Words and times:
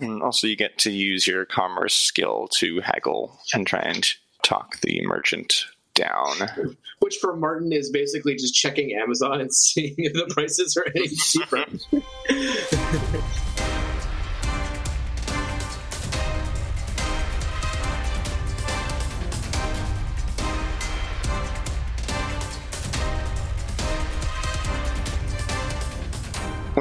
And 0.00 0.22
also, 0.22 0.46
you 0.46 0.56
get 0.56 0.78
to 0.78 0.90
use 0.90 1.26
your 1.26 1.44
commerce 1.44 1.94
skill 1.94 2.48
to 2.52 2.80
haggle 2.80 3.38
and 3.52 3.66
try 3.66 3.80
and 3.80 4.06
talk 4.42 4.80
the 4.80 5.00
merchant 5.04 5.64
down. 5.94 6.36
Which 7.00 7.16
for 7.16 7.36
Martin 7.36 7.72
is 7.72 7.90
basically 7.90 8.34
just 8.34 8.54
checking 8.54 8.92
Amazon 8.94 9.40
and 9.40 9.54
seeing 9.54 9.94
if 9.98 10.12
the 10.12 10.30
prices 10.32 10.76
are 10.76 10.86
any 10.94 11.08
cheaper. 11.08 11.64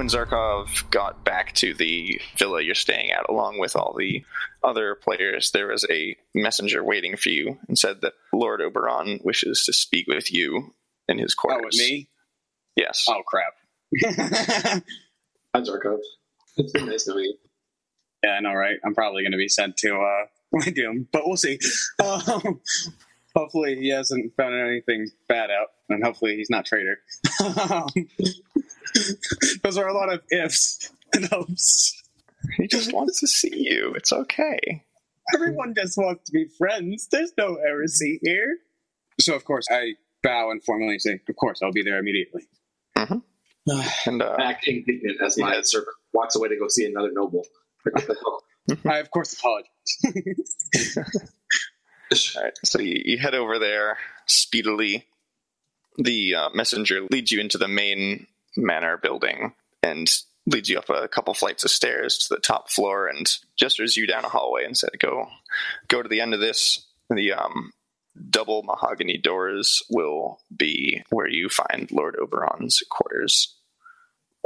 when 0.07 0.25
Zarkov 0.25 0.89
got 0.89 1.23
back 1.25 1.53
to 1.55 1.73
the 1.73 2.19
villa 2.37 2.61
you're 2.61 2.75
staying 2.75 3.11
at, 3.11 3.29
along 3.29 3.59
with 3.59 3.75
all 3.75 3.95
the 3.97 4.23
other 4.63 4.95
players, 4.95 5.51
there 5.51 5.67
was 5.67 5.85
a 5.89 6.15
messenger 6.33 6.83
waiting 6.83 7.17
for 7.17 7.29
you 7.29 7.57
and 7.67 7.77
said 7.77 8.01
that 8.01 8.13
Lord 8.33 8.61
Oberon 8.61 9.19
wishes 9.23 9.63
to 9.65 9.73
speak 9.73 10.07
with 10.07 10.31
you 10.31 10.73
in 11.07 11.17
his 11.17 11.35
Oh, 11.37 11.41
quarters. 11.41 11.63
with 11.65 11.75
me? 11.89 12.09
Yes. 12.75 13.05
Oh, 13.09 13.21
crap. 13.25 13.53
Hi, 15.53 15.61
Zarkov. 15.61 15.99
It's 16.57 16.71
been 16.71 16.85
nice 16.87 17.03
to 17.05 17.15
meet 17.15 17.23
you. 17.23 17.37
yeah, 18.23 18.31
I 18.31 18.39
know, 18.39 18.53
right? 18.53 18.77
I'm 18.85 18.95
probably 18.95 19.23
going 19.23 19.31
to 19.33 19.37
be 19.37 19.47
sent 19.49 19.77
to 19.77 19.95
uh, 19.95 20.25
my 20.53 20.69
doom, 20.71 21.07
but 21.11 21.23
we'll 21.25 21.37
see. 21.37 21.59
Um, 22.03 22.61
hopefully, 23.37 23.75
he 23.75 23.89
hasn't 23.89 24.35
found 24.35 24.55
anything 24.55 25.07
bad 25.29 25.49
out, 25.51 25.67
and 25.89 26.03
hopefully, 26.03 26.35
he's 26.35 26.49
not 26.49 26.65
traitor. 26.65 26.97
Those 29.63 29.77
are 29.77 29.87
a 29.87 29.93
lot 29.93 30.11
of 30.11 30.21
ifs 30.31 30.91
and 31.13 31.25
hopes. 31.25 31.93
He 32.57 32.67
just 32.67 32.91
wants 32.93 33.19
to 33.19 33.27
see 33.27 33.51
you. 33.53 33.93
It's 33.95 34.11
okay. 34.11 34.83
Everyone 35.33 35.73
just 35.75 35.97
wants 35.97 36.23
to 36.25 36.31
be 36.31 36.45
friends. 36.57 37.07
There's 37.11 37.31
no 37.37 37.57
heresy 37.63 38.19
here. 38.23 38.57
So, 39.19 39.35
of 39.35 39.43
course, 39.45 39.65
I 39.69 39.93
bow 40.23 40.51
and 40.51 40.63
formally 40.63 40.99
say, 40.99 41.19
Of 41.27 41.35
course, 41.35 41.59
I'll 41.61 41.71
be 41.71 41.83
there 41.83 41.97
immediately. 41.99 42.47
Mhm. 42.97 43.21
And 44.07 44.21
uh, 44.21 44.35
Acting 44.39 44.85
indignant 44.87 45.21
as 45.21 45.37
my 45.37 45.55
Yeah. 45.55 45.61
servant 45.63 45.95
walks 46.13 46.35
away 46.35 46.47
to 46.49 46.55
go 46.57 46.67
see 46.69 46.85
another 46.85 47.11
noble. 47.11 47.45
Like, 47.85 47.95
what 47.95 48.07
the 48.07 48.15
hell? 48.15 48.43
I, 48.93 48.99
of 48.99 49.11
course, 49.11 49.33
apologize. 49.33 49.69
all 52.35 52.43
right, 52.43 52.57
so 52.63 52.79
you, 52.79 53.01
you 53.03 53.17
head 53.17 53.35
over 53.35 53.59
there 53.59 53.97
speedily. 54.25 55.05
The 55.97 56.35
uh, 56.35 56.49
messenger 56.53 57.01
leads 57.11 57.31
you 57.31 57.39
into 57.39 57.57
the 57.57 57.67
main 57.67 58.27
manor 58.55 58.97
building 58.97 59.53
and 59.83 60.09
leads 60.45 60.69
you 60.69 60.77
up 60.77 60.89
a 60.89 61.07
couple 61.07 61.33
flights 61.33 61.63
of 61.63 61.71
stairs 61.71 62.17
to 62.17 62.33
the 62.33 62.39
top 62.39 62.69
floor 62.69 63.07
and 63.07 63.37
gestures 63.55 63.97
you 63.97 64.07
down 64.07 64.25
a 64.25 64.29
hallway 64.29 64.63
and 64.63 64.77
said, 64.77 64.91
"Go, 64.99 65.27
go 65.87 66.01
to 66.01 66.09
the 66.09 66.21
end 66.21 66.33
of 66.33 66.39
this. 66.39 66.85
The 67.09 67.33
um, 67.33 67.71
double 68.29 68.63
mahogany 68.63 69.17
doors 69.17 69.81
will 69.89 70.39
be 70.55 71.03
where 71.09 71.27
you 71.27 71.49
find 71.49 71.91
Lord 71.91 72.15
Oberon's 72.15 72.83
quarters." 72.89 73.57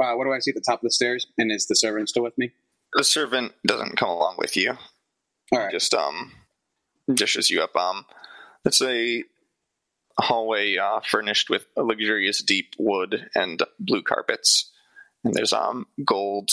uh, 0.02 0.16
what 0.16 0.26
do 0.26 0.34
I 0.34 0.40
see 0.40 0.52
at 0.52 0.56
the 0.56 0.62
top 0.62 0.80
of 0.80 0.84
the 0.84 0.92
stairs? 0.92 1.28
And 1.38 1.52
is 1.52 1.68
the 1.68 1.76
servant 1.76 2.10
still 2.10 2.24
with 2.24 2.38
me? 2.38 2.52
The 2.94 3.04
servant 3.04 3.54
doesn't 3.66 3.98
come 3.98 4.10
along 4.10 4.36
with 4.38 4.58
you. 4.58 4.78
All 5.52 5.60
right. 5.60 5.72
just 5.72 5.94
um 5.94 6.32
dishes 7.14 7.50
you 7.50 7.62
up 7.62 7.76
um 7.76 8.06
it's 8.66 8.82
a 8.82 9.24
hallway 10.20 10.78
uh, 10.78 11.00
furnished 11.06 11.50
with 11.50 11.66
a 11.78 11.84
luxurious 11.84 12.44
deep 12.44 12.74
wood 12.78 13.30
and 13.34 13.64
blue 13.80 14.02
carpets 14.02 14.72
and 15.24 15.34
there's 15.34 15.54
um 15.54 15.86
gold 16.06 16.50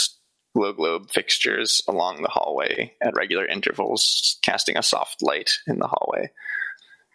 glow 0.54 0.72
globe 0.72 1.10
fixtures 1.10 1.82
along 1.88 2.22
the 2.22 2.28
hallway 2.28 2.92
at 3.02 3.16
regular 3.16 3.46
intervals 3.46 4.38
casting 4.42 4.76
a 4.76 4.82
soft 4.82 5.22
light 5.22 5.58
in 5.66 5.78
the 5.78 5.88
hallway 5.88 6.30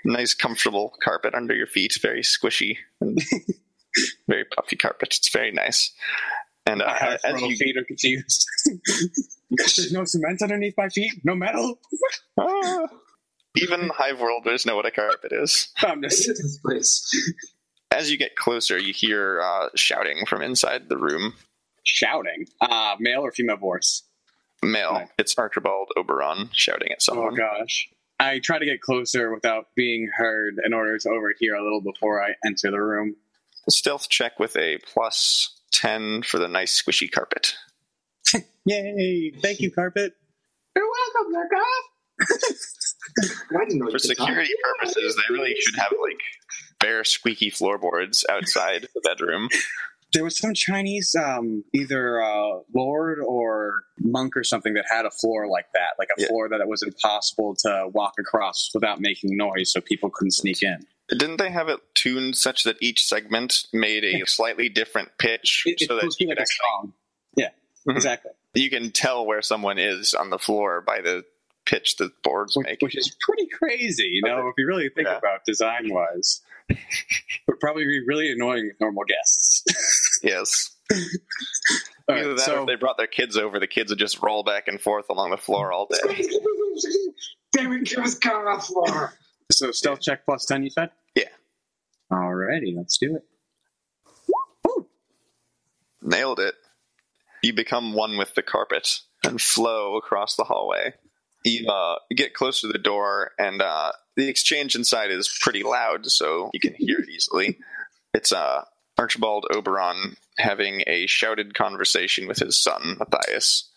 nice 0.06 0.34
comfortable 0.34 0.94
carpet 1.02 1.34
under 1.34 1.56
your 1.56 1.68
feet 1.68 1.98
very 2.02 2.22
squishy 2.22 2.78
and 3.02 3.20
very 4.28 4.46
puffy 4.46 4.76
carpet 4.76 5.16
it's 5.18 5.30
very 5.30 5.52
nice 5.52 5.92
and 6.66 6.82
uh, 6.82 6.94
half 6.94 7.20
as 7.26 7.42
you 7.42 7.56
feet 7.56 7.78
are 7.78 7.84
confused. 7.84 8.48
There's 9.52 9.92
no 9.92 10.06
cement 10.06 10.42
underneath 10.42 10.76
my 10.78 10.90
feet, 10.90 11.12
no 11.24 11.36
metal. 11.36 11.80
Ah. 12.40 12.88
Even 13.56 13.90
hive 13.90 14.20
worlders 14.20 14.66
know 14.66 14.76
what 14.76 14.86
a 14.86 14.92
carpet 14.92 15.32
is 15.32 15.70
I'm 15.82 16.02
just 16.02 16.28
is 16.30 16.40
this 16.42 16.58
place? 16.58 17.06
As 17.92 18.10
you 18.10 18.18
get 18.18 18.36
closer, 18.36 18.78
you 18.78 18.92
hear 18.94 19.40
uh, 19.42 19.70
shouting 19.76 20.26
from 20.26 20.42
inside 20.42 20.90
the 20.90 20.98
room. 20.98 21.34
shouting. 21.84 22.48
Uh, 22.60 22.96
male 23.00 23.22
or 23.22 23.32
female 23.32 23.58
voice? 23.58 24.02
Male. 24.64 24.94
Right. 24.94 25.10
It's 25.20 25.38
Archibald 25.38 25.90
Oberon 25.96 26.50
shouting 26.54 26.92
at 26.92 27.02
someone. 27.04 27.34
Oh 27.34 27.36
gosh. 27.36 27.90
I 28.20 28.40
try 28.40 28.58
to 28.58 28.66
get 28.66 28.82
closer 28.82 29.32
without 29.34 29.66
being 29.76 30.10
heard 30.16 30.56
in 30.66 30.74
order 30.74 30.98
to 30.98 31.10
overhear 31.10 31.56
a 31.56 31.64
little 31.64 31.82
before 31.82 32.24
I 32.24 32.30
enter 32.46 32.72
the 32.72 32.82
room. 32.82 33.16
Stealth 33.70 34.10
check 34.10 34.40
with 34.40 34.56
a 34.56 34.80
plus 34.92 35.60
10 35.72 36.24
for 36.24 36.40
the 36.40 36.48
nice 36.48 36.82
squishy 36.82 37.12
carpet. 37.12 37.54
Yay! 38.66 39.34
Thank 39.42 39.60
you, 39.60 39.70
carpet. 39.72 40.14
You're 40.76 40.86
welcome, 40.90 41.34
Zarkov. 41.36 42.56
I 43.20 43.66
didn't 43.66 43.80
know 43.80 43.86
For 43.88 43.92
could 43.94 44.02
security 44.02 44.52
purposes, 44.64 45.16
they 45.16 45.34
really 45.34 45.56
should 45.60 45.76
have 45.78 45.92
like 46.02 46.20
bare 46.80 47.04
squeaky 47.04 47.50
floorboards 47.50 48.26
outside 48.30 48.88
the 48.94 49.02
bedroom. 49.04 49.50
There 50.14 50.24
was 50.24 50.38
some 50.38 50.54
Chinese, 50.54 51.16
um, 51.16 51.64
either 51.74 52.22
uh, 52.22 52.60
lord 52.76 53.18
or 53.26 53.84
monk 54.00 54.38
or 54.38 54.44
something 54.44 54.76
that 54.76 54.86
had 54.90 55.06
a 55.06 55.12
floor 55.12 55.48
like 55.48 55.66
that, 55.74 55.96
like 55.98 56.10
a 56.16 56.22
Yeah. 56.22 56.28
floor 56.28 56.50
that 56.50 56.62
it 56.62 56.68
was 56.68 56.84
impossible 56.84 57.56
to 57.64 57.88
walk 57.94 58.14
across 58.20 58.70
without 58.76 59.02
making 59.02 59.36
noise, 59.36 59.72
so 59.72 59.82
people 59.82 60.12
couldn't 60.12 60.32
sneak 60.32 60.62
in. 60.62 60.86
Didn't 61.10 61.38
they 61.38 61.50
have 61.50 61.68
it 61.68 61.80
tuned 61.96 62.38
such 62.38 62.64
that 62.64 62.78
each 62.80 63.04
segment 63.04 63.66
made 63.74 64.04
a 64.04 64.24
slightly 64.28 64.70
different 64.70 65.10
pitch 65.18 65.64
It, 65.66 65.80
so 65.80 65.96
that 65.96 66.04
you 66.04 66.12
be 66.20 66.26
like 66.28 66.38
can, 66.38 66.44
a 66.44 66.48
song. 66.48 66.94
Yeah, 67.36 67.50
Mhm. 67.88 67.96
exactly. 67.96 68.32
you 68.54 68.70
can 68.70 68.92
tell 68.92 69.26
where 69.26 69.42
someone 69.42 69.80
is 69.80 70.14
on 70.14 70.30
the 70.30 70.38
floor 70.40 70.82
by 70.82 71.02
the 71.02 71.26
pitch 71.66 71.98
the 71.98 72.12
boards 72.24 72.56
which, 72.56 72.66
make? 72.66 72.82
which 72.82 72.98
is 72.98 73.16
pretty 73.22 73.48
crazy, 73.48 74.04
you 74.12 74.22
know, 74.24 74.48
if 74.48 74.54
you 74.58 74.68
really 74.68 74.90
think 74.90 75.08
Yeah. 75.08 75.18
about 75.18 75.46
design 75.46 75.90
wise. 75.94 76.42
Would 77.48 77.60
probably 77.60 77.84
be 77.86 78.02
really 78.08 78.32
annoying 78.32 78.68
with 78.68 78.80
normal 78.80 79.04
guests. 79.08 79.64
Yes. 80.24 80.70
Either 80.90 82.30
right, 82.30 82.38
that 82.38 82.48
or 82.50 82.62
if 82.62 82.66
they 82.68 82.76
brought 82.76 82.96
their 82.98 83.08
kids 83.08 83.36
over, 83.36 83.60
the 83.60 83.68
kids 83.68 83.92
would 83.92 84.00
just 84.00 84.22
roll 84.24 84.42
back 84.44 84.70
and 84.70 84.80
forth 84.80 85.06
along 85.10 85.32
the 85.32 85.38
floor 85.38 85.74
all 85.74 85.86
day. 85.88 86.26
David, 87.52 87.84
give 87.84 88.00
us 88.00 88.18
car 88.18 88.48
off 88.48 88.68
floor. 88.68 89.14
so 89.52 89.72
stealth 89.72 90.00
check 90.00 90.24
plus 90.26 90.46
ten, 90.46 90.64
you 90.64 90.70
said? 90.70 90.92
Yeah. 91.14 91.26
Alrighty, 92.10 92.74
let's 92.74 92.98
do 92.98 93.18
it. 93.18 93.24
Nailed 96.02 96.40
it. 96.40 96.56
You 97.42 97.54
become 97.54 97.94
one 97.94 98.18
with 98.18 98.34
the 98.36 98.44
carpet 98.44 99.00
and 99.26 99.42
flow 99.42 99.98
across 99.98 100.36
the 100.36 100.44
hallway. 100.46 100.94
You 101.44 101.68
uh, 101.68 101.96
get 102.16 102.34
close 102.34 102.62
to 102.62 102.68
the 102.68 102.78
door, 102.78 103.32
and 103.38 103.62
uh, 103.62 103.92
the 104.16 104.30
exchange 104.30 104.76
inside 104.76 105.12
is 105.12 105.38
pretty 105.42 105.64
loud, 105.64 106.06
so 106.06 106.50
you 106.54 106.60
can 106.60 106.74
hear 106.78 107.00
it 107.00 107.10
easily. 107.10 107.60
It's 108.14 108.32
uh, 108.32 108.64
Archibald 108.98 109.48
Oberon 109.52 110.16
having 110.38 110.84
a 110.88 111.08
shouted 111.08 111.54
conversation 111.54 112.28
with 112.28 112.40
his 112.40 112.62
son, 112.62 112.98
Matthias. 113.00 113.70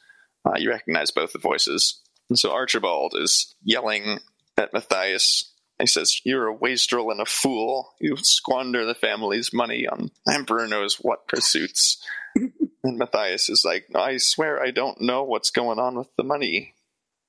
Uh, 0.45 0.57
you 0.57 0.71
recognize 0.71 1.11
both 1.11 1.33
the 1.33 1.39
voices. 1.39 2.01
And 2.29 2.39
so 2.39 2.53
Archibald 2.53 3.15
is 3.17 3.55
yelling 3.63 4.21
at 4.57 4.73
Matthias. 4.73 5.53
He 5.79 5.87
says, 5.87 6.21
You're 6.25 6.47
a 6.47 6.55
wastrel 6.55 7.11
and 7.11 7.21
a 7.21 7.27
fool. 7.27 7.95
You 8.01 8.17
squander 8.17 8.85
the 8.85 8.95
family's 8.95 9.53
money 9.53 9.87
on 9.87 10.11
Emperor 10.31 10.67
knows 10.67 10.97
what 11.01 11.29
pursuits. 11.29 12.03
and 12.37 12.99
Matthias 12.99 13.49
is 13.49 13.65
like, 13.65 13.87
I 13.95 14.17
swear 14.19 14.63
I 14.63 14.71
don't 14.71 15.01
know 15.01 15.25
what's 15.25 15.51
going 15.51 15.79
on 15.79 15.97
with 15.97 16.09
the 16.17 16.25
money. 16.25 16.75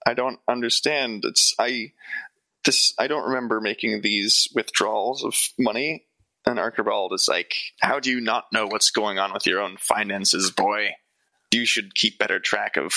I 0.08 0.14
don't 0.14 0.40
understand. 0.48 1.26
It's 1.26 1.54
I 1.60 1.92
this 2.64 2.94
I 2.98 3.08
don't 3.08 3.28
remember 3.28 3.60
making 3.60 4.02
these 4.02 4.48
withdrawals 4.56 5.24
of 5.24 5.36
money. 5.60 6.06
And 6.46 6.58
Archibald 6.58 7.12
is 7.12 7.28
like, 7.28 7.54
How 7.82 8.00
do 8.00 8.10
you 8.10 8.22
not 8.22 8.46
know 8.54 8.68
what's 8.68 8.90
going 8.90 9.20
on 9.20 9.34
with 9.34 9.46
your 9.46 9.60
own 9.60 9.76
finances, 9.78 10.50
boy? 10.50 10.92
You 11.52 11.66
should 11.66 11.94
keep 11.94 12.18
better 12.18 12.40
track 12.40 12.78
of 12.78 12.94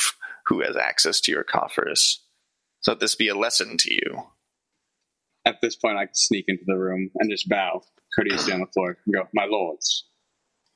who 0.47 0.61
has 0.61 0.77
access 0.77 1.21
to 1.23 1.33
your 1.33 1.43
coffers. 1.43 2.21
So 2.81 2.93
let 2.93 3.01
this 3.01 3.17
be 3.17 3.27
a 3.27 3.35
lesson 3.35 3.77
to 3.79 3.93
you. 3.93 4.27
At 5.45 5.61
this 5.61 5.75
point, 5.75 5.99
I 5.99 6.07
can 6.07 6.15
sneak 6.15 6.45
into 6.47 6.65
the 6.65 6.79
room 6.79 7.11
and 7.17 7.31
just 7.31 7.49
bow 7.49 7.83
courteously 8.15 8.53
on 8.53 8.61
the 8.61 8.67
floor 8.67 8.99
and 9.05 9.15
go, 9.15 9.29
"My 9.35 9.47
lords." 9.47 10.05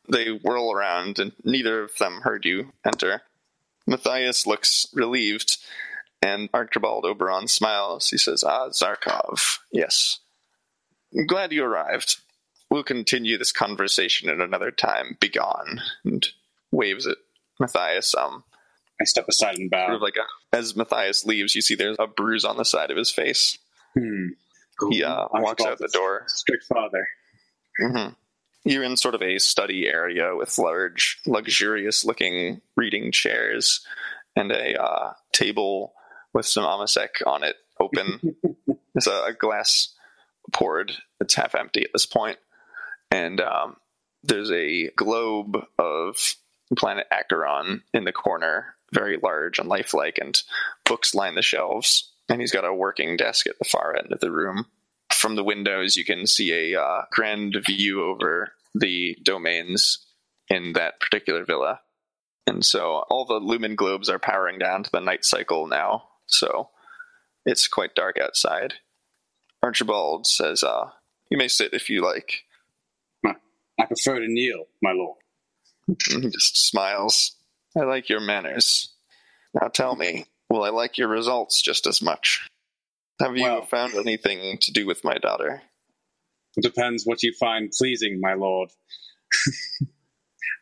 They 0.08 0.30
whirl 0.32 0.72
around, 0.72 1.20
and 1.20 1.32
neither 1.44 1.84
of 1.84 1.96
them 1.98 2.22
heard 2.22 2.44
you 2.44 2.72
enter. 2.84 3.22
Matthias 3.86 4.46
looks 4.46 4.86
relieved, 4.94 5.58
and 6.24 6.48
Archibald 6.54 7.04
Oberon 7.04 7.46
smiles. 7.48 8.08
He 8.08 8.16
says, 8.18 8.42
Ah, 8.42 8.70
Zarkov, 8.70 9.58
yes. 9.70 10.20
I'm 11.16 11.26
glad 11.26 11.52
you 11.52 11.62
arrived. 11.64 12.16
We'll 12.70 12.82
continue 12.82 13.36
this 13.38 13.52
conversation 13.52 14.28
at 14.30 14.40
another 14.40 14.70
time. 14.70 15.16
Begone. 15.20 15.80
And 16.04 16.26
waves 16.72 17.06
at 17.06 17.18
Matthias. 17.60 18.14
Um, 18.14 18.42
I 19.00 19.04
step 19.04 19.28
aside 19.28 19.58
and 19.58 19.70
Sort 19.72 19.88
bow. 19.88 19.94
of 19.96 20.02
like 20.02 20.16
a, 20.16 20.56
as 20.56 20.74
Matthias 20.74 21.24
leaves, 21.24 21.54
you 21.54 21.60
see 21.60 21.74
there's 21.74 21.96
a 21.98 22.06
bruise 22.06 22.44
on 22.44 22.56
the 22.56 22.64
side 22.64 22.90
of 22.90 22.96
his 22.96 23.10
face. 23.10 23.58
Hmm. 23.96 24.28
He 24.90 25.04
uh, 25.04 25.26
walks 25.32 25.64
out 25.64 25.78
the 25.78 25.88
door. 25.88 26.24
Strict 26.26 26.64
father. 26.64 27.06
hmm 27.78 28.08
You're 28.64 28.82
in 28.82 28.96
sort 28.96 29.14
of 29.14 29.22
a 29.22 29.38
study 29.38 29.86
area 29.86 30.34
with 30.34 30.58
large, 30.58 31.20
luxurious-looking 31.26 32.60
reading 32.76 33.12
chairs 33.12 33.86
and 34.34 34.50
a 34.50 34.82
uh, 34.82 35.12
table 35.32 35.92
with 36.34 36.46
some 36.46 36.64
amasec 36.64 37.08
on 37.26 37.44
it, 37.44 37.56
open. 37.80 38.36
There's 38.94 39.06
a, 39.06 39.24
a 39.28 39.32
glass 39.32 39.94
poured. 40.52 40.92
It's 41.20 41.34
half 41.34 41.54
empty 41.54 41.82
at 41.82 41.90
this 41.92 42.06
point. 42.06 42.38
and 43.10 43.40
um, 43.40 43.76
there's 44.22 44.50
a 44.50 44.88
globe 44.96 45.56
of 45.78 46.16
planet 46.76 47.06
Acheron 47.10 47.82
in 47.92 48.04
the 48.04 48.12
corner, 48.12 48.74
very 48.92 49.18
large 49.22 49.58
and 49.58 49.68
lifelike, 49.68 50.18
and 50.18 50.40
books 50.86 51.14
line 51.14 51.34
the 51.34 51.42
shelves. 51.42 52.10
And 52.28 52.40
he's 52.40 52.52
got 52.52 52.64
a 52.64 52.72
working 52.72 53.18
desk 53.18 53.46
at 53.46 53.58
the 53.58 53.66
far 53.66 53.94
end 53.94 54.12
of 54.12 54.20
the 54.20 54.30
room 54.30 54.66
from 55.24 55.36
the 55.36 55.44
windows, 55.44 55.96
you 55.96 56.04
can 56.04 56.26
see 56.26 56.74
a 56.74 56.78
uh, 56.78 57.04
grand 57.10 57.56
view 57.66 58.04
over 58.04 58.52
the 58.74 59.16
domains 59.22 60.04
in 60.50 60.74
that 60.74 61.00
particular 61.00 61.46
villa. 61.46 61.80
And 62.46 62.62
so 62.62 63.04
all 63.08 63.24
the 63.24 63.40
lumen 63.40 63.74
globes 63.74 64.10
are 64.10 64.18
powering 64.18 64.58
down 64.58 64.82
to 64.82 64.90
the 64.92 65.00
night 65.00 65.24
cycle 65.24 65.66
now. 65.66 66.08
So 66.26 66.70
it's 67.46 67.68
quite 67.68 67.94
dark 67.94 68.16
outside. 68.18 68.74
Archibald 69.62 70.26
says, 70.26 70.62
uh, 70.62 70.90
You 71.30 71.38
may 71.38 71.48
sit 71.48 71.72
if 71.74 71.88
you 71.90 72.02
like. 72.02 72.44
I 73.26 73.86
prefer 73.86 74.20
to 74.20 74.28
kneel, 74.28 74.66
my 74.82 74.92
lord. 74.92 75.18
He 76.08 76.20
just 76.30 76.68
smiles. 76.68 77.36
I 77.76 77.82
like 77.82 78.08
your 78.08 78.20
manners. 78.20 78.94
Now 79.60 79.66
tell 79.68 79.96
me, 79.96 80.26
will 80.48 80.62
I 80.62 80.70
like 80.70 80.96
your 80.96 81.08
results 81.08 81.60
just 81.60 81.86
as 81.86 82.00
much? 82.00 82.46
Have 83.20 83.36
you 83.36 83.42
Well- 83.42 83.66
found 83.66 83.94
anything 83.94 84.58
to 84.58 84.72
do 84.72 84.86
with 84.86 85.02
my 85.04 85.14
daughter? 85.14 85.62
It 86.56 86.62
depends 86.62 87.04
what 87.04 87.22
you 87.24 87.32
find 87.32 87.72
pleasing, 87.76 88.20
my 88.20 88.34
lord. 88.34 88.70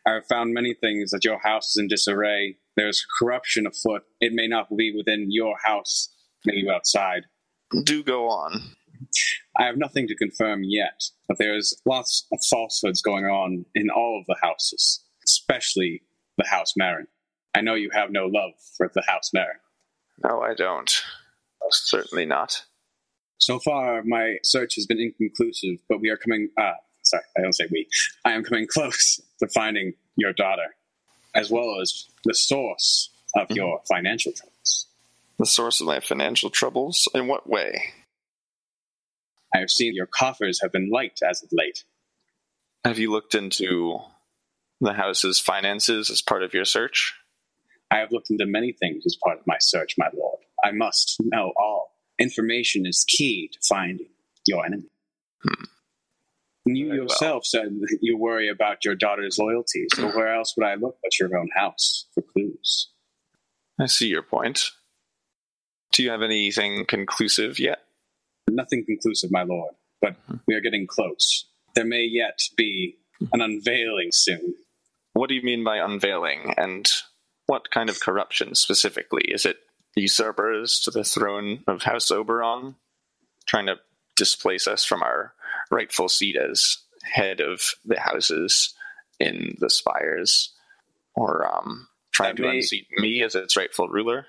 I 0.07 0.15
have 0.15 0.27
found 0.27 0.53
many 0.53 0.75
things 0.75 1.11
that 1.11 1.25
your 1.25 1.39
house 1.39 1.71
is 1.71 1.77
in 1.79 1.89
disarray. 1.89 2.57
There's 2.77 3.07
corruption 3.19 3.67
afoot. 3.67 4.03
It 4.21 4.33
may 4.33 4.49
not 4.49 4.75
be 4.77 4.93
within 4.97 5.27
your 5.31 5.57
house, 5.65 6.09
maybe 6.45 6.69
outside. 6.69 7.23
Do 7.85 8.03
go 8.03 8.29
on. 8.29 8.75
I 9.59 9.65
have 9.65 9.77
nothing 9.77 10.07
to 10.09 10.17
confirm 10.17 10.63
yet, 10.65 11.03
but 11.29 11.39
there's 11.39 11.75
lots 11.87 12.27
of 12.33 12.39
falsehoods 12.49 13.03
going 13.03 13.25
on 13.25 13.65
in 13.75 13.91
all 13.91 14.19
of 14.19 14.27
the 14.27 14.37
houses, 14.43 15.05
especially 15.25 16.03
the 16.39 16.47
House 16.47 16.75
Marin. 16.77 17.07
I 17.55 17.61
know 17.61 17.75
you 17.75 17.91
have 17.93 18.11
no 18.11 18.27
love 18.27 18.53
for 18.77 18.91
the 18.95 19.03
House 19.07 19.31
Marin. 19.33 19.59
No, 20.25 20.41
I 20.41 20.55
don't. 20.55 21.03
Certainly 21.71 22.27
not. 22.27 22.65
So 23.39 23.59
far, 23.59 24.03
my 24.05 24.37
search 24.45 24.77
has 24.77 24.87
been 24.87 25.01
inconclusive, 25.01 25.79
but 25.89 26.01
we 26.01 26.11
are 26.11 26.17
coming. 26.17 26.49
Uh, 26.57 26.73
sorry, 27.03 27.23
I 27.37 27.43
don't 27.43 27.55
say 27.55 27.67
we. 27.71 27.87
I 28.25 28.33
am 28.33 28.45
coming 28.45 28.67
close 28.73 29.21
to 29.41 29.49
finding 29.49 29.95
your 30.17 30.33
daughter, 30.33 30.75
as 31.35 31.51
well 31.51 31.81
as 31.81 32.07
the 32.25 32.35
source 32.35 33.11
of 33.37 33.51
your 33.51 33.81
financial 33.89 34.33
troubles. 34.33 34.87
The 35.39 35.47
source 35.47 35.81
of 35.81 35.87
my 35.87 36.01
financial 36.01 36.51
troubles? 36.51 37.09
In 37.15 37.27
what 37.27 37.49
way? 37.49 37.93
I 39.55 39.59
have 39.59 39.71
seen 39.71 39.95
your 39.95 40.07
coffers 40.07 40.61
have 40.63 40.73
been 40.73 40.91
light 40.91 41.21
as 41.29 41.43
of 41.43 41.49
late. 41.53 41.85
Have 42.85 42.99
you 42.99 43.11
looked 43.11 43.35
into 43.35 43.99
the 44.81 44.93
house's 44.93 45.39
finances 45.39 46.11
as 46.11 46.23
part 46.23 46.43
of 46.43 46.55
your 46.55 46.65
search? 46.65 47.15
I 47.91 47.99
have 47.99 48.11
looked 48.11 48.31
into 48.31 48.47
many 48.47 48.73
things 48.73 49.05
as 49.07 49.17
part 49.23 49.39
of 49.39 49.47
my 49.47 49.59
search, 49.61 49.95
my 49.99 50.09
lord. 50.15 50.39
I 50.65 50.73
must 50.73 51.17
know 51.21 51.53
all. 51.57 51.93
Information 52.19 52.87
is 52.87 53.05
key 53.07 53.51
to 53.53 53.59
finding 53.69 54.09
your 54.47 54.65
enemy. 54.65 54.91
Hmm. 55.43 55.65
You 56.65 56.87
Very 56.87 56.99
well. 56.99 57.09
yourself 57.09 57.45
said 57.45 57.81
that 57.81 57.99
you 58.01 58.17
worry 58.17 58.49
about 58.49 58.85
your 58.85 58.95
daughter's 58.95 59.39
loyalty, 59.39 59.87
so 59.95 60.09
mm. 60.09 60.15
where 60.15 60.35
else 60.35 60.55
would 60.57 60.67
I 60.67 60.75
look 60.75 60.97
but 61.03 61.19
your 61.19 61.37
own 61.37 61.49
house 61.57 62.07
for 62.15 62.23
clues? 62.23 62.91
I 63.81 63.87
see 63.87 64.07
your 64.07 64.23
point. 64.23 64.71
Do 65.93 66.03
you 66.03 66.11
have 66.11 66.23
anything 66.23 66.87
conclusive 66.87 67.59
yet? 67.59 67.81
Nothing 68.49 68.85
conclusive, 68.85 69.31
my 69.33 69.43
lord, 69.43 69.75
but 70.01 70.13
mm-hmm. 70.13 70.37
we 70.47 70.55
are 70.55 70.61
getting 70.61 70.87
close. 70.87 71.49
There 71.75 71.85
may 71.85 72.05
yet 72.05 72.39
be 72.57 72.97
an 73.21 73.27
mm-hmm. 73.27 73.41
unveiling 73.41 74.11
soon. 74.13 74.55
What 75.15 75.29
do 75.29 75.35
you 75.35 75.43
mean 75.43 75.65
by 75.65 75.79
unveiling, 75.79 76.55
and 76.57 76.89
what 77.47 77.71
kind 77.71 77.91
of 77.91 78.01
corruption 78.01 78.55
specifically? 78.55 79.25
Is 79.25 79.45
it 79.45 79.57
usurpers 79.95 80.81
to 80.81 80.91
the 80.91 81.05
throne 81.05 81.65
of 81.67 81.83
House 81.83 82.11
Oberon, 82.11 82.77
trying 83.47 83.67
to 83.67 83.77
displace 84.23 84.69
us 84.69 84.85
from 84.85 85.03
our 85.03 85.35
rightful 85.71 86.09
seat 86.09 86.37
as 86.37 86.79
head 87.03 87.41
of 87.41 87.61
the 87.85 87.99
houses 87.99 88.73
in 89.19 89.57
the 89.59 89.69
spires, 89.69 90.53
or 91.15 91.45
um, 91.53 91.89
trying 92.13 92.37
That 92.37 92.43
to 92.43 92.49
may- 92.49 92.57
unseat 92.59 92.87
me 92.99 93.23
as 93.25 93.35
its 93.35 93.57
rightful 93.57 93.89
ruler? 93.89 94.27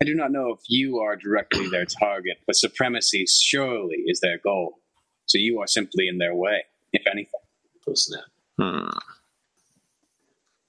I 0.00 0.04
do 0.04 0.14
not 0.14 0.30
know 0.32 0.50
if 0.52 0.60
you 0.68 0.98
are 0.98 1.16
directly 1.16 1.68
their 1.68 1.84
target, 1.84 2.38
but 2.46 2.56
supremacy 2.56 3.24
surely 3.28 3.96
is 4.06 4.20
their 4.20 4.38
goal. 4.38 4.74
So 5.26 5.38
you 5.38 5.60
are 5.60 5.66
simply 5.66 6.06
in 6.08 6.18
their 6.18 6.34
way, 6.34 6.62
if 6.92 7.02
anything. 7.06 7.40
Oh, 7.88 7.92
snap. 7.94 8.24
Hmm. 8.60 8.90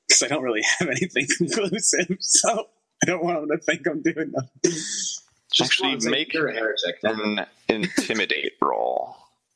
Because 0.07 0.23
I 0.23 0.27
don't 0.27 0.43
really 0.43 0.61
have 0.79 0.87
anything 0.89 1.27
conclusive, 1.37 2.17
so 2.19 2.67
I 3.03 3.05
don't 3.05 3.23
want 3.23 3.47
them 3.47 3.57
to 3.57 3.63
think 3.63 3.87
I'm 3.87 4.01
doing 4.01 4.31
nothing. 4.31 4.49
Just 5.51 5.71
Actually, 5.71 5.89
come 5.89 5.93
on, 5.95 6.01
say 6.01 6.09
make- 6.11 6.33
you're 6.33 6.47
a 6.47 6.53
heretic. 6.53 6.95
An 7.03 7.45
intimidate 7.73 8.53
roll. 8.61 9.15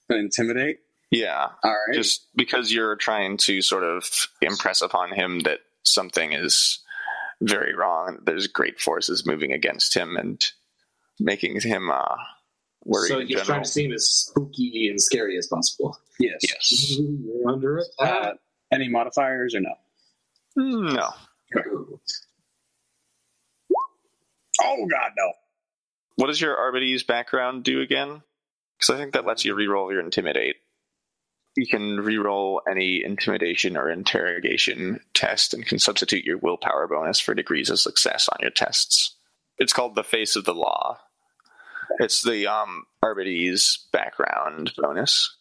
Intimidate? 0.10 0.80
Yeah, 1.12 1.48
All 1.64 1.72
right. 1.72 1.96
just 1.96 2.28
because 2.36 2.72
you're 2.74 2.96
trying 2.98 3.38
to 3.38 3.62
sort 3.62 3.84
of 3.84 4.06
impress 4.42 4.82
upon 4.82 5.14
him 5.14 5.40
that 5.42 5.60
something 5.84 6.34
is 6.34 6.80
very 7.42 7.74
wrong 7.76 8.18
and 8.18 8.26
there's 8.26 8.48
great 8.48 8.80
forces 8.80 9.26
moving 9.26 9.54
against 9.54 9.94
him 9.96 10.18
and 10.18 10.44
making 11.20 11.60
him 11.62 11.90
uh 11.92 12.16
worried 12.84 13.08
so 13.10 13.20
in 13.20 13.28
you're 13.28 13.38
general. 13.40 13.46
trying 13.46 13.64
to 13.64 13.70
seem 13.70 13.92
as 13.94 14.08
spooky 14.10 14.88
and 14.90 15.02
scary 15.02 15.38
as 15.38 15.48
possible. 15.48 15.98
yes. 16.20 16.40
yes 16.42 16.98
You're 17.00 17.50
under 17.50 17.82
Uh, 18.00 18.32
any 18.74 18.90
modifiers 18.90 19.56
or 19.56 19.62
no? 19.62 19.76
Mm, 20.60 20.94
no 20.96 21.10
Oh, 24.60 24.88
God, 24.90 25.12
no. 25.18 25.32
What 26.18 26.28
does 26.28 26.42
your 26.42 26.58
Arbites 26.58 27.04
background 27.04 27.64
do 27.64 27.82
again 27.82 28.22
because 28.78 28.94
i 28.94 28.98
think 28.98 29.14
that 29.14 29.26
lets 29.26 29.46
you 29.46 29.56
reroll 29.56 29.92
your 29.92 30.02
intimidate 30.02 30.58
you 31.56 31.66
can 31.66 31.98
reroll 31.98 32.60
any 32.70 33.04
intimidation 33.04 33.76
or 33.76 33.90
interrogation 33.90 35.00
test 35.14 35.54
and 35.54 35.66
can 35.66 35.80
substitute 35.80 36.24
your 36.24 36.38
willpower 36.38 36.88
bonus 36.88 37.20
for 37.20 37.34
degrees 37.34 37.70
of 37.70 37.80
success 37.80 38.30
on 38.30 38.38
your 38.42 38.52
tests 38.52 39.16
it's 39.58 39.74
called 39.74 39.96
the 39.96 40.04
face 40.04 40.36
of 40.36 40.46
the 40.46 40.54
law 40.54 41.00
it's 42.00 42.22
the 42.24 42.48
um 42.48 42.86
Arbites 43.02 43.88
background 43.92 44.74
bonus 44.78 45.36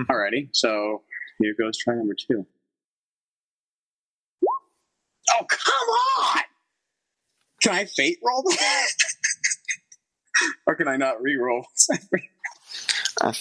Alrighty, 0.00 0.48
so 0.52 1.02
here 1.40 1.54
goes 1.58 1.76
try 1.76 1.94
number 1.94 2.14
two. 2.14 2.46
Oh, 5.30 5.44
come 5.48 5.88
on! 6.24 6.42
Can 7.62 7.72
I 7.72 7.84
fate 7.84 8.18
roll 8.24 8.42
that? 8.42 8.86
or 10.66 10.74
can 10.74 10.88
I 10.88 10.96
not 10.96 11.22
re-roll? 11.22 11.66
I 13.20 13.34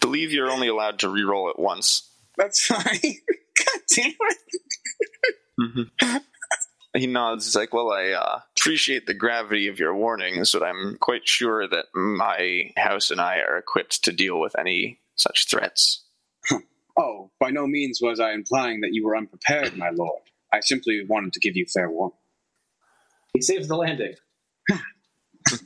believe 0.00 0.32
you're 0.32 0.50
only 0.50 0.68
allowed 0.68 1.00
to 1.00 1.08
reroll 1.08 1.50
it 1.50 1.58
once. 1.58 2.10
That's 2.36 2.64
fine. 2.66 2.82
God 3.58 3.80
damn 3.94 4.12
it. 5.58 6.22
He 6.96 7.08
nods. 7.08 7.46
He's 7.46 7.56
like, 7.56 7.74
"Well, 7.74 7.90
I 7.90 8.10
uh, 8.10 8.40
appreciate 8.56 9.06
the 9.06 9.14
gravity 9.14 9.66
of 9.66 9.80
your 9.80 9.94
warnings, 9.94 10.52
but 10.52 10.62
I'm 10.62 10.96
quite 11.00 11.26
sure 11.26 11.66
that 11.66 11.86
my 11.94 12.70
house 12.76 13.10
and 13.10 13.20
I 13.20 13.38
are 13.38 13.58
equipped 13.58 14.04
to 14.04 14.12
deal 14.12 14.40
with 14.40 14.56
any 14.58 15.00
such 15.16 15.48
threats." 15.48 16.04
Oh, 16.96 17.32
by 17.40 17.50
no 17.50 17.66
means 17.66 17.98
was 18.00 18.20
I 18.20 18.34
implying 18.34 18.82
that 18.82 18.92
you 18.92 19.04
were 19.04 19.16
unprepared, 19.16 19.76
my 19.76 19.90
lord. 19.90 20.22
I 20.52 20.60
simply 20.60 21.04
wanted 21.08 21.32
to 21.32 21.40
give 21.40 21.56
you 21.56 21.66
fair 21.66 21.90
warning. 21.90 22.16
He 23.32 23.42
saves 23.42 23.66
the 23.66 23.74
landing. 23.74 24.14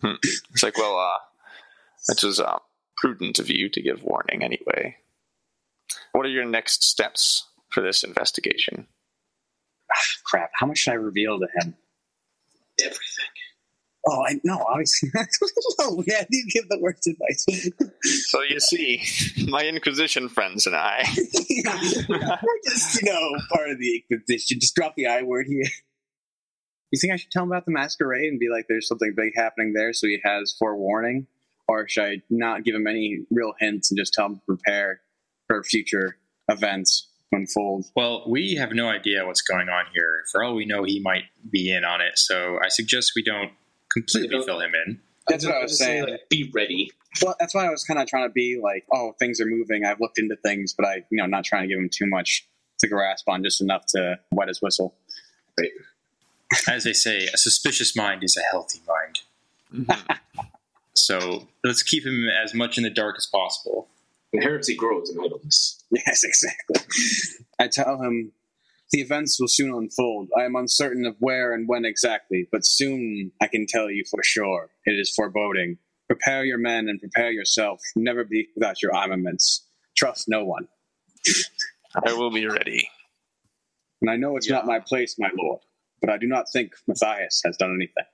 It's 0.52 0.62
like, 0.62 0.78
"Well, 0.78 0.98
uh, 0.98 1.18
that 2.08 2.22
was 2.22 2.40
uh, 2.40 2.58
prudent 2.96 3.38
of 3.38 3.50
you 3.50 3.68
to 3.68 3.82
give 3.82 4.02
warning, 4.02 4.42
anyway." 4.42 4.96
What 6.12 6.26
are 6.26 6.30
your 6.30 6.44
next 6.44 6.84
steps 6.84 7.48
for 7.68 7.82
this 7.82 8.02
investigation? 8.02 8.86
Crap, 10.24 10.50
how 10.54 10.66
much 10.66 10.78
should 10.78 10.92
I 10.92 10.96
reveal 10.96 11.38
to 11.38 11.46
him? 11.60 11.74
Everything. 12.80 13.26
Oh, 14.06 14.24
I 14.24 14.40
no, 14.44 14.64
obviously. 14.66 15.10
no, 15.78 16.02
yeah, 16.06 16.24
you 16.30 16.46
give 16.50 16.68
the 16.68 16.78
worst 16.80 17.06
advice. 17.06 17.46
So 18.28 18.42
you 18.42 18.60
see, 18.60 19.02
my 19.48 19.66
Inquisition 19.66 20.28
friends 20.28 20.66
and 20.66 20.76
I. 20.76 21.04
We're 22.08 22.60
just, 22.64 23.02
you 23.02 23.12
know, 23.12 23.36
part 23.52 23.70
of 23.70 23.78
the 23.78 24.02
Inquisition. 24.10 24.60
Just 24.60 24.74
drop 24.74 24.94
the 24.96 25.06
I 25.06 25.22
word 25.22 25.46
here. 25.46 25.64
You 26.90 26.98
think 26.98 27.12
I 27.12 27.16
should 27.16 27.30
tell 27.30 27.42
him 27.44 27.50
about 27.52 27.64
the 27.66 27.70
masquerade 27.72 28.28
and 28.30 28.38
be 28.40 28.48
like, 28.48 28.66
"There's 28.68 28.88
something 28.88 29.12
big 29.14 29.32
happening 29.36 29.72
there," 29.74 29.92
so 29.92 30.06
he 30.06 30.20
has 30.24 30.54
forewarning, 30.58 31.26
or 31.68 31.86
should 31.88 32.04
I 32.04 32.22
not 32.30 32.64
give 32.64 32.74
him 32.74 32.86
any 32.86 33.26
real 33.30 33.52
hints 33.60 33.90
and 33.90 33.98
just 33.98 34.14
tell 34.14 34.26
him 34.26 34.36
to 34.36 34.40
prepare 34.46 35.02
for 35.46 35.62
future 35.62 36.16
events 36.48 37.08
unfold? 37.32 37.84
Well, 37.94 38.24
we 38.28 38.54
have 38.54 38.72
no 38.72 38.88
idea 38.88 39.26
what's 39.26 39.42
going 39.42 39.68
on 39.68 39.84
here. 39.92 40.24
For 40.32 40.42
all 40.42 40.54
we 40.54 40.64
know, 40.64 40.84
he 40.84 40.98
might 41.00 41.24
be 41.50 41.70
in 41.70 41.84
on 41.84 42.00
it. 42.00 42.18
So 42.18 42.58
I 42.64 42.68
suggest 42.68 43.12
we 43.14 43.22
don't 43.22 43.52
completely 43.92 44.30
You 44.30 44.38
know- 44.38 44.44
fill 44.46 44.60
him 44.60 44.72
in. 44.86 45.00
That's 45.28 45.44
what 45.44 45.54
I 45.56 45.58
I'd 45.58 45.62
was 45.64 45.78
say, 45.78 45.84
saying. 45.84 46.04
like, 46.08 46.28
be 46.30 46.50
ready. 46.54 46.90
Well, 47.22 47.34
that's 47.38 47.54
why 47.54 47.66
I 47.66 47.70
was 47.70 47.84
kind 47.84 48.00
of 48.00 48.06
trying 48.08 48.26
to 48.26 48.32
be 48.32 48.58
like, 48.62 48.86
"Oh, 48.94 49.12
things 49.18 49.40
are 49.42 49.46
moving. 49.46 49.84
I've 49.84 50.00
looked 50.00 50.18
into 50.18 50.36
things, 50.36 50.72
but 50.72 50.86
I, 50.86 51.04
you 51.10 51.18
know, 51.18 51.26
not 51.26 51.44
trying 51.44 51.64
to 51.64 51.68
give 51.68 51.78
him 51.78 51.90
too 51.92 52.06
much 52.06 52.48
to 52.78 52.88
grasp 52.88 53.28
on, 53.28 53.42
just 53.44 53.60
enough 53.60 53.84
to 53.88 54.18
wet 54.30 54.48
his 54.48 54.62
whistle." 54.62 54.96
As 56.68 56.84
they 56.84 56.92
say, 56.92 57.26
a 57.32 57.36
suspicious 57.36 57.94
mind 57.96 58.24
is 58.24 58.36
a 58.36 58.42
healthy 58.50 58.80
mind. 58.86 59.20
Mhm. 59.86 60.18
So 60.94 61.48
let's 61.62 61.82
keep 61.82 62.04
him 62.04 62.26
as 62.28 62.54
much 62.54 62.76
in 62.78 62.84
the 62.84 62.90
dark 62.90 63.16
as 63.18 63.26
possible. 63.26 63.88
And 64.32 64.42
heresy 64.42 64.74
grows 64.74 65.10
in 65.10 65.18
idleness. 65.22 65.82
Yes, 65.90 66.22
exactly. 66.24 66.82
I 67.58 67.68
tell 67.68 68.02
him 68.02 68.32
the 68.92 69.00
events 69.00 69.38
will 69.40 69.48
soon 69.48 69.72
unfold. 69.74 70.28
I 70.36 70.44
am 70.44 70.56
uncertain 70.56 71.06
of 71.06 71.16
where 71.18 71.52
and 71.54 71.68
when 71.68 71.84
exactly, 71.84 72.48
but 72.50 72.64
soon 72.64 73.32
I 73.40 73.46
can 73.48 73.66
tell 73.66 73.90
you 73.90 74.04
for 74.10 74.22
sure. 74.22 74.70
It 74.84 74.92
is 74.98 75.10
foreboding. 75.14 75.78
Prepare 76.08 76.44
your 76.44 76.58
men 76.58 76.88
and 76.88 77.00
prepare 77.00 77.30
yourself. 77.30 77.80
Never 77.96 78.24
be 78.24 78.48
without 78.54 78.82
your 78.82 78.94
armaments. 78.94 79.66
Trust 79.96 80.28
no 80.28 80.44
one. 80.44 80.68
I 82.06 82.12
will 82.14 82.30
be 82.30 82.46
ready. 82.46 82.88
And 84.00 84.10
I 84.10 84.16
know 84.16 84.36
it's 84.36 84.48
Yeah. 84.48 84.56
not 84.56 84.66
my 84.66 84.78
place, 84.80 85.18
my 85.18 85.30
lord, 85.36 85.60
but 86.00 86.10
I 86.10 86.18
do 86.18 86.26
not 86.26 86.50
think 86.50 86.72
Matthias 86.86 87.42
has 87.44 87.56
done 87.56 87.74
anything. 87.74 88.04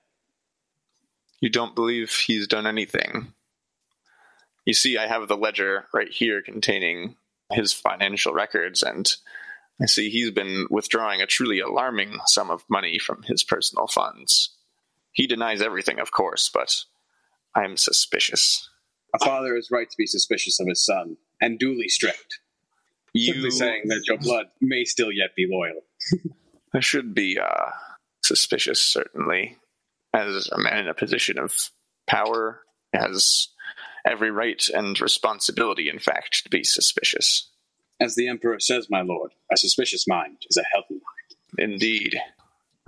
You 1.40 1.50
don't 1.50 1.74
believe 1.74 2.10
he's 2.10 2.46
done 2.46 2.66
anything. 2.66 3.34
You 4.64 4.74
see, 4.74 4.96
I 4.96 5.06
have 5.06 5.28
the 5.28 5.36
ledger 5.36 5.86
right 5.92 6.08
here 6.08 6.40
containing 6.40 7.16
his 7.52 7.72
financial 7.72 8.32
records, 8.32 8.82
and 8.82 9.12
I 9.80 9.86
see 9.86 10.08
he's 10.08 10.30
been 10.30 10.66
withdrawing 10.70 11.20
a 11.20 11.26
truly 11.26 11.60
alarming 11.60 12.18
sum 12.26 12.50
of 12.50 12.64
money 12.68 12.98
from 12.98 13.22
his 13.24 13.44
personal 13.44 13.86
funds. 13.86 14.56
He 15.12 15.26
denies 15.26 15.60
everything, 15.60 15.98
of 16.00 16.12
course, 16.12 16.50
but 16.52 16.84
I'm 17.54 17.76
suspicious. 17.76 18.68
A 19.14 19.24
father 19.24 19.56
is 19.56 19.70
right 19.70 19.88
to 19.88 19.96
be 19.96 20.06
suspicious 20.06 20.58
of 20.58 20.66
his 20.66 20.84
son, 20.84 21.16
and 21.40 21.58
duly 21.58 21.88
strict. 21.88 22.40
You 23.12 23.34
Simply 23.34 23.50
saying 23.50 23.82
that 23.86 24.02
your 24.08 24.18
blood 24.18 24.46
may 24.60 24.84
still 24.84 25.12
yet 25.12 25.36
be 25.36 25.46
loyal. 25.48 25.82
should 26.80 27.14
be 27.14 27.38
uh, 27.38 27.70
suspicious, 28.22 28.80
certainly. 28.80 29.56
As 30.14 30.48
a 30.52 30.58
man 30.58 30.78
in 30.78 30.88
a 30.88 30.94
position 30.94 31.38
of 31.38 31.54
power, 32.06 32.60
has 32.92 33.48
every 34.06 34.30
right 34.30 34.62
and 34.72 35.00
responsibility, 35.00 35.88
in 35.88 35.98
fact, 35.98 36.42
to 36.44 36.50
be 36.50 36.62
suspicious. 36.64 37.50
As 38.00 38.14
the 38.14 38.28
Emperor 38.28 38.60
says, 38.60 38.88
my 38.90 39.00
lord, 39.02 39.32
a 39.52 39.56
suspicious 39.56 40.06
mind 40.06 40.38
is 40.50 40.56
a 40.56 40.64
healthy 40.72 40.94
mind. 40.94 41.72
Indeed. 41.72 42.16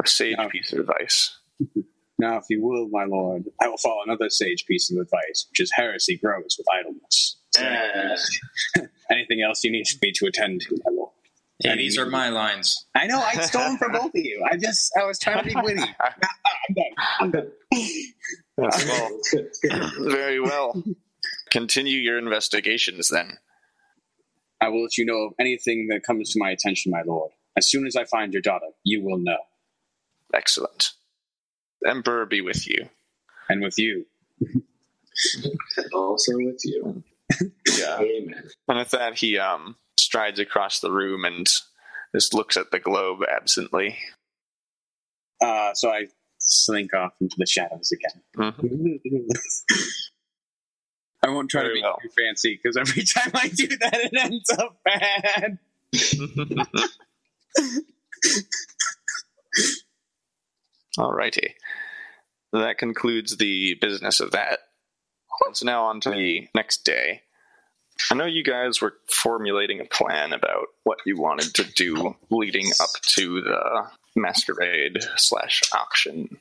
A 0.05 0.07
sage 0.07 0.37
Yeah. 0.39 0.49
piece 0.49 0.73
of 0.73 0.81
advice. 0.81 1.37
Now, 2.19 2.39
if 2.39 2.45
you 2.49 2.63
will, 2.65 2.89
my 2.89 3.05
lord, 3.05 3.45
I 3.61 3.69
will 3.69 3.77
follow 3.77 4.03
another 4.03 4.31
sage 4.31 4.65
piece 4.65 4.91
of 4.91 4.97
advice, 4.97 5.47
which 5.51 5.61
is 5.61 5.71
heresy 5.77 6.17
grows 6.17 6.57
with 6.57 6.67
idleness. 6.75 7.37
Uh, 7.59 8.83
anything 9.11 9.43
else 9.43 9.63
you 9.65 9.71
need 9.71 9.85
me 10.01 10.13
to 10.13 10.25
attend 10.25 10.63
to, 10.63 10.79
my 10.87 10.93
lord? 10.95 11.11
Hey, 11.63 11.77
these 11.77 11.97
are 11.99 12.07
my 12.07 12.29
lines. 12.29 12.87
I 12.95 13.07
know, 13.07 13.19
I 13.19 13.35
stole 13.41 13.63
them 13.63 13.79
from 13.79 13.93
both 13.93 14.07
of 14.07 14.11
you. 14.15 14.45
I 14.51 14.57
just, 14.57 14.93
I 15.01 15.05
was 15.05 15.19
trying 15.19 15.43
to 15.43 15.45
be 15.45 15.55
witty. 15.55 15.81
I'm 16.01 16.75
done. 16.75 16.85
I'm 17.21 17.31
done. 17.31 17.53
Well, 18.57 18.71
good, 19.33 19.51
very 19.99 20.39
well. 20.41 20.83
Continue 21.51 21.99
your 21.99 22.19
investigations 22.19 23.09
then. 23.09 23.39
I 24.61 24.69
will 24.69 24.83
let 24.83 24.99
you 24.99 25.07
know 25.07 25.27
of 25.27 25.33
anything 25.39 25.89
that 25.89 26.03
comes 26.03 26.33
to 26.33 26.39
my 26.39 26.51
attention, 26.51 26.93
my 26.93 27.03
lord. 27.07 27.31
As 27.57 27.71
soon 27.71 27.87
as 27.87 27.97
I 27.97 28.05
find 28.05 28.33
your 28.33 28.43
daughter, 28.43 28.67
you 28.85 29.03
will 29.03 29.19
know. 29.19 29.39
Excellent. 30.35 30.93
The 31.81 31.91
Emperor 31.91 32.27
be 32.27 32.41
with 32.41 32.67
you. 32.67 32.89
And 33.49 33.63
with 33.63 33.79
you, 33.79 34.07
And 34.41 35.93
also 35.95 36.33
with 36.35 36.61
you. 36.65 37.03
Yeah. 37.79 37.99
Amen. 38.01 38.51
And 38.69 38.79
with 38.79 38.91
that, 38.91 39.19
he 39.19 39.39
um, 39.39 39.77
strides 40.07 40.39
across 40.41 40.81
the 40.81 40.91
room 40.91 41.25
and 41.25 41.47
just 42.15 42.33
looks 42.33 42.57
at 42.57 42.71
the 42.71 42.79
globe 42.79 43.21
absently. 43.29 43.99
uh, 45.43 45.75
so 45.75 45.91
I 45.91 46.07
slink 46.39 46.95
off 46.95 47.13
into 47.21 47.35
the 47.39 47.47
shadows 47.47 47.93
again. 47.93 48.23
Mhm. 48.37 49.27
I 51.25 51.29
won't 51.31 51.51
try 51.51 51.65
to 51.65 51.73
be 51.73 51.83
well. 51.83 51.99
too 52.01 52.09
fancy 52.17 52.57
because 52.63 52.77
every 52.77 53.03
time 53.03 53.33
I 53.35 53.49
do 53.49 53.67
that, 53.67 53.95
it 53.95 54.17
ends 54.17 54.49
up 54.51 54.79
bad. 54.85 55.59
Alrighty. 60.99 61.51
That 62.53 62.79
concludes 62.79 63.37
the 63.37 63.75
business 63.81 64.21
of 64.21 64.31
that. 64.33 64.61
So 65.53 65.67
now 65.67 65.85
on 65.85 66.01
to 66.03 66.11
the 66.11 66.49
next 66.55 66.85
day. 66.85 67.23
I 68.11 68.15
know 68.15 68.27
you 68.27 68.45
guys 68.45 68.81
were 68.81 68.95
formulating 69.09 69.81
a 69.81 69.85
plan 69.85 70.33
about 70.33 70.67
what 70.85 70.99
you 71.07 71.17
wanted 71.21 71.55
to 71.55 71.65
do 71.65 72.15
leading 72.31 72.71
up 72.81 72.91
to 73.17 73.41
the 73.43 73.87
masquerade 74.15 74.99
slash 75.17 75.63
auction. 75.73 76.39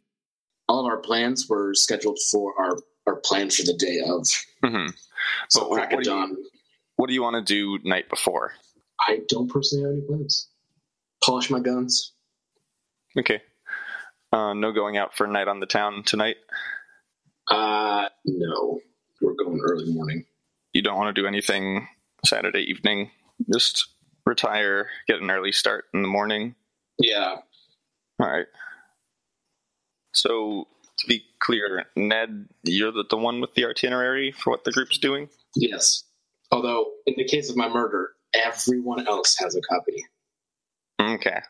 All 0.68 0.80
of 0.80 0.86
our 0.86 0.98
plans 1.00 1.48
were 1.50 1.74
scheduled 1.74 2.20
for 2.32 2.54
our, 2.60 2.78
our 3.08 3.16
plan 3.18 3.50
for 3.50 3.64
the 3.64 3.74
day 3.74 4.02
of. 4.08 4.28
hmm 4.64 4.88
So 5.50 5.62
But 5.70 5.74
crack 5.76 5.92
what 5.92 6.04
do 6.04 6.10
you- 6.12 6.50
What 6.98 7.08
do 7.08 7.14
you 7.14 7.22
want 7.24 7.36
to 7.36 7.54
do 7.54 7.80
night 7.88 8.10
before? 8.10 8.54
I 9.08 9.22
don't 9.28 9.50
personally 9.50 9.84
have 9.86 9.94
any 9.94 10.02
plans. 10.02 10.48
Polish 11.24 11.50
my 11.50 11.60
guns. 11.60 12.14
Okay. 13.18 13.42
Uh, 14.32 14.54
no 14.54 14.72
going 14.72 14.98
out 14.98 15.16
for 15.16 15.26
a 15.26 15.32
night 15.32 15.48
on 15.48 15.60
the 15.60 15.66
town 15.66 16.04
tonight. 16.06 16.38
Uh, 17.50 18.08
no. 18.26 18.80
We're 19.22 19.34
going 19.34 19.60
early 19.62 19.92
morning. 19.92 20.26
Don't 20.86 21.00
want 21.00 21.16
to 21.16 21.20
do 21.20 21.28
anything 21.28 21.88
Saturday 22.24 22.60
evening. 22.60 23.10
Just 23.52 23.88
retire, 24.24 24.88
get 25.08 25.20
an 25.20 25.32
early 25.32 25.52
start 25.52 25.86
in 25.96 26.04
the 26.04 26.08
morning. 26.08 26.54
Yeah. 27.00 27.38
All 28.20 28.30
right. 28.30 28.46
So 30.14 30.68
to 31.00 31.08
be 31.08 31.24
clear, 31.40 31.86
Ned, 31.96 32.50
you're 32.62 32.92
the, 32.92 33.04
the 33.10 33.18
one 33.18 33.42
with 33.42 33.56
the 33.56 33.66
itinerary 33.66 34.32
for 34.32 34.52
what 34.52 34.64
the 34.64 34.72
group's 34.72 35.00
doing. 35.00 35.28
Yes. 35.56 36.04
Although, 36.52 36.92
in 37.08 37.16
the 37.18 37.26
case 37.26 37.50
of 37.50 37.58
my 37.58 37.68
murder, 37.68 38.12
everyone 38.46 39.08
else 39.08 39.36
has 39.40 39.56
a 39.56 39.62
copy. 39.62 40.06
Okay. 41.02 41.42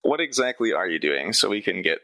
What 0.00 0.20
exactly 0.22 0.72
are 0.72 0.88
you 0.88 0.98
doing 0.98 1.34
so 1.34 1.50
we 1.50 1.60
can 1.60 1.82
get 1.82 1.98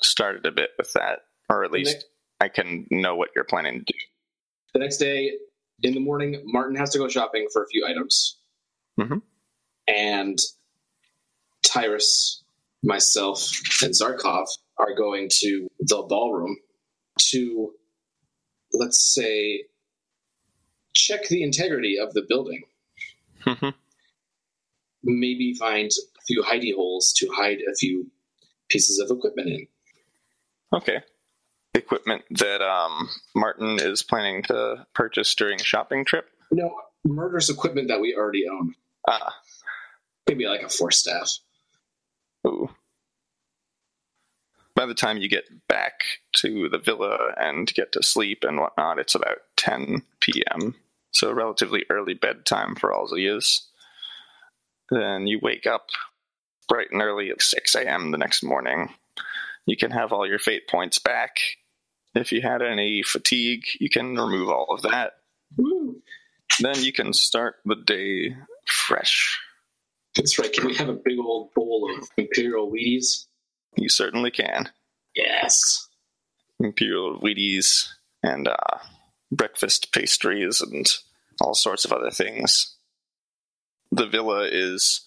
started 0.00 0.46
a 0.46 0.52
bit 0.52 0.70
with 0.78 0.92
that, 0.92 1.22
or 1.48 1.64
at 1.64 1.72
least 1.72 2.04
I 2.40 2.46
can 2.50 2.86
know 2.88 3.16
what 3.16 3.30
you're 3.34 3.42
planning 3.42 3.80
to 3.80 3.92
do. 3.92 3.98
The 4.74 4.78
next 4.78 4.98
day, 4.98 5.32
in 5.82 5.94
the 5.94 6.00
morning, 6.00 6.42
Martin 6.44 6.76
has 6.76 6.90
to 6.90 6.98
go 6.98 7.08
shopping 7.08 7.48
for 7.52 7.64
a 7.64 7.68
few 7.68 7.86
items. 7.86 8.38
Mhm. 8.98 9.22
And 9.88 10.38
Tyrus, 11.62 12.42
myself, 12.82 13.50
and 13.82 13.92
Zarkov 13.92 14.46
are 14.78 14.94
going 14.94 15.28
to 15.40 15.68
the 15.78 16.02
ballroom 16.02 16.56
to, 17.30 17.74
let's 18.72 19.14
say, 19.14 19.64
check 20.94 21.28
the 21.28 21.42
integrity 21.42 21.98
of 21.98 22.12
the 22.14 22.22
building. 22.22 22.64
Mhm. 23.40 23.74
Maybe 25.02 25.54
find 25.54 25.90
a 25.90 26.22
few 26.26 26.42
hidey 26.42 26.74
holes 26.74 27.12
to 27.14 27.28
hide 27.28 27.58
a 27.60 27.74
few 27.74 28.10
pieces 28.68 28.98
of 28.98 29.10
equipment 29.16 29.48
in. 29.48 29.68
okay. 30.72 31.02
Equipment 31.74 32.22
that 32.30 32.60
um, 32.62 33.08
Martin 33.34 33.78
is 33.80 34.02
planning 34.02 34.42
to 34.44 34.86
purchase 34.94 35.34
during 35.34 35.60
a 35.60 35.64
shopping 35.64 36.04
trip. 36.04 36.26
No, 36.50 36.74
murderous 37.04 37.48
equipment 37.48 37.88
that 37.88 38.00
we 38.00 38.14
already 38.16 38.48
own. 38.48 38.74
Ah, 39.08 39.34
Maybe 40.28 40.46
like 40.46 40.62
a 40.62 40.68
force 40.68 40.98
staff. 40.98 41.30
ooh. 42.46 42.70
By 44.74 44.86
the 44.86 44.94
time 44.94 45.18
you 45.18 45.28
get 45.28 45.44
back 45.68 46.02
to 46.36 46.68
the 46.68 46.78
villa 46.78 47.34
and 47.36 47.72
get 47.72 47.92
to 47.92 48.02
sleep 48.02 48.44
and 48.44 48.58
whatnot, 48.58 48.98
it's 48.98 49.14
about 49.14 49.38
10 49.56 50.02
p.m. 50.20 50.74
So 51.12 51.32
relatively 51.32 51.84
early 51.90 52.14
bedtime 52.14 52.74
for 52.76 52.92
all 52.92 53.12
is. 53.14 53.68
Then 54.90 55.26
you 55.26 55.38
wake 55.42 55.66
up 55.66 55.88
bright 56.68 56.90
and 56.92 57.02
early 57.02 57.30
at 57.30 57.42
6 57.42 57.74
a.m. 57.74 58.10
the 58.10 58.18
next 58.18 58.42
morning. 58.42 58.88
You 59.66 59.76
can 59.76 59.90
have 59.90 60.12
all 60.12 60.26
your 60.26 60.38
fate 60.38 60.66
points 60.68 60.98
back. 60.98 61.38
If 62.14 62.32
you 62.32 62.42
had 62.42 62.62
any 62.62 63.02
fatigue, 63.02 63.64
you 63.78 63.88
can 63.88 64.16
remove 64.16 64.48
all 64.48 64.66
of 64.70 64.82
that. 64.82 65.12
Woo! 65.56 66.02
Then 66.60 66.82
you 66.82 66.92
can 66.92 67.12
start 67.12 67.56
the 67.64 67.76
day 67.76 68.34
fresh. 68.66 69.38
That's 70.16 70.38
right. 70.38 70.52
Can 70.52 70.66
we 70.66 70.74
have 70.74 70.88
a 70.88 70.94
big 70.94 71.18
old 71.18 71.54
bowl 71.54 71.88
of 71.96 72.08
Imperial 72.16 72.70
Wheaties? 72.70 73.26
You 73.76 73.88
certainly 73.88 74.30
can. 74.32 74.68
Yes. 75.14 75.88
imperial 76.58 77.20
Wheaties 77.20 77.86
and 78.22 78.48
uh, 78.48 78.78
breakfast 79.30 79.92
pastries 79.92 80.60
and 80.60 80.86
all 81.40 81.54
sorts 81.54 81.84
of 81.84 81.92
other 81.92 82.10
things. 82.10 82.76
The 83.92 84.06
villa 84.06 84.48
is 84.50 85.02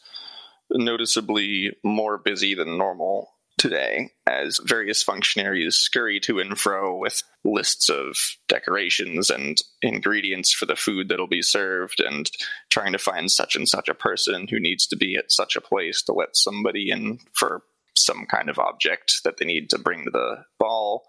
noticeably 0.72 1.76
more 1.84 2.18
busy 2.18 2.56
than 2.56 2.78
normal 2.78 3.33
today 3.58 4.12
as 4.28 4.60
various 4.64 5.04
functionaries 5.04 5.76
scurry 5.76 6.20
to 6.20 6.40
and 6.40 6.58
fro 6.58 6.98
with 6.98 7.24
lists 7.44 7.90
of 7.90 8.18
decorations 8.48 9.30
and 9.30 9.58
ingredients 9.82 10.54
for 10.54 10.66
the 10.66 10.76
food 10.76 11.10
that'll 11.10 11.28
be 11.28 11.42
served 11.42 12.00
and 12.00 12.30
trying 12.70 12.92
to 12.92 12.98
find 12.98 13.32
such 13.32 13.56
and 13.56 13.68
such 13.68 13.88
a 13.88 13.94
person 13.94 14.48
who 14.50 14.60
needs 14.60 14.88
to 14.88 14.96
be 14.96 15.16
at 15.16 15.32
such 15.32 15.56
a 15.56 15.62
place 15.62 16.02
to 16.02 16.14
let 16.14 16.36
somebody 16.36 16.90
in 16.90 17.20
for 17.34 17.64
some 17.96 18.26
kind 18.26 18.50
of 18.50 18.60
object 18.60 19.22
that 19.24 19.38
they 19.38 19.46
need 19.46 19.70
to 19.70 19.80
bring 19.80 20.06
to 20.06 20.12
the 20.12 20.44
ball. 20.60 21.04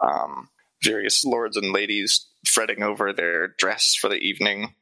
Um, 0.00 0.48
various 0.82 1.24
lords 1.24 1.56
and 1.56 1.72
ladies 1.72 2.26
fretting 2.46 2.82
over 2.82 3.12
their 3.12 3.48
dress 3.58 3.94
for 3.94 4.08
the 4.08 4.16
evening. 4.16 4.74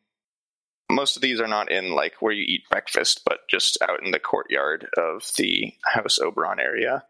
Most 0.90 1.16
of 1.16 1.22
these 1.22 1.40
are 1.40 1.48
not 1.48 1.70
in 1.70 1.92
like 1.92 2.20
where 2.20 2.32
you 2.32 2.42
eat 2.42 2.68
breakfast, 2.70 3.22
but 3.24 3.48
just 3.48 3.78
out 3.82 4.02
in 4.04 4.10
the 4.10 4.18
courtyard 4.18 4.88
of 4.96 5.30
the 5.36 5.72
House 5.84 6.18
Oberon 6.18 6.60
area. 6.60 7.04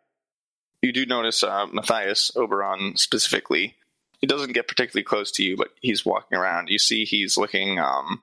You 0.83 0.93
do 0.93 1.07
notice 1.07 1.43
uh, 1.43 1.67
Matthias 1.67 2.31
Oberon 2.37 2.97
specifically. 2.97 3.77
He 4.21 4.27
doesn't 4.27 4.53
get 4.53 4.69
particularly 4.69 5.05
close 5.05 5.31
to 5.33 5.43
you, 5.43 5.57
but 5.57 5.69
he's 5.81 6.05
walking 6.05 6.37
around. 6.39 6.69
You 6.69 6.79
see 6.79 7.05
he's 7.05 7.37
looking 7.37 7.79
um, 7.79 8.23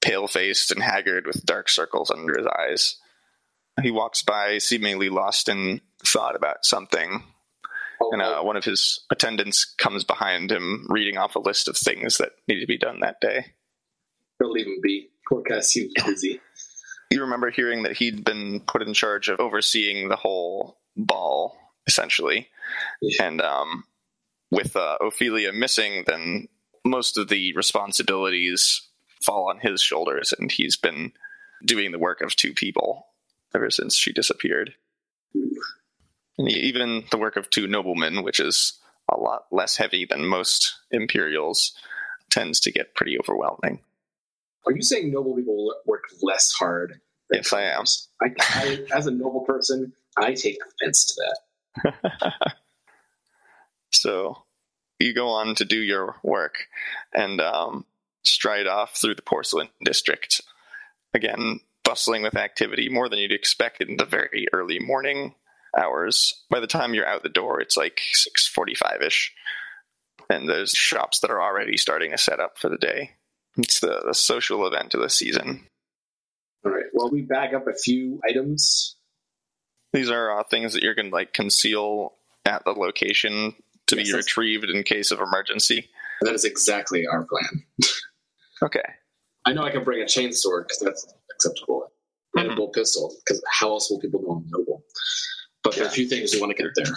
pale 0.00 0.26
faced 0.26 0.70
and 0.70 0.82
haggard 0.82 1.26
with 1.26 1.44
dark 1.44 1.68
circles 1.68 2.10
under 2.10 2.36
his 2.36 2.46
eyes. 2.46 2.96
He 3.82 3.90
walks 3.90 4.22
by, 4.22 4.58
seemingly 4.58 5.08
lost 5.08 5.48
in 5.48 5.80
thought 6.04 6.34
about 6.34 6.64
something, 6.64 7.22
and 8.12 8.22
uh, 8.22 8.42
one 8.42 8.56
of 8.56 8.64
his 8.64 9.04
attendants 9.10 9.64
comes 9.78 10.04
behind 10.04 10.50
him, 10.50 10.86
reading 10.88 11.16
off 11.16 11.36
a 11.36 11.40
list 11.40 11.68
of 11.68 11.76
things 11.76 12.18
that 12.18 12.32
need 12.46 12.60
to 12.60 12.66
be 12.66 12.78
done 12.78 13.00
that 13.00 13.20
day. 13.20 13.46
Don't 14.40 14.52
leave 14.52 14.66
him 14.66 14.78
be. 14.82 15.08
Poor 15.28 15.42
guy 15.42 15.60
seems 15.60 15.92
busy. 16.06 16.40
You 17.10 17.20
remember 17.22 17.50
hearing 17.50 17.82
that 17.84 17.96
he'd 17.96 18.24
been 18.24 18.60
put 18.60 18.82
in 18.82 18.94
charge 18.94 19.28
of 19.28 19.40
overseeing 19.40 20.08
the 20.08 20.16
whole 20.16 20.78
ball, 20.96 21.56
essentially, 21.86 22.48
Yeah. 23.00 23.24
and 23.26 23.40
um, 23.40 23.84
with 24.50 24.76
uh, 24.76 24.98
Ophelia 25.00 25.52
missing, 25.52 26.04
then 26.06 26.48
most 26.84 27.16
of 27.18 27.28
the 27.28 27.52
responsibilities 27.54 28.82
fall 29.22 29.48
on 29.50 29.58
his 29.58 29.80
shoulders, 29.82 30.32
and 30.38 30.50
he's 30.52 30.76
been 30.76 31.12
doing 31.64 31.92
the 31.92 31.98
work 31.98 32.20
of 32.20 32.36
two 32.36 32.52
people 32.52 33.06
ever 33.54 33.70
since 33.70 33.96
she 33.96 34.12
disappeared. 34.12 34.74
And 36.38 36.48
even 36.50 37.04
the 37.10 37.18
work 37.18 37.36
of 37.36 37.50
two 37.50 37.66
noblemen, 37.66 38.22
which 38.22 38.38
is 38.38 38.78
a 39.12 39.18
lot 39.18 39.46
less 39.50 39.76
heavy 39.76 40.04
than 40.04 40.26
most 40.26 40.74
Imperials, 40.90 41.72
tends 42.30 42.60
to 42.60 42.70
get 42.70 42.94
pretty 42.94 43.18
overwhelming. 43.18 43.80
Are 44.68 44.72
you 44.72 44.82
saying 44.82 45.10
noble 45.10 45.34
people 45.34 45.74
work 45.86 46.04
less 46.22 46.52
hard? 46.52 47.00
than 47.30 47.38
Yes, 47.38 47.52
I 47.52 47.62
am. 47.62 47.84
I, 48.22 48.28
I, 48.38 48.84
as 48.94 49.06
a 49.06 49.10
noble 49.10 49.40
person, 49.40 49.92
I 50.16 50.34
take 50.34 50.58
offense 50.62 51.06
to 51.06 51.22
that. 51.84 52.32
So 53.90 54.44
you 54.98 55.14
go 55.14 55.28
on 55.28 55.54
to 55.56 55.64
do 55.64 55.78
your 55.78 56.16
work 56.22 56.66
and 57.14 57.40
um, 57.40 57.84
stride 58.24 58.66
off 58.66 58.96
through 58.96 59.14
the 59.14 59.22
porcelain 59.22 59.68
district. 59.84 60.40
Again, 61.14 61.60
bustling 61.84 62.22
with 62.22 62.36
activity 62.36 62.88
more 62.88 63.08
than 63.08 63.18
you'd 63.18 63.32
expect 63.32 63.80
in 63.80 63.96
the 63.96 64.04
very 64.04 64.46
early 64.52 64.78
morning 64.78 65.34
hours. 65.76 66.44
By 66.50 66.60
the 66.60 66.66
time 66.66 66.94
you're 66.94 67.06
out 67.06 67.22
the 67.22 67.28
door, 67.28 67.60
it's 67.60 67.76
like 67.76 68.00
6:45 68.14 69.02
ish, 69.02 69.32
and 70.28 70.48
there's 70.48 70.72
shops 70.72 71.20
that 71.20 71.30
are 71.30 71.42
already 71.42 71.76
starting 71.76 72.10
to 72.10 72.18
set 72.18 72.40
up 72.40 72.58
for 72.58 72.68
the 72.68 72.78
day. 72.78 73.12
It's 73.58 73.80
the, 73.80 74.02
the 74.06 74.14
social 74.14 74.66
event 74.66 74.94
of 74.94 75.00
the 75.00 75.10
season. 75.10 75.66
All 76.64 76.72
right. 76.72 76.84
Well, 76.92 77.10
we 77.10 77.22
bag 77.22 77.54
up 77.54 77.66
a 77.68 77.74
few 77.74 78.20
items. 78.28 78.96
These 79.92 80.10
are 80.10 80.38
uh, 80.38 80.44
things 80.44 80.72
that 80.74 80.82
you're 80.82 80.94
going 80.94 81.10
to 81.10 81.14
like 81.14 81.32
conceal 81.32 82.14
at 82.44 82.64
the 82.64 82.70
location 82.72 83.54
to 83.88 83.96
Yes, 83.96 84.08
be 84.10 84.14
retrieved 84.16 84.64
in 84.70 84.82
case 84.82 85.10
of 85.10 85.20
emergency. 85.20 85.88
That 86.22 86.34
is 86.34 86.44
exactly 86.44 87.06
our 87.06 87.24
plan. 87.24 87.64
Okay. 88.60 88.82
I 89.46 89.52
know 89.52 89.62
I 89.62 89.70
can 89.70 89.84
bring 89.84 90.02
a 90.02 90.06
chain 90.08 90.32
sword 90.32 90.66
because 90.66 90.80
that's 90.80 91.14
acceptable, 91.32 91.92
and 92.34 92.50
a 92.50 92.56
bolt 92.56 92.74
pistol 92.74 93.14
because 93.24 93.40
how 93.48 93.68
else 93.68 93.88
will 93.88 94.00
people 94.00 94.20
know 94.20 94.42
I'm 94.44 94.50
noble? 94.50 94.82
But 95.62 95.76
there 95.76 95.84
are 95.84 95.86
a 95.86 95.92
few 95.92 96.08
things 96.08 96.34
we 96.34 96.40
want 96.40 96.56
to 96.56 96.60
get 96.60 96.72
there. 96.74 96.92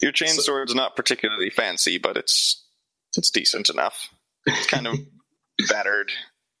Your 0.00 0.12
chain 0.12 0.28
So- 0.30 0.40
sword's 0.40 0.74
not 0.74 0.96
particularly 0.96 1.50
fancy, 1.50 1.98
but 1.98 2.16
it's 2.16 2.64
it's 3.18 3.30
decent 3.30 3.68
enough. 3.68 4.08
It's 4.46 4.66
kind 4.66 4.86
of 4.86 4.94
battered. 5.68 6.12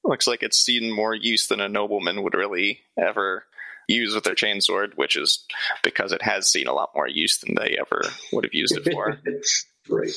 Looks 0.04 0.26
like 0.26 0.42
it's 0.42 0.58
seen 0.58 0.90
more 0.90 1.14
use 1.14 1.48
than 1.48 1.60
a 1.60 1.68
nobleman 1.68 2.22
would 2.22 2.34
really 2.34 2.80
ever 2.98 3.44
use 3.88 4.14
with 4.14 4.24
their 4.24 4.34
chain 4.34 4.60
sword, 4.60 4.92
which 4.96 5.16
is 5.16 5.44
because 5.82 6.12
it 6.12 6.22
has 6.22 6.48
seen 6.50 6.66
a 6.66 6.72
lot 6.74 6.90
more 6.94 7.08
use 7.08 7.38
than 7.38 7.54
they 7.54 7.76
ever 7.78 8.02
would 8.32 8.44
have 8.44 8.54
used 8.54 8.76
it 8.76 8.90
for. 8.92 9.18
Great. 9.88 10.14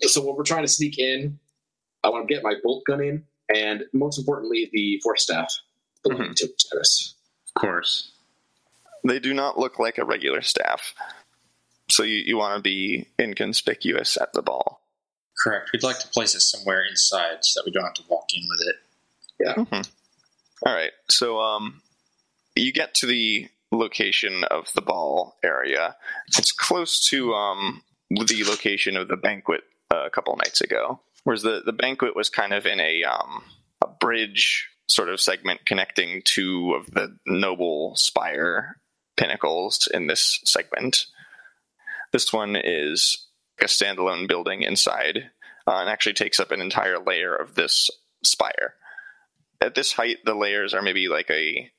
So 0.00 0.20
what 0.22 0.36
we're 0.36 0.44
trying 0.44 0.64
to 0.64 0.68
sneak 0.68 0.98
in, 0.98 1.38
I 2.02 2.10
want 2.10 2.28
to 2.28 2.34
get 2.34 2.42
my 2.42 2.54
bolt 2.62 2.84
gun 2.86 3.02
in, 3.02 3.24
and 3.54 3.84
most 3.92 4.18
importantly, 4.18 4.68
the 4.72 5.00
force 5.02 5.22
staff 5.22 5.52
belonging 6.02 6.34
to 6.34 6.48
Tyrus. 6.70 7.14
Of 7.56 7.60
course. 7.60 8.10
they 9.06 9.18
do 9.18 9.32
not 9.32 9.58
look 9.58 9.78
like 9.78 9.98
a 9.98 10.04
regular 10.04 10.42
staff. 10.42 10.94
So 11.88 12.02
you, 12.02 12.16
you 12.16 12.36
want 12.36 12.56
to 12.56 12.62
be 12.62 13.08
inconspicuous 13.18 14.16
at 14.20 14.32
the 14.32 14.42
ball. 14.42 14.80
Correct. 15.42 15.70
We'd 15.72 15.82
like 15.82 15.98
to 16.00 16.08
place 16.08 16.34
it 16.34 16.40
somewhere 16.40 16.82
inside 16.88 17.38
so 17.42 17.60
that 17.60 17.66
we 17.66 17.72
don't 17.72 17.84
have 17.84 17.94
to 17.94 18.04
walk 18.08 18.26
in 18.34 18.42
with 18.48 18.68
it. 18.68 18.76
Yeah. 19.40 19.82
All 20.66 20.74
right. 20.74 20.92
So 21.10 21.38
um, 21.40 21.82
you 22.56 22.72
get 22.72 22.94
to 22.94 23.06
the 23.06 23.48
location 23.72 24.44
of 24.44 24.72
the 24.74 24.82
ball 24.82 25.36
area. 25.42 25.96
It's 26.38 26.52
close 26.52 27.04
to 27.08 27.34
um, 27.34 27.82
the 28.10 28.44
location 28.48 28.96
of 28.96 29.08
the 29.08 29.16
banquet 29.16 29.62
uh, 29.92 30.04
a 30.06 30.10
couple 30.10 30.36
nights 30.36 30.60
ago. 30.60 31.00
Whereas 31.24 31.42
the, 31.42 31.62
the 31.64 31.72
banquet 31.72 32.14
was 32.14 32.28
kind 32.28 32.52
of 32.52 32.66
in 32.66 32.80
a 32.80 33.02
um, 33.04 33.42
a 33.82 33.88
bridge 33.88 34.68
sort 34.88 35.08
of 35.08 35.20
segment 35.20 35.64
connecting 35.66 36.22
two 36.24 36.74
of 36.74 36.90
the 36.92 37.16
noble 37.26 37.96
spire 37.96 38.76
pinnacles 39.16 39.88
in 39.92 40.06
this 40.06 40.40
segment. 40.44 41.06
This 42.12 42.32
one 42.32 42.56
is 42.56 43.23
a 43.60 43.64
standalone 43.64 44.28
building 44.28 44.62
inside 44.62 45.30
uh, 45.66 45.76
and 45.76 45.88
actually 45.88 46.12
takes 46.12 46.40
up 46.40 46.50
an 46.50 46.60
entire 46.60 46.98
layer 46.98 47.34
of 47.34 47.54
this 47.54 47.90
spire 48.22 48.74
at 49.64 49.74
this 49.74 49.92
height, 49.92 50.18
the 50.24 50.34
layers 50.34 50.74
are 50.74 50.82
maybe 50.82 51.08
like 51.08 51.30
a 51.30 51.70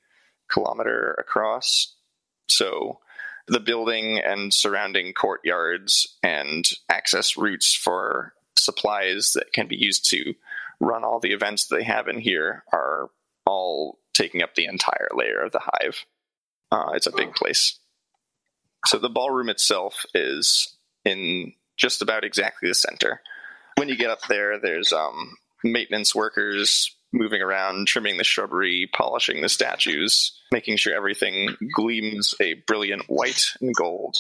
kilometer 0.51 1.15
across. 1.19 1.93
So 2.47 2.99
the 3.47 3.59
building 3.59 4.19
and 4.19 4.53
surrounding 4.53 5.13
courtyards 5.13 6.17
and 6.23 6.65
access 6.89 7.37
routes 7.37 7.73
for 7.75 8.33
supplies 8.57 9.33
that 9.33 9.53
can 9.53 9.67
be 9.67 9.75
used 9.75 10.09
to 10.09 10.33
run 10.79 11.03
all 11.03 11.19
the 11.19 11.31
events 11.31 11.67
they 11.67 11.83
have 11.83 12.07
in 12.07 12.19
here 12.19 12.63
are 12.73 13.09
all 13.45 13.99
taking 14.13 14.41
up 14.41 14.55
the 14.55 14.65
entire 14.65 15.09
layer 15.13 15.41
of 15.41 15.51
the 15.51 15.61
hive. 15.61 16.05
Uh, 16.71 16.91
it's 16.95 17.07
a 17.07 17.15
big 17.15 17.33
place. 17.35 17.77
So 18.87 18.97
the 18.97 19.09
ballroom 19.09 19.49
itself 19.49 20.05
is 20.13 20.75
in 21.03 21.53
just 21.77 22.01
about 22.01 22.23
exactly 22.23 22.69
the 22.69 22.75
center. 22.75 23.21
When 23.77 23.89
you 23.89 23.97
get 23.97 24.09
up 24.09 24.21
there, 24.27 24.59
there's 24.59 24.93
um, 24.93 25.35
maintenance 25.63 26.15
workers 26.15 26.95
moving 27.11 27.41
around, 27.41 27.87
trimming 27.87 28.17
the 28.17 28.23
shrubbery, 28.23 28.89
polishing 28.93 29.41
the 29.41 29.49
statues, 29.49 30.37
making 30.51 30.77
sure 30.77 30.95
everything 30.95 31.55
gleams 31.73 32.35
a 32.39 32.53
brilliant 32.53 33.03
white 33.07 33.51
and 33.61 33.73
gold. 33.75 34.17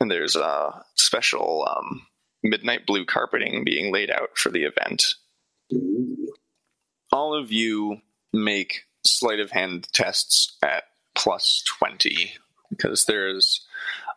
And 0.00 0.10
there's 0.10 0.36
a 0.36 0.84
special 0.94 1.66
um, 1.68 2.06
midnight 2.42 2.86
blue 2.86 3.04
carpeting 3.04 3.64
being 3.64 3.92
laid 3.92 4.10
out 4.10 4.36
for 4.36 4.50
the 4.50 4.64
event. 4.64 5.14
All 7.12 7.34
of 7.34 7.52
you 7.52 7.98
make 8.32 8.82
sleight 9.04 9.40
of 9.40 9.50
hand 9.50 9.88
tests 9.92 10.56
at 10.62 10.84
plus 11.14 11.62
20 11.78 12.32
because 12.70 13.04
there's 13.04 13.66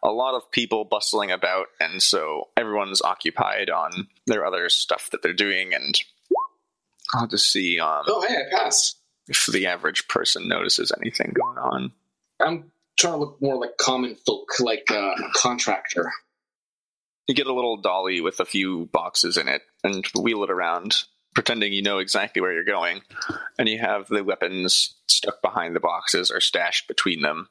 a 0.03 0.09
lot 0.12 0.35
of 0.35 0.49
people 0.51 0.85
bustling 0.85 1.31
about, 1.31 1.67
and 1.79 2.01
so 2.01 2.49
everyone's 2.57 3.01
occupied 3.01 3.69
on 3.69 4.07
their 4.27 4.45
other 4.45 4.69
stuff 4.69 5.09
that 5.12 5.21
they're 5.21 5.33
doing, 5.33 5.73
and 5.73 5.95
I'll 7.13 7.27
just 7.27 7.51
see 7.51 7.79
um, 7.79 8.03
Oh, 8.07 8.25
hey, 8.27 8.35
I 8.35 8.57
passed. 8.63 8.97
if 9.27 9.45
the 9.51 9.65
average 9.67 10.07
person 10.07 10.47
notices 10.47 10.91
anything 11.01 11.33
going 11.33 11.57
on. 11.57 11.91
I'm 12.39 12.71
trying 12.97 13.13
to 13.13 13.19
look 13.19 13.41
more 13.41 13.57
like 13.57 13.77
common 13.77 14.15
folk, 14.25 14.47
like 14.59 14.85
uh, 14.91 14.95
a 15.15 15.29
contractor. 15.35 16.12
You 17.27 17.35
get 17.35 17.47
a 17.47 17.53
little 17.53 17.77
dolly 17.77 18.21
with 18.21 18.39
a 18.39 18.45
few 18.45 18.88
boxes 18.91 19.38
in 19.38 19.47
it 19.47 19.62
and 19.83 20.05
wheel 20.19 20.43
it 20.43 20.49
around, 20.49 20.95
pretending 21.35 21.73
you 21.73 21.81
know 21.81 21.99
exactly 21.99 22.41
where 22.41 22.53
you're 22.53 22.63
going. 22.63 23.01
And 23.57 23.67
you 23.69 23.77
have 23.79 24.07
the 24.07 24.23
weapons 24.23 24.95
stuck 25.07 25.41
behind 25.41 25.75
the 25.75 25.79
boxes 25.79 26.31
or 26.31 26.39
stashed 26.41 26.88
between 26.88 27.21
them. 27.21 27.49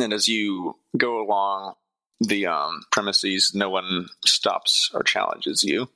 And 0.00 0.12
as 0.12 0.28
you 0.28 0.76
go 0.96 1.20
along, 1.20 1.74
the 2.20 2.46
um, 2.46 2.82
premises, 2.90 3.52
no 3.54 3.68
one 3.68 4.08
stops 4.24 4.90
or 4.94 5.02
challenges 5.02 5.64
you. 5.64 5.88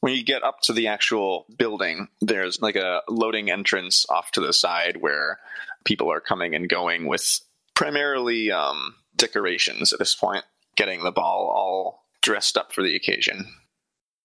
When 0.00 0.14
you 0.14 0.22
get 0.22 0.42
up 0.42 0.60
to 0.62 0.72
the 0.72 0.88
actual 0.88 1.46
building, 1.56 2.08
there's 2.20 2.60
like 2.60 2.76
a 2.76 3.02
loading 3.08 3.50
entrance 3.50 4.06
off 4.08 4.30
to 4.32 4.40
the 4.40 4.52
side 4.52 4.98
where 5.00 5.38
people 5.84 6.12
are 6.12 6.20
coming 6.20 6.54
and 6.54 6.68
going 6.68 7.06
with 7.06 7.40
primarily 7.74 8.50
um, 8.52 8.94
decorations 9.16 9.92
at 9.92 9.98
this 9.98 10.14
point, 10.14 10.44
getting 10.76 11.02
the 11.02 11.12
ball 11.12 11.48
all 11.48 12.04
dressed 12.20 12.56
up 12.56 12.72
for 12.72 12.82
the 12.82 12.94
occasion. 12.94 13.46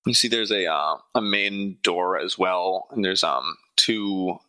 You 0.06 0.14
see, 0.14 0.28
there's 0.28 0.52
a 0.52 0.72
uh, 0.72 0.98
a 1.16 1.22
main 1.22 1.78
door 1.84 2.18
as 2.18 2.38
well, 2.38 2.88
and 2.92 3.04
there's 3.04 3.24
um 3.24 3.58
two 3.76 4.40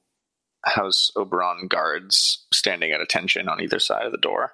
House 0.69 1.11
Oberon 1.17 1.67
guards 1.69 2.47
standing 2.53 2.93
at 2.93 3.01
attention 3.01 3.49
on 3.49 3.61
either 3.61 3.79
side 3.79 4.07
of 4.07 4.13
the 4.13 4.19
door. 4.19 4.53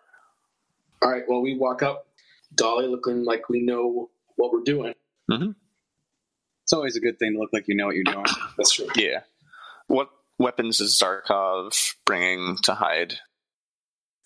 All 1.02 1.10
right. 1.10 1.22
Well, 1.28 1.42
we 1.42 1.56
walk 1.56 1.82
up, 1.82 2.06
Dolly 2.54 2.86
looking 2.86 3.24
like 3.24 3.48
we 3.48 3.60
know 3.60 4.10
what 4.36 4.52
we're 4.52 4.62
doing. 4.64 4.94
It's 5.28 6.72
always 6.72 6.96
a 6.96 7.00
good 7.00 7.18
thing 7.18 7.32
to 7.34 7.38
look 7.38 7.50
like 7.52 7.68
you 7.68 7.74
know 7.76 7.86
what 7.86 7.94
you're 7.94 8.04
doing. 8.04 8.24
That's 8.56 8.72
true. 8.72 8.88
Yeah. 8.96 9.20
What 9.86 10.08
weapons 10.38 10.80
is 10.80 10.98
Zarkov 10.98 11.94
bringing 12.06 12.56
to 12.62 12.74
hide? 12.74 13.14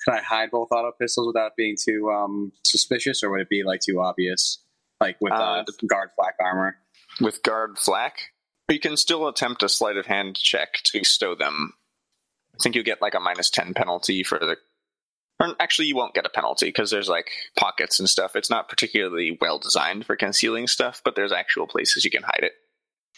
Can 0.04 0.14
I 0.14 0.22
hide 0.22 0.50
both 0.52 0.68
auto 0.70 0.92
pistols 1.00 1.26
without 1.26 1.56
being 1.56 1.76
too 1.76 2.10
um, 2.10 2.52
suspicious, 2.64 3.22
or 3.24 3.30
would 3.30 3.40
it 3.40 3.48
be 3.48 3.64
like 3.64 3.80
too 3.80 4.00
obvious, 4.00 4.62
like 5.00 5.16
with 5.20 5.32
uh, 5.32 5.36
Uh, 5.36 5.64
guard 5.88 6.10
flak 6.14 6.36
armor? 6.40 6.76
With 7.20 7.42
guard 7.42 7.78
flak? 7.78 8.14
You 8.68 8.78
can 8.78 8.96
still 8.96 9.26
attempt 9.26 9.62
a 9.64 9.68
sleight 9.68 9.96
of 9.96 10.06
hand 10.06 10.36
check 10.36 10.74
to 10.84 11.02
stow 11.02 11.34
them. 11.34 11.72
I 12.58 12.62
think 12.62 12.74
you 12.74 12.82
get 12.82 13.00
like 13.02 13.14
a 13.14 13.20
minus 13.20 13.50
10 13.50 13.74
penalty 13.74 14.22
for 14.22 14.38
the. 14.38 14.56
Or 15.40 15.54
actually, 15.60 15.86
you 15.86 15.94
won't 15.94 16.14
get 16.14 16.26
a 16.26 16.30
penalty 16.30 16.66
because 16.66 16.90
there's 16.90 17.08
like 17.08 17.30
pockets 17.56 18.00
and 18.00 18.08
stuff. 18.10 18.34
It's 18.34 18.50
not 18.50 18.68
particularly 18.68 19.38
well 19.40 19.58
designed 19.60 20.04
for 20.06 20.16
concealing 20.16 20.66
stuff, 20.66 21.00
but 21.04 21.14
there's 21.14 21.30
actual 21.32 21.68
places 21.68 22.04
you 22.04 22.10
can 22.10 22.24
hide 22.24 22.42
it. 22.42 22.52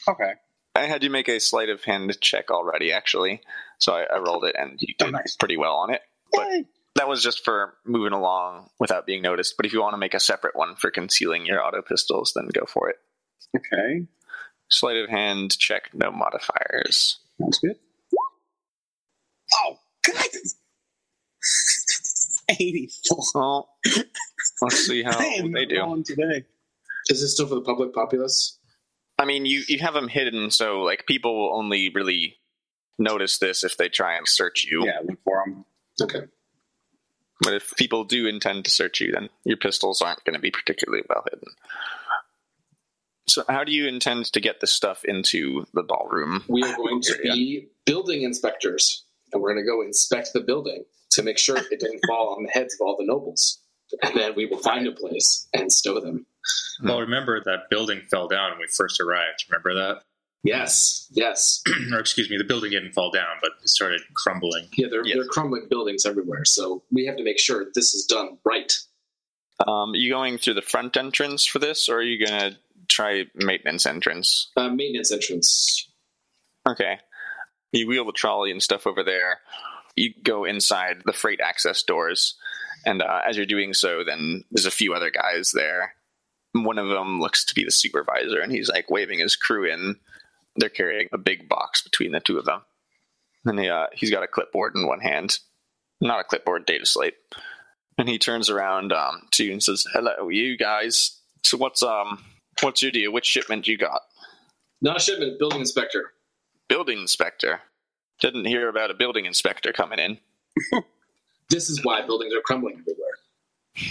Okay. 0.06 0.32
I 0.74 0.82
had 0.82 1.02
you 1.02 1.08
make 1.10 1.28
a 1.28 1.40
sleight 1.40 1.70
of 1.70 1.82
hand 1.82 2.20
check 2.20 2.50
already, 2.50 2.92
actually. 2.92 3.40
So 3.78 3.94
I, 3.94 4.02
I 4.14 4.18
rolled 4.18 4.44
it 4.44 4.54
and 4.58 4.76
you 4.80 4.94
Oh, 5.00 5.06
did 5.06 5.12
nice. 5.12 5.36
pretty 5.36 5.56
well 5.56 5.76
on 5.76 5.92
it. 5.94 6.02
But 6.32 6.46
Yay. 6.50 6.64
that 6.96 7.08
was 7.08 7.22
just 7.22 7.42
for 7.44 7.74
moving 7.86 8.12
along 8.12 8.68
without 8.78 9.06
being 9.06 9.22
noticed. 9.22 9.54
But 9.56 9.64
if 9.64 9.72
you 9.72 9.80
want 9.80 9.94
to 9.94 9.98
make 9.98 10.14
a 10.14 10.20
separate 10.20 10.54
one 10.54 10.76
for 10.76 10.90
concealing 10.90 11.46
your 11.46 11.64
auto 11.64 11.80
pistols, 11.80 12.32
then 12.36 12.48
go 12.52 12.66
for 12.66 12.90
it. 12.90 12.96
Okay. 13.56 14.06
Sleight 14.68 14.98
of 14.98 15.08
hand 15.08 15.58
check, 15.58 15.90
no 15.94 16.10
modifiers. 16.12 17.18
That's 17.38 17.58
good. 17.58 17.76
Oh, 19.54 19.78
God. 20.06 20.26
84. 22.48 23.66
Let's 24.62 24.86
see 24.86 25.02
how 25.02 25.18
I 25.18 25.24
am 25.24 25.52
they 25.52 25.66
do. 25.66 25.78
rolling 25.78 26.04
today. 26.04 26.44
Is 27.08 27.20
this 27.20 27.34
still 27.34 27.46
for 27.46 27.54
the 27.54 27.60
public 27.62 27.94
populace? 27.94 28.58
I 29.18 29.24
mean, 29.24 29.46
you 29.46 29.62
you 29.68 29.78
have 29.80 29.94
them 29.94 30.08
hidden, 30.08 30.50
so 30.50 30.80
like 30.80 31.06
people 31.06 31.36
will 31.36 31.56
only 31.56 31.90
really 31.94 32.36
notice 32.98 33.38
this 33.38 33.64
if 33.64 33.76
they 33.76 33.88
try 33.88 34.16
and 34.16 34.26
search 34.26 34.64
you. 34.64 34.84
Yeah, 34.86 35.00
look 35.04 35.18
for 35.24 35.42
them. 35.44 35.64
Okay. 36.00 36.26
But 37.42 37.54
if 37.54 37.74
people 37.76 38.04
do 38.04 38.26
intend 38.26 38.64
to 38.66 38.70
search 38.70 39.00
you, 39.00 39.12
then 39.12 39.30
your 39.44 39.56
pistols 39.56 40.02
aren't 40.02 40.24
going 40.24 40.34
to 40.34 40.40
be 40.40 40.50
particularly 40.50 41.04
well 41.08 41.24
hidden. 41.30 41.48
So, 43.28 43.44
how 43.48 43.64
do 43.64 43.72
you 43.72 43.86
intend 43.86 44.26
to 44.32 44.40
get 44.40 44.60
this 44.60 44.72
stuff 44.72 45.04
into 45.04 45.64
the 45.72 45.82
ballroom? 45.82 46.44
We 46.48 46.62
are 46.64 46.76
going 46.76 47.00
to 47.02 47.18
be 47.22 47.68
building 47.86 48.22
inspectors, 48.22 49.04
and 49.32 49.42
we're 49.42 49.52
going 49.54 49.64
to 49.64 49.68
go 49.70 49.82
inspect 49.82 50.30
the 50.32 50.40
building 50.40 50.84
to 51.12 51.22
make 51.22 51.38
sure 51.38 51.56
it 51.56 51.80
doesn't 51.80 52.00
fall 52.06 52.34
on 52.36 52.44
the 52.44 52.50
heads 52.50 52.74
of 52.74 52.80
all 52.86 52.96
the 52.96 53.04
nobles. 53.06 53.58
And 54.02 54.14
then 54.14 54.34
we 54.36 54.46
will 54.46 54.58
find 54.58 54.86
a 54.86 54.92
place 54.92 55.48
and 55.52 55.72
stow 55.72 55.98
them. 56.00 56.26
Well, 56.82 57.00
remember 57.00 57.42
that 57.44 57.68
building 57.70 58.02
fell 58.10 58.28
down 58.28 58.52
when 58.52 58.60
we 58.60 58.66
first 58.68 59.00
arrived. 59.00 59.44
Remember 59.50 59.74
that? 59.74 60.02
Yes, 60.42 61.06
yes. 61.10 61.60
or 61.92 61.98
excuse 61.98 62.30
me, 62.30 62.38
the 62.38 62.44
building 62.44 62.70
didn't 62.70 62.92
fall 62.92 63.10
down, 63.10 63.36
but 63.42 63.50
it 63.62 63.68
started 63.68 64.00
crumbling. 64.14 64.68
Yeah, 64.76 64.86
they're, 64.90 65.04
Yes. 65.04 65.16
they're 65.16 65.26
crumbling 65.26 65.66
buildings 65.68 66.06
everywhere, 66.06 66.44
so 66.44 66.82
we 66.90 67.04
have 67.06 67.16
to 67.16 67.24
make 67.24 67.38
sure 67.38 67.66
this 67.74 67.92
is 67.92 68.06
done 68.06 68.38
right. 68.44 68.72
Um, 69.66 69.92
are 69.92 69.96
you 69.96 70.10
going 70.10 70.38
through 70.38 70.54
the 70.54 70.62
front 70.62 70.96
entrance 70.96 71.44
for 71.44 71.58
this, 71.58 71.88
or 71.90 71.96
are 71.98 72.02
you 72.02 72.24
going 72.24 72.40
to 72.52 72.56
try 72.88 73.24
maintenance 73.34 73.84
entrance? 73.84 74.50
Uh, 74.56 74.70
maintenance 74.70 75.12
entrance. 75.12 75.90
Okay. 76.66 76.98
You 77.72 77.86
wheel 77.86 78.04
the 78.04 78.12
trolley 78.12 78.50
and 78.50 78.62
stuff 78.62 78.86
over 78.86 79.02
there. 79.02 79.40
You 79.96 80.12
go 80.22 80.44
inside 80.44 81.02
the 81.04 81.12
freight 81.12 81.40
access 81.40 81.82
doors, 81.82 82.36
and 82.84 83.02
uh, 83.02 83.20
as 83.28 83.36
you're 83.36 83.46
doing 83.46 83.74
so, 83.74 84.02
then 84.04 84.44
there's 84.50 84.66
a 84.66 84.70
few 84.70 84.94
other 84.94 85.10
guys 85.10 85.52
there. 85.52 85.94
One 86.52 86.78
of 86.78 86.88
them 86.88 87.20
looks 87.20 87.44
to 87.46 87.54
be 87.54 87.64
the 87.64 87.70
supervisor, 87.70 88.40
and 88.40 88.50
he's 88.50 88.68
like 88.68 88.90
waving 88.90 89.18
his 89.18 89.36
crew 89.36 89.70
in. 89.70 89.96
They're 90.56 90.68
carrying 90.68 91.08
a 91.12 91.18
big 91.18 91.48
box 91.48 91.82
between 91.82 92.12
the 92.12 92.20
two 92.20 92.38
of 92.38 92.44
them, 92.44 92.62
and 93.44 93.58
he, 93.58 93.68
uh, 93.68 93.86
he's 93.92 94.10
got 94.10 94.22
a 94.24 94.28
clipboard 94.28 94.74
in 94.74 94.86
one 94.86 95.00
hand, 95.00 95.38
not 96.00 96.20
a 96.20 96.24
clipboard, 96.24 96.66
data 96.66 96.86
slate. 96.86 97.14
And 97.98 98.08
he 98.08 98.18
turns 98.18 98.48
around 98.48 98.92
um, 98.92 99.28
to 99.32 99.44
you 99.44 99.52
and 99.52 99.62
says, 99.62 99.86
"Hello, 99.92 100.28
you 100.28 100.56
guys. 100.56 101.18
So 101.44 101.56
what's 101.56 101.82
um 101.82 102.24
what's 102.62 102.82
your 102.82 102.90
deal? 102.90 103.12
Which 103.12 103.26
shipment 103.26 103.68
you 103.68 103.76
got?" 103.76 104.02
Not 104.80 104.96
a 104.96 105.00
shipment, 105.00 105.38
building 105.38 105.60
inspector. 105.60 106.12
Building 106.70 107.00
inspector. 107.00 107.60
Didn't 108.20 108.46
hear 108.46 108.68
about 108.68 108.90
a 108.90 108.94
building 108.94 109.26
inspector 109.26 109.72
coming 109.72 109.98
in. 109.98 110.18
This 111.50 111.68
is 111.68 111.84
why 111.84 112.06
buildings 112.06 112.32
are 112.32 112.40
crumbling 112.42 112.78
everywhere. 112.78 113.90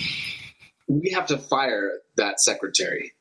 We 0.87 1.11
have 1.11 1.25
to 1.27 1.37
fire 1.37 1.99
that 2.15 2.39
secretary. 2.39 3.11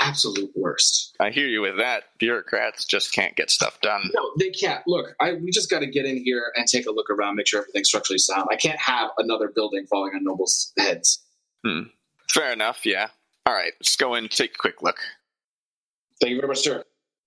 Absolute 0.00 0.50
worst. 0.56 1.14
I 1.20 1.30
hear 1.30 1.46
you 1.46 1.60
with 1.60 1.78
that. 1.78 2.04
Bureaucrats 2.18 2.84
just 2.84 3.12
can't 3.12 3.36
get 3.36 3.52
stuff 3.52 3.80
done. 3.82 4.10
No, 4.12 4.32
they 4.36 4.50
can't. 4.50 4.82
Look, 4.88 5.14
I 5.20 5.34
we 5.34 5.52
just 5.52 5.70
got 5.70 5.78
to 5.78 5.86
get 5.86 6.06
in 6.06 6.16
here 6.24 6.52
and 6.56 6.66
take 6.66 6.86
a 6.86 6.90
look 6.90 7.08
around, 7.08 7.36
make 7.36 7.46
sure 7.46 7.60
everything's 7.60 7.86
structurally 7.86 8.18
sound. 8.18 8.48
I 8.50 8.56
can't 8.56 8.80
have 8.80 9.10
another 9.16 9.46
building 9.54 9.86
falling 9.86 10.14
on 10.16 10.24
nobles' 10.24 10.72
heads. 10.76 11.24
Hmm. 11.64 11.82
Fair 12.28 12.52
enough, 12.52 12.84
yeah. 12.84 13.10
All 13.46 13.54
right, 13.54 13.74
let's 13.80 13.94
go 13.94 14.16
in, 14.16 14.28
take 14.28 14.56
a 14.56 14.58
quick 14.58 14.82
look. 14.82 14.98
Thank 16.20 16.30
you 16.30 16.36
very 16.36 16.48
much, 16.48 16.62
sir. 16.64 16.82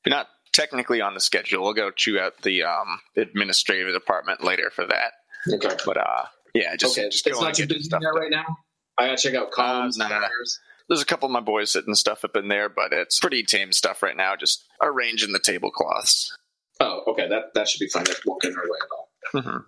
You're 0.06 0.16
not 0.16 0.28
technically 0.52 1.02
on 1.02 1.14
the 1.14 1.20
schedule. 1.20 1.64
We'll 1.64 1.74
go 1.74 1.92
chew 1.92 2.20
out 2.20 2.42
the 2.42 2.64
um, 2.64 3.00
administrative 3.16 3.94
department 3.94 4.44
later 4.44 4.70
for 4.70 4.86
that. 4.86 5.14
Okay. 5.54 5.76
But 5.86 5.98
uh, 5.98 6.26
yeah, 6.54 6.76
just 6.76 6.98
okay. 6.98 7.10
just 7.10 7.26
it's 7.28 7.42
not 7.42 7.54
too 7.54 7.68
busy 7.68 7.90
there 7.90 8.14
right 8.14 8.32
now. 8.32 8.58
I 8.98 9.08
gotta 9.08 9.18
check 9.18 9.36
out 9.36 9.52
comms. 9.52 10.00
Uh, 10.00 10.08
nah. 10.08 10.20
flyers. 10.20 10.60
There's 10.88 11.02
a 11.02 11.06
couple 11.06 11.28
of 11.28 11.32
my 11.32 11.40
boys 11.40 11.72
sitting 11.72 11.94
stuff 11.94 12.26
up 12.26 12.36
in 12.36 12.48
there, 12.48 12.68
but 12.68 12.92
it's 12.92 13.20
pretty 13.20 13.44
tame 13.44 13.72
stuff 13.72 14.02
right 14.02 14.18
now. 14.18 14.36
Just 14.36 14.66
arranging 14.82 15.34
the 15.34 15.40
tablecloths. 15.40 16.36
Oh, 16.80 17.04
okay. 17.08 17.28
That 17.30 17.54
that 17.54 17.70
should 17.70 17.80
be 17.80 17.90
fine. 17.90 18.06
That 18.06 18.20
won't 18.26 18.42
get 18.42 18.52
in 18.52 18.58
our 18.58 18.64
way 18.64 18.78
at 18.82 18.90
all. 18.92 19.10
Mhm. 19.42 19.64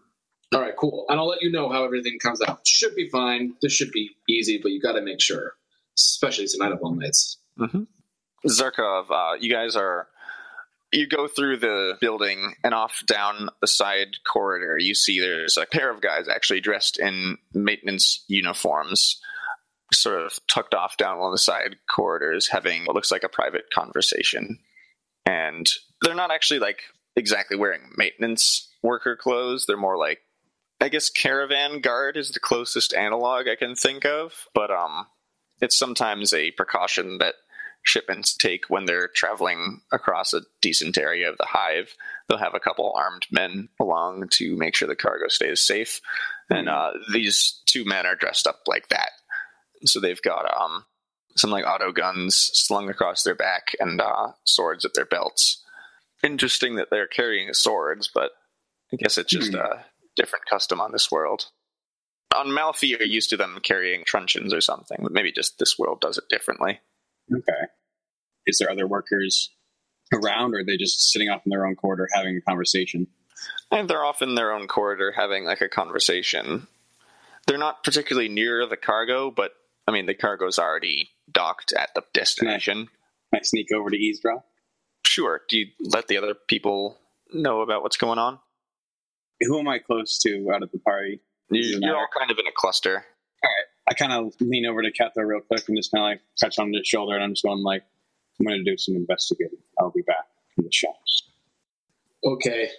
All 0.53 0.59
right, 0.59 0.75
cool. 0.75 1.05
And 1.07 1.17
I'll 1.17 1.27
let 1.27 1.41
you 1.41 1.49
know 1.49 1.69
how 1.69 1.85
everything 1.85 2.19
comes 2.19 2.41
out. 2.41 2.67
Should 2.67 2.93
be 2.95 3.07
fine. 3.09 3.53
This 3.61 3.71
should 3.71 3.91
be 3.91 4.09
easy, 4.27 4.59
but 4.61 4.71
you 4.71 4.81
got 4.81 4.93
to 4.93 5.01
make 5.01 5.21
sure, 5.21 5.53
especially 5.97 6.45
tonight 6.47 6.73
of 6.73 6.79
all 6.81 6.93
nights. 6.93 7.37
Mm-hmm. 7.57 7.83
Zarkov, 8.47 9.05
uh, 9.11 9.37
you 9.39 9.49
guys 9.49 9.75
are. 9.75 10.07
You 10.91 11.07
go 11.07 11.27
through 11.27 11.57
the 11.57 11.97
building 12.01 12.55
and 12.63 12.73
off 12.73 13.03
down 13.05 13.49
the 13.61 13.67
side 13.67 14.17
corridor. 14.27 14.77
You 14.77 14.93
see 14.93 15.19
there's 15.19 15.55
a 15.55 15.65
pair 15.65 15.89
of 15.89 16.01
guys 16.01 16.27
actually 16.27 16.59
dressed 16.59 16.99
in 16.99 17.37
maintenance 17.53 18.25
uniforms, 18.27 19.21
sort 19.93 20.21
of 20.21 20.37
tucked 20.47 20.73
off 20.73 20.97
down 20.97 21.19
one 21.19 21.27
of 21.27 21.33
the 21.33 21.37
side 21.37 21.77
corridors, 21.89 22.49
having 22.49 22.85
what 22.85 22.95
looks 22.95 23.11
like 23.11 23.23
a 23.23 23.29
private 23.29 23.65
conversation. 23.73 24.59
And 25.25 25.69
they're 26.01 26.13
not 26.15 26.31
actually 26.31 26.59
like 26.59 26.81
exactly 27.15 27.57
wearing 27.57 27.91
maintenance 27.95 28.69
worker 28.83 29.15
clothes. 29.15 29.65
They're 29.65 29.77
more 29.77 29.97
like, 29.97 30.19
I 30.81 30.89
guess, 30.89 31.09
caravan 31.09 31.79
guard 31.79 32.17
is 32.17 32.31
the 32.31 32.39
closest 32.39 32.93
analog 32.93 33.47
I 33.47 33.55
can 33.55 33.75
think 33.75 34.05
of. 34.05 34.47
But 34.53 34.71
um, 34.71 35.07
it's 35.61 35.77
sometimes 35.77 36.33
a 36.33 36.51
precaution 36.51 37.19
that 37.19 37.35
shipments 37.83 38.35
take 38.35 38.65
when 38.69 38.85
they're 38.85 39.07
traveling 39.07 39.81
across 39.91 40.33
a 40.33 40.41
decent 40.61 40.97
area 40.97 41.29
of 41.29 41.37
the 41.37 41.45
hive. 41.47 41.93
They'll 42.27 42.37
have 42.37 42.53
a 42.55 42.59
couple 42.59 42.93
armed 42.95 43.25
men 43.31 43.69
along 43.79 44.29
to 44.33 44.55
make 44.55 44.75
sure 44.75 44.87
the 44.87 44.95
cargo 44.95 45.27
stays 45.27 45.61
safe. 45.65 45.99
And 46.49 46.69
uh, 46.69 46.91
these 47.11 47.61
two 47.65 47.85
men 47.85 48.05
are 48.05 48.15
dressed 48.15 48.45
up 48.47 48.59
like 48.67 48.89
that. 48.89 49.11
So 49.85 49.99
they've 49.99 50.21
got 50.21 50.45
um, 50.55 50.85
some 51.35 51.49
like 51.49 51.65
auto 51.65 51.91
guns 51.91 52.35
slung 52.53 52.89
across 52.89 53.23
their 53.23 53.35
back 53.35 53.75
and 53.79 53.99
uh, 53.99 54.33
swords 54.43 54.85
at 54.85 54.93
their 54.93 55.05
belts. 55.05 55.63
Interesting 56.23 56.75
that 56.75 56.89
they're 56.91 57.07
carrying 57.07 57.51
swords, 57.53 58.09
but 58.13 58.31
I 58.93 58.97
guess 58.97 59.17
it's 59.17 59.31
just 59.31 59.53
Hmm. 59.53 59.59
a 59.59 59.85
different 60.15 60.45
custom 60.45 60.79
on 60.81 60.91
this 60.91 61.09
world. 61.11 61.45
On 62.35 62.53
Malfi, 62.53 62.87
you're 62.87 63.01
used 63.03 63.29
to 63.31 63.37
them 63.37 63.59
carrying 63.63 64.03
truncheons 64.05 64.53
or 64.53 64.61
something, 64.61 64.99
but 65.01 65.11
maybe 65.11 65.31
just 65.31 65.57
this 65.57 65.79
world 65.79 65.99
does 65.99 66.17
it 66.17 66.29
differently. 66.29 66.79
Okay. 67.33 67.67
Is 68.45 68.57
there 68.59 68.71
other 68.71 68.87
workers 68.87 69.51
around, 70.13 70.53
or 70.53 70.59
are 70.59 70.63
they 70.63 70.77
just 70.77 71.11
sitting 71.11 71.29
off 71.29 71.41
in 71.45 71.49
their 71.49 71.65
own 71.65 71.75
corridor 71.75 72.07
having 72.13 72.37
a 72.37 72.41
conversation? 72.41 73.07
And 73.71 73.89
they're 73.89 74.03
off 74.03 74.21
in 74.21 74.35
their 74.35 74.51
own 74.51 74.67
corridor 74.67 75.13
having 75.15 75.45
like 75.45 75.61
a 75.61 75.69
conversation. 75.69 76.67
They're 77.47 77.57
not 77.57 77.83
particularly 77.83 78.29
near 78.29 78.65
the 78.67 78.77
cargo, 78.77 79.31
but 79.31 79.51
I 79.87 79.91
mean, 79.91 80.05
the 80.05 80.13
cargo's 80.13 80.59
already 80.59 81.09
docked 81.31 81.73
at 81.73 81.89
the 81.95 82.03
destination. 82.13 82.89
I 83.33 83.39
sneak 83.41 83.71
over 83.73 83.89
to 83.89 83.95
eavesdrop. 83.95 84.45
Sure. 85.05 85.41
Do 85.49 85.57
you 85.57 85.67
let 85.79 86.07
the 86.07 86.17
other 86.17 86.35
people 86.35 86.97
know 87.33 87.61
about 87.61 87.81
what's 87.81 87.97
going 87.97 88.19
on? 88.19 88.39
Who 89.41 89.59
am 89.59 89.67
I 89.67 89.79
close 89.79 90.19
to 90.19 90.51
out 90.53 90.63
of 90.63 90.71
the 90.71 90.79
party? 90.79 91.21
You, 91.49 91.79
you're 91.81 91.97
all 91.97 92.07
kind 92.17 92.29
of 92.31 92.37
in 92.37 92.47
a 92.47 92.51
cluster. 92.55 93.05
I 93.91 93.93
kind 93.93 94.13
of 94.13 94.33
lean 94.39 94.65
over 94.65 94.81
to 94.81 94.89
Ketho 94.89 95.17
real 95.17 95.41
quick 95.41 95.67
and 95.67 95.75
just 95.75 95.91
kind 95.91 96.01
of 96.01 96.09
like 96.11 96.21
touch 96.39 96.57
on 96.59 96.71
his 96.71 96.87
shoulder, 96.87 97.13
and 97.13 97.21
I'm 97.21 97.33
just 97.33 97.43
going 97.43 97.61
like, 97.61 97.83
"I'm 98.39 98.45
going 98.45 98.63
to 98.63 98.71
do 98.71 98.77
some 98.77 98.95
investigating. 98.95 99.57
I'll 99.77 99.91
be 99.91 100.01
back 100.01 100.27
in 100.57 100.63
the 100.63 100.71
shadows." 100.71 101.23
Okay. 102.23 102.69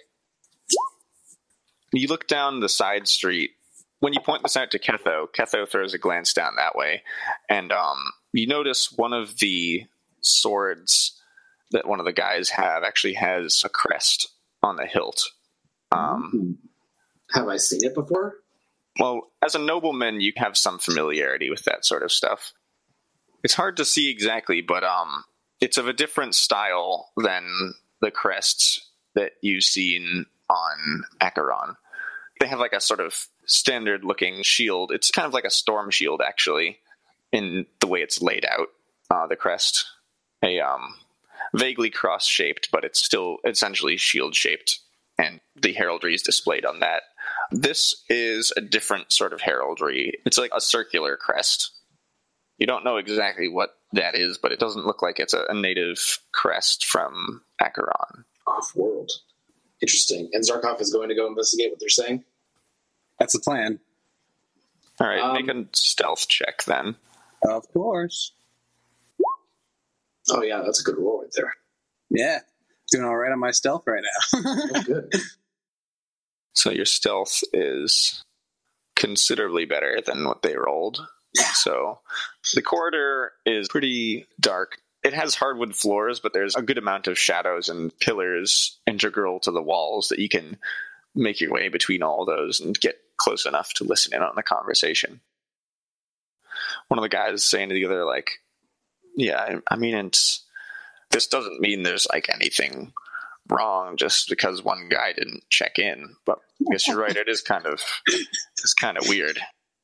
You 1.93 2.07
look 2.07 2.27
down 2.27 2.61
the 2.61 2.69
side 2.69 3.07
street. 3.07 3.51
When 3.99 4.13
you 4.13 4.21
point 4.21 4.41
this 4.41 4.57
out 4.57 4.71
to 4.71 4.79
Ketho, 4.79 5.27
Ketho 5.37 5.69
throws 5.69 5.93
a 5.93 5.99
glance 5.99 6.33
down 6.33 6.55
that 6.55 6.75
way, 6.75 7.03
and 7.47 7.71
um, 7.71 7.99
you 8.31 8.47
notice 8.47 8.91
one 8.91 9.13
of 9.13 9.37
the 9.37 9.83
swords 10.21 11.21
that 11.73 11.87
one 11.87 11.99
of 11.99 12.07
the 12.07 12.13
guys 12.13 12.49
have 12.49 12.81
actually 12.81 13.13
has 13.13 13.61
a 13.63 13.69
crest 13.69 14.29
on 14.63 14.77
the 14.77 14.87
hilt. 14.87 15.29
Um, 15.91 16.57
Have 17.35 17.47
I 17.47 17.57
seen 17.57 17.81
it 17.83 17.93
before? 17.93 18.37
Well, 18.99 19.31
as 19.43 19.55
a 19.55 19.59
nobleman, 19.59 20.21
you 20.21 20.33
have 20.37 20.57
some 20.57 20.79
familiarity 20.79 21.49
with 21.49 21.63
that 21.63 21.85
sort 21.85 22.03
of 22.03 22.11
stuff. 22.11 22.53
It's 23.43 23.53
hard 23.53 23.77
to 23.77 23.85
see 23.85 24.09
exactly, 24.09 24.61
but 24.61 24.83
um, 24.83 25.23
it's 25.59 25.77
of 25.77 25.87
a 25.87 25.93
different 25.93 26.35
style 26.35 27.11
than 27.17 27.73
the 28.01 28.11
crests 28.11 28.89
that 29.15 29.33
you've 29.41 29.63
seen 29.63 30.25
on 30.49 31.03
Acheron. 31.21 31.75
They 32.39 32.47
have 32.47 32.59
like 32.59 32.73
a 32.73 32.81
sort 32.81 32.99
of 32.99 33.27
standard 33.45 34.03
looking 34.03 34.43
shield. 34.43 34.91
It's 34.91 35.11
kind 35.11 35.25
of 35.25 35.33
like 35.33 35.45
a 35.45 35.49
storm 35.49 35.89
shield, 35.89 36.21
actually, 36.25 36.79
in 37.31 37.65
the 37.79 37.87
way 37.87 38.01
it's 38.01 38.21
laid 38.21 38.45
out. 38.45 38.67
Uh, 39.09 39.27
the 39.27 39.35
crest, 39.35 39.85
a 40.43 40.59
um, 40.59 40.95
vaguely 41.53 41.89
cross 41.89 42.25
shaped, 42.25 42.69
but 42.71 42.83
it's 42.83 43.03
still 43.03 43.37
essentially 43.45 43.97
shield 43.97 44.35
shaped, 44.35 44.79
and 45.17 45.39
the 45.55 45.73
heraldry 45.73 46.15
is 46.15 46.21
displayed 46.21 46.65
on 46.65 46.79
that. 46.79 47.03
This 47.51 48.03
is 48.09 48.51
a 48.57 48.61
different 48.61 49.11
sort 49.11 49.33
of 49.33 49.41
heraldry. 49.41 50.19
It's 50.25 50.37
like 50.37 50.51
a 50.55 50.61
circular 50.61 51.17
crest. 51.17 51.71
You 52.57 52.67
don't 52.67 52.83
know 52.85 52.97
exactly 52.97 53.47
what 53.49 53.75
that 53.93 54.15
is, 54.15 54.37
but 54.37 54.51
it 54.51 54.59
doesn't 54.59 54.85
look 54.85 55.01
like 55.01 55.19
it's 55.19 55.33
a, 55.33 55.43
a 55.49 55.53
native 55.53 56.19
crest 56.31 56.85
from 56.85 57.41
Acheron. 57.61 58.25
Off 58.47 58.71
world. 58.75 59.11
Interesting. 59.81 60.29
And 60.33 60.43
Zarkov 60.43 60.79
is 60.81 60.93
going 60.93 61.09
to 61.09 61.15
go 61.15 61.27
investigate 61.27 61.71
what 61.71 61.79
they're 61.79 61.89
saying. 61.89 62.23
That's 63.19 63.33
the 63.33 63.39
plan. 63.39 63.79
All 64.99 65.07
right, 65.07 65.19
Um, 65.19 65.33
make 65.33 65.47
a 65.47 65.65
stealth 65.73 66.27
check 66.27 66.63
then. 66.65 66.95
Of 67.43 67.67
course. 67.73 68.31
Oh 70.31 70.41
yeah, 70.41 70.61
that's 70.63 70.79
a 70.79 70.83
good 70.83 70.97
roll 70.97 71.21
right 71.21 71.31
there. 71.35 71.53
Yeah, 72.09 72.39
doing 72.91 73.03
all 73.03 73.15
right 73.15 73.31
on 73.31 73.39
my 73.39 73.51
stealth 73.51 73.83
right 73.87 74.03
now. 74.03 74.39
That's 74.71 74.83
good. 74.87 75.13
So 76.53 76.71
your 76.71 76.85
stealth 76.85 77.43
is 77.51 78.23
considerably 78.95 79.65
better 79.65 79.99
than 80.05 80.25
what 80.25 80.41
they 80.41 80.55
rolled. 80.55 81.05
So 81.53 81.99
the 82.53 82.61
corridor 82.61 83.31
is 83.45 83.67
pretty 83.67 84.27
dark. 84.39 84.77
It 85.03 85.13
has 85.13 85.35
hardwood 85.35 85.75
floors, 85.75 86.19
but 86.19 86.31
there's 86.31 86.55
a 86.55 86.61
good 86.61 86.77
amount 86.77 87.07
of 87.07 87.17
shadows 87.17 87.69
and 87.69 87.97
pillars 87.99 88.79
integral 88.87 89.39
to 89.41 89.51
the 89.51 89.61
walls 89.61 90.09
that 90.09 90.19
you 90.19 90.29
can 90.29 90.57
make 91.15 91.41
your 91.41 91.51
way 91.51 91.69
between 91.69 92.03
all 92.03 92.25
those 92.25 92.59
and 92.59 92.79
get 92.79 92.97
close 93.17 93.45
enough 93.45 93.73
to 93.73 93.83
listen 93.83 94.13
in 94.13 94.21
on 94.21 94.33
the 94.35 94.43
conversation. 94.43 95.19
One 96.87 96.99
of 96.99 97.03
the 97.03 97.09
guys 97.09 97.33
is 97.33 97.45
saying 97.45 97.69
to 97.69 97.75
the 97.75 97.85
other, 97.85 98.05
like, 98.05 98.31
yeah, 99.15 99.39
I, 99.39 99.73
I 99.73 99.75
mean, 99.75 99.95
it's 99.95 100.45
this 101.09 101.27
doesn't 101.27 101.61
mean 101.61 101.83
there's 101.83 102.07
like 102.11 102.29
anything 102.29 102.93
wrong 103.49 103.97
just 103.97 104.29
because 104.29 104.63
one 104.63 104.89
guy 104.89 105.13
didn't 105.13 105.43
check 105.49 105.79
in. 105.79 106.15
But 106.25 106.39
I 106.61 106.71
guess 106.71 106.87
you're 106.87 106.99
right. 106.99 107.15
It 107.15 107.27
is 107.27 107.41
kind 107.41 107.65
of 107.65 107.81
it's 108.07 108.73
kind 108.73 108.97
of 108.97 109.07
weird. 109.07 109.39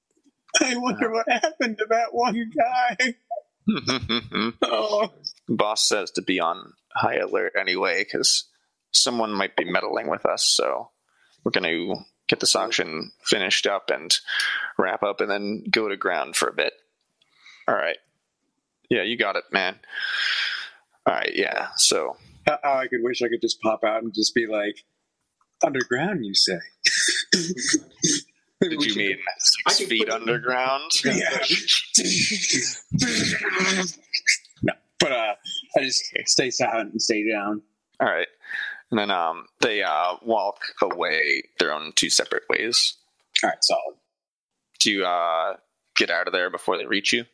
I 0.62 0.78
wonder 0.78 1.12
what 1.12 1.30
happened 1.30 1.78
to 1.78 1.86
that 1.90 2.14
one 2.14 2.52
guy. 2.58 3.16
Oh, 4.64 5.10
Boss 5.48 5.88
says 5.88 6.10
to 6.12 6.24
be 6.24 6.40
on 6.40 6.74
high 6.96 7.18
alert 7.18 7.54
anyway 7.60 8.04
because 8.04 8.46
someone 8.92 9.32
might 9.32 9.56
be 9.56 9.64
meddling 9.64 10.10
with 10.10 10.26
us. 10.26 10.44
So 10.44 10.90
we're 11.44 11.52
going 11.52 11.66
to 11.66 11.96
get 12.28 12.40
this 12.40 12.56
auction 12.56 13.12
finished 13.24 13.68
up 13.68 13.92
and 13.92 14.16
wrap 14.78 15.04
up, 15.04 15.22
and 15.22 15.30
then 15.30 15.64
go 15.70 15.88
to 15.88 15.98
ground 15.98 16.36
for 16.36 16.48
a 16.48 16.54
bit. 16.54 16.74
All 17.68 17.76
right. 17.76 17.98
Yeah, 18.90 19.04
you 19.04 19.18
got 19.18 19.36
it, 19.36 19.44
man. 19.52 19.76
All 21.06 21.14
right. 21.14 21.32
Yeah. 21.36 21.68
So 21.76 22.18
how 22.50 22.60
I 22.80 22.88
could 22.88 23.02
wish 23.02 23.22
I 23.22 23.28
could 23.28 23.42
just 23.42 23.62
pop 23.62 23.84
out 23.84 24.04
and 24.04 24.14
just 24.14 24.34
be 24.34 24.48
like, 24.48 24.84
underground, 25.64 26.26
you 26.26 26.34
say? 26.34 26.60
did 28.62 28.82
you 28.84 28.96
mean 28.96 29.18
six 29.38 29.78
can 29.80 29.88
feet 29.88 30.10
underground? 30.10 30.92
Yeah. 31.04 31.30
no, 34.64 34.74
but 35.00 35.12
uh, 35.12 35.36
I 35.78 35.82
just 35.82 36.04
stay 36.26 36.50
silent 36.50 36.92
and 36.94 37.02
stay 37.02 37.30
down. 37.30 37.62
All 38.00 38.10
right. 38.10 38.28
And 38.92 39.00
then 39.00 39.12
um, 39.12 39.46
they 39.62 39.84
uh, 39.84 40.16
walk 40.24 40.62
away 40.82 41.44
their 41.60 41.72
own 41.72 41.92
two 41.96 42.10
separate 42.10 42.44
ways. 42.50 42.96
All 43.44 43.50
right, 43.50 43.60
solid. 43.62 43.96
Do 44.80 44.92
you 44.92 45.06
uh, 45.06 45.58
get 45.96 46.10
out 46.10 46.28
of 46.28 46.34
there 46.34 46.50
before 46.50 46.78
they 46.78 46.86
reach 46.86 47.14
you? 47.14 47.26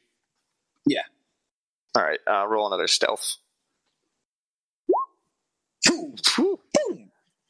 Yeah. 0.86 1.04
All 1.95 2.04
right. 2.04 2.19
Uh, 2.28 2.45
roll 2.47 2.67
another 2.67 2.88
stealth. 2.88 3.38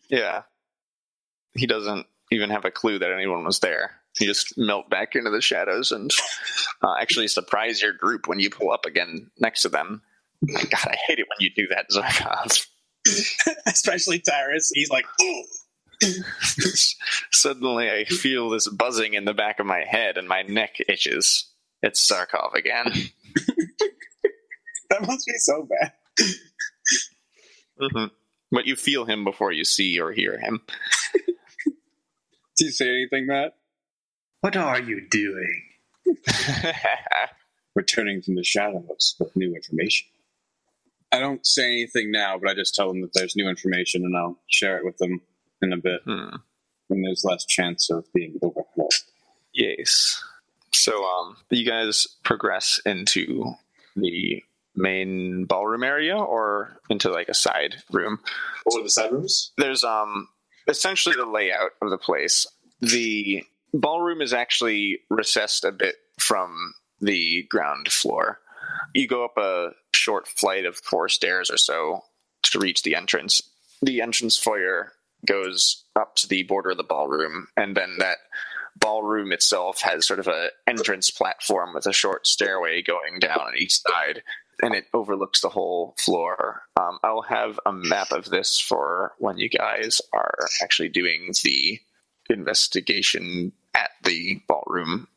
Yeah. 0.10 0.44
He 1.54 1.68
doesn't 1.68 2.06
even 2.32 2.50
have 2.50 2.66
a 2.66 2.72
clue 2.72 3.00
that 3.00 3.12
anyone 3.12 3.44
was 3.46 3.60
there. 3.60 3.92
You 4.20 4.28
just 4.28 4.58
melt 4.58 4.90
back 4.90 5.16
into 5.16 5.30
the 5.30 5.42
shadows 5.42 5.92
and 5.92 6.12
uh, 6.84 6.96
actually 7.00 7.28
surprise 7.28 7.82
your 7.82 7.94
group 7.94 8.28
when 8.28 8.40
you 8.40 8.50
pull 8.50 8.72
up 8.72 8.86
again 8.86 9.30
next 9.40 9.62
to 9.64 9.70
them. 9.70 10.02
God, 10.48 10.86
I 10.88 10.96
hate 11.08 11.20
it 11.20 11.28
when 11.28 11.40
you 11.40 11.50
do 11.56 11.68
that, 11.70 11.90
Zarkov. 11.92 12.68
Especially 13.66 14.20
Tyrus. 14.20 14.72
He's 14.74 14.90
like. 14.90 15.06
Suddenly, 17.32 17.90
I 17.90 18.06
feel 18.06 18.50
this 18.50 18.68
buzzing 18.68 19.14
in 19.14 19.26
the 19.26 19.34
back 19.34 19.60
of 19.60 19.66
my 19.66 19.84
head, 19.88 20.18
and 20.18 20.28
my 20.28 20.42
neck 20.44 20.76
itches. 20.90 21.50
It's 21.82 22.10
Zarkov 22.10 22.54
again. 22.54 22.92
That 24.92 25.02
must 25.02 25.26
be 25.26 25.34
so 25.38 25.68
bad. 25.68 25.92
Mhm. 27.82 28.12
But 28.52 28.66
you 28.68 28.76
feel 28.76 29.06
him 29.06 29.24
before 29.24 29.52
you 29.52 29.66
see 29.66 30.00
or 30.00 30.12
hear 30.12 30.38
him. 30.40 30.62
Do 32.58 32.66
you 32.66 32.72
say 32.72 32.88
anything, 32.90 33.28
Matt? 33.28 33.56
What 34.42 34.56
are 34.56 34.80
you 34.80 35.08
doing? 35.10 35.62
Returning 37.76 38.22
from 38.22 38.36
the 38.36 38.44
shadows 38.44 39.16
with 39.20 39.36
new 39.36 39.54
information. 39.54 40.08
I 41.12 41.20
don't 41.20 41.46
say 41.46 41.66
anything 41.66 42.12
now, 42.12 42.38
but 42.38 42.50
I 42.50 42.54
just 42.54 42.76
tell 42.76 42.88
them 42.88 43.02
that 43.02 43.12
there's 43.14 43.36
new 43.36 43.50
information 43.50 44.04
and 44.04 44.16
I'll 44.16 44.40
share 44.48 44.78
it 44.78 44.86
with 44.86 44.98
them 44.98 45.22
in 45.62 45.74
a 45.74 45.78
bit 45.78 46.02
Hmm. 46.06 46.36
when 46.88 47.02
there's 47.02 47.24
less 47.26 47.46
chance 47.46 47.90
of 47.90 48.06
being 48.14 48.38
overlooked. 48.42 49.04
Yes. 49.54 50.22
So, 50.74 51.04
um, 51.06 51.38
you 51.50 51.66
guys 51.66 52.08
progress 52.24 52.80
into 52.86 53.54
the 53.96 54.44
main 54.76 55.46
ballroom 55.46 55.84
area 55.84 56.18
or 56.18 56.78
into 56.90 57.10
like 57.10 57.30
a 57.30 57.34
side 57.34 57.76
room. 57.92 58.20
What 58.64 58.80
were 58.80 58.84
the 58.84 58.90
side 58.90 59.12
rooms? 59.12 59.52
There's 59.58 59.84
um 59.84 60.28
essentially 60.68 61.16
the 61.16 61.26
layout 61.26 61.72
of 61.82 61.90
the 61.90 61.98
place. 61.98 62.46
The 62.82 63.44
ballroom 63.74 64.22
is 64.22 64.34
actually 64.34 65.00
recessed 65.10 65.64
a 65.64 65.72
bit 65.72 65.96
from 66.20 66.74
the 67.02 67.44
ground 67.50 67.92
floor. 67.92 68.40
You 68.94 69.08
go 69.08 69.26
up 69.26 69.38
a 69.38 69.72
short 69.94 70.28
flight 70.28 70.66
of 70.66 70.78
four 70.78 71.10
stairs 71.10 71.52
or 71.52 71.58
so 71.58 72.02
to 72.44 72.60
reach 72.60 72.84
the 72.84 72.96
entrance. 72.96 73.42
The 73.82 74.02
entrance 74.02 74.38
foyer 74.38 74.94
goes 75.26 75.84
up 75.96 76.16
to 76.18 76.28
the 76.28 76.44
border 76.44 76.72
of 76.72 76.78
the 76.78 76.84
ballroom, 76.84 77.48
and 77.58 77.76
then 77.76 77.98
that 78.00 78.18
ballroom 78.78 79.32
itself 79.32 79.82
has 79.82 80.06
sort 80.06 80.20
of 80.20 80.28
a 80.28 80.50
entrance 80.68 81.10
platform 81.10 81.74
with 81.74 81.86
a 81.86 81.94
short 81.94 82.28
stairway 82.28 82.82
going 82.82 83.20
down 83.20 83.40
on 83.40 83.58
each 83.58 83.80
side 83.80 84.22
and 84.62 84.74
it 84.74 84.86
overlooks 84.94 85.42
the 85.42 85.50
whole 85.50 85.96
floor. 85.98 86.64
Um, 86.80 87.00
I'll 87.04 87.22
have 87.24 87.60
a 87.66 87.72
map 87.72 88.12
of 88.12 88.26
this 88.26 88.60
for 88.60 89.14
when 89.20 89.38
you 89.38 89.50
guys 89.50 90.02
are 90.14 90.48
actually 90.62 90.90
doing 90.90 91.34
the 91.44 91.80
investigation 92.30 93.52
at 93.74 93.92
the 94.04 94.42
ballroom. 94.48 95.08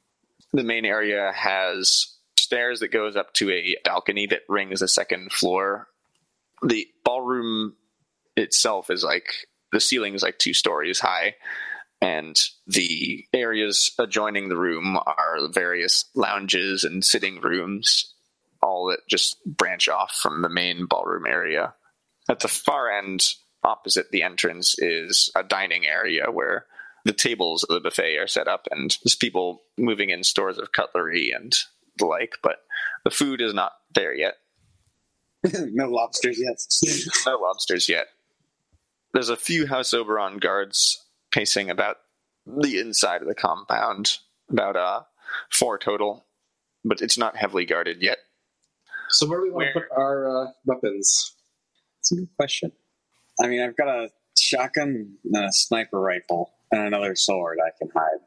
The 0.53 0.65
main 0.65 0.85
area 0.85 1.33
has 1.35 2.15
stairs 2.39 2.81
that 2.81 2.89
goes 2.89 3.17
up 3.17 3.33
to 3.35 3.51
a 3.51 3.77
balcony 3.85 4.27
that 4.27 4.43
rings 4.49 4.81
the 4.81 4.89
second 4.89 5.33
floor. 5.33 5.89
The 6.63 6.89
ballroom 7.05 7.77
itself 8.37 8.91
is 8.91 9.05
like 9.05 9.33
the 9.73 9.81
ceiling 9.81 10.15
is 10.15 10.23
like 10.23 10.39
two 10.39 10.55
stories 10.55 10.99
high, 10.99 11.35
and 12.01 12.37
the 12.67 13.27
areas 13.35 13.91
adjoining 13.99 14.49
the 14.49 14.57
room 14.57 14.97
are 14.97 15.49
various 15.51 16.07
lounges 16.15 16.85
and 16.85 17.05
sitting 17.05 17.41
rooms, 17.41 18.15
all 18.63 18.87
that 18.89 19.01
just 19.09 19.39
branch 19.45 19.89
off 19.89 20.13
from 20.13 20.43
the 20.43 20.49
main 20.49 20.87
ballroom 20.87 21.27
area. 21.27 21.75
At 22.29 22.41
the 22.41 22.49
far 22.49 22.91
end, 22.91 23.35
opposite 23.63 24.11
the 24.11 24.23
entrance, 24.23 24.75
is 24.79 25.31
a 25.35 25.43
dining 25.43 25.87
area 25.87 26.27
where 26.31 26.67
the 27.05 27.13
tables 27.13 27.65
of 27.65 27.75
the 27.75 27.81
buffet 27.81 28.17
are 28.17 28.27
set 28.27 28.49
up, 28.49 28.67
and 28.71 28.97
there's 29.03 29.17
people 29.17 29.63
moving 29.77 30.11
in 30.11 30.23
stores 30.25 30.59
of 30.59 30.73
cutlery 30.73 31.31
and 31.35 31.55
the 31.97 32.07
like, 32.07 32.35
but 32.43 32.59
the 33.05 33.11
food 33.11 33.41
is 33.41 33.55
not 33.55 33.73
there 33.95 34.15
yet. 34.15 34.35
no 35.73 35.89
lobsters 35.89 36.39
yet. 36.41 36.63
No 37.27 37.39
lobsters 37.39 37.89
yet. 37.89 38.09
There's 39.13 39.29
a 39.29 39.37
few 39.37 39.67
House 39.67 39.95
Oberon 39.95 40.39
guards 40.39 41.05
pacing 41.31 41.71
about 41.71 41.97
the 42.47 42.79
inside 42.79 43.23
of 43.23 43.29
the 43.29 43.35
compound, 43.35 44.19
about 44.51 44.77
uh, 44.77 45.03
four 45.51 45.79
total, 45.79 46.27
but 46.85 47.01
it's 47.01 47.19
not 47.19 47.37
heavily 47.37 47.65
guarded 47.65 48.03
yet. 48.03 48.19
So 49.11 49.27
where 49.27 49.41
do 49.41 49.45
we 49.45 49.51
want 49.51 49.69
to 49.75 49.81
put 49.81 49.89
our 49.97 50.29
uh, 50.29 50.51
weapons? 50.65 51.35
That's 51.99 52.13
a 52.13 52.17
good 52.17 52.29
question. 52.37 52.73
I 53.43 53.47
mean, 53.49 53.63
I've 53.63 53.77
got 53.77 53.89
a 53.89 54.11
shotgun 54.39 55.15
and 55.25 55.45
a 55.45 55.53
sniper 55.53 56.01
rifle 56.01 56.53
and 56.71 56.83
another 56.87 57.15
sword 57.15 57.59
I 57.65 57.71
can 57.79 57.89
hide. 57.95 58.21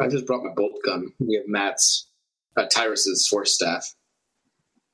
I 0.00 0.08
just 0.08 0.26
brought 0.26 0.42
my 0.42 0.52
bolt 0.54 0.72
gun. 0.84 1.12
We 1.20 1.36
have 1.36 1.44
Matt's, 1.46 2.08
uh, 2.56 2.66
Tyrus's 2.66 3.26
force 3.28 3.54
staff. 3.54 3.94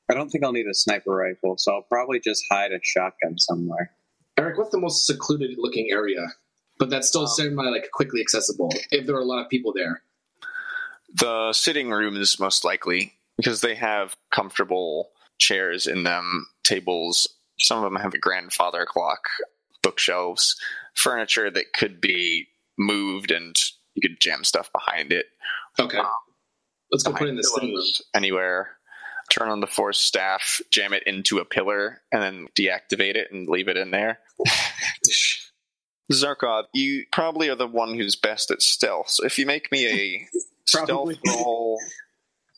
I 0.09 0.13
don't 0.13 0.29
think 0.29 0.43
I'll 0.43 0.51
need 0.51 0.67
a 0.67 0.73
sniper 0.73 1.11
rifle, 1.11 1.57
so 1.57 1.73
I'll 1.73 1.81
probably 1.83 2.19
just 2.19 2.43
hide 2.51 2.71
a 2.71 2.79
shotgun 2.83 3.37
somewhere. 3.37 3.91
Eric, 4.37 4.57
what's 4.57 4.71
the 4.71 4.79
most 4.79 5.05
secluded 5.05 5.51
looking 5.57 5.89
area? 5.91 6.27
But 6.79 6.89
that's 6.89 7.07
still 7.07 7.21
Um, 7.21 7.27
semi 7.27 7.63
like 7.69 7.89
quickly 7.91 8.21
accessible 8.21 8.71
if 8.91 9.05
there 9.05 9.15
are 9.15 9.21
a 9.21 9.25
lot 9.25 9.43
of 9.43 9.49
people 9.49 9.73
there. 9.73 10.03
The 11.13 11.53
sitting 11.53 11.89
room 11.91 12.15
is 12.17 12.39
most 12.39 12.63
likely, 12.63 13.13
because 13.41 13.61
they 13.61 13.73
have 13.73 14.15
comfortable 14.31 15.09
chairs 15.39 15.87
in 15.87 16.03
them, 16.03 16.45
tables. 16.63 17.27
Some 17.59 17.79
of 17.79 17.83
them 17.83 17.99
have 17.99 18.13
a 18.13 18.19
grandfather 18.19 18.85
clock, 18.87 19.29
bookshelves, 19.81 20.55
furniture 20.93 21.49
that 21.49 21.73
could 21.73 21.99
be 21.99 22.49
moved 22.77 23.31
and 23.31 23.55
you 23.95 24.07
could 24.07 24.19
jam 24.19 24.43
stuff 24.43 24.71
behind 24.71 25.11
it. 25.11 25.25
Okay. 25.79 25.97
Um, 25.97 26.05
Let's 26.91 27.03
go 27.03 27.13
put 27.13 27.29
in 27.29 27.35
the 27.35 27.59
pillows, 27.59 28.03
anywhere. 28.13 28.71
Turn 29.31 29.49
on 29.49 29.59
the 29.61 29.67
force 29.67 29.97
staff, 29.97 30.61
jam 30.71 30.93
it 30.93 31.03
into 31.07 31.39
a 31.39 31.45
pillar, 31.45 32.01
and 32.11 32.21
then 32.21 32.47
deactivate 32.55 33.15
it 33.15 33.31
and 33.31 33.47
leave 33.47 33.69
it 33.69 33.77
in 33.77 33.89
there. 33.91 34.19
Zarkov, 36.11 36.65
you 36.73 37.05
probably 37.11 37.49
are 37.49 37.55
the 37.55 37.65
one 37.65 37.95
who's 37.95 38.17
best 38.17 38.51
at 38.51 38.61
stealth. 38.61 39.09
So 39.09 39.25
if 39.25 39.39
you 39.39 39.45
make 39.45 39.71
me 39.71 39.87
a 39.87 40.27
stealth 40.67 41.15
roll 41.27 41.79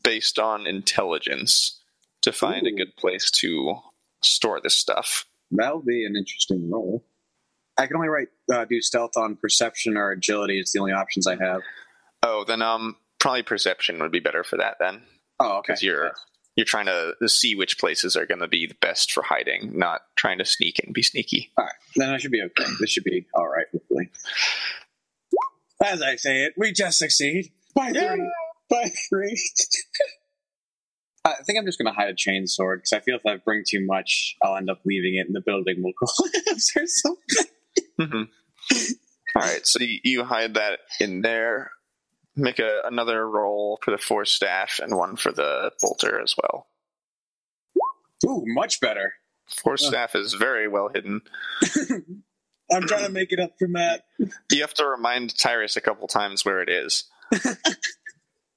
based 0.04 0.38
on 0.40 0.68
intelligence 0.68 1.80
to 2.22 2.32
find 2.32 2.68
a 2.68 2.72
good 2.72 2.96
place 2.98 3.30
to 3.32 3.76
store 4.22 4.60
this 4.62 4.76
stuff. 4.76 5.26
That'll 5.52 5.82
be 5.82 6.06
an 6.06 6.16
interesting 6.16 6.70
role. 6.72 7.04
I 7.78 7.88
can 7.88 7.96
only 7.96 8.08
write 8.10 8.28
uh, 8.54 8.66
do 8.66 8.82
stealth 8.82 9.18
on 9.18 9.36
perception 9.36 9.98
or 9.98 10.12
agility. 10.12 10.60
It's 10.60 10.72
the 10.74 10.80
only 10.80 10.94
options 10.94 11.26
I 11.28 11.36
have. 11.36 11.62
Oh, 12.22 12.44
then 12.48 12.62
um, 12.62 12.96
probably 13.20 13.44
perception 13.44 14.00
would 14.00 14.12
be 14.12 14.20
better 14.20 14.44
for 14.44 14.58
that 14.58 14.78
then, 14.80 15.02
Oh, 15.40 15.58
okay. 15.58 15.62
because 15.74 15.84
you're 15.84 16.12
you're 16.56 16.66
trying 16.66 16.86
to 16.86 17.16
see 17.28 17.56
which 17.56 17.80
places 17.80 18.16
are 18.16 18.28
going 18.28 18.42
to 18.42 18.48
be 18.48 18.68
the 18.68 18.76
best 18.80 19.12
for 19.12 19.24
hiding, 19.24 19.78
not 19.78 20.02
trying 20.16 20.38
to 20.38 20.46
sneak 20.46 20.80
and 20.84 20.94
be 20.94 21.02
sneaky. 21.02 21.52
All 21.58 21.66
right, 21.66 21.74
then 21.96 22.10
I 22.12 22.18
should 22.18 22.32
be 22.32 22.44
okay. 22.44 22.70
This 22.80 22.92
should 22.92 23.04
be 23.04 23.26
all 23.34 23.48
right, 23.48 23.66
hopefully. 23.72 24.10
As 25.84 26.02
I 26.02 26.16
say 26.16 26.44
it, 26.46 26.54
we 26.58 26.72
just 26.72 27.00
succeed 27.00 27.52
by 27.76 27.92
three. 27.92 28.30
By 28.74 28.90
three. 29.10 29.40
I 31.26 31.36
think 31.46 31.58
I'm 31.60 31.66
just 31.66 31.78
going 31.78 31.92
to 31.94 31.96
hide 31.96 32.10
a 32.10 32.16
chain 32.16 32.48
sword 32.48 32.80
because 32.80 32.94
I 32.94 33.00
feel 33.00 33.16
if 33.16 33.26
I 33.26 33.38
bring 33.38 33.64
too 33.68 33.86
much, 33.86 34.36
I'll 34.44 34.58
end 34.58 34.70
up 34.70 34.80
leaving 34.84 35.16
it 35.16 35.28
in 35.28 35.34
the 35.34 35.42
building. 35.42 35.82
Will 35.84 35.94
collapse 36.00 36.76
or 36.76 36.88
something. 36.88 37.46
Mhm. 38.00 38.28
All 39.36 39.42
right, 39.42 39.66
so 39.66 39.84
you, 39.84 40.00
you 40.04 40.24
hide 40.24 40.56
that 40.56 40.80
in 41.00 41.22
there. 41.22 41.72
Make 42.36 42.60
a, 42.60 42.82
another 42.86 43.30
roll 43.30 43.80
for 43.84 43.92
the 43.92 43.98
force 43.98 44.32
staff 44.32 44.80
and 44.82 44.98
one 44.98 45.16
for 45.16 45.32
the 45.32 45.72
bolter 45.82 46.20
as 46.20 46.36
well. 46.42 46.68
Ooh, 48.26 48.44
much 48.48 48.80
better. 48.82 49.14
Force 49.48 49.86
staff 49.86 50.16
is 50.16 50.34
very 50.34 50.68
well 50.68 50.90
hidden. 50.94 51.22
I'm 52.72 52.88
trying 52.88 53.06
to 53.06 53.12
make 53.12 53.32
it 53.32 53.40
up 53.40 53.52
for 53.60 53.68
Matt. 53.68 54.06
You 54.52 54.62
have 54.62 54.74
to 54.76 54.86
remind 54.86 55.38
Tyrus 55.38 55.76
a 55.78 55.82
couple 55.82 56.08
times 56.08 56.44
where 56.44 56.62
it 56.62 56.70
is. 56.70 57.04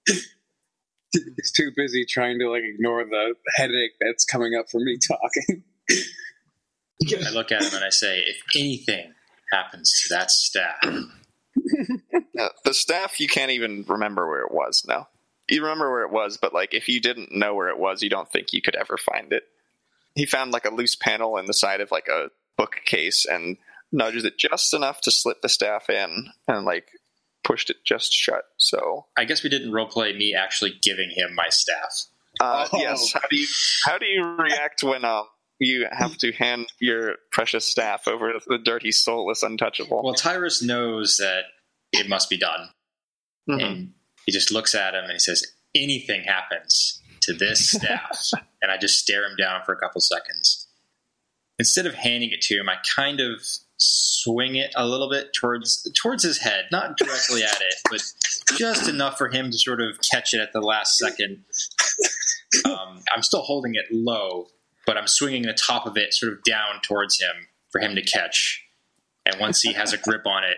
He's 1.13 1.53
too 1.53 1.71
busy 1.75 2.05
trying 2.05 2.39
to 2.41 2.51
like 2.51 2.63
ignore 2.63 3.05
the 3.05 3.35
headache 3.57 3.93
that's 4.01 4.25
coming 4.25 4.55
up 4.55 4.69
from 4.71 4.85
me 4.85 4.99
talking. 4.99 5.65
I 7.27 7.31
look 7.31 7.53
at 7.53 7.63
him 7.63 7.75
and 7.75 7.85
I 7.85 7.91
say, 7.91 8.21
if 8.21 8.43
anything 8.55 9.13
happens 9.53 9.93
to 10.03 10.15
that 10.15 10.31
staff, 10.31 10.81
the 12.65 12.75
staff, 12.75 13.21
you 13.21 13.29
can't 13.29 13.53
even 13.53 13.85
remember 13.89 14.29
where 14.29 14.43
it 14.43 14.53
was 14.53 14.85
now. 14.89 15.09
You 15.49 15.63
remember 15.63 15.91
where 15.91 16.03
it 16.03 16.11
was, 16.11 16.37
but 16.37 16.53
like 16.53 16.75
if 16.75 16.89
you 16.89 17.01
didn't 17.01 17.33
know 17.33 17.55
where 17.55 17.69
it 17.69 17.79
was, 17.79 18.03
you 18.03 18.11
don't 18.11 18.31
think 18.31 18.53
you 18.53 18.63
could 18.63 18.77
ever 18.77 18.97
find 18.97 19.33
it. 19.33 19.45
He 20.15 20.27
found 20.27 20.53
like 20.53 20.65
a 20.65 20.75
loose 20.75 20.97
panel 20.97 21.37
in 21.37 21.47
the 21.47 21.55
side 21.55 21.81
of 21.81 21.91
like 21.91 22.09
a 22.09 22.31
bookcase 22.57 23.27
and 23.27 23.59
nudges 23.93 24.25
it 24.25 24.39
just 24.39 24.75
enough 24.75 25.01
to 25.03 25.11
slip 25.11 25.43
the 25.43 25.49
staff 25.49 25.89
in 25.89 26.29
and 26.49 26.65
like 26.65 26.89
pushed 27.47 27.71
it 27.71 27.77
just 27.87 28.13
shut. 28.13 28.43
So 28.59 29.07
I 29.17 29.25
guess 29.25 29.43
we 29.43 29.51
didn't 29.51 29.71
roleplay 29.73 30.17
me 30.17 30.35
actually 30.35 30.75
giving 30.83 31.11
him 31.11 31.35
my 31.35 31.49
staff. 31.49 31.93
Uh, 32.41 32.69
Oh. 32.73 32.79
Yes. 32.79 33.13
How 33.15 33.21
do 33.31 33.37
you 33.37 33.47
how 33.85 33.99
do 33.99 34.07
you 34.07 34.23
react 34.25 34.83
when 34.83 35.05
um 35.05 35.25
you 35.59 35.87
have 35.91 36.19
to 36.19 36.33
hand 36.33 36.67
your 36.81 37.15
precious 37.33 37.65
staff 37.65 38.07
over 38.09 38.33
to 38.33 38.41
the 38.47 38.59
dirty, 38.59 38.93
soulless, 38.93 39.43
untouchable? 39.43 40.03
Well, 40.05 40.13
Tyrus 40.15 40.61
knows 40.63 41.17
that 41.17 41.45
it 41.93 42.09
must 42.11 42.29
be 42.29 42.37
done. 42.37 42.69
Mhm. 43.49 43.63
And 43.65 43.93
he 44.27 44.33
just 44.33 44.51
looks 44.53 44.75
at 44.75 44.95
him 44.95 45.05
and 45.05 45.13
he 45.13 45.19
says, 45.19 45.47
anything 45.75 46.25
happens 46.25 47.01
to 47.23 47.33
this 47.33 47.71
staff. 47.77 48.21
and 48.61 48.71
I 48.73 48.77
just 48.77 48.99
stare 48.99 49.25
him 49.25 49.37
down 49.37 49.63
for 49.65 49.73
a 49.73 49.79
couple 49.79 50.01
seconds. 50.03 50.69
Instead 51.59 51.87
of 51.87 51.95
handing 51.95 52.33
it 52.33 52.43
to 52.43 52.57
him, 52.57 52.69
I 52.69 52.77
kind 52.95 53.21
of 53.21 53.41
swing 53.79 54.57
it 54.57 54.73
a 54.75 54.87
little 54.87 55.11
bit 55.11 55.33
towards 55.35 55.89
towards 56.01 56.23
his 56.23 56.39
head, 56.39 56.67
not 56.73 56.97
directly 56.97 57.43
at 57.43 57.61
it, 57.61 57.75
but 57.91 58.03
just 58.57 58.89
enough 58.89 59.19
for 59.19 59.29
him 59.29 59.51
to 59.51 59.59
sort 59.59 59.81
of 59.81 59.99
catch 60.01 60.33
it 60.35 60.41
at 60.41 60.53
the 60.53 60.61
last 60.61 60.97
second. 60.99 61.45
Um, 62.65 63.03
I'm 63.15 63.23
still 63.23 63.43
holding 63.43 63.75
it 63.75 63.85
low, 63.91 64.47
but 64.87 64.97
I'm 64.97 65.07
swinging 65.07 65.43
the 65.43 65.53
top 65.53 65.87
of 65.87 65.97
it 65.97 66.15
sort 66.15 66.33
of 66.33 66.43
down 66.45 66.81
towards 66.83 67.21
him 67.21 67.49
for 67.71 67.81
him 67.81 67.95
to 67.97 68.03
catch. 68.03 68.65
And 69.27 69.41
once 69.41 69.61
he 69.61 69.73
has 69.73 69.93
a 69.93 69.99
grip 69.99 70.27
on 70.27 70.45
it, 70.45 70.57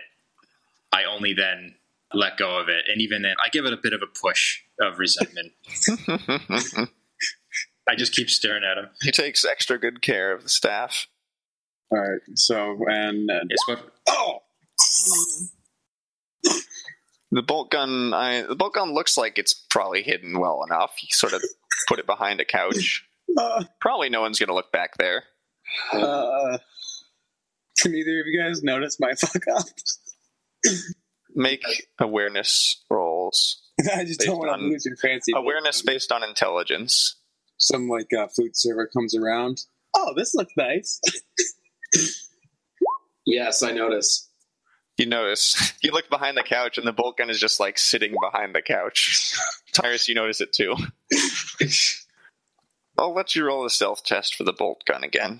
I 0.93 1.03
only 1.05 1.33
then 1.33 1.75
let 2.13 2.37
go 2.37 2.57
of 2.59 2.69
it. 2.69 2.85
And 2.87 3.01
even 3.01 3.23
then, 3.23 3.35
I 3.43 3.49
give 3.49 3.65
it 3.65 3.73
a 3.73 3.77
bit 3.77 3.93
of 3.93 4.01
a 4.01 4.07
push 4.07 4.61
of 4.79 4.99
resentment. 4.99 5.51
I 7.87 7.95
just 7.95 8.13
keep 8.13 8.29
staring 8.29 8.63
at 8.63 8.77
him. 8.77 8.89
he 9.01 9.11
takes 9.11 9.43
extra 9.43 9.79
good 9.79 10.01
care 10.01 10.31
of 10.31 10.43
the 10.43 10.49
staff. 10.49 11.07
All 11.91 11.99
right. 11.99 12.21
So 12.35 12.77
and 12.87 13.29
uh, 13.29 13.39
It's 13.49 13.67
what 13.67 13.93
oh, 14.09 14.39
The 17.31 17.41
bolt 17.43 17.69
gun, 17.71 18.13
I, 18.13 18.41
the 18.41 18.55
bolt 18.55 18.73
gun 18.73 18.93
looks 18.93 19.17
like 19.17 19.37
it's 19.37 19.53
probably 19.53 20.01
hidden 20.03 20.39
well 20.39 20.63
enough. 20.63 20.93
You 21.01 21.07
sort 21.11 21.33
of 21.33 21.43
put 21.87 21.99
it 21.99 22.05
behind 22.07 22.41
a 22.41 22.45
couch. 22.45 23.05
uh, 23.37 23.63
Probably 23.79 24.09
no 24.09 24.21
one's 24.21 24.39
going 24.39 24.47
to 24.47 24.55
look 24.55 24.71
back 24.71 24.97
there. 24.97 25.23
uh, 25.93 26.57
can 27.79 27.93
either 27.95 28.19
of 28.19 28.25
you 28.27 28.39
guys 28.41 28.63
notice 28.63 28.99
my 28.99 29.13
fuck 29.19 29.43
up? 29.55 29.65
Make 31.35 31.63
awareness 31.99 32.83
rolls. 32.89 33.61
I 33.95 34.03
just 34.05 34.21
don't 34.21 34.39
want 34.39 34.59
to 34.59 34.65
lose 34.67 34.85
your 34.85 34.97
fancy. 34.97 35.31
Awareness 35.35 35.81
based 35.83 36.11
on 36.11 36.23
intelligence. 36.23 37.15
Some 37.57 37.87
like 37.87 38.11
uh, 38.17 38.27
food 38.27 38.57
server 38.57 38.87
comes 38.87 39.15
around. 39.15 39.61
Oh, 39.95 40.13
this 40.15 40.33
looks 40.33 40.53
nice. 40.57 40.99
Yes, 43.25 43.61
I 43.63 43.71
notice. 43.71 44.29
You 44.97 45.05
notice. 45.05 45.73
You 45.81 45.93
look 45.93 46.09
behind 46.09 46.35
the 46.35 46.43
couch, 46.43 46.77
and 46.77 46.85
the 46.85 46.91
bolt 46.91 47.17
gun 47.17 47.29
is 47.29 47.39
just 47.39 47.57
like 47.57 47.79
sitting 47.79 48.13
behind 48.21 48.53
the 48.53 48.61
couch. 48.61 49.33
Tyrus, 49.71 50.09
you 50.09 50.15
notice 50.15 50.41
it 50.41 50.51
too. 50.51 50.75
I'll 52.97 53.13
let 53.13 53.33
you 53.33 53.45
roll 53.45 53.65
a 53.65 53.69
stealth 53.69 54.03
test 54.03 54.35
for 54.35 54.43
the 54.43 54.51
bolt 54.51 54.83
gun 54.85 55.05
again. 55.05 55.39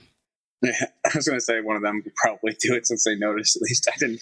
Yeah, 0.61 0.85
I 1.05 1.11
was 1.13 1.27
gonna 1.27 1.41
say 1.41 1.59
one 1.59 1.75
of 1.75 1.81
them 1.81 2.01
could 2.01 2.15
probably 2.15 2.55
do 2.59 2.73
it 2.73 2.87
since 2.87 3.03
they 3.03 3.15
noticed. 3.15 3.57
At 3.57 3.63
least 3.63 3.89
I 3.93 3.97
didn't. 3.97 4.21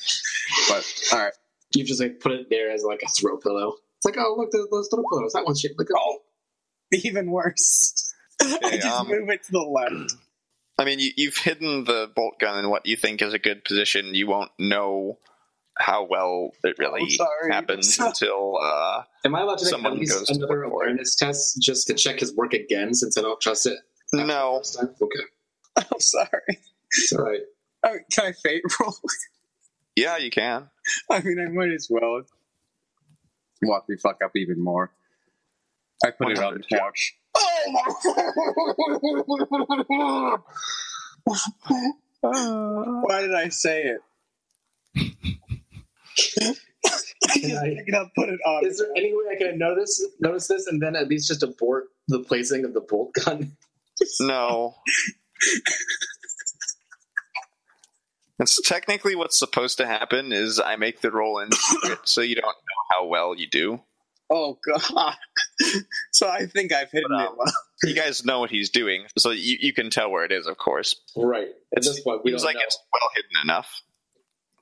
But 0.70 0.92
all 1.14 1.20
right. 1.20 1.34
You 1.76 1.84
just 1.84 2.02
like 2.02 2.20
put 2.20 2.32
it 2.32 2.50
there 2.50 2.72
as 2.72 2.84
like 2.84 3.02
a 3.06 3.10
throw 3.10 3.38
pillow. 3.38 3.76
It's 3.98 4.06
like, 4.06 4.18
oh 4.18 4.36
look, 4.38 4.50
there's 4.52 4.68
those 4.72 4.90
throw 4.90 5.04
pillows. 5.12 5.34
That 5.34 5.46
one's 5.46 5.60
shit. 5.60 5.74
Look, 5.78 5.90
oh, 5.96 6.20
Even 6.92 7.30
worse. 7.30 8.12
I 8.42 8.78
just 8.82 8.88
um, 8.88 9.08
move 9.08 9.30
it 9.30 9.44
to 9.44 9.52
the 9.52 9.60
left. 9.60 10.14
I 10.78 10.86
mean, 10.86 11.00
you, 11.00 11.12
you've 11.18 11.38
hidden 11.38 11.86
the 11.86 12.12
bolt 12.16 12.40
gun 12.40 12.60
in 12.64 12.70
what 12.70 12.86
you 12.86 12.96
think 12.96 13.22
is 13.22 13.34
a 13.34 13.40
good 13.40 13.64
position. 13.64 14.14
You 14.14 14.28
won't 14.28 14.52
know 14.60 15.18
how 15.80 16.04
well 16.10 16.52
it 16.64 16.76
really 16.80 17.18
I'm 17.46 17.52
happens 17.52 18.00
until 18.00 18.58
uh, 18.62 19.04
Am 19.26 19.36
I 19.36 19.42
allowed 19.42 19.60
to 19.60 19.66
make 19.66 19.72
Someone 19.72 19.94
at 20.02 20.08
goes 20.08 20.30
another 20.30 20.60
report. 20.60 20.88
awareness 20.88 21.16
test 21.16 21.62
just 21.62 21.88
to 21.88 21.94
check 21.94 22.20
his 22.20 22.36
work 22.36 22.54
again 22.54 22.94
since 22.94 23.18
I 23.18 23.22
don't 23.22 23.40
trust 23.42 23.66
it? 23.66 23.78
no. 24.14 24.62
Okay. 24.80 25.20
I'm 25.78 26.00
sorry. 26.00 26.30
It's 26.92 27.14
all 27.14 27.26
right. 27.26 27.42
I 27.84 27.98
can 28.12 28.26
I 28.28 28.32
fate 28.34 28.64
roll? 28.80 28.96
Yeah, 29.96 30.18
you 30.18 30.30
can. 30.30 30.70
I 31.10 31.22
mean, 31.22 31.40
I 31.40 31.50
might 31.52 31.72
as 31.72 31.88
well. 31.90 32.22
Watch 33.64 33.86
me 33.90 33.98
fuck 33.98 34.20
up 34.24 34.30
even 34.36 34.64
more. 34.64 34.92
I 36.06 36.12
put 36.12 36.30
it 36.30 36.38
on 36.38 36.54
the 36.54 36.78
couch. 36.78 37.16
Why 42.22 43.22
did 43.22 43.34
I 43.34 43.50
say 43.50 43.84
it? 43.84 44.02
Can 47.34 47.58
I- 47.58 47.76
Pick 47.76 47.88
it 47.88 47.94
up, 47.94 48.12
put 48.16 48.30
it 48.30 48.40
on. 48.46 48.66
Is 48.66 48.78
there 48.80 48.88
any 48.96 49.12
way 49.14 49.26
I 49.34 49.36
can 49.38 49.58
notice 49.58 50.02
notice 50.20 50.48
this 50.48 50.68
and 50.68 50.82
then 50.82 50.96
at 50.96 51.08
least 51.08 51.28
just 51.28 51.44
abort 51.44 51.86
the 52.08 52.20
placing 52.20 52.64
of 52.66 52.74
the 52.74 52.82
bolt 52.82 53.14
gun? 53.14 53.58
No. 54.22 54.76
That's 58.40 58.62
technically 58.62 59.16
what's 59.16 59.38
supposed 59.38 59.78
to 59.80 59.88
happen 59.88 60.32
is 60.32 60.60
I 60.60 60.76
make 60.76 61.02
the 61.02 61.12
roll 61.12 61.40
in 61.40 61.52
secret 61.52 62.00
so 62.06 62.22
you 62.22 62.36
don't 62.36 62.46
know 62.46 62.84
how 62.92 63.06
well 63.08 63.36
you 63.36 63.48
do. 63.50 63.82
Oh 64.30 64.58
god! 64.68 65.16
so 66.12 66.28
I 66.30 66.46
think 66.48 66.74
I've 66.74 66.92
hidden 66.92 67.10
But, 67.10 67.24
it 67.24 67.28
um, 67.30 67.36
well. 67.38 67.54
You 67.84 67.94
guys 67.94 68.26
know 68.26 68.40
what 68.40 68.50
he's 68.50 68.70
doing, 68.70 69.06
so 69.18 69.32
you, 69.32 69.58
you 69.60 69.74
can 69.74 69.90
tell 69.90 70.10
where 70.12 70.26
it 70.26 70.32
is, 70.32 70.48
of 70.48 70.58
course. 70.58 70.96
Right. 71.16 71.48
At 71.48 71.78
It's- 71.80 71.86
this 71.96 72.02
point, 72.02 72.22
we 72.24 72.32
Seems 72.32 72.42
don't 72.42 72.48
like 72.50 72.56
know. 72.56 72.62
it's 72.66 72.78
well 72.92 73.10
hidden 73.16 73.32
enough. 73.44 73.82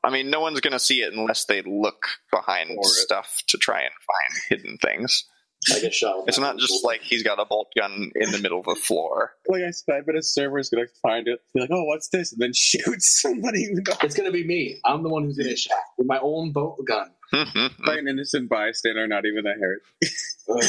I 0.04 0.12
mean, 0.12 0.30
no 0.30 0.40
one's 0.40 0.60
going 0.60 0.74
to 0.74 0.80
see 0.80 1.02
it 1.02 1.14
unless 1.14 1.46
they 1.46 1.64
look 1.64 2.06
behind 2.32 2.68
For 2.70 2.82
it. 2.82 2.86
stuff 2.90 3.42
to 3.48 3.58
try 3.58 3.82
and 3.82 3.92
find 4.06 4.42
hidden 4.50 4.78
things. 4.78 5.26
I 5.74 5.80
get 5.80 5.94
shot. 5.94 6.18
with 6.20 6.28
It's 6.30 6.38
not 6.40 6.58
just 6.58 6.70
bolt. 6.72 6.84
like 6.86 7.02
he's 7.02 7.24
got 7.24 7.40
a 7.40 7.46
bolt 7.46 7.70
gun 7.78 8.12
in 8.16 8.32
the 8.32 8.40
middle 8.40 8.60
of 8.60 8.66
the 8.66 8.76
floor. 8.76 9.32
Like 9.48 9.64
I 9.64 9.72
said, 9.72 9.96
I 9.96 10.02
bet 10.02 10.16
a 10.16 10.22
server 10.22 10.60
is 10.60 10.70
gonna 10.70 10.86
find 11.02 11.28
it. 11.28 11.40
Be 11.54 11.62
like, 11.62 11.70
"Oh, 11.72 11.84
what's 11.86 12.10
this?" 12.10 12.32
and 12.34 12.42
then 12.42 12.52
shoot 12.56 13.02
somebody 13.02 13.68
it's 14.04 14.14
gonna 14.16 14.32
be 14.32 14.46
me. 14.46 14.80
I'm 14.86 15.02
the 15.04 15.10
one 15.10 15.24
who's 15.24 15.38
gonna 15.38 15.56
shot 15.56 15.78
with 15.98 16.08
my 16.08 16.20
own 16.22 16.52
bolt 16.52 16.80
gun. 16.86 17.10
by 17.32 17.98
an 17.98 18.08
innocent 18.08 18.50
bystander, 18.50 19.08
not 19.08 19.26
even 19.26 19.46
a 19.46 19.54
hair. 19.54 19.82
Uh, 20.48 20.62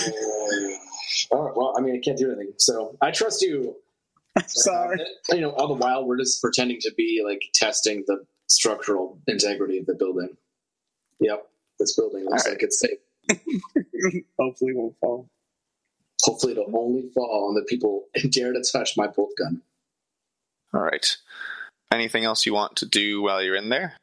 all 1.30 1.42
right. 1.44 1.56
Well, 1.56 1.74
I 1.76 1.82
mean, 1.82 1.94
I 1.96 2.00
can't 2.02 2.16
do 2.16 2.28
anything. 2.32 2.54
So 2.56 2.96
I 3.02 3.10
trust 3.10 3.42
you. 3.42 3.76
I'm 4.36 4.44
sorry. 4.48 4.98
You 5.32 5.40
know, 5.42 5.50
all 5.50 5.68
the 5.68 5.74
while 5.74 6.06
we're 6.06 6.16
just 6.18 6.40
pretending 6.40 6.78
to 6.80 6.92
be 6.96 7.22
like 7.24 7.42
testing 7.54 8.04
the 8.06 8.24
structural 8.48 9.18
integrity 9.26 9.78
of 9.78 9.86
the 9.86 9.94
building. 9.94 10.36
Yep, 11.20 11.46
this 11.78 11.94
building 11.94 12.24
looks 12.24 12.44
All 12.46 12.52
right. 12.52 12.56
like 12.56 12.62
it's 12.62 12.80
safe. 12.80 12.98
Hopefully, 14.38 14.70
it 14.72 14.76
won't 14.76 14.96
fall. 15.00 15.28
Hopefully, 16.24 16.52
it'll 16.52 16.76
only 16.76 17.08
fall 17.14 17.48
on 17.48 17.54
the 17.54 17.62
people 17.68 18.04
who 18.20 18.28
dare 18.30 18.52
to 18.52 18.64
touch 18.72 18.96
my 18.96 19.06
bolt 19.06 19.30
gun. 19.38 19.62
All 20.74 20.80
right. 20.82 21.16
Anything 21.92 22.24
else 22.24 22.46
you 22.46 22.52
want 22.54 22.76
to 22.76 22.86
do 22.86 23.22
while 23.22 23.42
you're 23.42 23.56
in 23.56 23.68
there? 23.68 23.94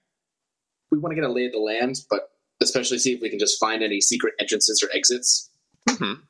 We 0.92 1.00
want 1.00 1.12
to 1.12 1.16
get 1.20 1.30
a 1.30 1.32
lay 1.32 1.46
of 1.46 1.52
the 1.52 1.60
land, 1.60 2.02
but 2.10 2.30
especially 2.62 2.98
see 3.00 3.14
if 3.14 3.22
we 3.22 3.30
can 3.30 3.40
just 3.40 3.60
find 3.60 3.84
any 3.84 4.00
secret 4.00 4.34
entrances 4.40 4.82
or 4.84 4.96
exits. 4.96 5.50
Mhm. 5.90 6.22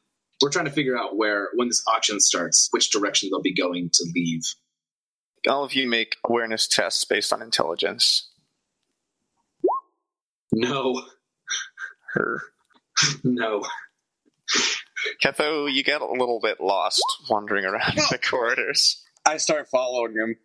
We're 0.41 0.49
trying 0.49 0.65
to 0.65 0.71
figure 0.71 0.97
out 0.97 1.15
where, 1.15 1.49
when 1.53 1.67
this 1.67 1.83
auction 1.87 2.19
starts, 2.19 2.67
which 2.71 2.89
direction 2.91 3.29
they'll 3.29 3.41
be 3.41 3.53
going 3.53 3.89
to 3.93 4.05
leave. 4.15 4.41
All 5.47 5.63
of 5.63 5.73
you 5.73 5.87
make 5.87 6.17
awareness 6.27 6.67
tests 6.67 7.03
based 7.05 7.31
on 7.31 7.41
intelligence. 7.41 8.29
No, 10.51 11.03
Her. 12.13 12.41
no. 13.23 13.63
Ketho, 15.23 15.71
you 15.71 15.83
get 15.83 16.01
a 16.01 16.05
little 16.05 16.39
bit 16.41 16.59
lost 16.61 17.03
wandering 17.29 17.65
around 17.65 17.97
the 18.09 18.17
corridors. 18.17 19.03
I 19.25 19.37
start 19.37 19.67
following 19.69 20.13
him. 20.13 20.35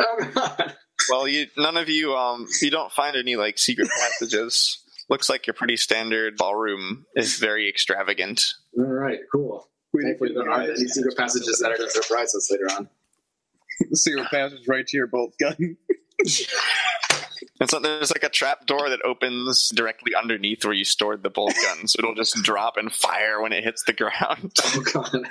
Oh, 0.00 0.30
God. 0.34 0.74
Well, 1.10 1.28
you 1.28 1.46
none 1.56 1.76
of 1.76 1.88
you 1.88 2.14
um 2.14 2.46
you 2.60 2.70
don't 2.70 2.92
find 2.92 3.16
any 3.16 3.36
like 3.36 3.58
secret 3.58 3.88
passages. 3.88 4.82
Looks 5.08 5.30
like 5.30 5.46
your 5.46 5.54
pretty 5.54 5.76
standard 5.76 6.36
ballroom 6.36 7.06
is 7.16 7.38
very 7.38 7.68
extravagant. 7.68 8.54
All 8.76 8.84
right, 8.84 9.20
cool. 9.32 9.68
Thankfully, 10.02 10.34
there 10.34 10.50
aren't 10.50 10.70
any 10.70 10.86
secret 10.86 11.16
passages 11.16 11.60
that 11.62 11.72
are 11.72 11.78
going 11.78 11.88
to 11.88 12.02
surprise 12.02 12.34
us 12.34 12.50
later 12.50 12.68
on. 12.76 12.88
Secret 13.94 14.26
passage 14.30 14.68
right 14.68 14.86
to 14.86 14.96
your 14.96 15.06
bolt 15.06 15.32
gun. 15.40 15.76
And 17.60 17.68
so 17.68 17.80
there's 17.80 18.12
like 18.12 18.22
a 18.22 18.28
trap 18.28 18.66
door 18.66 18.88
that 18.88 19.04
opens 19.04 19.70
directly 19.70 20.14
underneath 20.14 20.64
where 20.64 20.74
you 20.74 20.84
stored 20.84 21.22
the 21.22 21.30
bolt 21.30 21.54
gun, 21.62 21.88
so 21.88 21.98
it'll 21.98 22.14
just 22.14 22.36
drop 22.42 22.76
and 22.76 22.92
fire 22.92 23.42
when 23.42 23.52
it 23.52 23.64
hits 23.64 23.84
the 23.84 23.92
ground. 23.92 24.52
Oh 24.64 24.82
God! 24.92 25.26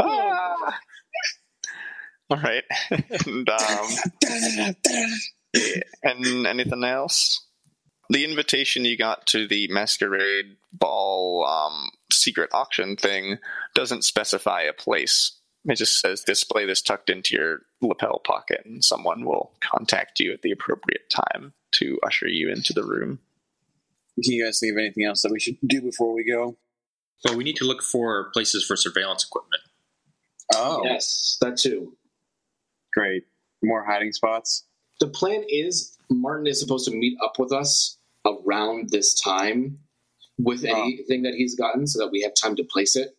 Ah! 0.00 0.78
All 2.30 2.38
right, 2.38 2.64
and 2.90 3.50
um, 3.50 4.74
and 6.02 6.46
anything 6.46 6.84
else? 6.84 7.46
The 8.08 8.24
invitation 8.24 8.86
you 8.86 8.96
got 8.96 9.26
to 9.28 9.46
the 9.46 9.68
masquerade 9.68 10.56
ball 10.72 11.44
um, 11.44 11.90
secret 12.10 12.48
auction 12.54 12.96
thing 12.96 13.36
doesn't 13.74 14.04
specify 14.04 14.62
a 14.62 14.72
place. 14.72 15.38
It 15.64 15.76
just 15.76 16.00
says 16.00 16.22
display 16.22 16.66
this 16.66 16.82
tucked 16.82 17.08
into 17.08 17.36
your 17.36 17.60
lapel 17.80 18.18
pocket, 18.24 18.62
and 18.64 18.84
someone 18.84 19.24
will 19.24 19.52
contact 19.60 20.18
you 20.18 20.32
at 20.32 20.42
the 20.42 20.50
appropriate 20.50 21.08
time 21.08 21.52
to 21.72 21.98
usher 22.04 22.26
you 22.26 22.50
into 22.50 22.72
the 22.72 22.82
room. 22.84 23.20
Can 24.22 24.32
you 24.32 24.44
guys 24.44 24.58
think 24.58 24.72
of 24.72 24.78
anything 24.78 25.04
else 25.04 25.22
that 25.22 25.30
we 25.32 25.38
should 25.40 25.56
do 25.66 25.80
before 25.80 26.12
we 26.12 26.24
go? 26.24 26.56
Well, 27.24 27.36
we 27.36 27.44
need 27.44 27.56
to 27.56 27.64
look 27.64 27.82
for 27.82 28.30
places 28.32 28.64
for 28.64 28.76
surveillance 28.76 29.24
equipment. 29.24 29.62
Oh, 30.54 30.82
Yes, 30.84 31.38
that 31.40 31.56
too. 31.56 31.96
great. 32.92 33.24
More 33.62 33.84
hiding 33.84 34.12
spots. 34.12 34.64
The 35.00 35.06
plan 35.08 35.44
is 35.48 35.96
Martin 36.10 36.46
is 36.48 36.60
supposed 36.60 36.84
to 36.90 36.94
meet 36.94 37.16
up 37.24 37.38
with 37.38 37.52
us 37.52 37.96
around 38.26 38.90
this 38.90 39.14
time 39.14 39.78
with 40.38 40.64
Oh. 40.66 40.82
anything 40.82 41.22
that 41.22 41.34
he's 41.34 41.54
gotten, 41.54 41.86
so 41.86 42.00
that 42.00 42.10
we 42.10 42.20
have 42.22 42.34
time 42.34 42.56
to 42.56 42.64
place 42.64 42.96
it. 42.96 43.16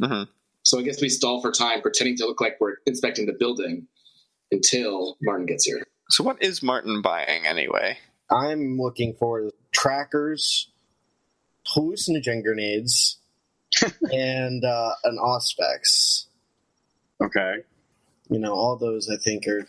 Mhm. 0.00 0.28
So 0.70 0.78
I 0.78 0.82
guess 0.82 1.02
we 1.02 1.08
stall 1.08 1.42
for 1.42 1.50
time, 1.50 1.82
pretending 1.82 2.16
to 2.18 2.26
look 2.26 2.40
like 2.40 2.58
we're 2.60 2.76
inspecting 2.86 3.26
the 3.26 3.32
building 3.32 3.88
until 4.52 5.16
Martin 5.20 5.44
gets 5.44 5.66
here. 5.66 5.84
So, 6.10 6.22
what 6.22 6.40
is 6.40 6.62
Martin 6.62 7.02
buying 7.02 7.44
anyway? 7.44 7.98
I'm 8.30 8.78
looking 8.78 9.16
for 9.18 9.50
trackers, 9.72 10.70
hallucinogen 11.74 12.44
grenades, 12.44 13.18
and 14.12 14.64
uh, 14.64 14.92
an 15.02 15.18
Auspex. 15.20 16.26
Okay. 17.20 17.64
You 18.28 18.38
know, 18.38 18.54
all 18.54 18.76
those 18.76 19.10
I 19.10 19.16
think 19.16 19.48
are 19.48 19.66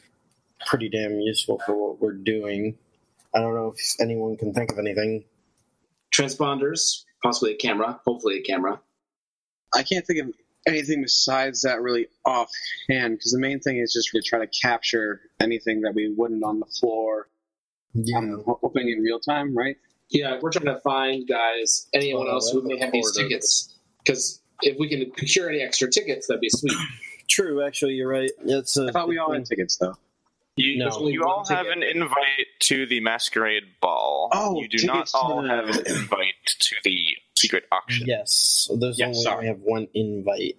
pretty 0.67 0.87
damn 0.87 1.19
useful 1.19 1.59
for 1.65 1.75
what 1.75 1.99
we're 1.99 2.13
doing. 2.13 2.77
I 3.33 3.39
don't 3.39 3.55
know 3.55 3.73
if 3.75 3.95
anyone 3.99 4.37
can 4.37 4.53
think 4.53 4.71
of 4.71 4.77
anything. 4.77 5.23
Transponders, 6.15 7.05
possibly 7.23 7.53
a 7.53 7.57
camera, 7.57 7.99
hopefully 8.05 8.37
a 8.37 8.43
camera. 8.43 8.79
I 9.73 9.81
can't 9.81 10.05
think 10.05 10.19
of 10.19 10.33
anything 10.67 11.01
besides 11.01 11.61
that 11.61 11.81
really 11.81 12.07
offhand 12.25 13.17
because 13.17 13.31
the 13.31 13.39
main 13.39 13.59
thing 13.59 13.77
is 13.77 13.93
just 13.93 14.09
to 14.13 14.21
try 14.21 14.39
to 14.39 14.47
capture 14.61 15.21
anything 15.39 15.81
that 15.81 15.93
we 15.95 16.13
wouldn't 16.15 16.43
on 16.43 16.59
the 16.59 16.65
floor. 16.79 17.27
Yeah. 17.93 18.17
Um, 18.19 18.43
I'm 18.47 18.55
hoping 18.61 18.89
in 18.89 18.99
real 19.01 19.19
time, 19.19 19.57
right? 19.57 19.75
Yeah, 20.09 20.39
we're 20.41 20.51
trying 20.51 20.65
to 20.73 20.79
find 20.81 21.27
guys, 21.27 21.87
anyone 21.93 22.27
Oh, 22.27 22.33
else 22.33 22.51
who 22.51 22.61
may 22.63 22.77
have 22.79 22.91
these 22.91 23.11
tickets. 23.15 23.73
Because 24.03 24.41
if 24.61 24.77
we 24.79 24.89
can 24.89 25.09
procure 25.11 25.49
any 25.49 25.61
extra 25.61 25.89
tickets, 25.89 26.27
that'd 26.27 26.41
be 26.41 26.49
sweet. 26.49 26.73
True, 27.29 27.63
actually, 27.65 27.93
you're 27.93 28.09
right. 28.09 28.29
It's 28.45 28.77
a 28.77 28.87
I 28.87 28.91
thought 28.91 29.07
we 29.07 29.17
all 29.17 29.31
had 29.31 29.45
tickets 29.45 29.77
though. 29.77 29.93
You, 30.57 30.79
No. 30.79 31.07
you 31.07 31.21
one 31.21 31.29
all 31.29 31.45
have 31.45 31.65
an 31.67 31.81
invite 31.81 32.47
to 32.61 32.85
the 32.85 32.99
masquerade 32.99 33.63
ball. 33.81 34.29
Oh, 34.33 34.59
you 34.61 34.67
do 34.67 34.85
not 34.85 35.09
all 35.13 35.41
the- 35.41 35.47
have 35.47 35.69
an 35.69 35.87
invite 35.87 36.33
to 36.59 36.75
the 36.83 37.15
secret 37.41 37.63
auction. 37.71 38.05
Yes, 38.07 38.69
there's 38.79 38.99
Yeah, 38.99 39.07
only 39.07 39.21
sorry. 39.21 39.45
I 39.45 39.47
have 39.49 39.59
one 39.61 39.87
invite. 39.93 40.57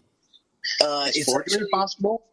Uh, 0.80 1.06
Is 1.08 1.16
it's 1.18 1.24
forgery 1.32 1.54
actually- 1.54 1.70
possible? 1.70 2.26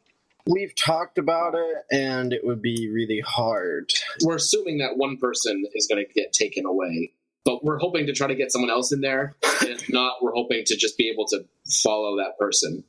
we've 0.47 0.73
talked 0.75 1.17
about 1.19 1.53
it, 1.53 1.75
and 1.91 2.33
it 2.33 2.43
would 2.43 2.61
be 2.61 2.89
really 2.89 3.19
hard. 3.19 3.91
We're 4.23 4.37
assuming 4.37 4.79
that 4.79 4.97
one 4.97 5.17
person 5.17 5.63
is 5.75 5.85
going 5.87 6.03
to 6.03 6.11
get 6.13 6.33
taken 6.33 6.65
away, 6.65 7.11
but 7.45 7.63
we're 7.63 7.77
hoping 7.77 8.07
to 8.07 8.13
try 8.13 8.25
to 8.27 8.33
get 8.35 8.51
someone 8.51 8.71
else 8.71 8.91
in 8.91 9.01
there. 9.01 9.35
If 9.61 9.87
not, 9.89 10.23
we're 10.23 10.33
hoping 10.33 10.63
to 10.65 10.75
just 10.75 10.97
be 10.97 11.09
able 11.09 11.25
to 11.27 11.45
follow 11.83 12.17
that 12.17 12.39
person. 12.39 12.83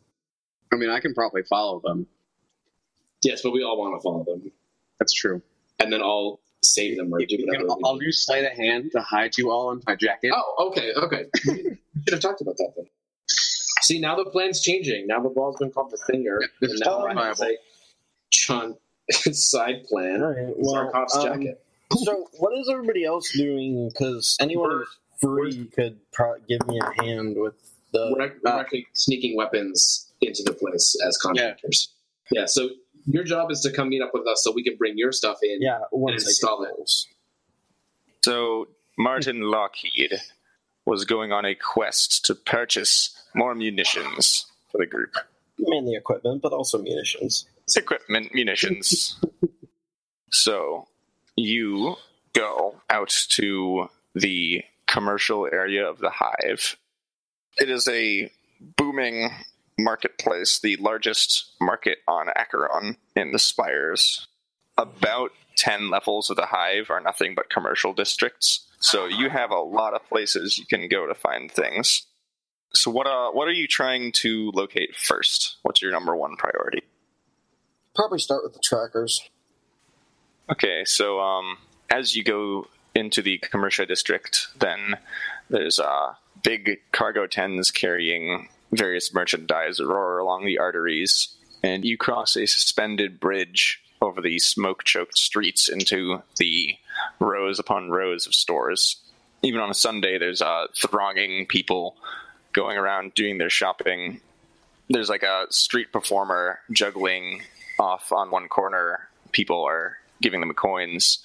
I 0.72 0.76
mean, 0.76 0.88
I 0.88 1.00
can 1.00 1.12
probably 1.12 1.42
follow 1.42 1.80
them. 1.84 2.06
Yes, 3.22 3.42
but 3.42 3.50
we 3.50 3.62
all 3.62 3.76
want 3.78 4.00
to 4.00 4.02
follow 4.02 4.24
them, 4.24 4.50
That's 4.98 5.12
true. 5.12 5.42
and 5.78 5.92
then 5.92 6.00
I'll 6.00 6.40
save 6.74 6.96
them 6.96 7.12
or 7.12 7.18
do 7.20 7.36
whatever. 7.46 7.68
I'll, 7.70 7.76
we 7.76 7.82
I'll 7.84 7.94
need. 7.94 8.06
do 8.06 8.12
sleight 8.12 8.44
of 8.44 8.52
hand 8.52 8.90
to 8.92 9.00
hide 9.00 9.36
you 9.38 9.50
all 9.50 9.70
in 9.72 9.80
my 9.86 9.96
jacket. 9.96 10.32
Oh, 10.34 10.68
okay, 10.70 10.92
okay. 10.96 11.24
we 11.46 11.52
should 11.54 12.12
have 12.12 12.20
talked 12.20 12.40
about 12.40 12.56
that 12.58 12.72
then. 12.76 12.86
See, 13.82 13.98
now 14.00 14.16
the 14.16 14.24
plan's 14.30 14.60
changing. 14.60 15.06
Now 15.06 15.20
the 15.20 15.28
ball's 15.30 15.56
been 15.58 15.70
called 15.70 15.90
the 15.90 15.98
finger, 16.10 16.40
It's 16.60 16.72
and 16.72 16.82
now 16.84 17.06
I 17.06 17.08
have 17.08 17.10
to 17.10 17.14
viable. 17.14 17.36
say, 17.36 17.58
John, 18.30 18.76
side 19.10 19.84
plan. 19.84 20.22
All 20.22 20.28
right. 20.32 20.54
Well, 20.56 20.92
Zarkov's 20.92 21.16
um, 21.16 21.24
jacket. 21.24 21.64
so 22.04 22.26
what 22.38 22.56
is 22.56 22.68
everybody 22.70 23.04
else 23.04 23.32
doing? 23.32 23.88
Because 23.88 24.36
anyone 24.40 24.70
who's 24.70 24.98
free 25.20 25.64
could 25.74 25.98
pro- 26.12 26.36
give 26.48 26.66
me 26.68 26.78
a 26.80 27.02
hand 27.02 27.36
with 27.38 27.54
the. 27.92 28.14
We're, 28.16 28.32
we're 28.44 28.60
actually 28.60 28.86
sneaking 28.92 29.36
weapons 29.36 30.12
into 30.20 30.42
the 30.44 30.52
place 30.52 30.94
as 31.06 31.16
contractors. 31.16 31.92
Yeah. 32.30 32.46
So 32.46 32.68
your 33.12 33.24
job 33.24 33.50
is 33.50 33.60
to 33.60 33.72
come 33.72 33.88
meet 33.88 34.02
up 34.02 34.10
with 34.12 34.26
us 34.26 34.42
so 34.44 34.52
we 34.52 34.62
can 34.62 34.76
bring 34.76 34.96
your 34.96 35.12
stuff 35.12 35.38
in. 35.42 35.60
yeah, 35.60 35.80
once 35.92 36.24
I 36.24 36.28
install 36.28 36.64
it. 36.64 36.90
So 38.24 38.68
Martin 38.98 39.42
Lockheed 39.42 40.20
was 40.84 41.04
going 41.04 41.32
on 41.32 41.44
a 41.44 41.54
quest 41.54 42.24
to 42.26 42.34
purchase 42.34 43.16
more 43.34 43.54
munitions 43.54 44.46
for 44.70 44.78
the 44.78 44.86
group. 44.86 45.14
Mainly 45.58 45.94
equipment, 45.94 46.42
but 46.42 46.52
also 46.52 46.80
munitions. 46.82 47.46
Equipment, 47.76 48.34
munitions. 48.34 49.20
so 50.30 50.88
you 51.36 51.96
go 52.34 52.80
out 52.88 53.14
to 53.30 53.88
the 54.14 54.64
commercial 54.86 55.46
area 55.50 55.88
of 55.88 55.98
the 55.98 56.10
hive. 56.10 56.76
It 57.58 57.70
is 57.70 57.86
a 57.88 58.30
booming 58.76 59.30
marketplace, 59.84 60.58
the 60.58 60.76
largest 60.76 61.52
market 61.60 61.98
on 62.06 62.28
Acheron 62.36 62.96
in 63.16 63.32
the 63.32 63.38
Spires. 63.38 64.26
About 64.76 65.30
10 65.56 65.90
levels 65.90 66.30
of 66.30 66.36
the 66.36 66.46
hive 66.46 66.90
are 66.90 67.00
nothing 67.00 67.34
but 67.34 67.50
commercial 67.50 67.92
districts. 67.92 68.66
So 68.78 69.06
you 69.06 69.28
have 69.28 69.50
a 69.50 69.60
lot 69.60 69.94
of 69.94 70.08
places 70.08 70.58
you 70.58 70.64
can 70.64 70.88
go 70.88 71.06
to 71.06 71.14
find 71.14 71.50
things. 71.50 72.06
So 72.72 72.90
what 72.90 73.06
uh 73.06 73.30
what 73.32 73.48
are 73.48 73.52
you 73.52 73.66
trying 73.66 74.12
to 74.12 74.52
locate 74.54 74.96
first? 74.96 75.56
What's 75.62 75.82
your 75.82 75.90
number 75.90 76.16
one 76.16 76.36
priority? 76.36 76.82
Probably 77.94 78.20
start 78.20 78.44
with 78.44 78.54
the 78.54 78.60
trackers. 78.60 79.28
Okay, 80.50 80.84
so 80.84 81.20
um, 81.20 81.58
as 81.90 82.16
you 82.16 82.24
go 82.24 82.66
into 82.94 83.22
the 83.22 83.38
commercial 83.38 83.86
district, 83.86 84.48
then 84.58 84.96
there's 85.48 85.78
uh, 85.78 86.14
big 86.42 86.80
cargo 86.92 87.26
tens 87.26 87.70
carrying 87.70 88.48
various 88.72 89.12
merchandise 89.12 89.80
roar 89.80 90.18
along 90.18 90.44
the 90.44 90.58
arteries, 90.58 91.34
and 91.62 91.84
you 91.84 91.96
cross 91.96 92.36
a 92.36 92.46
suspended 92.46 93.20
bridge 93.20 93.82
over 94.02 94.20
the 94.20 94.38
smoke 94.38 94.84
choked 94.84 95.18
streets 95.18 95.68
into 95.68 96.22
the 96.38 96.76
rows 97.18 97.58
upon 97.58 97.90
rows 97.90 98.26
of 98.26 98.34
stores. 98.34 98.96
Even 99.42 99.60
on 99.60 99.70
a 99.70 99.74
Sunday, 99.74 100.18
there's 100.18 100.42
uh, 100.42 100.66
thronging 100.76 101.46
people 101.46 101.96
going 102.52 102.78
around 102.78 103.14
doing 103.14 103.38
their 103.38 103.50
shopping. 103.50 104.20
There's 104.88 105.08
like 105.08 105.22
a 105.22 105.46
street 105.50 105.92
performer 105.92 106.60
juggling 106.72 107.42
off 107.78 108.12
on 108.12 108.30
one 108.30 108.48
corner. 108.48 109.08
People 109.32 109.64
are 109.64 109.98
giving 110.20 110.40
them 110.40 110.52
coins, 110.54 111.24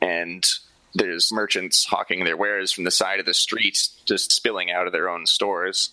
and 0.00 0.46
there's 0.94 1.32
merchants 1.32 1.84
hawking 1.84 2.24
their 2.24 2.36
wares 2.36 2.72
from 2.72 2.84
the 2.84 2.90
side 2.90 3.20
of 3.20 3.26
the 3.26 3.34
street, 3.34 3.88
just 4.04 4.32
spilling 4.32 4.70
out 4.70 4.86
of 4.86 4.92
their 4.92 5.08
own 5.08 5.26
stores 5.26 5.90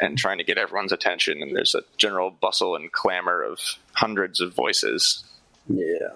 and 0.00 0.16
trying 0.18 0.38
to 0.38 0.44
get 0.44 0.58
everyone's 0.58 0.92
attention. 0.92 1.42
And 1.42 1.54
there's 1.56 1.74
a 1.74 1.82
general 1.96 2.30
bustle 2.30 2.76
and 2.76 2.90
clamor 2.92 3.42
of 3.42 3.58
hundreds 3.92 4.40
of 4.40 4.54
voices. 4.54 5.24
Yeah. 5.68 6.10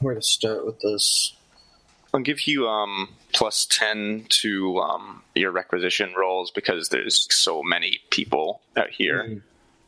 Where 0.00 0.14
to 0.14 0.22
start 0.22 0.64
with 0.66 0.80
this? 0.80 1.34
I'll 2.12 2.20
give 2.20 2.46
you 2.46 2.66
um, 2.68 3.10
plus 3.32 3.66
10 3.70 4.26
to 4.42 4.78
um, 4.78 5.22
your 5.34 5.52
requisition 5.52 6.12
rolls 6.18 6.50
because 6.50 6.88
there's 6.88 7.28
so 7.30 7.62
many 7.62 8.00
people 8.10 8.62
out 8.76 8.90
here 8.90 9.22
Mhm. 9.28 9.42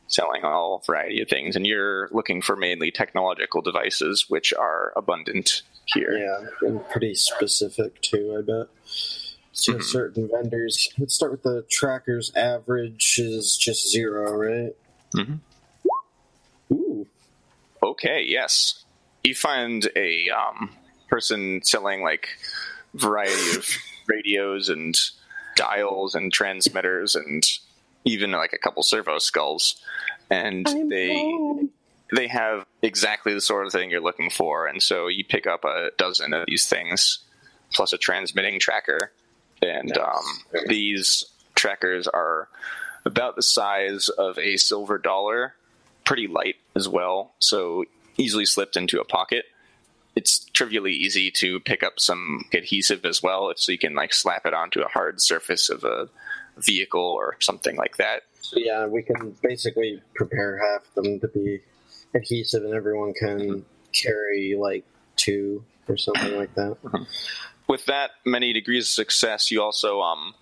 selling 0.06 0.44
all 0.44 0.82
variety 0.86 1.20
of 1.20 1.28
things, 1.28 1.56
and 1.56 1.66
you're 1.66 2.08
looking 2.12 2.40
for 2.40 2.54
mainly 2.54 2.92
technological 2.92 3.60
devices, 3.60 4.26
which 4.28 4.52
are 4.52 4.92
abundant 4.94 5.62
here. 5.86 6.16
Yeah, 6.16 6.68
and 6.68 6.88
pretty 6.90 7.14
specific 7.16 8.00
too, 8.02 8.36
I 8.38 8.42
bet. 8.42 8.68
To 9.54 9.74
Mhm. 9.74 9.82
certain 9.82 10.28
vendors. 10.32 10.88
Let's 10.98 11.14
start 11.14 11.30
with 11.32 11.42
the 11.42 11.66
trackers. 11.70 12.32
Average 12.34 13.16
is 13.18 13.54
just 13.56 13.90
zero, 13.90 14.32
right? 14.32 14.74
Mhm. 15.14 15.40
Ooh. 16.72 17.06
Okay, 17.82 18.22
yes. 18.22 18.82
You 19.24 19.34
find 19.34 19.90
a 19.94 20.30
um, 20.30 20.74
person 21.08 21.60
selling 21.64 22.02
like 22.02 22.28
variety 22.94 23.56
of 23.58 23.68
radios 24.06 24.68
and 24.70 24.98
dials 25.54 26.14
and 26.14 26.32
transmitters 26.32 27.14
and 27.14 27.44
even 28.04 28.32
like 28.32 28.52
a 28.54 28.58
couple 28.58 28.82
servo 28.82 29.18
skulls, 29.18 29.76
and 30.30 30.66
they 30.88 31.68
they 32.14 32.26
have 32.26 32.64
exactly 32.82 33.32
the 33.34 33.40
sort 33.40 33.66
of 33.66 33.72
thing 33.72 33.90
you're 33.90 34.00
looking 34.00 34.30
for, 34.30 34.66
and 34.66 34.82
so 34.82 35.08
you 35.08 35.24
pick 35.24 35.46
up 35.46 35.64
a 35.64 35.90
dozen 35.98 36.32
of 36.32 36.46
these 36.46 36.66
things 36.66 37.18
plus 37.74 37.92
a 37.92 37.98
transmitting 37.98 38.58
tracker, 38.58 39.12
and 39.62 39.96
um, 39.98 40.22
these 40.66 41.24
trackers 41.54 42.08
are 42.08 42.48
about 43.04 43.36
the 43.36 43.42
size 43.42 44.08
of 44.08 44.38
a 44.38 44.56
silver 44.56 44.98
dollar, 44.98 45.54
pretty 46.04 46.26
light 46.26 46.56
as 46.74 46.88
well, 46.88 47.34
so 47.38 47.84
easily 48.16 48.46
slipped 48.46 48.76
into 48.76 49.00
a 49.00 49.04
pocket. 49.04 49.44
It's 50.14 50.40
trivially 50.52 50.92
easy 50.92 51.30
to 51.32 51.60
pick 51.60 51.82
up 51.82 51.98
some 51.98 52.44
adhesive 52.52 53.04
as 53.04 53.22
well, 53.22 53.52
so 53.56 53.72
you 53.72 53.78
can 53.78 53.94
like 53.94 54.12
slap 54.12 54.46
it 54.46 54.54
onto 54.54 54.82
a 54.82 54.88
hard 54.88 55.20
surface 55.20 55.70
of 55.70 55.84
a 55.84 56.08
vehicle 56.58 57.00
or 57.00 57.36
something 57.40 57.76
like 57.76 57.96
that. 57.96 58.22
So 58.40 58.58
yeah, 58.58 58.86
we 58.86 59.02
can 59.02 59.34
basically 59.42 60.02
prepare 60.14 60.58
half 60.58 60.86
of 60.88 61.02
them 61.02 61.20
to 61.20 61.28
be 61.28 61.60
adhesive, 62.14 62.64
and 62.64 62.74
everyone 62.74 63.14
can 63.14 63.64
carry 63.92 64.54
like 64.58 64.84
two 65.16 65.64
or 65.88 65.96
something 65.96 66.36
like 66.36 66.54
that. 66.54 66.76
with 67.68 67.84
that 67.86 68.10
many 68.24 68.52
degrees 68.52 68.84
of 68.84 68.92
success, 68.92 69.50
you 69.50 69.62
also 69.62 70.00
um, 70.00 70.34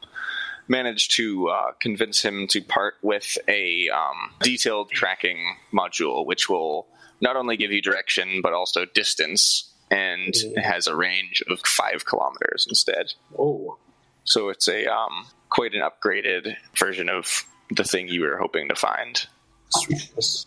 managed 0.69 1.17
to 1.17 1.49
uh, 1.49 1.73
convince 1.81 2.23
him 2.23 2.47
to 2.49 2.63
part 2.63 2.95
with 3.03 3.37
a 3.49 3.89
um, 3.89 4.33
detailed 4.41 4.91
tracking 4.91 5.57
module, 5.73 6.25
which 6.25 6.49
will 6.49 6.87
not 7.21 7.37
only 7.37 7.57
give 7.57 7.73
you 7.73 7.83
direction 7.83 8.41
but 8.43 8.53
also 8.53 8.85
distance, 8.95 9.73
and 9.91 10.35
it 10.35 10.63
has 10.63 10.87
a 10.87 10.95
range 10.95 11.43
of 11.51 11.61
five 11.61 12.05
kilometers 12.07 12.67
instead. 12.69 13.13
Oh, 13.39 13.79
So 14.25 14.49
it's 14.49 14.69
a 14.69 14.87
um, 14.87 15.27
quite 15.49 15.75
an 15.75 15.83
upgraded 15.83 16.55
version 16.77 17.09
of 17.09 17.45
the 17.71 17.85
thing 17.85 18.09
you 18.09 18.23
were 18.23 18.39
hoping 18.39 18.69
to 18.69 18.75
find. 18.75 19.27
Sweetness. 19.71 20.47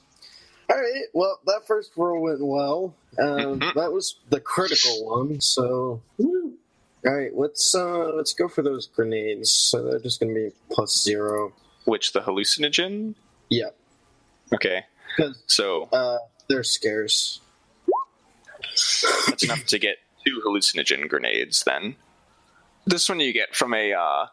All 0.70 0.78
right. 0.78 1.03
Well, 1.14 1.39
that 1.45 1.61
first 1.68 1.91
roll 1.95 2.22
went 2.22 2.39
well. 2.45 2.95
Um, 3.20 3.59
Mhm. 3.59 3.74
That 3.76 3.91
was 3.91 4.16
the 4.30 4.39
critical 4.39 5.05
one. 5.05 5.39
So, 5.41 6.01
all 6.20 6.51
right. 7.03 7.32
Let's 7.36 7.76
uh, 7.76 8.11
let's 8.16 8.34
go 8.34 8.47
for 8.47 8.61
those 8.61 8.88
grenades. 8.88 9.51
So 9.51 9.84
they're 9.84 9.99
just 9.99 10.20
going 10.20 10.34
to 10.34 10.39
be 10.49 10.55
plus 10.72 11.01
zero. 11.03 11.53
Which 11.86 12.14
the 12.14 12.22
hallucinogen? 12.22 13.16
Yeah, 13.49 13.70
Okay, 14.53 14.86
so 15.47 15.89
uh, 15.91 16.18
they're 16.47 16.64
scarce. 16.64 17.41
That's 19.28 19.43
enough 19.43 19.66
to 19.66 19.80
get 19.80 19.97
two 20.26 20.41
hallucinogen 20.45 21.07
grenades. 21.09 21.64
Then 21.64 21.95
this 22.86 23.09
one 23.09 23.20
you 23.20 23.34
get 23.34 23.53
from 23.55 23.74
a 23.74 23.93
uh, 23.93 24.28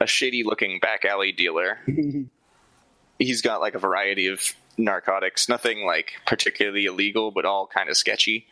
a 0.00 0.06
shady 0.06 0.42
looking 0.44 0.78
back 0.78 1.04
alley 1.04 1.32
dealer. 1.32 1.78
He's 3.18 3.42
got 3.42 3.60
like 3.60 3.74
a 3.74 3.78
variety 3.78 4.28
of 4.28 4.40
narcotics, 4.84 5.48
nothing 5.48 5.86
like 5.86 6.12
particularly 6.26 6.86
illegal, 6.86 7.30
but 7.30 7.44
all 7.44 7.66
kind 7.66 7.88
of 7.88 7.96
sketchy. 7.96 8.46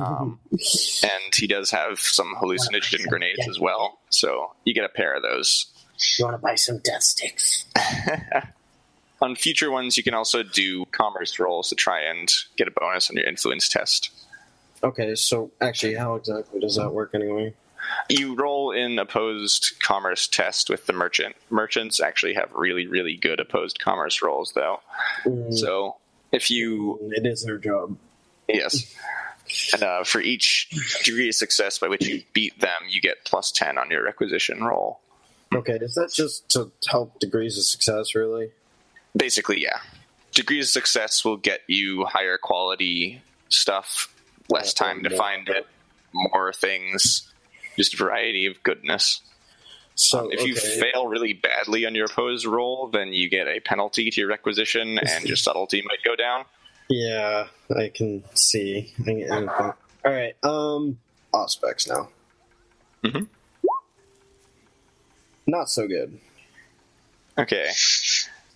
Um, 0.00 0.38
and 1.02 1.34
he 1.34 1.46
does 1.46 1.70
have 1.70 2.00
some 2.00 2.34
hallucinogen 2.40 3.06
grenades 3.08 3.46
as 3.48 3.58
well. 3.58 3.98
So 4.10 4.52
you 4.64 4.74
get 4.74 4.84
a 4.84 4.88
pair 4.88 5.14
of 5.14 5.22
those. 5.22 5.66
you 6.18 6.24
want 6.24 6.34
to 6.36 6.38
buy 6.42 6.54
some 6.54 6.78
death 6.78 7.02
sticks? 7.02 7.64
On 9.22 9.36
future 9.36 9.70
ones, 9.70 9.96
you 9.96 10.02
can 10.02 10.14
also 10.14 10.42
do 10.42 10.86
commerce 10.86 11.38
rolls 11.38 11.68
to 11.68 11.74
try 11.74 12.00
and 12.00 12.32
get 12.56 12.68
a 12.68 12.70
bonus 12.70 13.10
on 13.10 13.16
your 13.16 13.26
influence 13.26 13.68
test. 13.68 14.10
Okay. 14.82 15.14
So 15.14 15.50
actually, 15.60 15.94
how 15.94 16.14
exactly 16.14 16.58
does 16.58 16.76
that 16.76 16.90
work 16.94 17.10
anyway? 17.14 17.54
You 18.08 18.34
roll 18.34 18.72
in 18.72 18.98
opposed 18.98 19.74
commerce 19.80 20.26
test 20.26 20.68
with 20.70 20.86
the 20.86 20.92
merchant. 20.92 21.36
Merchants 21.48 22.00
actually 22.00 22.34
have 22.34 22.52
really, 22.54 22.86
really 22.86 23.16
good 23.16 23.40
opposed 23.40 23.78
commerce 23.80 24.22
rolls, 24.22 24.52
though. 24.54 24.80
Mm, 25.24 25.54
So 25.56 25.96
if 26.32 26.50
you, 26.50 26.98
it 27.12 27.26
is 27.26 27.44
their 27.44 27.58
job. 27.58 27.96
yes, 28.48 28.94
and 29.72 29.82
uh, 29.82 30.04
for 30.04 30.20
each 30.20 30.68
degree 31.04 31.28
of 31.28 31.34
success 31.34 31.78
by 31.78 31.88
which 31.88 32.06
you 32.06 32.22
beat 32.32 32.58
them, 32.60 32.82
you 32.88 33.00
get 33.00 33.24
plus 33.24 33.50
10 33.50 33.78
on 33.78 33.90
your 33.90 34.02
requisition 34.04 34.62
roll. 34.62 35.00
Okay. 35.52 35.74
Is 35.80 35.94
that 35.96 36.12
just 36.12 36.48
to 36.50 36.70
help 36.88 37.18
degrees 37.18 37.58
of 37.58 37.64
success? 37.64 38.14
Really? 38.14 38.50
Basically, 39.16 39.60
yeah. 39.60 39.78
Degrees 40.32 40.66
of 40.66 40.70
success 40.70 41.24
will 41.24 41.36
get 41.36 41.62
you 41.66 42.04
higher 42.04 42.38
quality 42.38 43.20
stuff, 43.48 44.14
less 44.48 44.72
Yeah, 44.78 44.86
time 44.86 45.02
to 45.02 45.10
find 45.10 45.48
it, 45.48 45.66
more 46.12 46.52
things, 46.52 47.29
just 47.80 47.96
variety 47.96 48.46
of 48.46 48.62
goodness. 48.62 49.20
So 49.94 50.20
Um, 50.26 50.32
if 50.32 50.44
you 50.46 50.54
fail 50.54 51.06
really 51.06 51.32
badly 51.32 51.86
on 51.86 51.94
your 51.94 52.06
opposed 52.06 52.44
roll, 52.46 52.88
then 52.88 53.12
you 53.12 53.28
get 53.28 53.46
a 53.48 53.60
penalty 53.60 54.10
to 54.10 54.20
your 54.20 54.28
requisition, 54.28 54.98
and 54.98 55.24
your 55.24 55.36
subtlety 55.36 55.82
might 55.82 56.02
go 56.04 56.14
down. 56.16 56.44
Yeah, 56.88 57.46
I 57.76 57.88
can 57.88 58.24
see. 58.34 58.92
I 59.00 59.04
can- 59.04 59.48
All 59.48 59.74
right. 60.04 60.34
Um, 60.42 60.98
Auspex 61.32 61.88
now. 61.88 62.08
Mm-hmm. 63.04 63.24
Not 65.46 65.68
so 65.70 65.86
good. 65.88 66.18
Okay. 67.38 67.70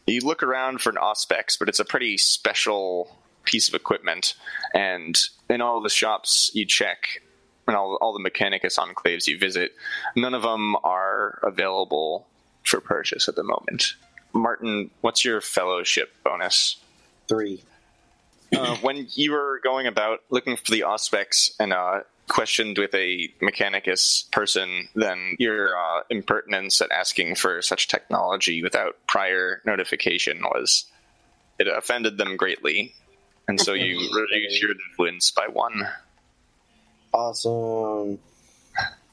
You 0.06 0.20
look 0.20 0.42
around 0.42 0.80
for 0.80 0.90
an 0.90 0.96
Auspex, 0.96 1.58
but 1.58 1.68
it's 1.68 1.80
a 1.80 1.84
pretty 1.84 2.18
special 2.18 3.16
piece 3.44 3.68
of 3.68 3.74
equipment. 3.74 4.34
And 4.74 5.18
in 5.48 5.60
all 5.60 5.80
the 5.80 5.88
shops 5.90 6.50
you 6.54 6.66
check, 6.66 7.22
and 7.66 7.76
all, 7.76 7.96
all 8.00 8.12
the 8.12 8.30
Mechanicus 8.30 8.78
enclaves 8.78 9.26
you 9.26 9.38
visit, 9.38 9.72
none 10.16 10.34
of 10.34 10.42
them 10.42 10.76
are 10.84 11.38
available 11.42 12.26
for 12.62 12.80
purchase 12.80 13.28
at 13.28 13.36
the 13.36 13.44
moment. 13.44 13.94
Martin, 14.32 14.90
what's 15.00 15.24
your 15.24 15.40
fellowship 15.40 16.12
bonus? 16.24 16.76
Three. 17.28 17.62
Uh, 18.54 18.76
when 18.76 19.06
you 19.14 19.32
were 19.32 19.60
going 19.62 19.86
about 19.86 20.20
looking 20.30 20.56
for 20.56 20.70
the 20.70 20.80
Auspex 20.80 21.50
and 21.58 21.72
uh, 21.72 22.00
questioned 22.28 22.78
with 22.78 22.94
a 22.94 23.28
Mechanicus 23.42 24.30
person, 24.30 24.88
then 24.94 25.36
your 25.38 25.76
uh, 25.76 26.02
impertinence 26.10 26.80
at 26.80 26.90
asking 26.90 27.34
for 27.34 27.62
such 27.62 27.88
technology 27.88 28.62
without 28.62 28.96
prior 29.06 29.60
notification 29.64 30.42
was 30.42 30.84
it 31.58 31.68
offended 31.68 32.18
them 32.18 32.36
greatly, 32.36 32.94
and 33.48 33.60
so 33.60 33.72
you 33.72 33.96
reduced 34.32 34.62
your 34.62 34.72
influence 34.72 35.30
by 35.30 35.46
one. 35.46 35.88
Awesome. 37.14 38.18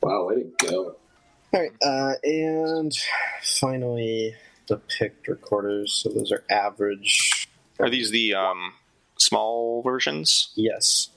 Wow, 0.01 0.27
way 0.27 0.35
to 0.35 0.51
go. 0.57 0.95
All 1.53 1.61
right, 1.61 1.71
uh, 1.83 2.13
and 2.23 2.91
finally 3.43 4.33
the 4.67 4.77
pict 4.77 5.27
recorders. 5.27 5.93
So 5.93 6.09
those 6.09 6.31
are 6.31 6.43
average. 6.49 7.47
Are 7.79 7.91
these 7.91 8.09
the 8.09 8.33
um, 8.33 8.73
small 9.19 9.83
versions? 9.83 10.49
Yes. 10.55 11.09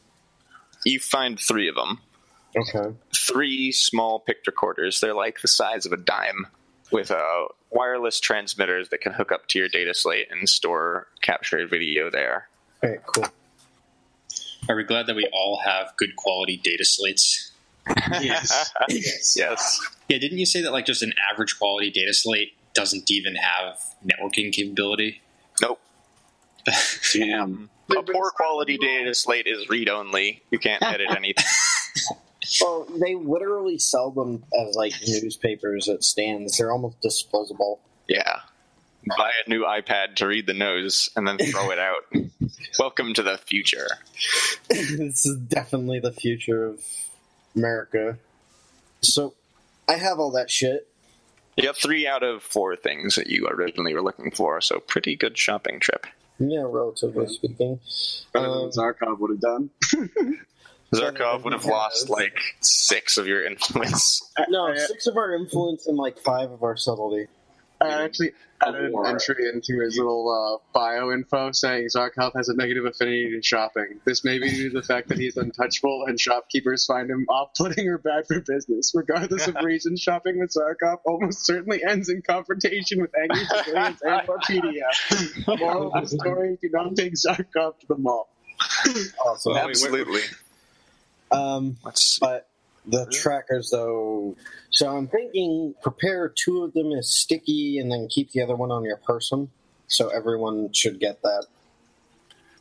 You 0.84 1.00
find 1.00 1.40
three 1.40 1.68
of 1.68 1.74
them. 1.74 2.00
Okay. 2.56 2.94
three 3.12 3.72
small 3.72 4.20
pict 4.20 4.46
recorders. 4.46 5.00
They're 5.00 5.14
like 5.14 5.40
the 5.40 5.48
size 5.48 5.86
of 5.86 5.92
a 5.92 5.96
dime 5.96 6.46
with 6.92 7.10
uh, 7.10 7.46
wireless 7.70 8.20
transmitters 8.20 8.90
that 8.90 9.00
can 9.00 9.12
hook 9.12 9.32
up 9.32 9.48
to 9.48 9.58
your 9.58 9.68
data 9.68 9.94
slate 9.94 10.28
and 10.30 10.48
store 10.48 11.08
captured 11.22 11.70
video 11.70 12.10
there. 12.10 12.48
All 12.82 12.90
right. 12.90 13.06
Cool. 13.06 13.24
Are 14.68 14.76
we 14.76 14.84
glad 14.84 15.06
that 15.06 15.16
we 15.16 15.28
all 15.32 15.60
have 15.64 15.92
good 15.96 16.16
quality 16.16 16.56
data 16.62 16.84
slates? 16.84 17.50
Yes. 18.22 18.72
Yes. 18.88 19.34
yes. 19.36 19.80
Yeah, 20.08 20.16
didn't 20.18 20.38
you 20.38 20.46
say 20.46 20.62
that 20.62 20.72
like 20.72 20.86
just 20.86 21.02
an 21.02 21.12
average 21.30 21.58
quality 21.58 21.90
data 21.90 22.14
slate 22.14 22.52
doesn't 22.72 23.10
even 23.10 23.34
have 23.36 23.78
networking 24.02 24.50
capability? 24.52 25.20
Nope. 25.60 25.80
Damn. 27.12 27.68
A 27.94 28.02
poor 28.02 28.30
quality 28.30 28.78
data 28.78 29.14
slate 29.14 29.46
is 29.46 29.68
read 29.68 29.90
only. 29.90 30.42
You 30.50 30.58
can't 30.58 30.82
edit 30.82 31.08
anything. 31.16 31.44
Well, 32.62 32.86
they 32.98 33.14
literally 33.14 33.78
sell 33.78 34.10
them 34.10 34.44
as 34.58 34.74
like 34.74 34.94
newspapers 35.06 35.86
at 35.90 36.02
stands. 36.04 36.56
They're 36.56 36.72
almost 36.72 37.00
disposable. 37.02 37.80
yeah. 38.08 38.40
Buy 39.06 39.30
a 39.46 39.50
new 39.50 39.64
iPad 39.64 40.16
to 40.16 40.26
read 40.26 40.46
the 40.46 40.54
nose 40.54 41.10
and 41.16 41.26
then 41.26 41.38
throw 41.38 41.70
it 41.70 41.78
out. 41.78 42.04
Welcome 42.78 43.12
to 43.14 43.22
the 43.22 43.36
future. 43.38 43.86
this 44.68 45.26
is 45.26 45.36
definitely 45.36 46.00
the 46.00 46.12
future 46.12 46.64
of 46.64 46.80
America. 47.54 48.18
So, 49.02 49.34
I 49.88 49.94
have 49.94 50.18
all 50.18 50.30
that 50.32 50.50
shit. 50.50 50.88
You 51.56 51.64
got 51.64 51.76
three 51.76 52.06
out 52.06 52.22
of 52.22 52.42
four 52.42 52.74
things 52.76 53.16
that 53.16 53.26
you 53.28 53.46
originally 53.46 53.94
were 53.94 54.02
looking 54.02 54.30
for, 54.30 54.60
so 54.60 54.80
pretty 54.80 55.14
good 55.16 55.36
shopping 55.36 55.78
trip. 55.80 56.06
Yeah, 56.38 56.62
relatively 56.66 57.28
speaking. 57.28 57.78
Better 58.32 58.46
Um, 58.46 58.70
Zarkov 58.70 59.18
would 59.20 59.30
have 59.30 59.40
done. 59.40 59.70
Zarkov 60.94 61.44
would 61.44 61.52
have 61.52 61.64
lost 61.64 62.08
like 62.08 62.38
six 62.60 63.16
of 63.18 63.26
your 63.26 63.44
influence. 63.44 64.20
no, 64.48 64.74
six 64.86 65.06
of 65.06 65.16
our 65.16 65.34
influence 65.34 65.86
and 65.86 65.96
like 65.96 66.18
five 66.18 66.50
of 66.50 66.62
our 66.62 66.76
subtlety. 66.76 67.26
I 67.80 68.04
actually 68.04 68.32
added 68.62 68.92
an 68.92 69.06
entry 69.06 69.48
into 69.52 69.80
his 69.80 69.96
little 69.98 70.30
uh, 70.30 70.72
bio 70.72 71.12
info 71.12 71.52
saying 71.52 71.88
Zarkov 71.94 72.32
has 72.36 72.48
a 72.48 72.54
negative 72.54 72.84
affinity 72.84 73.30
to 73.32 73.42
shopping. 73.42 74.00
This 74.04 74.24
may 74.24 74.38
be 74.38 74.50
due 74.50 74.70
to 74.70 74.80
the 74.80 74.86
fact 74.86 75.08
that 75.08 75.18
he's 75.18 75.36
untouchable 75.36 76.04
and 76.06 76.18
shopkeepers 76.18 76.86
find 76.86 77.10
him 77.10 77.26
off-putting 77.28 77.88
or 77.88 77.98
bad 77.98 78.26
for 78.26 78.40
business. 78.40 78.92
Regardless 78.94 79.48
of 79.48 79.56
reason, 79.62 79.96
shopping 79.96 80.38
with 80.38 80.54
Zarkov 80.54 80.98
almost 81.04 81.44
certainly 81.44 81.82
ends 81.84 82.08
in 82.08 82.22
confrontation 82.22 83.00
with 83.00 83.10
angry 83.20 83.44
civilians 83.44 84.00
and 84.02 84.28
or 84.28 84.38
Moral 85.58 85.92
of 85.92 86.08
the 86.08 86.18
story, 86.18 86.58
do 86.60 86.70
not 86.72 86.96
take 86.96 87.14
Zarkov 87.14 87.78
to 87.80 87.86
the 87.88 87.98
mall. 87.98 88.28
Awesome. 89.26 89.56
Absolutely. 89.56 90.22
Um, 91.30 91.76
Let's 91.84 92.18
but 92.18 92.48
the 92.86 93.06
trackers, 93.06 93.70
though. 93.70 94.36
So 94.70 94.94
I'm 94.94 95.08
thinking 95.08 95.74
prepare 95.82 96.28
two 96.28 96.64
of 96.64 96.72
them 96.72 96.92
as 96.92 97.08
sticky 97.08 97.78
and 97.78 97.90
then 97.90 98.08
keep 98.08 98.32
the 98.32 98.42
other 98.42 98.56
one 98.56 98.70
on 98.70 98.84
your 98.84 98.98
person. 98.98 99.50
So 99.86 100.08
everyone 100.08 100.72
should 100.72 100.98
get 101.00 101.22
that. 101.22 101.46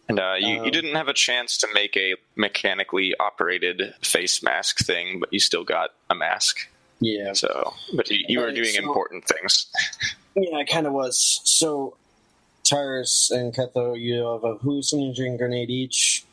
And 0.09 0.19
uh, 0.19 0.35
you, 0.37 0.59
Um, 0.59 0.65
you 0.65 0.71
didn't 0.71 0.95
have 0.95 1.07
a 1.07 1.13
chance 1.13 1.57
to 1.59 1.67
make 1.73 1.95
a 1.95 2.15
mechanically 2.35 3.15
operated 3.19 3.93
face 4.01 4.43
mask 4.43 4.79
thing, 4.79 5.19
but 5.19 5.31
you 5.31 5.39
still 5.39 5.63
got 5.63 5.91
a 6.09 6.15
mask. 6.15 6.67
Yeah. 6.99 7.33
So, 7.33 7.73
but 7.95 8.09
you, 8.09 8.25
you 8.27 8.39
were 8.39 8.51
doing 8.51 8.75
so- 8.75 8.83
important 8.83 9.25
things. 9.25 9.67
Yeah, 10.35 10.57
I 10.57 10.65
kind 10.65 10.87
of 10.87 10.93
was. 10.93 11.41
So, 11.43 11.95
Tyrus 12.63 13.29
and 13.29 13.53
Ketho, 13.53 13.99
you 13.99 14.25
have 14.25 14.43
a 14.43 14.55
hallucinogen 14.57 15.37
grenade 15.37 15.69
each, 15.69 16.25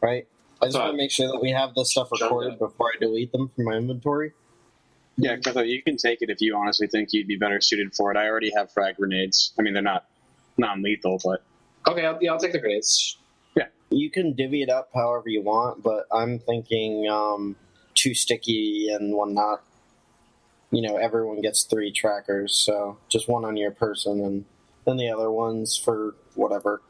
right? 0.00 0.26
I 0.62 0.66
just 0.66 0.78
want 0.78 0.92
to 0.92 0.96
make 0.96 1.10
sure 1.10 1.28
that 1.28 1.40
we 1.40 1.50
have 1.50 1.74
this 1.74 1.90
stuff 1.90 2.08
recorded 2.12 2.58
before 2.58 2.92
I 2.94 2.98
delete 2.98 3.32
them 3.32 3.48
from 3.48 3.64
my 3.64 3.72
inventory. 3.72 4.32
Yeah, 5.16 5.36
Ketho, 5.36 5.68
you 5.68 5.82
can 5.82 5.96
take 5.96 6.22
it 6.22 6.30
if 6.30 6.40
you 6.40 6.56
honestly 6.56 6.86
think 6.86 7.12
you'd 7.12 7.26
be 7.26 7.36
better 7.36 7.60
suited 7.60 7.94
for 7.94 8.10
it. 8.10 8.16
I 8.16 8.28
already 8.28 8.52
have 8.56 8.72
frag 8.72 8.96
grenades. 8.96 9.52
I 9.58 9.62
mean, 9.62 9.74
they're 9.74 9.82
not 9.82 10.06
non-lethal, 10.56 11.20
but 11.22 11.42
Okay, 11.86 12.06
I'll, 12.06 12.18
yeah, 12.20 12.32
I'll 12.32 12.38
take 12.38 12.52
the 12.52 12.60
grenades. 12.60 13.16
Yeah, 13.56 13.66
you 13.90 14.10
can 14.10 14.34
divvy 14.34 14.62
it 14.62 14.70
up 14.70 14.90
however 14.94 15.28
you 15.28 15.42
want, 15.42 15.82
but 15.82 16.06
I'm 16.12 16.38
thinking 16.38 17.08
um, 17.08 17.56
two 17.94 18.14
sticky 18.14 18.88
and 18.90 19.14
one 19.14 19.34
not. 19.34 19.62
You 20.70 20.80
know, 20.80 20.96
everyone 20.96 21.42
gets 21.42 21.64
three 21.64 21.92
trackers, 21.92 22.54
so 22.54 22.96
just 23.08 23.28
one 23.28 23.44
on 23.44 23.56
your 23.56 23.72
person 23.72 24.24
and 24.24 24.44
then 24.86 24.96
the 24.96 25.10
other 25.10 25.30
ones 25.30 25.76
for 25.76 26.14
whatever. 26.34 26.80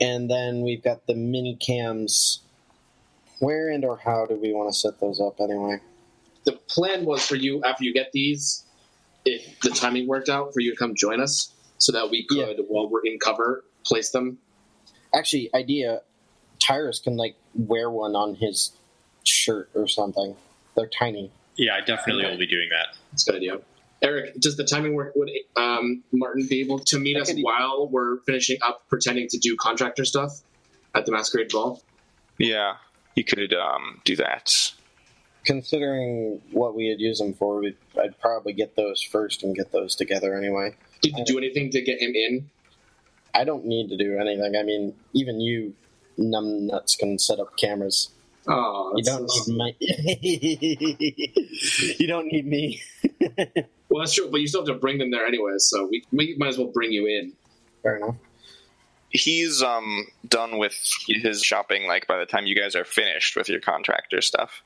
And 0.00 0.30
then 0.30 0.62
we've 0.62 0.82
got 0.82 1.06
the 1.06 1.14
mini 1.14 1.56
cams. 1.56 2.42
Where 3.40 3.70
and 3.70 3.84
or 3.84 3.96
how 3.98 4.26
do 4.26 4.36
we 4.36 4.52
want 4.52 4.72
to 4.72 4.78
set 4.78 5.00
those 5.00 5.20
up 5.20 5.40
anyway? 5.40 5.80
The 6.44 6.52
plan 6.52 7.04
was 7.04 7.26
for 7.26 7.36
you 7.36 7.62
after 7.64 7.84
you 7.84 7.92
get 7.92 8.12
these, 8.12 8.64
if 9.24 9.58
the 9.60 9.70
timing 9.70 10.06
worked 10.06 10.28
out, 10.28 10.54
for 10.54 10.60
you 10.60 10.70
to 10.70 10.76
come 10.76 10.94
join 10.94 11.20
us 11.20 11.52
so 11.78 11.92
that 11.92 12.10
we 12.10 12.24
could, 12.26 12.38
Yeah. 12.58 12.64
while 12.68 12.88
we're 12.88 13.04
in 13.04 13.18
cover, 13.18 13.64
place 13.84 14.10
them. 14.10 14.38
Actually, 15.14 15.50
idea 15.54 16.02
Tyrus 16.60 17.00
can 17.00 17.16
like 17.16 17.34
wear 17.54 17.90
one 17.90 18.14
on 18.14 18.34
his 18.36 18.72
shirt 19.24 19.70
or 19.74 19.88
something. 19.88 20.36
They're 20.76 20.86
tiny. 20.88 21.32
Yeah, 21.56 21.74
I 21.76 21.80
definitely 21.80 22.24
will 22.26 22.38
be 22.38 22.46
doing 22.46 22.68
that. 22.70 22.96
That's 23.10 23.26
a 23.26 23.32
good 23.32 23.36
idea. 23.38 23.60
Eric, 24.02 24.34
does 24.40 24.56
the 24.56 24.64
timing 24.64 24.94
work? 24.94 25.12
Would 25.16 25.30
um, 25.56 26.02
Martin 26.12 26.46
be 26.46 26.60
able 26.60 26.78
to 26.78 26.98
meet 26.98 27.16
I 27.16 27.20
us 27.20 27.32
while 27.40 27.88
we're 27.90 28.20
finishing 28.20 28.58
up 28.62 28.88
pretending 28.88 29.28
to 29.28 29.38
do 29.38 29.56
contractor 29.56 30.04
stuff 30.06 30.40
at 30.94 31.04
the 31.04 31.12
masquerade 31.12 31.50
ball? 31.50 31.82
Yeah, 32.38 32.76
you 33.14 33.24
could 33.24 33.54
um, 33.54 34.00
do 34.04 34.16
that. 34.16 34.72
Considering 35.44 36.40
what 36.52 36.74
we 36.74 36.88
had 36.88 37.00
used 37.00 37.20
them 37.20 37.32
for, 37.34 37.60
we'd, 37.60 37.76
I'd 38.00 38.18
probably 38.20 38.52
get 38.52 38.76
those 38.76 39.02
first 39.02 39.42
and 39.42 39.56
get 39.56 39.72
those 39.72 39.94
together 39.94 40.36
anyway. 40.36 40.76
Did 41.00 41.16
you 41.16 41.24
do 41.24 41.38
anything 41.38 41.70
to 41.70 41.80
get 41.80 42.00
him 42.00 42.12
in? 42.14 42.50
I 43.34 43.44
don't 43.44 43.64
need 43.64 43.88
to 43.88 43.96
do 43.96 44.18
anything. 44.18 44.54
I 44.56 44.62
mean, 44.62 44.94
even 45.14 45.40
you 45.40 45.74
numbnuts 46.18 46.98
can 46.98 47.18
set 47.18 47.40
up 47.40 47.56
cameras. 47.56 48.10
Oh, 48.46 48.92
You 48.96 49.02
don't 49.04 49.30
need 49.46 49.56
my. 49.56 49.74
you 51.98 52.06
don't 52.06 52.26
need 52.26 52.46
me. 52.46 52.82
Well, 53.90 54.00
that's 54.00 54.14
true, 54.14 54.30
but 54.30 54.40
you 54.40 54.46
still 54.46 54.60
have 54.60 54.68
to 54.68 54.80
bring 54.80 54.98
them 54.98 55.10
there 55.10 55.26
anyway, 55.26 55.54
so 55.58 55.86
we, 55.90 56.04
we 56.12 56.36
might 56.38 56.48
as 56.48 56.58
well 56.58 56.68
bring 56.68 56.92
you 56.92 57.06
in. 57.06 57.32
Fair 57.82 57.96
enough. 57.96 58.14
He's 59.10 59.62
um, 59.62 60.06
done 60.28 60.58
with 60.58 60.74
his 61.06 61.42
shopping. 61.42 61.86
Like 61.86 62.06
by 62.06 62.18
the 62.18 62.26
time 62.26 62.46
you 62.46 62.54
guys 62.54 62.74
are 62.74 62.84
finished 62.84 63.36
with 63.36 63.48
your 63.48 63.60
contractor 63.60 64.20
stuff. 64.20 64.62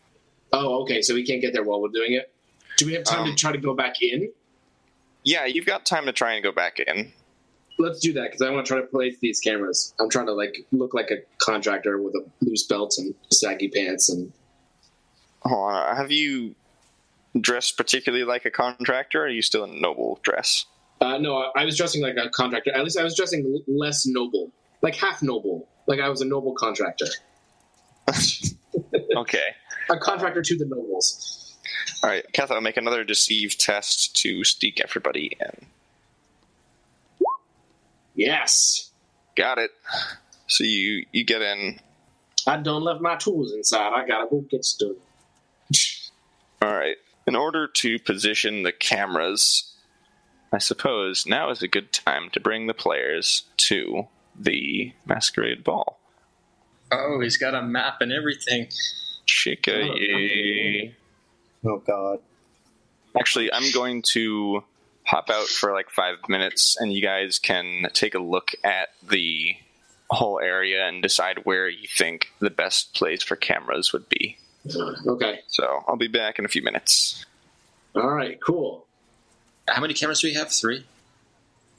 Oh, 0.52 0.82
okay, 0.82 1.02
so 1.02 1.14
we 1.14 1.26
can't 1.26 1.40
get 1.40 1.52
there 1.52 1.64
while 1.64 1.80
we're 1.80 1.88
doing 1.88 2.12
it. 2.12 2.32
Do 2.76 2.86
we 2.86 2.92
have 2.94 3.04
time 3.04 3.22
Um, 3.22 3.30
to 3.30 3.34
try 3.34 3.52
to 3.52 3.58
go 3.58 3.74
back 3.74 4.02
in? 4.02 4.30
Yeah, 5.24 5.46
you've 5.46 5.66
got 5.66 5.86
time 5.86 6.06
to 6.06 6.12
try 6.12 6.34
and 6.34 6.44
go 6.44 6.52
back 6.52 6.78
in. 6.78 7.12
Let's 7.78 7.98
do 8.00 8.12
that 8.12 8.24
because 8.24 8.42
I 8.42 8.50
want 8.50 8.66
to 8.66 8.72
try 8.72 8.80
to 8.80 8.86
place 8.86 9.16
these 9.20 9.40
cameras. 9.40 9.94
I'm 9.98 10.08
trying 10.08 10.26
to 10.26 10.32
like 10.32 10.64
look 10.70 10.94
like 10.94 11.10
a 11.10 11.22
contractor 11.38 12.00
with 12.00 12.14
a 12.14 12.24
loose 12.40 12.64
belt 12.66 12.94
and 12.98 13.14
saggy 13.32 13.68
pants 13.68 14.08
and 14.08 14.32
on, 15.42 15.96
have 15.96 16.10
you 16.10 16.54
dressed 17.38 17.76
particularly 17.76 18.24
like 18.24 18.44
a 18.44 18.50
contractor? 18.50 19.22
Or 19.22 19.26
are 19.26 19.28
you 19.28 19.42
still 19.42 19.64
in 19.64 19.80
noble 19.80 20.18
dress? 20.22 20.66
Uh, 21.04 21.18
no, 21.18 21.36
I, 21.36 21.62
I 21.62 21.64
was 21.64 21.76
dressing 21.76 22.02
like 22.02 22.16
a 22.16 22.28
contractor. 22.30 22.72
At 22.74 22.82
least 22.84 22.98
I 22.98 23.02
was 23.04 23.16
dressing 23.16 23.44
l- 23.44 23.74
less 23.76 24.06
noble, 24.06 24.50
like 24.82 24.94
half 24.96 25.22
noble. 25.22 25.68
like 25.86 26.00
I 26.00 26.08
was 26.08 26.20
a 26.20 26.24
noble 26.24 26.54
contractor, 26.54 27.06
Okay. 29.16 29.48
a 29.90 29.96
contractor 29.98 30.42
to 30.42 30.56
the 30.58 30.64
nobles. 30.66 31.56
All 32.02 32.10
right, 32.10 32.24
Kath, 32.32 32.50
I'll 32.50 32.60
make 32.60 32.76
another 32.76 33.04
deceive 33.04 33.56
test 33.58 34.16
to 34.22 34.44
sneak 34.44 34.80
everybody 34.82 35.36
in. 35.40 35.66
Yes, 38.14 38.90
Got 39.36 39.58
it. 39.58 39.72
So 40.46 40.62
you 40.62 41.06
you 41.10 41.24
get 41.24 41.42
in. 41.42 41.80
I 42.46 42.56
done 42.58 42.84
left 42.84 43.00
my 43.00 43.16
tools 43.16 43.52
inside. 43.52 43.92
I 43.92 44.06
gotta 44.06 44.28
go 44.30 44.42
get 44.48 44.64
stuff. 44.64 44.92
All 46.62 46.72
right. 46.72 46.96
In 47.26 47.34
order 47.34 47.66
to 47.66 47.98
position 47.98 48.62
the 48.62 48.70
cameras, 48.70 49.73
I 50.54 50.58
suppose 50.58 51.26
now 51.26 51.50
is 51.50 51.62
a 51.62 51.68
good 51.68 51.92
time 51.92 52.30
to 52.30 52.38
bring 52.38 52.68
the 52.68 52.74
players 52.74 53.42
to 53.56 54.06
the 54.38 54.92
masquerade 55.04 55.64
ball. 55.64 55.98
Oh, 56.92 57.18
he's 57.20 57.36
got 57.36 57.54
a 57.54 57.62
map 57.62 57.96
and 58.00 58.12
everything. 58.12 58.68
Chica. 59.26 59.82
Oh, 61.64 61.70
oh 61.70 61.78
God. 61.78 62.20
Actually, 63.18 63.52
I'm 63.52 63.72
going 63.72 64.02
to 64.12 64.62
hop 65.02 65.28
out 65.28 65.48
for 65.48 65.72
like 65.72 65.90
five 65.90 66.18
minutes, 66.28 66.76
and 66.78 66.92
you 66.92 67.02
guys 67.02 67.40
can 67.40 67.88
take 67.92 68.14
a 68.14 68.20
look 68.20 68.52
at 68.62 68.90
the 69.02 69.56
whole 70.10 70.38
area 70.38 70.86
and 70.86 71.02
decide 71.02 71.38
where 71.44 71.68
you 71.68 71.88
think 71.88 72.28
the 72.38 72.50
best 72.50 72.94
place 72.94 73.24
for 73.24 73.34
cameras 73.34 73.92
would 73.92 74.08
be. 74.08 74.38
Okay. 75.04 75.40
So 75.48 75.82
I'll 75.88 75.96
be 75.96 76.06
back 76.06 76.38
in 76.38 76.44
a 76.44 76.48
few 76.48 76.62
minutes. 76.62 77.26
All 77.96 78.10
right. 78.10 78.38
Cool. 78.40 78.86
How 79.68 79.80
many 79.80 79.94
cameras 79.94 80.20
do 80.20 80.28
we 80.28 80.34
have? 80.34 80.52
Three. 80.52 80.84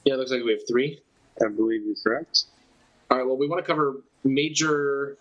Yeah, 0.04 0.16
it 0.16 0.18
looks 0.18 0.32
like 0.32 0.44
we 0.44 0.52
have 0.52 0.68
three. 0.68 1.02
I 1.44 1.50
believe 1.50 1.84
you're 1.86 1.96
correct. 2.04 2.46
All 3.10 3.18
right. 3.18 3.26
Well, 3.26 3.38
we 3.38 3.48
want 3.48 3.64
to 3.64 3.68
cover 3.68 3.98
major 4.24 5.18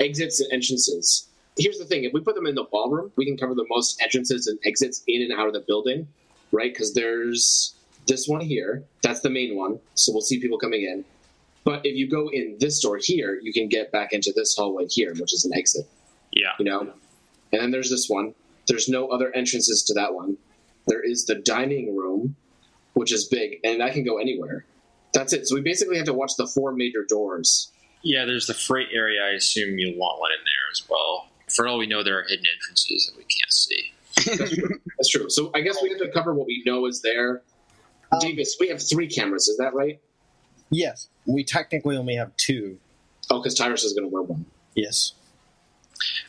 exits 0.00 0.40
and 0.40 0.52
entrances. 0.52 1.28
Here's 1.56 1.78
the 1.78 1.84
thing: 1.84 2.04
if 2.04 2.12
we 2.12 2.20
put 2.20 2.34
them 2.34 2.46
in 2.46 2.54
the 2.54 2.64
ballroom, 2.64 3.12
we 3.16 3.24
can 3.24 3.36
cover 3.36 3.54
the 3.54 3.66
most 3.68 4.00
entrances 4.02 4.46
and 4.46 4.58
exits 4.64 5.02
in 5.06 5.22
and 5.22 5.32
out 5.38 5.46
of 5.46 5.52
the 5.52 5.60
building, 5.60 6.08
right? 6.50 6.72
Because 6.72 6.94
there's 6.94 7.74
this 8.06 8.26
one 8.26 8.40
here. 8.40 8.84
That's 9.02 9.20
the 9.20 9.30
main 9.30 9.56
one, 9.56 9.78
so 9.94 10.12
we'll 10.12 10.22
see 10.22 10.40
people 10.40 10.58
coming 10.58 10.82
in. 10.82 11.04
But 11.64 11.86
if 11.86 11.96
you 11.96 12.10
go 12.10 12.28
in 12.28 12.56
this 12.58 12.80
door 12.80 12.98
here, 13.00 13.38
you 13.40 13.52
can 13.52 13.68
get 13.68 13.92
back 13.92 14.12
into 14.12 14.32
this 14.34 14.56
hallway 14.56 14.86
here, 14.88 15.14
which 15.14 15.32
is 15.32 15.44
an 15.44 15.56
exit. 15.56 15.86
Yeah. 16.32 16.52
You 16.58 16.64
know, 16.64 16.80
and 17.52 17.62
then 17.62 17.70
there's 17.70 17.90
this 17.90 18.08
one. 18.08 18.34
There's 18.66 18.88
no 18.88 19.08
other 19.08 19.32
entrances 19.34 19.84
to 19.84 19.94
that 19.94 20.14
one. 20.14 20.36
There 20.86 21.02
is 21.02 21.26
the 21.26 21.36
dining 21.36 21.96
room, 21.96 22.36
which 22.94 23.12
is 23.12 23.26
big, 23.26 23.58
and 23.64 23.82
I 23.82 23.90
can 23.90 24.04
go 24.04 24.18
anywhere. 24.18 24.64
That's 25.12 25.32
it. 25.32 25.46
So 25.46 25.54
we 25.54 25.60
basically 25.60 25.96
have 25.96 26.06
to 26.06 26.14
watch 26.14 26.32
the 26.36 26.46
four 26.46 26.72
major 26.72 27.04
doors. 27.08 27.70
Yeah, 28.02 28.24
there's 28.24 28.46
the 28.46 28.54
freight 28.54 28.88
area. 28.92 29.22
I 29.22 29.30
assume 29.30 29.78
you'll 29.78 29.98
want 29.98 30.20
one 30.20 30.32
in 30.32 30.44
there 30.44 30.70
as 30.72 30.82
well. 30.88 31.28
For 31.54 31.68
all 31.68 31.78
we 31.78 31.86
know, 31.86 32.02
there 32.02 32.18
are 32.18 32.22
hidden 32.22 32.46
entrances 32.52 33.06
that 33.06 33.16
we 33.16 33.24
can't 33.24 33.52
see. 33.52 33.92
That's 34.96 35.08
true. 35.08 35.28
So 35.28 35.50
I 35.54 35.60
guess 35.60 35.78
we 35.82 35.90
have 35.90 35.98
to 35.98 36.10
cover 36.10 36.34
what 36.34 36.46
we 36.46 36.62
know 36.64 36.86
is 36.86 37.02
there. 37.02 37.42
Um, 38.10 38.18
Davis, 38.20 38.56
we 38.58 38.68
have 38.68 38.82
three 38.82 39.08
cameras. 39.08 39.48
Is 39.48 39.58
that 39.58 39.74
right? 39.74 40.00
Yes, 40.70 41.08
we 41.26 41.44
technically 41.44 41.96
only 41.96 42.16
have 42.16 42.34
two. 42.36 42.78
Oh, 43.30 43.38
because 43.38 43.54
Tyrus 43.54 43.84
is 43.84 43.92
going 43.92 44.08
to 44.08 44.12
wear 44.12 44.22
one. 44.22 44.46
Yes. 44.74 45.12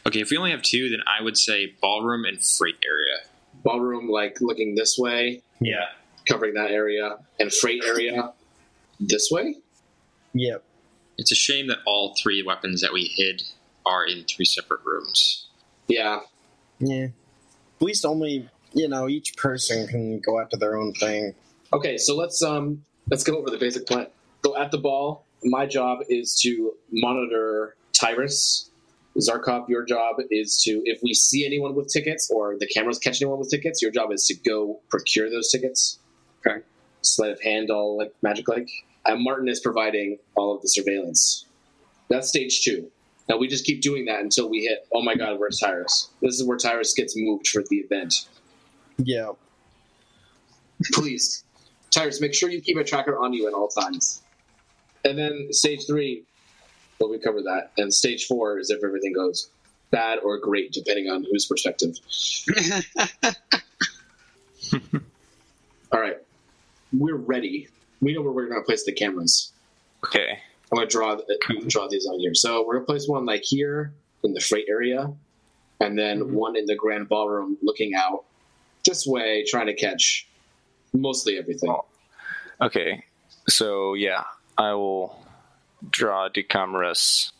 Okay, 0.05 0.21
if 0.21 0.29
we 0.29 0.37
only 0.37 0.51
have 0.51 0.61
two, 0.61 0.89
then 0.89 0.99
I 1.07 1.23
would 1.23 1.37
say 1.37 1.73
ballroom 1.81 2.25
and 2.25 2.43
freight 2.45 2.75
area. 2.85 3.25
Ballroom, 3.63 4.09
like 4.09 4.37
looking 4.41 4.75
this 4.75 4.97
way, 4.97 5.41
Yeah. 5.61 5.85
covering 6.27 6.53
that 6.55 6.71
area, 6.71 7.17
and 7.39 7.51
freight 7.53 7.83
area 7.85 8.33
this 8.99 9.29
way. 9.31 9.55
Yep. 10.33 10.63
It's 11.17 11.31
a 11.31 11.35
shame 11.35 11.67
that 11.67 11.79
all 11.85 12.15
three 12.21 12.41
weapons 12.43 12.81
that 12.81 12.91
we 12.93 13.11
hid 13.15 13.43
are 13.85 14.05
in 14.05 14.23
three 14.25 14.45
separate 14.45 14.81
rooms. 14.83 15.47
Yeah. 15.87 16.21
Yeah. 16.79 17.05
At 17.05 17.81
least 17.81 18.05
only 18.05 18.49
you 18.73 18.87
know 18.87 19.07
each 19.07 19.37
person 19.37 19.85
can 19.87 20.19
go 20.19 20.39
after 20.39 20.57
their 20.57 20.75
own 20.77 20.93
thing. 20.93 21.35
Okay, 21.71 21.97
so 21.97 22.15
let's 22.15 22.41
um 22.41 22.83
let's 23.11 23.23
go 23.23 23.37
over 23.37 23.49
the 23.49 23.57
basic 23.57 23.85
plan. 23.85 24.07
So 24.43 24.57
at 24.57 24.71
the 24.71 24.77
ball, 24.79 25.25
my 25.43 25.65
job 25.65 25.99
is 26.09 26.39
to 26.43 26.73
monitor 26.91 27.75
Tyrus. 27.93 28.69
Zarkov, 29.19 29.69
your 29.69 29.85
job 29.85 30.15
is 30.31 30.61
to 30.63 30.81
if 30.85 31.01
we 31.03 31.13
see 31.13 31.45
anyone 31.45 31.75
with 31.75 31.87
tickets 31.91 32.31
or 32.33 32.55
the 32.59 32.67
cameras 32.67 32.97
catch 32.97 33.21
anyone 33.21 33.39
with 33.39 33.49
tickets, 33.49 33.81
your 33.81 33.91
job 33.91 34.11
is 34.11 34.25
to 34.27 34.35
go 34.49 34.79
procure 34.89 35.29
those 35.29 35.51
tickets. 35.51 35.99
Okay. 36.45 36.61
Sleight 37.01 37.31
of 37.31 37.41
hand, 37.41 37.69
all 37.69 37.97
like 37.97 38.13
magic 38.21 38.47
like. 38.47 38.69
And 39.05 39.23
Martin 39.23 39.49
is 39.49 39.59
providing 39.59 40.17
all 40.35 40.55
of 40.55 40.61
the 40.61 40.67
surveillance. 40.67 41.45
That's 42.09 42.29
stage 42.29 42.61
two. 42.61 42.89
Now 43.29 43.37
we 43.37 43.47
just 43.47 43.65
keep 43.65 43.81
doing 43.81 44.05
that 44.05 44.21
until 44.21 44.49
we 44.49 44.61
hit. 44.61 44.87
Oh 44.93 45.01
my 45.01 45.15
God, 45.15 45.39
where's 45.39 45.59
Tyrus? 45.59 46.09
This 46.21 46.39
is 46.39 46.45
where 46.45 46.57
Tyrus 46.57 46.93
gets 46.93 47.13
moved 47.15 47.47
for 47.47 47.63
the 47.69 47.77
event. 47.77 48.27
Yeah. 48.97 49.31
Please, 50.91 51.43
Tyrus, 51.91 52.19
make 52.19 52.33
sure 52.33 52.49
you 52.49 52.61
keep 52.61 52.77
a 52.77 52.83
tracker 52.83 53.17
on 53.17 53.33
you 53.33 53.47
at 53.47 53.53
all 53.53 53.67
times. 53.67 54.21
And 55.05 55.17
then 55.17 55.47
stage 55.51 55.85
three, 55.87 56.23
well, 57.03 57.11
we 57.11 57.19
cover 57.19 57.41
that. 57.41 57.71
And 57.77 57.93
stage 57.93 58.27
four 58.27 58.59
is 58.59 58.69
if 58.69 58.81
everything 58.81 59.11
goes 59.11 59.49
bad 59.91 60.19
or 60.19 60.37
great, 60.39 60.71
depending 60.71 61.09
on 61.09 61.25
whose 61.29 61.45
perspective. 61.45 61.97
All 65.91 65.99
right, 65.99 66.17
we're 66.93 67.17
ready. 67.17 67.67
We 67.99 68.13
know 68.13 68.21
where 68.21 68.31
we're 68.31 68.47
going 68.47 68.61
to 68.61 68.65
place 68.65 68.85
the 68.85 68.93
cameras. 68.93 69.51
Okay. 70.05 70.39
I'm 70.71 70.77
going 70.77 70.87
to 70.87 70.91
draw 70.91 71.19
draw 71.67 71.89
these 71.89 72.07
on 72.07 72.19
here. 72.19 72.33
So 72.33 72.65
we're 72.65 72.75
going 72.75 72.85
to 72.85 72.91
place 72.91 73.05
one 73.07 73.25
like 73.25 73.43
here 73.43 73.91
in 74.23 74.33
the 74.33 74.39
freight 74.39 74.67
area, 74.69 75.11
and 75.81 75.99
then 75.99 76.21
mm-hmm. 76.21 76.33
one 76.33 76.55
in 76.55 76.65
the 76.65 76.75
grand 76.75 77.09
ballroom, 77.09 77.57
looking 77.61 77.95
out 77.95 78.23
this 78.85 79.05
way, 79.05 79.43
trying 79.45 79.67
to 79.67 79.75
catch 79.75 80.25
mostly 80.93 81.37
everything. 81.37 81.69
Oh. 81.69 81.85
Okay. 82.61 83.03
So 83.49 83.93
yeah, 83.93 84.23
I 84.57 84.71
will 84.73 85.22
draw 85.89 86.29
Decamerus. 86.29 87.31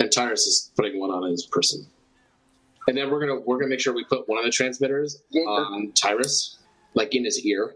and 0.00 0.10
Tyrus 0.10 0.46
is 0.46 0.70
putting 0.76 0.98
one 0.98 1.10
on 1.10 1.30
his 1.30 1.46
person. 1.46 1.86
And 2.86 2.96
then 2.96 3.10
we're 3.10 3.20
gonna 3.20 3.40
we're 3.40 3.56
gonna 3.58 3.70
make 3.70 3.80
sure 3.80 3.94
we 3.94 4.04
put 4.04 4.28
one 4.28 4.38
of 4.38 4.44
the 4.44 4.50
transmitters 4.50 5.22
on 5.34 5.92
Tyrus, 5.94 6.58
like 6.94 7.14
in 7.14 7.24
his 7.24 7.44
ear, 7.46 7.74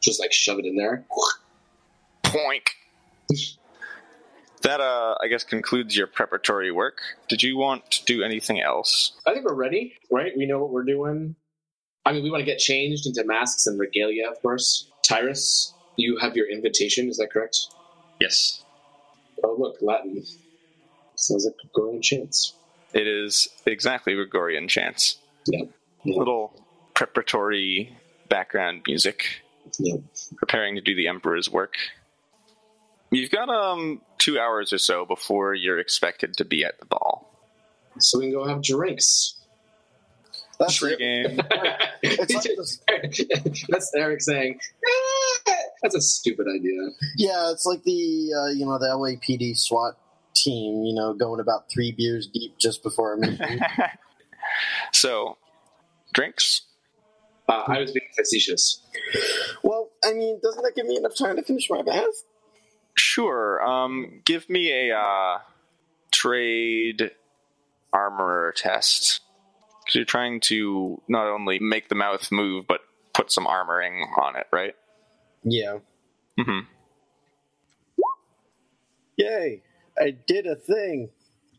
just 0.00 0.18
like 0.20 0.32
shove 0.32 0.58
it 0.58 0.64
in 0.64 0.76
there. 0.76 1.04
Poink. 2.24 2.68
That 4.62 4.80
uh, 4.80 5.14
I 5.22 5.28
guess 5.28 5.44
concludes 5.44 5.96
your 5.96 6.06
preparatory 6.06 6.72
work. 6.72 6.98
Did 7.28 7.42
you 7.42 7.56
want 7.56 7.90
to 7.90 8.04
do 8.04 8.22
anything 8.22 8.60
else? 8.60 9.12
I 9.26 9.32
think 9.32 9.44
we're 9.44 9.54
ready, 9.54 9.94
right? 10.10 10.32
We 10.36 10.46
know 10.46 10.58
what 10.58 10.70
we're 10.70 10.84
doing. 10.84 11.36
I 12.06 12.12
mean, 12.12 12.22
we 12.22 12.30
want 12.30 12.40
to 12.40 12.46
get 12.46 12.58
changed 12.58 13.06
into 13.06 13.24
masks 13.24 13.66
and 13.66 13.78
regalia, 13.78 14.28
of 14.30 14.40
course. 14.40 14.90
Tyrus, 15.02 15.74
you 15.96 16.18
have 16.18 16.36
your 16.36 16.48
invitation. 16.50 17.08
Is 17.08 17.18
that 17.18 17.30
correct? 17.32 17.68
Yes. 18.20 18.64
Oh, 19.44 19.54
look, 19.58 19.76
Latin. 19.80 20.22
Sounds 21.16 21.44
like 21.46 21.54
a 21.64 21.68
growing 21.72 22.00
chance. 22.02 22.54
It 22.92 23.06
is 23.06 23.48
exactly 23.66 24.14
Gregorian 24.14 24.68
chants. 24.68 25.18
Yeah. 25.46 25.64
Yeah. 26.04 26.16
Little 26.18 26.52
preparatory 26.94 27.96
background 28.28 28.82
music, 28.86 29.24
Yeah. 29.78 29.96
preparing 30.36 30.74
to 30.76 30.80
do 30.80 30.94
the 30.94 31.08
Emperor's 31.08 31.50
work. 31.50 31.74
You've 33.10 33.30
got 33.30 33.48
um 33.48 34.00
two 34.18 34.38
hours 34.38 34.72
or 34.72 34.78
so 34.78 35.04
before 35.06 35.54
you're 35.54 35.78
expected 35.78 36.36
to 36.38 36.44
be 36.44 36.64
at 36.64 36.78
the 36.80 36.86
ball. 36.86 37.30
So 37.98 38.18
we 38.18 38.26
can 38.26 38.32
go 38.34 38.46
have 38.46 38.62
drinks. 38.62 39.34
That's 40.58 40.76
Free 40.76 40.96
game. 40.96 41.40
It's 42.02 42.34
like 42.34 42.44
this, 42.56 43.64
That's 43.68 43.92
Eric 43.94 44.20
saying, 44.22 44.60
"Ah, 44.86 45.15
"That's 45.82 45.94
a 45.94 46.00
stupid 46.00 46.46
idea." 46.48 46.80
yeah, 47.16 47.50
it's 47.52 47.66
like 47.66 47.82
the 47.84 48.32
uh, 48.36 48.52
you 48.52 48.66
know 48.66 48.78
the 48.78 48.86
LAPD 48.86 49.56
SWAT 49.56 49.98
team. 50.34 50.84
You 50.84 50.94
know, 50.94 51.14
going 51.14 51.40
about 51.40 51.70
three 51.72 51.92
beers 51.92 52.26
deep 52.26 52.58
just 52.58 52.82
before 52.82 53.14
a 53.14 53.18
meeting. 53.18 53.60
so, 54.92 55.38
drinks. 56.12 56.62
Uh, 57.48 57.62
I 57.66 57.78
was 57.78 57.92
being 57.92 58.08
facetious. 58.16 58.80
well, 59.62 59.90
I 60.04 60.12
mean, 60.12 60.40
doesn't 60.42 60.62
that 60.62 60.72
give 60.74 60.86
me 60.86 60.96
enough 60.96 61.16
time 61.16 61.36
to 61.36 61.42
finish 61.42 61.70
my 61.70 61.82
bath? 61.82 62.24
Sure. 62.96 63.62
Um, 63.62 64.22
give 64.24 64.48
me 64.50 64.90
a 64.90 64.98
uh, 64.98 65.38
trade 66.10 67.12
armorer 67.92 68.52
test. 68.56 69.20
Because 69.84 69.94
you're 69.94 70.04
trying 70.04 70.40
to 70.40 71.00
not 71.06 71.28
only 71.28 71.60
make 71.60 71.88
the 71.88 71.94
mouth 71.94 72.32
move, 72.32 72.66
but 72.66 72.80
put 73.14 73.30
some 73.30 73.46
armoring 73.46 74.02
on 74.18 74.34
it, 74.36 74.46
right? 74.52 74.74
Yeah. 75.46 75.78
Mm-hmm. 76.38 76.66
Yay! 79.16 79.62
I 79.98 80.10
did 80.10 80.46
a 80.46 80.56
thing. 80.56 81.08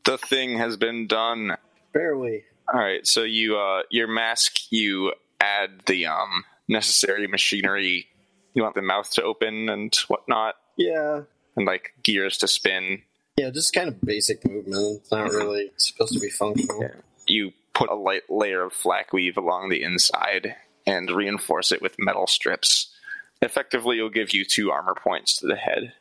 The 0.05 0.17
thing 0.17 0.57
has 0.59 0.77
been 0.77 1.07
done. 1.07 1.57
Barely. 1.93 2.43
All 2.71 2.79
right. 2.79 3.05
So 3.07 3.23
you, 3.23 3.57
uh, 3.57 3.83
your 3.89 4.07
mask, 4.07 4.71
you 4.71 5.13
add 5.41 5.81
the 5.87 6.05
um, 6.05 6.43
necessary 6.67 7.27
machinery. 7.27 8.07
You 8.53 8.63
want 8.63 8.75
the 8.75 8.81
mouth 8.81 9.09
to 9.13 9.23
open 9.23 9.69
and 9.69 9.95
whatnot. 10.07 10.55
Yeah. 10.77 11.21
and 11.55 11.65
like 11.65 11.93
gears 12.03 12.37
to 12.39 12.47
spin. 12.47 13.01
Yeah, 13.37 13.49
just 13.49 13.73
kind 13.73 13.87
of 13.87 13.99
basic 14.01 14.45
movement. 14.45 14.99
It's 15.01 15.11
not 15.11 15.31
really 15.31 15.71
supposed 15.77 16.13
to 16.13 16.19
be 16.19 16.29
functional. 16.29 16.81
Yeah. 16.81 16.95
You 17.25 17.53
put 17.73 17.89
a 17.89 17.95
light 17.95 18.29
layer 18.29 18.63
of 18.63 18.73
flak 18.73 19.13
weave 19.13 19.37
along 19.37 19.69
the 19.69 19.81
inside 19.81 20.55
and 20.85 21.09
reinforce 21.09 21.71
it 21.71 21.81
with 21.81 21.95
metal 21.97 22.27
strips. 22.27 22.93
Effectively, 23.41 23.97
it'll 23.97 24.09
give 24.09 24.33
you 24.33 24.43
two 24.45 24.71
armor 24.71 24.95
points 24.95 25.37
to 25.37 25.47
the 25.47 25.55
head. 25.55 25.93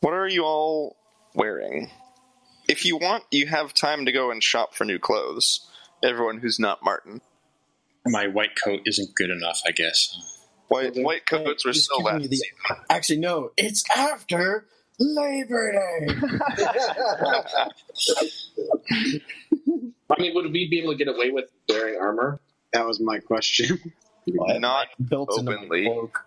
What 0.00 0.14
are 0.14 0.28
you 0.28 0.44
all 0.44 0.96
wearing? 1.34 1.90
If 2.68 2.84
you 2.86 2.96
want, 2.96 3.24
you 3.30 3.46
have 3.46 3.74
time 3.74 4.06
to 4.06 4.12
go 4.12 4.30
and 4.30 4.42
shop 4.42 4.74
for 4.74 4.84
new 4.84 4.98
clothes. 4.98 5.68
Everyone 6.02 6.38
who's 6.38 6.58
not 6.58 6.82
Martin. 6.82 7.20
My 8.06 8.26
white 8.26 8.52
coat 8.62 8.80
isn't 8.86 9.14
good 9.14 9.30
enough, 9.30 9.60
I 9.66 9.70
guess. 9.72 10.40
White, 10.68 10.94
white 10.96 11.26
coats 11.26 11.64
were 11.64 11.72
He's 11.72 11.84
still 11.84 11.98
giving 11.98 12.22
last 12.22 12.32
you 12.32 12.38
the- 12.68 12.76
Actually, 12.90 13.18
no. 13.18 13.50
It's 13.56 13.84
after 13.94 14.66
Labor 14.98 15.72
Day. 15.72 16.14
I 20.10 20.20
mean, 20.20 20.34
would 20.34 20.52
we 20.52 20.68
be 20.68 20.80
able 20.80 20.92
to 20.92 20.98
get 20.98 21.08
away 21.08 21.30
with 21.30 21.46
wearing 21.68 21.98
armor 22.00 22.40
That 22.72 22.86
was 22.86 23.00
my 23.00 23.18
question. 23.18 23.92
Not 24.26 24.88
Built 25.08 25.30
Openly. 25.32 25.84
cloak. 25.84 26.18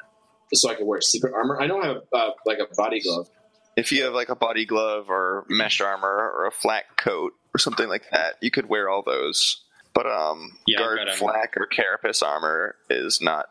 so 0.53 0.69
I 0.69 0.75
can 0.75 0.85
wear 0.85 1.01
secret 1.01 1.33
armor? 1.33 1.59
I 1.61 1.67
don't 1.67 1.83
have 1.83 1.97
uh, 2.13 2.29
like 2.45 2.59
a 2.59 2.73
body 2.75 3.01
glove. 3.01 3.29
if 3.75 3.91
you 3.91 4.03
have 4.03 4.13
like 4.13 4.29
a 4.29 4.35
body 4.35 4.65
glove 4.65 5.09
or 5.09 5.45
mesh 5.49 5.81
armor 5.81 6.31
or 6.35 6.45
a 6.45 6.51
flak 6.51 6.97
coat 6.97 7.33
or 7.53 7.59
something 7.59 7.87
like 7.87 8.03
that, 8.11 8.35
you 8.41 8.51
could 8.51 8.67
wear 8.69 8.89
all 8.89 9.03
those. 9.03 9.63
But 9.93 10.05
um, 10.05 10.57
Yeah, 10.67 10.77
guard 10.79 10.99
got 11.05 11.15
flak 11.17 11.55
or 11.57 11.65
carapace 11.65 12.21
armor 12.21 12.75
is 12.89 13.19
not 13.21 13.47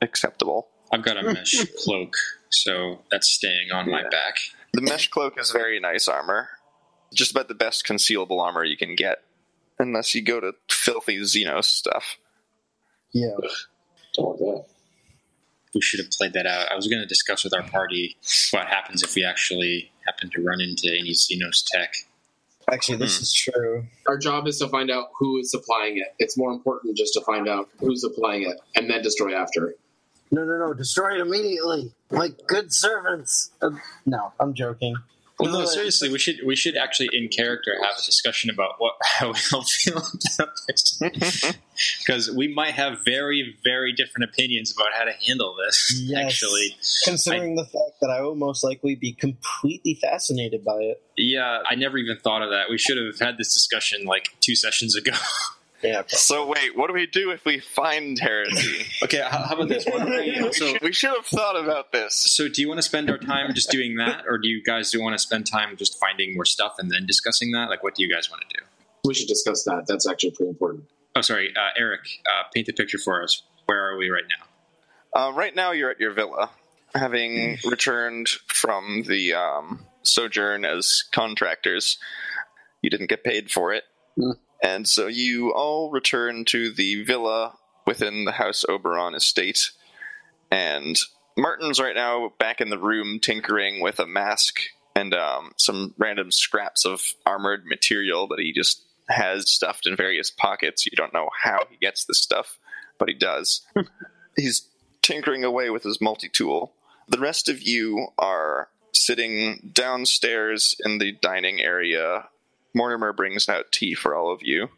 acceptable. 0.00 0.68
I've 0.92 1.02
got 1.02 1.16
a 1.16 1.22
mesh 1.22 1.64
cloak, 1.84 2.14
so 2.50 3.00
that's 3.10 3.28
staying 3.28 3.70
on 3.72 3.90
my 3.90 4.02
back. 4.02 4.36
The 4.74 4.82
mesh 4.82 5.08
cloak 5.08 5.40
is 5.40 5.50
very 5.50 5.80
nice 5.80 6.06
armor, 6.06 6.48
just 7.14 7.30
about 7.32 7.48
the 7.48 7.54
best 7.54 7.84
concealable 7.86 8.40
armor 8.40 8.62
you 8.64 8.76
can 8.76 8.94
get, 8.94 9.18
unless 9.78 10.14
you 10.14 10.22
go 10.22 10.38
to 10.40 10.52
filthy 10.70 11.18
Xenos 11.18 11.64
stuff. 11.64 12.18
Yeah. 13.12 13.36
Don't 14.14 14.38
want 14.40 14.66
that. 14.66 14.74
We 15.74 15.80
should 15.80 16.00
have 16.00 16.10
played 16.10 16.34
that 16.34 16.46
out. 16.46 16.70
I 16.70 16.76
was 16.76 16.86
going 16.86 17.00
to 17.00 17.06
discuss 17.06 17.44
with 17.44 17.54
our 17.54 17.62
party 17.62 18.16
what 18.50 18.66
happens 18.66 19.02
if 19.02 19.14
we 19.14 19.24
actually 19.24 19.90
happen 20.06 20.28
to 20.30 20.42
run 20.42 20.60
into 20.60 20.88
any 20.88 21.12
Xenos 21.12 21.64
tech. 21.66 21.94
Actually, 22.70 22.98
this 22.98 23.16
Hmm. 23.18 23.22
is 23.22 23.32
true. 23.32 23.86
Our 24.06 24.18
job 24.18 24.46
is 24.46 24.58
to 24.58 24.68
find 24.68 24.90
out 24.90 25.08
who 25.18 25.38
is 25.38 25.50
supplying 25.50 25.96
it. 25.96 26.14
It's 26.18 26.36
more 26.36 26.52
important 26.52 26.96
just 26.96 27.14
to 27.14 27.20
find 27.22 27.48
out 27.48 27.68
who's 27.80 28.02
supplying 28.02 28.42
it 28.42 28.56
and 28.76 28.88
then 28.90 29.02
destroy 29.02 29.34
after. 29.34 29.74
No, 30.30 30.44
no, 30.44 30.58
no. 30.58 30.74
Destroy 30.74 31.14
it 31.14 31.20
immediately. 31.20 31.92
Like 32.10 32.46
good 32.46 32.72
servants. 32.72 33.50
Uh, 33.60 33.70
no, 34.06 34.32
I'm 34.38 34.54
joking. 34.54 34.94
Well, 35.42 35.60
no, 35.60 35.66
seriously, 35.66 36.10
we 36.10 36.18
should 36.18 36.36
we 36.44 36.56
should 36.56 36.76
actually 36.76 37.10
in 37.12 37.28
character 37.28 37.72
have 37.82 37.94
a 38.00 38.04
discussion 38.04 38.50
about 38.50 38.72
what 38.78 38.94
how 39.02 39.28
we 39.32 39.38
all 39.52 39.62
feel 39.64 39.98
about 39.98 40.50
this 40.68 40.98
because 41.98 42.30
we 42.30 42.52
might 42.52 42.74
have 42.74 42.98
very 43.04 43.56
very 43.64 43.92
different 43.92 44.30
opinions 44.30 44.72
about 44.72 44.92
how 44.96 45.04
to 45.04 45.12
handle 45.26 45.54
this. 45.66 45.92
Yes. 46.04 46.26
Actually, 46.26 46.76
Considering 47.04 47.56
the 47.56 47.64
fact 47.64 48.00
that 48.00 48.10
I 48.10 48.20
will 48.22 48.34
most 48.36 48.62
likely 48.64 48.94
be 48.94 49.12
completely 49.12 49.94
fascinated 49.94 50.64
by 50.64 50.78
it. 50.80 51.02
yeah, 51.16 51.58
I 51.68 51.74
never 51.74 51.98
even 51.98 52.18
thought 52.18 52.42
of 52.42 52.50
that. 52.50 52.70
We 52.70 52.78
should 52.78 52.96
have 52.96 53.18
had 53.18 53.38
this 53.38 53.52
discussion 53.52 54.04
like 54.04 54.28
two 54.40 54.54
sessions 54.54 54.96
ago. 54.96 55.12
Yeah. 55.82 56.02
So 56.06 56.46
wait, 56.46 56.76
what 56.76 56.86
do 56.88 56.94
we 56.94 57.06
do 57.06 57.30
if 57.30 57.44
we 57.44 57.58
find 57.58 58.18
heresy? 58.18 58.86
okay, 59.02 59.20
how, 59.28 59.38
how 59.44 59.54
about 59.56 59.68
this? 59.68 59.84
Why 59.84 59.98
don't 59.98 60.10
we- 60.10 60.40
we, 60.42 60.52
so, 60.52 60.66
should, 60.72 60.82
we 60.82 60.92
should 60.92 61.10
have 61.16 61.26
thought 61.26 61.56
about 61.62 61.90
this. 61.92 62.14
so, 62.14 62.48
do 62.48 62.60
you 62.62 62.68
want 62.68 62.78
to 62.78 62.82
spend 62.82 63.10
our 63.10 63.18
time 63.18 63.52
just 63.54 63.70
doing 63.70 63.96
that, 63.96 64.24
or 64.28 64.38
do 64.38 64.48
you 64.48 64.62
guys 64.62 64.90
do 64.90 65.00
want 65.02 65.14
to 65.14 65.18
spend 65.18 65.46
time 65.46 65.76
just 65.76 65.98
finding 65.98 66.34
more 66.34 66.44
stuff 66.44 66.74
and 66.78 66.90
then 66.90 67.04
discussing 67.06 67.50
that? 67.52 67.68
Like, 67.68 67.82
what 67.82 67.94
do 67.94 68.02
you 68.02 68.12
guys 68.12 68.30
want 68.30 68.42
to 68.48 68.58
do? 68.58 68.64
We 69.04 69.14
should 69.14 69.26
discuss 69.28 69.64
that. 69.64 69.86
That's 69.88 70.08
actually 70.08 70.30
pretty 70.30 70.50
important. 70.50 70.84
Oh, 71.16 71.20
sorry, 71.20 71.52
uh, 71.56 71.70
Eric, 71.76 72.00
uh, 72.26 72.44
paint 72.54 72.66
the 72.66 72.72
picture 72.72 72.98
for 72.98 73.22
us. 73.22 73.42
Where 73.66 73.90
are 73.92 73.96
we 73.96 74.08
right 74.10 74.22
now? 74.28 75.20
Uh, 75.28 75.32
right 75.32 75.54
now, 75.54 75.72
you're 75.72 75.90
at 75.90 76.00
your 76.00 76.12
villa, 76.14 76.50
having 76.94 77.58
returned 77.68 78.28
from 78.46 79.02
the 79.06 79.34
um, 79.34 79.80
sojourn 80.02 80.64
as 80.64 81.04
contractors. 81.12 81.98
You 82.80 82.90
didn't 82.90 83.08
get 83.08 83.24
paid 83.24 83.50
for 83.50 83.72
it, 83.72 83.84
Mm. 84.18 84.36
And 84.62 84.88
so 84.88 85.06
you 85.06 85.52
all 85.52 85.90
return 85.90 86.44
to 86.46 86.72
the 86.72 87.02
villa 87.02 87.54
within 87.86 88.24
the 88.24 88.32
House 88.32 88.64
Oberon 88.68 89.14
estate. 89.14 89.70
And 90.50 90.96
Martin's 91.36 91.80
right 91.80 91.96
now 91.96 92.32
back 92.38 92.60
in 92.60 92.70
the 92.70 92.78
room 92.78 93.18
tinkering 93.20 93.80
with 93.80 93.98
a 93.98 94.06
mask 94.06 94.60
and 94.94 95.14
um, 95.14 95.52
some 95.56 95.94
random 95.98 96.30
scraps 96.30 96.84
of 96.84 97.02
armored 97.24 97.64
material 97.66 98.28
that 98.28 98.38
he 98.38 98.52
just 98.52 98.82
has 99.08 99.50
stuffed 99.50 99.86
in 99.86 99.96
various 99.96 100.30
pockets. 100.30 100.86
You 100.86 100.92
don't 100.96 101.14
know 101.14 101.30
how 101.42 101.64
he 101.70 101.76
gets 101.76 102.04
this 102.04 102.20
stuff, 102.20 102.58
but 102.98 103.08
he 103.08 103.14
does. 103.14 103.62
He's 104.36 104.68
tinkering 105.02 105.44
away 105.44 105.70
with 105.70 105.82
his 105.82 106.00
multi 106.00 106.28
tool. 106.28 106.72
The 107.08 107.18
rest 107.18 107.48
of 107.48 107.62
you 107.62 108.08
are 108.18 108.68
sitting 108.92 109.70
downstairs 109.72 110.76
in 110.84 110.98
the 110.98 111.12
dining 111.12 111.60
area. 111.60 112.28
Mortimer 112.74 113.12
brings 113.12 113.48
out 113.48 113.72
tea 113.72 113.94
for 113.94 114.14
all 114.14 114.32
of 114.32 114.42
you. 114.42 114.68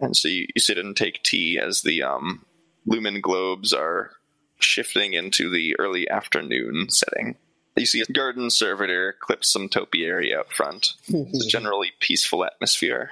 And 0.00 0.16
so 0.16 0.28
you, 0.28 0.46
you 0.54 0.60
sit 0.60 0.78
and 0.78 0.96
take 0.96 1.22
tea 1.22 1.58
as 1.58 1.82
the 1.82 2.02
um, 2.02 2.44
lumen 2.86 3.20
globes 3.20 3.72
are 3.72 4.12
shifting 4.58 5.14
into 5.14 5.50
the 5.50 5.76
early 5.78 6.08
afternoon 6.08 6.88
setting. 6.90 7.36
You 7.76 7.86
see 7.86 8.00
a 8.00 8.12
garden 8.12 8.48
servitor 8.50 9.14
clip 9.20 9.44
some 9.44 9.68
topiary 9.68 10.34
out 10.34 10.52
front. 10.52 10.94
It's 11.08 11.46
a 11.46 11.48
generally 11.50 11.92
peaceful 12.00 12.44
atmosphere. 12.44 13.10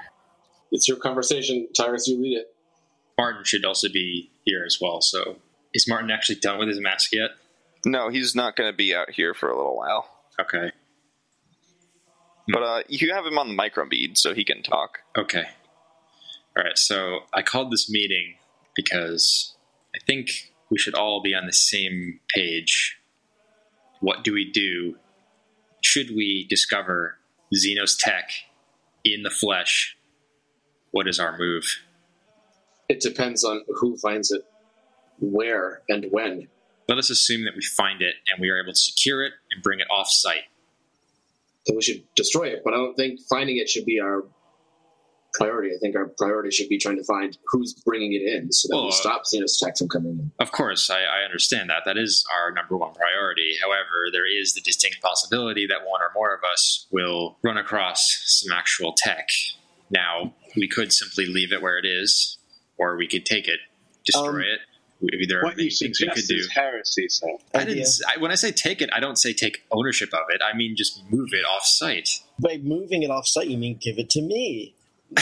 It's 0.73 0.89
your 0.89 0.97
conversation, 0.97 1.69
Tyrus. 1.77 2.09
You 2.09 2.21
lead 2.21 2.39
it. 2.39 2.55
Martin 3.19 3.45
should 3.45 3.65
also 3.65 3.89
be 3.89 4.31
here 4.45 4.65
as 4.67 4.79
well. 4.81 5.01
So, 5.01 5.37
is 5.73 5.87
Martin 5.89 6.11
actually 6.11 6.37
done 6.37 6.59
with 6.59 6.69
his 6.69 6.81
mask 6.81 7.12
yet? 7.12 7.31
No, 7.85 8.09
he's 8.09 8.35
not 8.35 8.57
going 8.57 8.73
to 8.73 8.77
be 8.77 8.95
out 8.95 9.11
here 9.11 9.35
for 9.35 9.51
a 9.51 9.57
little 9.57 9.77
while. 9.77 10.09
Okay. 10.41 10.73
But 12.49 12.62
uh, 12.62 12.82
you 12.88 13.12
have 13.14 13.24
him 13.24 13.38
on 13.38 13.49
the 13.49 13.55
microbead, 13.57 14.18
so 14.18 14.34
he 14.34 14.45
can 14.45 14.62
talk. 14.62 14.99
Okay. 15.16 15.45
All 16.57 16.62
right. 16.62 16.76
So 16.76 17.20
I 17.32 17.42
called 17.42 17.70
this 17.72 17.90
meeting 17.90 18.34
because 18.76 19.55
I 19.95 19.99
think 20.07 20.53
we 20.70 20.78
should 20.78 20.95
all 20.95 21.22
be 21.22 21.34
on 21.34 21.47
the 21.47 21.53
same 21.53 22.20
page. 22.28 22.99
What 24.01 24.24
do 24.24 24.34
we 24.34 24.51
do? 24.51 24.97
Should 25.82 26.11
we 26.11 26.47
discover 26.49 27.18
Xenos 27.55 27.97
tech 27.99 28.30
in 29.05 29.22
the 29.22 29.30
flesh? 29.30 29.97
What 30.90 31.09
is 31.09 31.18
our 31.18 31.36
move? 31.38 31.64
It 32.88 33.01
depends 33.01 33.45
on 33.45 33.62
who 33.76 33.97
finds 33.97 34.30
it, 34.30 34.42
where, 35.18 35.82
and 35.88 36.07
when. 36.11 36.49
Let 36.88 36.99
us 36.99 37.09
assume 37.09 37.45
that 37.45 37.55
we 37.57 37.62
find 37.62 38.03
it 38.03 38.16
and 38.30 38.40
we 38.40 38.51
are 38.51 38.61
able 38.62 38.72
to 38.72 38.78
secure 38.78 39.24
it 39.24 39.32
and 39.51 39.62
bring 39.62 39.80
it 39.80 39.86
off 39.90 40.09
site. 40.11 40.45
Then 41.67 41.77
we 41.77 41.83
should 41.83 42.03
destroy 42.15 42.45
it. 42.49 42.62
But 42.65 42.75
I 42.75 42.77
don't 42.77 42.95
think 42.95 43.21
finding 43.29 43.57
it 43.59 43.69
should 43.69 43.85
be 43.87 44.01
our 44.01 44.25
priority. 45.33 45.71
I 45.75 45.79
think 45.81 45.97
our 45.97 46.07
priority 46.17 46.51
should 46.51 46.69
be 46.69 46.79
trying 46.79 46.97
to 46.97 47.05
find 47.05 47.37
who's 47.49 47.75
bringing 47.85 48.12
it 48.12 48.23
in, 48.23 48.53
so 48.53 48.69
that 48.69 48.77
Well, 48.77 48.85
we 48.85 48.91
uh, 48.91 48.93
stop 48.93 49.23
Xenos 49.25 49.59
tech 49.61 49.77
from 49.77 49.89
coming 49.89 50.12
in. 50.12 50.31
Of 50.39 50.53
course, 50.53 50.91
I, 50.91 51.01
I 51.01 51.25
understand 51.25 51.71
that. 51.71 51.83
That 51.87 51.97
is 51.97 52.25
our 52.39 52.53
number 52.53 52.77
one 52.77 52.95
priority. 52.95 53.55
However, 53.62 54.09
there 54.12 54.27
is 54.31 54.55
the 54.55 54.61
distinct 54.61 55.01
possibility 55.03 55.67
that 55.67 55.87
one 55.87 56.01
or 56.03 56.11
more 56.15 56.35
of 56.35 56.41
us 56.45 56.87
will 56.93 57.39
run 57.43 57.57
across 57.59 58.23
some 58.27 58.57
actual 58.57 58.95
tech. 58.97 59.29
Now, 59.91 60.35
we 60.57 60.69
could 60.69 60.93
simply 60.93 61.27
leave 61.27 61.53
it 61.53 61.62
where 61.62 61.79
it 61.79 61.85
is, 61.87 62.39
or 62.79 62.97
we 62.97 63.09
could 63.09 63.27
take 63.27 63.49
it, 63.49 63.59
destroy 64.05 64.29
Um, 64.29 64.41
it. 64.41 64.61
We- 65.12 65.26
There 65.26 65.40
are 65.40 65.44
What 65.44 65.57
many 65.57 65.64
you 65.68 65.70
things 65.76 66.00
we 66.00 66.09
could 66.09 66.26
do. 66.26 66.34
is 66.36 66.50
heresy, 66.52 67.09
sir. 67.09 67.28
I 67.55 67.59
Idea. 67.62 67.74
didn't. 67.76 67.88
I, 68.09 68.20
when 68.20 68.30
I 68.30 68.34
say 68.36 68.50
take 68.52 68.80
it, 68.82 68.90
I 68.92 69.00
don't 69.00 69.16
say 69.16 69.32
take 69.32 69.62
ownership 69.70 70.12
of 70.14 70.22
it. 70.30 70.40
I 70.42 70.57
mean 70.57 70.76
just 70.76 71.02
move 71.11 71.30
it 71.32 71.44
off 71.44 71.64
site. 71.64 72.20
By 72.38 72.59
moving 72.62 73.02
it 73.02 73.11
off 73.11 73.26
site, 73.26 73.48
you 73.48 73.59
mean 73.59 73.78
give 73.80 73.98
it 73.98 74.11
to 74.11 74.22
me. 74.22 74.74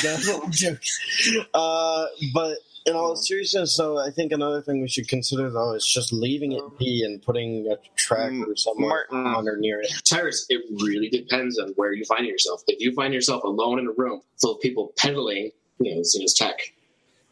No, 0.03 0.41
I'm 0.45 0.51
joking. 0.53 0.79
Uh, 1.55 2.07
but 2.33 2.59
in 2.87 2.95
all 2.97 3.15
seriousness, 3.15 3.77
though, 3.77 3.99
I 3.99 4.11
think 4.11 4.33
another 4.33 4.61
thing 4.63 4.81
we 4.81 4.89
should 4.89 5.07
consider, 5.07 5.51
though, 5.51 5.75
is 5.75 5.87
just 5.87 6.13
leaving 6.13 6.53
it 6.53 6.63
be 6.79 7.03
and 7.05 7.23
putting 7.23 7.71
a 7.71 7.77
tracker 7.97 8.57
somewhere 8.57 9.07
Martin. 9.11 9.27
on 9.27 9.49
or 9.49 9.57
near 9.57 9.81
it. 9.81 9.93
Tyrus, 10.05 10.47
it 10.49 10.63
really 10.83 11.09
depends 11.09 11.59
on 11.59 11.69
where 11.77 11.93
you 11.93 12.05
find 12.07 12.27
yourself. 12.27 12.63
If 12.67 12.81
you 12.81 12.93
find 12.95 13.13
yourself 13.15 13.45
alone 13.45 13.79
in 13.79 13.87
a 13.87 13.93
room 13.93 14.23
full 14.41 14.55
of 14.57 14.61
people 14.61 14.93
peddling, 14.97 15.51
you 15.79 15.95
know, 15.95 16.01
Xenos 16.01 16.35
tech, 16.37 16.59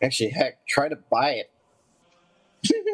Actually, 0.03 0.31
heck, 0.31 0.67
try 0.67 0.89
to 0.89 0.97
buy 1.11 1.31
it. 1.33 1.50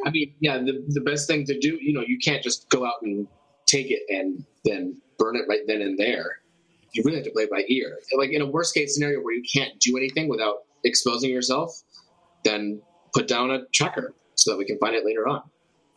I 0.04 0.10
mean, 0.10 0.34
yeah, 0.40 0.58
the, 0.58 0.84
the 0.88 1.00
best 1.00 1.26
thing 1.26 1.44
to 1.46 1.58
do, 1.58 1.78
you 1.80 1.92
know, 1.92 2.04
you 2.06 2.18
can't 2.18 2.42
just 2.42 2.68
go 2.70 2.86
out 2.86 3.02
and 3.02 3.26
take 3.66 3.90
it 3.90 4.02
and 4.08 4.44
then 4.64 5.00
burn 5.18 5.36
it 5.36 5.42
right 5.48 5.60
then 5.66 5.80
and 5.82 5.98
there. 5.98 6.40
You 6.92 7.02
really 7.04 7.16
have 7.16 7.26
to 7.26 7.32
play 7.32 7.44
it 7.44 7.50
by 7.50 7.64
ear. 7.68 7.98
Like 8.16 8.30
in 8.30 8.40
a 8.40 8.46
worst 8.46 8.74
case 8.74 8.94
scenario 8.94 9.20
where 9.20 9.34
you 9.34 9.42
can't 9.52 9.78
do 9.80 9.96
anything 9.96 10.28
without 10.28 10.58
exposing 10.84 11.30
yourself, 11.30 11.82
then 12.44 12.80
put 13.14 13.28
down 13.28 13.50
a 13.50 13.64
tracker 13.74 14.14
so 14.34 14.52
that 14.52 14.58
we 14.58 14.64
can 14.64 14.78
find 14.78 14.94
it 14.94 15.04
later 15.04 15.26
on. 15.26 15.42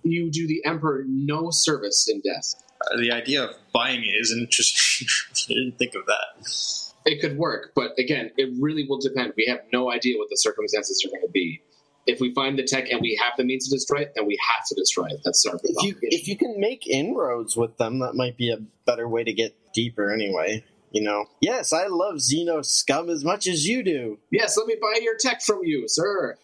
You 0.04 0.32
do 0.32 0.48
the 0.48 0.62
Emperor 0.66 1.04
no 1.08 1.50
service 1.52 2.08
in 2.10 2.22
death. 2.22 2.56
Uh, 2.82 2.98
the 2.98 3.12
idea 3.12 3.44
of 3.44 3.56
buying 3.74 4.04
it 4.04 4.16
is 4.20 4.36
interesting. 4.38 5.08
I 5.50 5.54
didn't 5.54 5.78
think 5.78 5.96
of 5.96 6.06
that. 6.06 6.94
It 7.06 7.22
could 7.22 7.38
work, 7.38 7.72
but 7.76 7.92
again, 7.98 8.32
it 8.38 8.54
really 8.60 8.86
will 8.88 9.00
depend. 9.00 9.34
We 9.36 9.46
have 9.48 9.60
no 9.72 9.92
idea 9.92 10.18
what 10.18 10.30
the 10.30 10.38
circumstances 10.38 11.04
are 11.06 11.10
going 11.10 11.26
to 11.26 11.32
be. 11.32 11.62
If 12.10 12.20
we 12.20 12.34
find 12.34 12.58
the 12.58 12.64
tech 12.64 12.90
and 12.92 13.02
we 13.02 13.20
have 13.22 13.34
the 13.38 13.44
means 13.44 13.70
to 13.70 13.76
destroy 13.76 14.00
it, 14.02 14.14
then 14.16 14.26
we 14.26 14.38
have 14.50 14.66
to 14.68 14.76
destroy 14.76 15.06
it. 15.06 15.22
That's 15.24 15.46
our 15.46 15.60
If 15.64 15.84
you 15.84 15.96
if 16.02 16.28
you 16.28 16.36
can 16.38 16.60
make 16.60 16.88
inroads 16.88 17.56
with 17.56 17.78
them, 17.78 18.00
that 18.00 18.16
might 18.16 18.36
be 18.36 18.52
a 18.52 18.58
better 18.86 19.08
way 19.08 19.24
to 19.24 19.32
get 19.32 19.56
deeper. 19.74 20.12
Anyway, 20.12 20.64
you 20.92 21.02
know. 21.04 21.26
Yes, 21.40 21.72
I 21.72 21.86
love 21.88 22.16
Xeno 22.16 22.66
scum 22.66 23.10
as 23.10 23.24
much 23.24 23.46
as 23.48 23.68
you 23.68 23.84
do. 23.84 24.18
Yes, 24.32 24.58
let 24.58 24.66
me 24.66 24.76
buy 24.82 25.00
your 25.02 25.16
tech 25.18 25.42
from 25.44 25.60
you, 25.64 25.86
sir. 25.88 26.38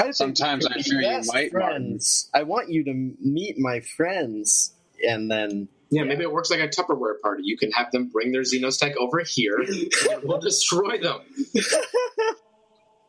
I 0.00 0.10
Sometimes 0.12 0.66
I 0.66 0.74
be 0.74 0.82
fear 0.82 1.00
you 1.00 1.08
best 1.08 1.32
might, 1.32 1.52
Martin. 1.52 1.68
friends. 1.88 2.30
I 2.34 2.44
want 2.44 2.70
you 2.70 2.84
to 2.84 2.94
meet 3.20 3.58
my 3.58 3.80
friends, 3.80 4.72
and 5.06 5.30
then 5.30 5.68
Yeah, 5.90 6.04
maybe 6.04 6.22
it 6.22 6.32
works 6.32 6.50
like 6.50 6.60
a 6.60 6.68
Tupperware 6.68 7.20
party. 7.22 7.42
You 7.44 7.56
can 7.58 7.70
have 7.72 7.90
them 7.90 8.08
bring 8.08 8.32
their 8.32 8.42
Xenos 8.42 8.78
tech 8.78 8.96
over 8.96 9.20
here, 9.26 9.58
and 9.58 10.22
we'll 10.22 10.40
destroy 10.40 10.98
them. 10.98 11.20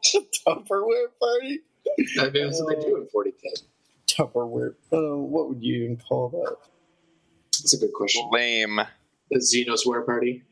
Tupperware 0.48 1.08
party. 1.20 1.60
I 2.20 2.30
mean, 2.30 2.46
that's 2.46 2.62
what 2.62 2.76
they 2.78 2.82
do 2.86 2.98
in 2.98 3.08
40k. 3.08 3.64
Tupperware. 4.08 4.76
Uh, 4.92 5.18
what 5.18 5.50
would 5.50 5.62
you 5.64 5.84
even 5.84 5.98
call 5.98 6.30
that? 6.30 6.56
That's 7.60 7.74
a 7.74 7.78
good 7.78 7.94
question. 7.94 8.28
Lame. 8.32 8.80
The 9.32 9.40
Xenosware 9.40 10.06
party. 10.06 10.44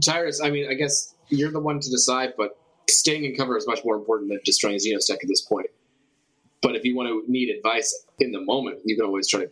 Tyrus, 0.00 0.40
I 0.42 0.50
mean, 0.50 0.68
I 0.70 0.74
guess 0.74 1.14
you're 1.28 1.50
the 1.50 1.60
one 1.60 1.80
to 1.80 1.90
decide, 1.90 2.34
but 2.36 2.58
staying 2.88 3.24
in 3.24 3.34
cover 3.34 3.56
is 3.56 3.66
much 3.66 3.80
more 3.84 3.96
important 3.96 4.30
than 4.30 4.40
destroying 4.44 4.76
Xenos 4.76 5.06
tech 5.06 5.18
at 5.22 5.28
this 5.28 5.40
point. 5.42 5.66
But 6.62 6.76
if 6.76 6.84
you 6.84 6.96
want 6.96 7.08
to 7.08 7.30
need 7.30 7.50
advice 7.54 8.04
in 8.20 8.32
the 8.32 8.40
moment, 8.40 8.80
you 8.84 8.96
can 8.96 9.04
always 9.04 9.28
try 9.28 9.40
to 9.40 9.50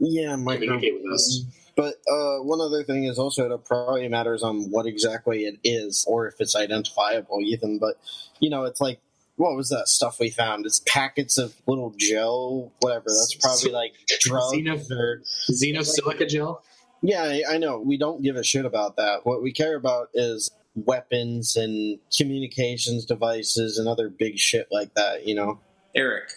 Yeah, 0.00 0.36
micro. 0.36 0.66
communicate 0.66 0.94
with 1.02 1.12
us. 1.12 1.44
But 1.78 1.94
uh, 2.10 2.38
one 2.38 2.60
other 2.60 2.82
thing 2.82 3.04
is 3.04 3.20
also 3.20 3.48
it 3.48 3.64
probably 3.64 4.08
matters 4.08 4.42
on 4.42 4.68
what 4.68 4.84
exactly 4.84 5.44
it 5.44 5.60
is 5.62 6.04
or 6.08 6.26
if 6.26 6.34
it's 6.40 6.56
identifiable, 6.56 7.38
even. 7.40 7.78
But 7.78 8.00
you 8.40 8.50
know, 8.50 8.64
it's 8.64 8.80
like 8.80 9.00
what 9.36 9.54
was 9.54 9.68
that 9.68 9.86
stuff 9.86 10.18
we 10.18 10.28
found? 10.28 10.66
It's 10.66 10.80
packets 10.88 11.38
of 11.38 11.54
little 11.68 11.94
gel, 11.96 12.72
whatever. 12.80 13.04
That's 13.04 13.36
probably 13.40 13.70
like 13.70 13.92
drugs 14.18 14.56
Xeno- 14.56 14.90
or 14.90 15.22
Xenosilica 15.52 16.28
gel? 16.28 16.64
yeah. 17.00 17.22
I, 17.22 17.54
I 17.54 17.58
know 17.58 17.78
we 17.78 17.96
don't 17.96 18.24
give 18.24 18.34
a 18.34 18.42
shit 18.42 18.64
about 18.64 18.96
that. 18.96 19.20
What 19.24 19.40
we 19.40 19.52
care 19.52 19.76
about 19.76 20.08
is 20.14 20.50
weapons 20.74 21.54
and 21.54 22.00
communications 22.16 23.04
devices 23.04 23.78
and 23.78 23.86
other 23.86 24.08
big 24.08 24.36
shit 24.36 24.66
like 24.72 24.94
that. 24.94 25.28
You 25.28 25.36
know. 25.36 25.60
Eric, 25.94 26.32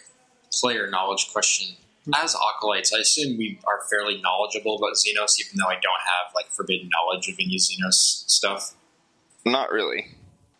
player 0.52 0.88
knowledge 0.88 1.30
question. 1.32 1.74
Mm-hmm. 2.02 2.14
As 2.14 2.34
acolytes, 2.34 2.92
I 2.92 2.98
assume 2.98 3.38
we 3.38 3.60
are 3.66 3.80
fairly 3.88 4.20
knowledgeable 4.20 4.76
about 4.76 4.94
Xenos, 4.94 5.38
even 5.40 5.58
though 5.58 5.68
I 5.68 5.74
don't 5.74 6.02
have 6.04 6.34
like 6.34 6.50
forbidden 6.50 6.88
knowledge 6.88 7.28
of 7.28 7.34
any 7.38 7.56
Xenos 7.56 7.94
stuff. 8.28 8.74
Not 9.44 9.70
really. 9.70 10.06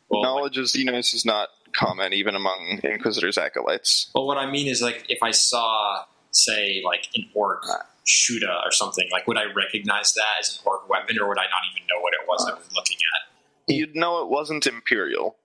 Well, 0.08 0.22
Knowledge 0.22 0.58
of 0.58 0.66
Xenos 0.66 1.14
is 1.14 1.24
not 1.24 1.48
common 1.72 2.12
even 2.12 2.34
among 2.34 2.80
Inquisitor's 2.84 3.38
acolytes. 3.38 4.10
Well, 4.14 4.26
what 4.26 4.36
I 4.36 4.50
mean 4.50 4.68
is, 4.68 4.82
like, 4.82 5.06
if 5.08 5.22
I 5.22 5.30
saw, 5.30 6.04
say, 6.32 6.82
like 6.84 7.08
an 7.14 7.28
orc 7.34 7.64
uh. 7.68 7.84
Shoota 8.06 8.62
or 8.64 8.72
something, 8.72 9.08
like, 9.10 9.26
would 9.26 9.38
I 9.38 9.44
recognize 9.44 10.12
that 10.14 10.34
as 10.40 10.58
an 10.58 10.62
orc 10.66 10.88
weapon, 10.88 11.18
or 11.18 11.28
would 11.28 11.38
I 11.38 11.44
not 11.44 11.62
even 11.72 11.86
know 11.88 12.00
what 12.00 12.12
it 12.12 12.28
was 12.28 12.46
I 12.46 12.54
was 12.54 12.68
looking 12.74 12.98
at? 12.98 13.74
You'd 13.74 13.96
know 13.96 14.22
it 14.22 14.28
wasn't 14.28 14.66
Imperial, 14.66 15.36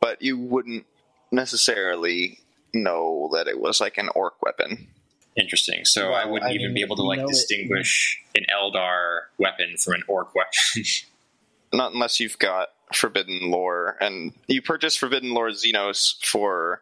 but 0.00 0.20
you 0.20 0.38
wouldn't 0.38 0.86
necessarily 1.30 2.40
know 2.74 3.30
that 3.34 3.46
it 3.46 3.60
was 3.60 3.80
like 3.80 3.98
an 3.98 4.08
orc 4.14 4.42
weapon. 4.42 4.88
Interesting. 5.36 5.84
So 5.84 6.12
I 6.12 6.24
wouldn't 6.24 6.50
I 6.50 6.54
even 6.54 6.68
mean, 6.68 6.74
be 6.74 6.82
able 6.82 6.96
to 6.96 7.02
like 7.02 7.18
know 7.20 7.26
it- 7.26 7.28
distinguish 7.32 8.20
an 8.34 8.44
Eldar 8.54 9.20
weapon 9.38 9.76
from 9.76 9.94
an 9.94 10.02
orc 10.08 10.34
weapon. 10.34 10.52
Not 11.72 11.92
unless 11.92 12.18
you've 12.18 12.38
got 12.38 12.68
Forbidden 12.94 13.50
Lore, 13.50 13.96
and 14.00 14.32
you 14.46 14.62
purchase 14.62 14.96
Forbidden 14.96 15.34
Lore 15.34 15.50
Xenos 15.50 16.14
for 16.24 16.80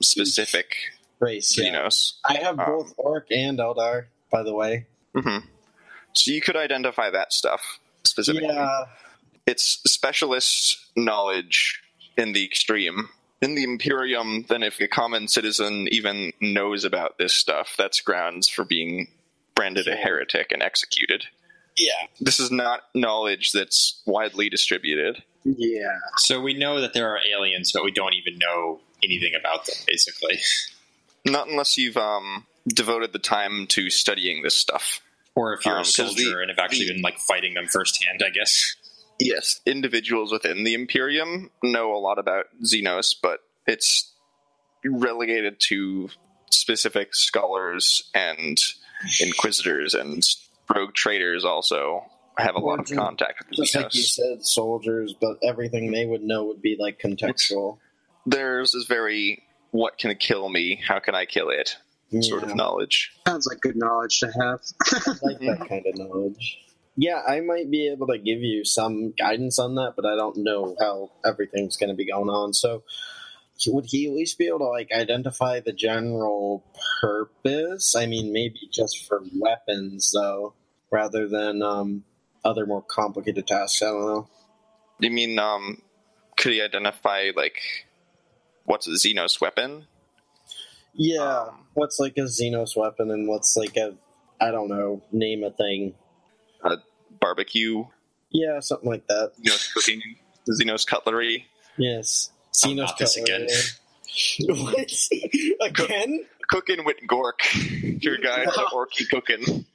specific 0.00 0.76
Race. 1.20 1.58
Yeah. 1.58 1.72
Xenos. 1.72 2.12
I 2.24 2.34
have 2.34 2.58
Um, 2.60 2.66
both 2.66 2.94
Orc 2.96 3.26
and 3.32 3.58
Eldar, 3.58 4.06
by 4.30 4.42
the 4.44 4.54
way. 4.54 4.86
hmm 5.14 5.38
So 6.12 6.30
you 6.30 6.40
could 6.40 6.56
identify 6.56 7.10
that 7.10 7.32
stuff 7.32 7.80
specifically. 8.04 8.48
Yeah. 8.54 8.84
It's 9.46 9.80
specialist 9.90 10.76
knowledge 10.96 11.82
in 12.16 12.32
the 12.32 12.44
extreme. 12.44 13.08
In 13.40 13.54
the 13.54 13.62
Imperium, 13.64 14.44
then 14.48 14.62
if 14.62 14.80
a 14.80 14.88
common 14.88 15.28
citizen 15.28 15.86
even 15.92 16.32
knows 16.40 16.84
about 16.84 17.18
this 17.18 17.34
stuff, 17.34 17.74
that's 17.78 18.00
grounds 18.00 18.48
for 18.48 18.64
being 18.64 19.08
branded 19.54 19.86
a 19.86 19.94
heretic 19.94 20.50
and 20.52 20.62
executed. 20.62 21.24
Yeah. 21.76 22.08
This 22.20 22.40
is 22.40 22.50
not 22.50 22.82
knowledge 22.94 23.52
that's 23.52 24.02
widely 24.06 24.48
distributed. 24.48 25.22
Yeah. 25.44 25.96
so 26.16 26.40
we 26.40 26.52
know 26.54 26.80
that 26.80 26.92
there 26.94 27.08
are 27.10 27.20
aliens, 27.32 27.70
but 27.72 27.84
we 27.84 27.92
don't 27.92 28.14
even 28.14 28.38
know 28.38 28.80
anything 29.04 29.32
about 29.38 29.66
them, 29.66 29.76
basically. 29.86 30.38
Not 31.24 31.48
unless 31.48 31.76
you've 31.78 31.96
um, 31.96 32.46
devoted 32.66 33.12
the 33.12 33.18
time 33.18 33.66
to 33.68 33.88
studying 33.90 34.42
this 34.42 34.54
stuff. 34.56 35.00
Or 35.34 35.52
if 35.54 35.64
you're 35.64 35.74
Um, 35.76 35.80
a 35.82 35.84
'cause 35.84 35.94
soldier 35.94 36.24
the- 36.36 36.38
and 36.40 36.50
have 36.50 36.58
actually 36.58 36.86
the- 36.86 36.94
been 36.94 37.02
like 37.02 37.18
fighting 37.18 37.54
them 37.54 37.66
firsthand, 37.68 38.22
I 38.24 38.30
guess. 38.30 38.74
Yes, 39.20 39.60
individuals 39.66 40.32
within 40.32 40.64
the 40.64 40.74
Imperium 40.74 41.50
know 41.62 41.94
a 41.94 41.98
lot 41.98 42.18
about 42.18 42.46
Xenos, 42.62 43.14
but 43.20 43.40
it's 43.66 44.12
relegated 44.84 45.58
to 45.60 46.08
specific 46.50 47.14
scholars 47.14 48.10
and 48.14 48.58
inquisitors 49.20 49.94
and 49.94 50.22
rogue 50.74 50.94
traders 50.94 51.44
also 51.44 52.04
have 52.38 52.54
a 52.54 52.60
lot 52.60 52.78
of 52.78 52.96
contact 52.96 53.44
with 53.48 53.56
Just 53.56 53.74
like 53.74 53.94
you 53.94 54.02
Xenos. 54.02 54.14
said, 54.14 54.44
soldiers, 54.44 55.14
but 55.20 55.38
everything 55.42 55.90
they 55.90 56.06
would 56.06 56.22
know 56.22 56.44
would 56.44 56.62
be 56.62 56.76
like 56.78 57.00
contextual. 57.00 57.78
Theirs 58.26 58.74
is 58.74 58.86
very 58.86 59.42
what 59.72 59.98
can 59.98 60.14
kill 60.14 60.48
me, 60.48 60.80
how 60.86 61.00
can 61.00 61.14
I 61.14 61.24
kill 61.24 61.50
it 61.50 61.76
sort 62.20 62.42
of 62.42 62.54
knowledge. 62.54 63.12
Sounds 63.26 63.46
like 63.46 63.60
good 63.60 63.76
knowledge 63.76 64.20
to 64.20 64.26
have. 64.26 64.60
I 64.82 65.10
like 65.22 65.38
that 65.40 65.58
mm-hmm. 65.58 65.64
kind 65.64 65.86
of 65.86 65.98
knowledge. 65.98 66.58
Yeah, 67.00 67.22
I 67.24 67.38
might 67.38 67.70
be 67.70 67.86
able 67.86 68.08
to 68.08 68.18
give 68.18 68.40
you 68.40 68.64
some 68.64 69.12
guidance 69.16 69.60
on 69.60 69.76
that, 69.76 69.92
but 69.94 70.04
I 70.04 70.16
don't 70.16 70.38
know 70.38 70.74
how 70.80 71.12
everything's 71.24 71.76
going 71.76 71.90
to 71.90 71.94
be 71.94 72.10
going 72.10 72.28
on. 72.28 72.52
So, 72.52 72.82
would 73.68 73.86
he 73.86 74.08
at 74.08 74.14
least 74.14 74.36
be 74.36 74.48
able 74.48 74.58
to 74.58 74.68
like 74.68 74.90
identify 74.92 75.60
the 75.60 75.72
general 75.72 76.64
purpose? 77.00 77.94
I 77.94 78.06
mean, 78.06 78.32
maybe 78.32 78.68
just 78.72 79.06
for 79.06 79.22
weapons, 79.36 80.10
though, 80.12 80.54
rather 80.90 81.28
than 81.28 81.62
um, 81.62 82.02
other 82.44 82.66
more 82.66 82.82
complicated 82.82 83.46
tasks. 83.46 83.80
I 83.80 83.86
don't 83.86 84.06
know. 84.06 84.28
You 84.98 85.10
mean 85.12 85.38
um 85.38 85.80
could 86.36 86.52
he 86.52 86.60
identify 86.60 87.30
like 87.36 87.60
what's 88.64 88.88
a 88.88 88.90
Xenos 88.90 89.40
weapon? 89.40 89.86
Yeah, 90.94 91.42
Um, 91.42 91.66
what's 91.74 92.00
like 92.00 92.16
a 92.16 92.22
Xenos 92.22 92.76
weapon 92.76 93.12
and 93.12 93.28
what's 93.28 93.56
like 93.56 93.76
a 93.76 93.94
I 94.40 94.50
don't 94.50 94.68
know, 94.68 95.02
name 95.12 95.44
a 95.44 95.50
thing. 95.50 95.94
Barbecue, 97.20 97.84
Yeah, 98.30 98.60
something 98.60 98.88
like 98.88 99.06
that. 99.08 99.32
Xenos 99.44 99.72
cooking, 99.74 100.02
Xenos 100.48 100.86
cutlery. 100.86 101.46
Yes, 101.76 102.30
Xenos 102.54 102.76
not 102.76 102.98
this 102.98 103.16
cutlery. 103.16 103.48
what 105.60 105.70
again? 105.70 106.24
Cooking 106.48 106.84
with 106.84 106.96
Gork. 107.06 108.02
Your 108.02 108.16
guide 108.18 108.48
to 108.54 108.60
Orky 108.72 109.08
cooking. 109.08 109.66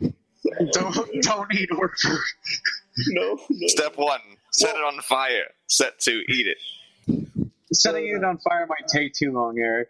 don't 0.71 1.21
don't 1.21 1.53
eat 1.55 1.69
orc 1.77 1.97
food. 1.99 2.17
No, 3.09 3.39
no. 3.49 3.67
Step 3.67 3.93
one: 3.97 4.19
set 4.51 4.75
it 4.75 4.81
on 4.83 4.99
fire. 5.01 5.51
Set 5.67 5.99
two: 5.99 6.23
eat 6.27 6.47
it. 6.47 6.57
Setting 7.71 8.07
it 8.07 8.23
on 8.23 8.37
fire 8.39 8.65
might 8.67 8.87
take 8.87 9.13
too 9.13 9.31
long, 9.31 9.57
Eric. 9.59 9.89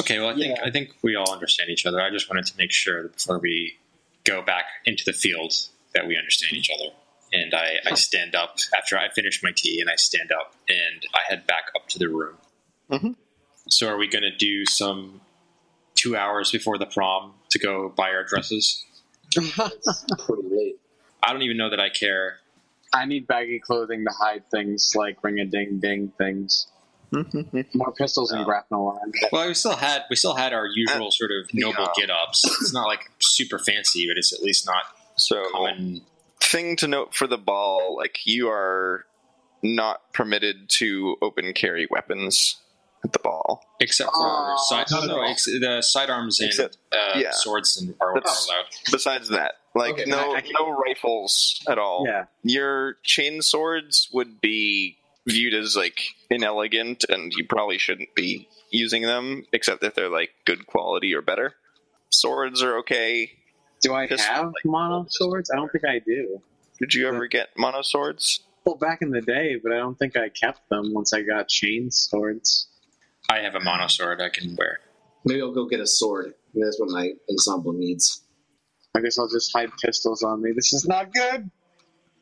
Okay, 0.00 0.18
well, 0.18 0.30
I 0.30 0.34
think 0.34 0.56
Yeah. 0.58 0.64
I 0.64 0.70
think 0.70 0.90
we 1.02 1.14
all 1.16 1.30
understand 1.32 1.70
each 1.70 1.86
other. 1.86 2.00
I 2.00 2.10
just 2.10 2.28
wanted 2.28 2.46
to 2.46 2.56
make 2.58 2.72
sure 2.72 3.02
that 3.04 3.12
before 3.16 3.38
we 3.38 3.78
go 4.24 4.42
back 4.42 4.64
into 4.86 5.04
the 5.04 5.12
field 5.12 5.52
that 5.94 6.06
we 6.06 6.16
understand 6.16 6.52
each 6.54 6.70
other. 6.74 6.90
And 7.32 7.52
I, 7.54 7.76
I 7.90 7.94
stand 7.94 8.34
up 8.34 8.56
after 8.76 8.96
I 8.96 9.08
finish 9.08 9.42
my 9.42 9.50
tea, 9.56 9.80
and 9.80 9.90
I 9.90 9.96
stand 9.96 10.30
up 10.30 10.54
and 10.68 11.02
I 11.14 11.20
head 11.28 11.46
back 11.46 11.64
up 11.74 11.88
to 11.88 11.98
the 11.98 12.08
room. 12.08 12.36
Mhm. 12.90 13.16
So, 13.68 13.88
are 13.88 13.96
we 13.96 14.06
going 14.08 14.22
to 14.22 14.36
do 14.36 14.64
some 14.66 15.20
two 15.96 16.16
hours 16.16 16.50
before 16.52 16.78
the 16.78 16.86
prom 16.86 17.34
to 17.50 17.58
go 17.58 17.88
buy 17.88 18.10
our 18.10 18.24
dresses? 18.24 18.84
Pretty 19.34 20.42
late. 20.50 20.76
I 21.22 21.32
don't 21.32 21.42
even 21.42 21.56
know 21.56 21.70
that 21.70 21.80
I 21.80 21.88
care. 21.88 22.36
I 22.92 23.06
need 23.06 23.26
baggy 23.26 23.58
clothing 23.58 24.04
to 24.04 24.10
hide 24.14 24.48
things 24.50 24.92
like 24.94 25.24
ring 25.24 25.40
a 25.40 25.44
ding 25.46 25.80
ding 25.80 26.12
things. 26.16 26.68
More 27.74 27.92
pistols 27.92 28.30
and 28.32 28.42
Oh. 28.42 28.44
grapnel 28.44 28.86
line. 28.86 29.12
Well, 29.32 29.48
we 29.48 29.54
still 29.54 29.76
had 29.76 30.02
we 30.10 30.16
still 30.16 30.34
had 30.34 30.52
our 30.52 30.66
usual 30.66 31.10
sort 31.10 31.30
of 31.32 31.52
noble 31.54 31.82
yeah. 31.96 32.06
get 32.06 32.10
ups. 32.10 32.42
It's 32.44 32.72
not 32.72 32.86
like 32.86 33.10
super 33.20 33.58
fancy, 33.58 34.06
but 34.08 34.18
it's 34.18 34.32
at 34.32 34.40
least 34.40 34.66
not 34.66 34.82
So, 35.16 35.44
common. 35.52 36.02
thing 36.40 36.76
to 36.76 36.88
note 36.88 37.14
for 37.14 37.26
the 37.26 37.38
ball: 37.38 37.96
like 37.96 38.18
you 38.24 38.48
are 38.48 39.06
not 39.62 40.12
permitted 40.12 40.68
to 40.68 41.16
open 41.22 41.52
carry 41.54 41.86
weapons 41.90 42.56
at 43.04 43.12
the 43.12 43.18
ball. 43.18 43.62
Except 43.80 44.10
for 44.10 44.16
Oh, 44.16 44.56
side, 44.68 44.86
not 44.90 45.04
at 45.04 45.08
no, 45.10 45.22
ex- 45.22 45.44
the 45.44 45.82
sidearms 45.82 46.40
and 46.40 46.48
Except- 46.48 46.76
uh, 46.92 47.18
yeah. 47.18 47.30
swords 47.32 47.76
and 47.76 47.94
are, 48.00 48.10
are 48.12 48.14
That's- 48.14 48.46
allowed. 48.46 48.64
Besides 48.90 49.28
that, 49.28 49.54
Like 49.74 49.94
Okay, 49.94 50.04
no 50.06 50.32
I- 50.34 50.36
I 50.36 50.40
can- 50.42 50.52
no 50.58 50.70
rifles 50.70 51.60
at 51.68 51.78
all. 51.78 52.04
Yeah. 52.06 52.26
Your 52.44 52.94
chain 53.02 53.42
swords 53.42 54.08
would 54.12 54.40
be 54.40 54.98
viewed 55.26 55.52
as 55.54 55.76
like 55.76 56.00
inelegant, 56.30 57.04
and 57.08 57.32
you 57.32 57.44
probably 57.46 57.78
shouldn't 57.78 58.14
be 58.14 58.48
using 58.70 59.02
them, 59.02 59.46
except 59.52 59.82
if 59.82 59.94
they're 59.94 60.08
like 60.10 60.30
good 60.44 60.66
quality 60.66 61.12
or 61.14 61.22
better. 61.22 61.54
Swords 62.10 62.62
are 62.62 62.76
okay. 62.78 63.32
Do 63.84 63.94
I 63.94 64.06
Pistol, 64.06 64.34
have 64.34 64.46
like, 64.46 64.64
mono 64.64 65.06
swords? 65.10 65.50
I 65.50 65.56
don't 65.56 65.70
think 65.70 65.84
I 65.84 65.98
do. 65.98 66.40
Did 66.80 66.94
you 66.94 67.06
ever 67.06 67.26
get 67.26 67.50
mono 67.56 67.82
swords? 67.82 68.40
Well, 68.64 68.76
back 68.76 69.02
in 69.02 69.10
the 69.10 69.20
day, 69.20 69.56
but 69.62 69.72
I 69.72 69.76
don't 69.76 69.98
think 69.98 70.16
I 70.16 70.30
kept 70.30 70.68
them 70.70 70.94
once 70.94 71.12
I 71.12 71.20
got 71.20 71.48
chain 71.48 71.90
swords. 71.90 72.66
I 73.28 73.40
have 73.40 73.54
a 73.54 73.60
mono 73.60 73.86
sword 73.88 74.22
I 74.22 74.30
can 74.30 74.56
wear. 74.56 74.80
Maybe 75.26 75.42
I'll 75.42 75.52
go 75.52 75.66
get 75.66 75.80
a 75.80 75.86
sword. 75.86 76.32
That's 76.54 76.80
what 76.80 76.88
my 76.90 77.12
ensemble 77.30 77.74
needs. 77.74 78.22
I 78.94 79.00
guess 79.00 79.18
I'll 79.18 79.28
just 79.28 79.52
hide 79.54 79.70
pistols 79.82 80.22
on 80.22 80.40
me. 80.40 80.52
This 80.52 80.72
is 80.72 80.86
not 80.86 81.12
good. 81.12 81.50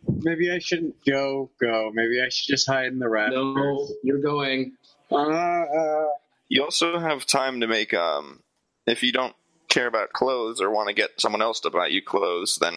Maybe 0.08 0.50
I 0.50 0.58
shouldn't 0.58 0.96
go. 1.06 1.50
Go. 1.60 1.92
Maybe 1.94 2.20
I 2.20 2.28
should 2.28 2.48
just 2.48 2.66
hide 2.66 2.86
in 2.86 2.98
the 2.98 3.08
rafters. 3.08 3.36
No, 3.36 3.88
you're 4.02 4.20
going. 4.20 4.72
Uh, 5.12 5.16
uh, 5.16 6.06
You 6.48 6.64
also 6.64 6.98
have 6.98 7.24
time 7.24 7.60
to 7.60 7.68
make 7.68 7.94
um 7.94 8.40
if 8.86 9.02
you 9.04 9.12
don't 9.12 9.34
care 9.72 9.86
about 9.86 10.12
clothes 10.12 10.60
or 10.60 10.70
want 10.70 10.88
to 10.88 10.94
get 10.94 11.10
someone 11.20 11.42
else 11.42 11.60
to 11.60 11.70
buy 11.70 11.86
you 11.88 12.02
clothes, 12.02 12.58
then 12.60 12.76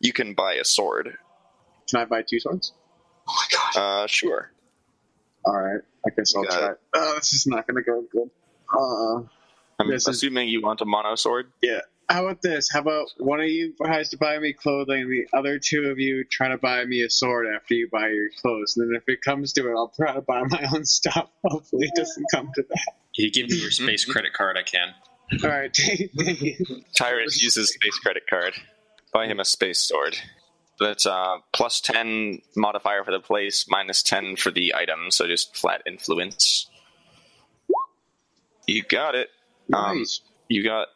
you 0.00 0.12
can 0.12 0.34
buy 0.34 0.54
a 0.54 0.64
sword. 0.64 1.16
can 1.90 2.00
I 2.00 2.04
buy 2.04 2.22
two 2.22 2.38
swords? 2.40 2.72
Oh 3.28 3.34
my 3.34 3.58
god. 3.74 4.02
Uh 4.04 4.06
sure. 4.06 4.52
All 5.46 5.60
right. 5.60 5.80
I 6.06 6.10
guess 6.16 6.34
I'll 6.36 6.44
try. 6.44 6.70
it. 6.72 6.80
Oh, 6.94 7.14
this 7.16 7.32
is 7.32 7.46
not 7.46 7.66
going 7.66 7.76
to 7.76 7.82
go 7.82 8.02
good. 8.12 8.30
Uh, 8.72 9.26
I'm 9.78 9.88
This 9.90 10.02
is- 10.08 10.16
assuming 10.16 10.48
you 10.48 10.60
want 10.62 10.80
a 10.80 10.84
mono 10.84 11.14
sword. 11.16 11.50
Yeah. 11.62 11.80
How 12.08 12.26
about 12.26 12.42
this? 12.42 12.70
How 12.70 12.80
about 12.80 13.08
one 13.16 13.40
of 13.40 13.48
you 13.48 13.72
tries 13.82 14.10
to 14.10 14.18
buy 14.18 14.38
me 14.38 14.52
clothing, 14.52 15.02
and 15.02 15.10
the 15.10 15.26
other 15.36 15.58
two 15.58 15.84
of 15.90 15.98
you 15.98 16.24
try 16.30 16.48
to 16.48 16.58
buy 16.58 16.84
me 16.84 17.00
a 17.00 17.08
sword 17.08 17.46
after 17.46 17.72
you 17.72 17.88
buy 17.90 18.08
your 18.08 18.28
clothes. 18.42 18.76
And 18.76 18.86
then 18.86 18.96
if 19.00 19.08
it 19.08 19.22
comes 19.22 19.54
to 19.54 19.70
it, 19.70 19.74
I'll 19.74 19.88
try 19.96 20.12
to 20.12 20.20
buy 20.20 20.42
my 20.44 20.66
own 20.74 20.84
stuff. 20.84 21.30
Hopefully, 21.46 21.86
it 21.86 21.94
doesn't 21.96 22.26
come 22.30 22.50
to 22.56 22.62
that. 22.68 22.92
If 23.14 23.24
you 23.24 23.30
give 23.30 23.48
me 23.50 23.56
your 23.56 23.70
space 23.70 24.04
credit 24.10 24.34
card, 24.34 24.58
I 24.58 24.62
can. 24.64 24.88
All 25.32 25.50
right. 25.50 25.76
Tyrus 26.96 27.42
uses 27.42 27.70
space 27.70 27.98
credit 27.98 28.24
card. 28.28 28.54
Buy 29.12 29.26
him 29.26 29.40
a 29.40 29.44
space 29.44 29.80
sword. 29.80 30.16
That's 30.80 31.06
uh 31.06 31.36
plus 31.52 31.80
ten 31.80 32.40
modifier 32.56 33.04
for 33.04 33.12
the 33.12 33.20
place, 33.20 33.66
minus 33.68 34.02
ten 34.02 34.36
for 34.36 34.50
the 34.50 34.74
item, 34.74 35.10
so 35.10 35.26
just 35.26 35.56
flat 35.56 35.82
influence. 35.86 36.68
You 38.66 38.82
got 38.82 39.14
it. 39.14 39.28
Um, 39.72 39.98
nice. 39.98 40.20
you 40.48 40.64
got 40.64 40.88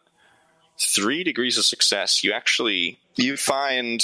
three 0.78 1.22
degrees 1.22 1.58
of 1.58 1.64
success. 1.64 2.24
You 2.24 2.32
actually 2.32 2.98
you 3.16 3.36
find 3.36 4.02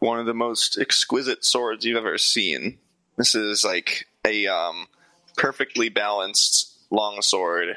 one 0.00 0.18
of 0.18 0.26
the 0.26 0.34
most 0.34 0.78
exquisite 0.78 1.44
swords 1.44 1.84
you've 1.84 1.96
ever 1.96 2.18
seen. 2.18 2.78
This 3.16 3.34
is 3.34 3.64
like 3.64 4.06
a 4.26 4.46
um, 4.46 4.88
perfectly 5.36 5.88
balanced 5.88 6.76
long 6.90 7.22
sword 7.22 7.76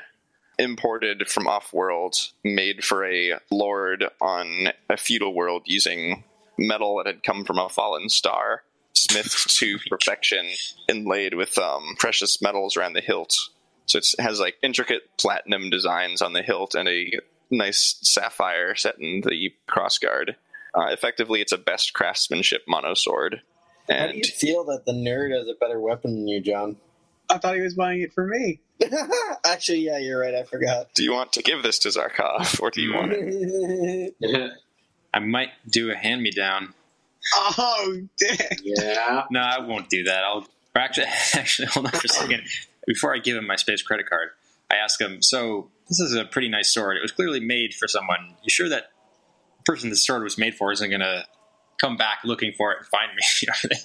imported 0.59 1.29
from 1.29 1.47
off-world, 1.47 2.15
made 2.43 2.83
for 2.83 3.05
a 3.05 3.39
lord 3.51 4.05
on 4.21 4.69
a 4.89 4.97
feudal 4.97 5.33
world 5.33 5.63
using 5.65 6.23
metal 6.57 6.97
that 6.97 7.07
had 7.07 7.23
come 7.23 7.45
from 7.45 7.59
a 7.59 7.69
fallen 7.69 8.09
star, 8.09 8.63
smithed 8.93 9.49
to 9.59 9.77
perfection, 9.89 10.47
inlaid 10.87 11.33
with 11.35 11.57
um, 11.57 11.95
precious 11.99 12.41
metals 12.41 12.75
around 12.75 12.93
the 12.93 13.01
hilt. 13.01 13.35
So 13.85 13.99
it 13.99 14.07
has 14.19 14.39
like 14.39 14.55
intricate 14.61 15.09
platinum 15.17 15.69
designs 15.69 16.21
on 16.21 16.33
the 16.33 16.41
hilt 16.41 16.75
and 16.75 16.89
a 16.89 17.11
nice 17.49 17.97
sapphire 18.01 18.75
set 18.75 18.99
in 18.99 19.21
the 19.21 19.53
crossguard. 19.69 20.35
Uh, 20.75 20.87
effectively, 20.87 21.41
it's 21.41 21.53
a 21.53 21.57
best 21.57 21.93
craftsmanship 21.93 22.63
mono 22.67 22.93
sword. 22.93 23.41
How 23.89 23.95
do 23.95 24.01
And 24.09 24.17
you 24.17 24.23
feel 24.25 24.65
that 24.65 24.85
the 24.85 24.91
nerd 24.91 25.31
has 25.37 25.47
a 25.47 25.53
better 25.53 25.79
weapon 25.79 26.15
than 26.15 26.27
you, 26.27 26.41
John? 26.41 26.75
I 27.29 27.37
thought 27.37 27.55
he 27.55 27.61
was 27.61 27.73
buying 27.73 28.01
it 28.01 28.13
for 28.13 28.25
me. 28.25 28.59
Actually, 29.45 29.79
yeah, 29.79 29.97
you're 29.97 30.19
right. 30.19 30.35
I 30.35 30.43
forgot. 30.43 30.93
do 30.93 31.03
you 31.03 31.11
want 31.11 31.33
to 31.33 31.41
give 31.41 31.63
this 31.63 31.79
to 31.79 31.89
Zarkov, 31.89 32.61
or 32.61 32.69
do 32.71 32.81
you 32.81 32.93
want 32.93 33.11
it? 33.13 34.13
I 35.13 35.19
might 35.19 35.49
do 35.69 35.91
a 35.91 35.95
hand 35.95 36.21
me 36.21 36.31
down. 36.31 36.73
Oh, 37.35 37.97
dick. 38.17 38.61
yeah. 38.63 39.23
No, 39.31 39.39
I 39.39 39.59
won't 39.59 39.89
do 39.89 40.03
that. 40.03 40.23
I'll 40.23 40.47
or 40.77 40.81
actually, 40.81 41.07
actually, 41.33 41.67
hold 41.69 41.87
on 41.87 41.91
for 41.91 42.05
a 42.05 42.09
second. 42.09 42.43
Before 42.85 43.13
I 43.13 43.17
give 43.17 43.35
him 43.35 43.47
my 43.47 43.55
space 43.55 43.81
credit 43.81 44.07
card, 44.07 44.29
I 44.71 44.75
ask 44.75 45.01
him. 45.01 45.21
So 45.21 45.69
this 45.89 45.99
is 45.99 46.13
a 46.13 46.23
pretty 46.23 46.49
nice 46.49 46.71
sword. 46.71 46.97
It 46.97 47.01
was 47.01 47.11
clearly 47.11 47.39
made 47.39 47.73
for 47.73 47.87
someone. 47.87 48.35
You 48.43 48.49
sure 48.49 48.69
that 48.69 48.91
the 49.57 49.63
person 49.63 49.89
the 49.89 49.95
sword 49.95 50.23
was 50.23 50.37
made 50.37 50.53
for 50.53 50.71
isn't 50.71 50.89
going 50.89 51.01
to 51.01 51.25
come 51.81 51.97
back 51.97 52.19
looking 52.23 52.53
for 52.55 52.71
it 52.71 52.77
and 52.79 52.87
find 52.87 53.11
me? 53.15 53.77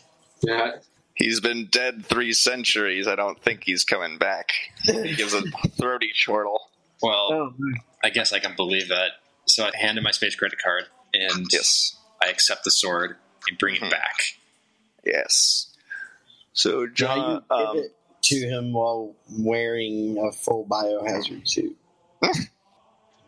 Yeah. 0.44 0.72
He's 1.14 1.40
been 1.40 1.66
dead 1.66 2.06
three 2.06 2.32
centuries. 2.32 3.06
I 3.06 3.14
don't 3.16 3.40
think 3.42 3.64
he's 3.64 3.84
coming 3.84 4.18
back. 4.18 4.50
He 4.84 5.14
gives 5.14 5.34
a 5.34 5.42
throaty 5.78 6.10
chortle. 6.24 6.60
well, 7.02 7.28
Oh, 7.32 7.54
I 8.02 8.10
guess 8.10 8.32
I 8.32 8.38
can 8.38 8.56
believe 8.56 8.88
that. 8.88 9.12
So 9.46 9.64
I 9.64 9.76
hand 9.76 9.98
him 9.98 10.04
my 10.04 10.10
space 10.12 10.34
credit 10.34 10.58
card 10.62 10.84
and 11.14 11.46
Yes. 11.52 11.96
I 12.24 12.28
accept 12.30 12.64
the 12.64 12.70
sword 12.70 13.16
and 13.48 13.58
bring 13.58 13.74
it 13.76 13.82
Mhm. 13.82 13.90
back. 13.90 14.16
Yes. 15.04 15.68
So, 16.54 16.82
Yeah, 16.82 16.88
John, 16.94 17.18
you 17.50 17.58
give 17.58 17.68
um, 17.68 17.76
it 17.78 17.96
to 18.22 18.36
him 18.36 18.72
while 18.72 19.14
wearing 19.38 20.16
a 20.18 20.32
full 20.32 20.64
biohazard 20.66 21.46
suit. 21.48 21.76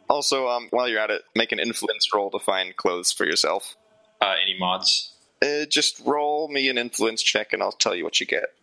also, 0.08 0.48
um, 0.48 0.68
while 0.70 0.88
you're 0.88 1.00
at 1.00 1.10
it, 1.10 1.22
make 1.34 1.52
an 1.52 1.58
influence 1.58 2.08
roll 2.14 2.30
to 2.30 2.38
find 2.38 2.76
clothes 2.76 3.12
for 3.12 3.24
yourself. 3.26 3.76
Uh, 4.20 4.34
any 4.42 4.56
mods? 4.58 5.13
Uh, 5.44 5.66
just 5.66 6.00
roll 6.06 6.48
me 6.48 6.68
an 6.68 6.78
influence 6.78 7.22
check, 7.22 7.52
and 7.52 7.62
I'll 7.62 7.72
tell 7.72 7.94
you 7.94 8.04
what 8.04 8.20
you 8.20 8.26
get. 8.26 8.54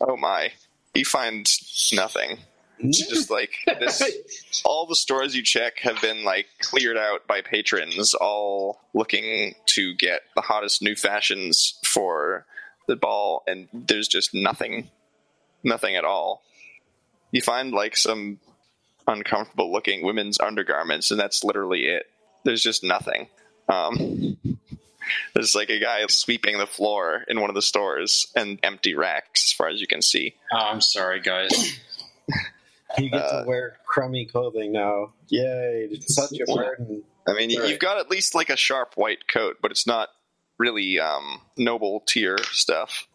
Oh 0.00 0.16
my! 0.16 0.52
You 0.94 1.04
find 1.04 1.46
nothing. 1.92 2.38
It's 2.78 3.06
just 3.08 3.30
like 3.30 3.52
this. 3.66 4.02
All 4.64 4.86
the 4.86 4.96
stores 4.96 5.34
you 5.34 5.42
check 5.42 5.80
have 5.80 6.00
been 6.00 6.24
like 6.24 6.46
cleared 6.60 6.96
out 6.96 7.26
by 7.26 7.42
patrons, 7.42 8.14
all 8.14 8.80
looking 8.94 9.54
to 9.66 9.94
get 9.94 10.22
the 10.34 10.40
hottest 10.40 10.80
new 10.80 10.96
fashions 10.96 11.78
for 11.84 12.46
the 12.86 12.96
ball, 12.96 13.42
and 13.46 13.68
there's 13.72 14.08
just 14.08 14.34
nothing, 14.34 14.90
nothing 15.62 15.96
at 15.96 16.04
all. 16.04 16.42
You 17.30 17.42
find 17.42 17.72
like 17.72 17.96
some 17.96 18.38
uncomfortable 19.06 19.70
looking 19.70 20.04
women's 20.04 20.40
undergarments, 20.40 21.10
and 21.10 21.20
that's 21.20 21.44
literally 21.44 21.86
it. 21.86 22.06
There's 22.44 22.62
just 22.62 22.84
nothing. 22.84 23.28
Um, 23.68 24.36
there's 25.34 25.54
like 25.54 25.68
a 25.70 25.78
guy 25.80 26.04
sweeping 26.08 26.58
the 26.58 26.66
floor 26.66 27.24
in 27.28 27.40
one 27.40 27.50
of 27.50 27.54
the 27.54 27.62
stores, 27.62 28.26
and 28.36 28.58
empty 28.62 28.94
racks 28.94 29.44
as 29.48 29.52
far 29.52 29.68
as 29.68 29.80
you 29.80 29.86
can 29.86 30.00
see. 30.02 30.34
Oh, 30.52 30.56
I'm 30.58 30.80
sorry, 30.80 31.20
guys. 31.20 31.78
You 32.96 33.10
get 33.10 33.22
Uh, 33.22 33.40
to 33.42 33.48
wear 33.48 33.76
crummy 33.84 34.24
clothing 34.24 34.70
now. 34.70 35.14
Yay! 35.26 35.88
It's 35.90 36.14
such 36.14 36.30
a 36.38 36.44
burden. 36.54 37.02
I 37.26 37.32
mean, 37.32 37.50
you 37.50 37.60
Right. 37.60 37.70
you've 37.70 37.80
got 37.80 37.98
at 37.98 38.08
least 38.08 38.36
like 38.36 38.50
a 38.50 38.56
sharp 38.56 38.92
white 38.96 39.26
coat, 39.26 39.56
but 39.60 39.72
it's 39.72 39.84
not 39.84 40.10
really 40.58 41.00
um, 41.00 41.40
noble 41.56 42.04
tier 42.06 42.38
stuff. 42.52 43.08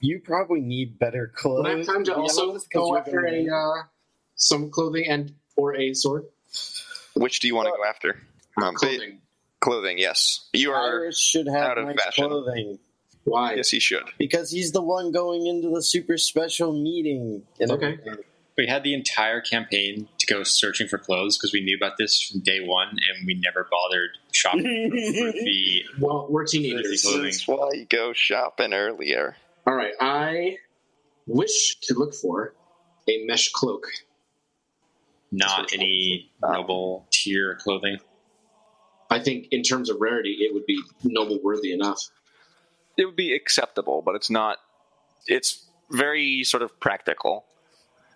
You 0.00 0.20
probably 0.20 0.60
need 0.60 0.98
better 0.98 1.32
clothes. 1.34 1.62
Would 1.62 1.72
I 1.72 1.76
have 1.78 1.86
time 1.86 2.04
to 2.04 2.14
also 2.14 2.58
go 2.74 2.94
after 2.94 3.24
a 3.24 3.48
uh, 3.48 3.82
some 4.34 4.68
clothing 4.70 5.06
and 5.08 5.32
or 5.56 5.76
a 5.76 5.94
sword? 5.94 6.26
Which 7.14 7.40
do 7.40 7.46
you 7.46 7.54
want 7.54 7.68
to 7.68 7.74
go 7.74 7.84
after? 7.88 8.20
Um, 8.60 8.74
ba- 8.74 8.80
Clothing. 8.80 9.21
Clothing, 9.62 9.96
yes. 9.98 10.48
You 10.52 10.72
are. 10.72 10.98
Tyrus 10.98 11.20
should 11.20 11.46
have 11.46 11.56
out 11.70 11.78
of 11.78 11.86
nice 11.86 12.02
fashion. 12.02 12.28
clothing 12.28 12.78
Why? 13.24 13.54
Yes, 13.54 13.70
he 13.70 13.78
should. 13.78 14.02
because 14.18 14.50
he's 14.50 14.72
the 14.72 14.82
one 14.82 15.12
going 15.12 15.46
into 15.46 15.68
the 15.70 15.80
super 15.82 16.18
special 16.18 16.72
meeting. 16.72 17.44
And 17.60 17.70
Okay. 17.70 17.92
everything. 17.92 18.24
we 18.58 18.66
had 18.66 18.82
the 18.82 18.92
entire 18.92 19.40
campaign 19.40 20.08
to 20.18 20.26
go 20.26 20.42
searching 20.42 20.88
for 20.88 20.98
clothes 20.98 21.38
because 21.38 21.52
we 21.52 21.60
knew 21.62 21.76
about 21.76 21.96
this 21.96 22.20
from 22.20 22.40
day 22.40 22.58
one 22.60 22.88
and 22.88 23.24
we 23.26 23.34
never 23.34 23.68
bothered 23.70 24.10
shopping 24.32 24.62
for 24.90 25.32
the 25.44 25.84
Well, 26.00 26.26
we're 26.28 26.42
This 26.42 26.50
teenagers. 26.52 27.02
Clothing. 27.02 27.22
This 27.22 27.36
is 27.36 27.46
why 27.48 27.70
you 27.74 27.84
go 27.86 28.12
shopping 28.12 28.72
earlier. 28.74 29.36
All 29.66 29.74
right. 29.74 29.92
I 30.00 30.56
wish 31.28 31.76
to 31.82 31.94
look 31.94 32.14
for 32.14 32.54
a 33.08 33.24
mesh 33.26 33.52
cloak. 33.52 33.86
not 35.30 35.72
any 35.72 36.30
ah. 36.42 36.52
noble 36.54 37.06
tier 37.12 37.54
clothing. 37.62 37.98
I 39.12 39.20
think 39.20 39.48
in 39.50 39.62
terms 39.62 39.90
of 39.90 40.00
rarity, 40.00 40.38
it 40.40 40.54
would 40.54 40.66
be 40.66 40.80
noble 41.04 41.38
worthy 41.42 41.72
enough. 41.72 42.00
It 42.96 43.04
would 43.04 43.16
be 43.16 43.34
acceptable, 43.34 44.02
but 44.04 44.14
it's 44.14 44.30
not. 44.30 44.58
It's 45.26 45.66
very 45.90 46.44
sort 46.44 46.62
of 46.62 46.78
practical, 46.80 47.44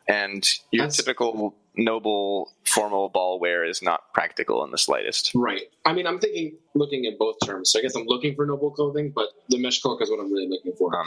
and 0.08 0.46
your 0.70 0.82
That's- 0.84 0.96
typical 0.96 1.54
noble 1.78 2.52
formal 2.64 3.10
ball 3.10 3.38
wear 3.38 3.62
is 3.62 3.82
not 3.82 4.12
practical 4.14 4.64
in 4.64 4.70
the 4.70 4.78
slightest. 4.78 5.32
Right. 5.34 5.64
I 5.84 5.92
mean, 5.92 6.06
I'm 6.06 6.18
thinking 6.18 6.56
looking 6.74 7.04
at 7.04 7.18
both 7.18 7.36
terms. 7.44 7.70
So 7.70 7.78
I 7.78 7.82
guess 7.82 7.94
I'm 7.94 8.06
looking 8.06 8.34
for 8.34 8.46
noble 8.46 8.70
clothing, 8.70 9.12
but 9.14 9.28
the 9.50 9.58
mesh 9.58 9.82
cloak 9.82 10.00
is 10.00 10.10
what 10.10 10.18
I'm 10.18 10.32
really 10.32 10.48
looking 10.48 10.72
for. 10.72 10.98
Um, 10.98 11.06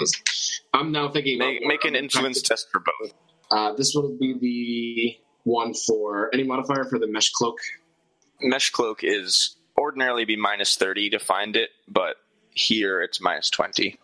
I'm 0.74 0.92
now 0.92 1.10
thinking 1.10 1.40
Make, 1.40 1.66
make 1.66 1.86
an 1.86 1.96
influence 1.96 2.42
test 2.44 2.68
for 2.72 2.82
both. 2.82 3.14
Uh, 3.50 3.74
this 3.74 3.94
will 3.96 4.16
be 4.16 4.38
the 4.40 5.18
one 5.50 5.74
for 5.74 6.30
any 6.34 6.44
modifier 6.44 6.84
for 6.86 7.00
the 7.00 7.08
mesh 7.08 7.32
cloak. 7.32 7.58
Mesh 8.42 8.70
cloak 8.70 9.00
is 9.04 9.56
ordinarily 9.80 10.26
be 10.26 10.36
minus 10.36 10.76
30 10.76 11.12
to 11.12 11.20
find 11.20 11.56
it, 11.56 11.70
but 11.88 12.18
here 12.52 13.02
it's 13.02 13.22
minus 13.22 13.50
20. 13.50 13.98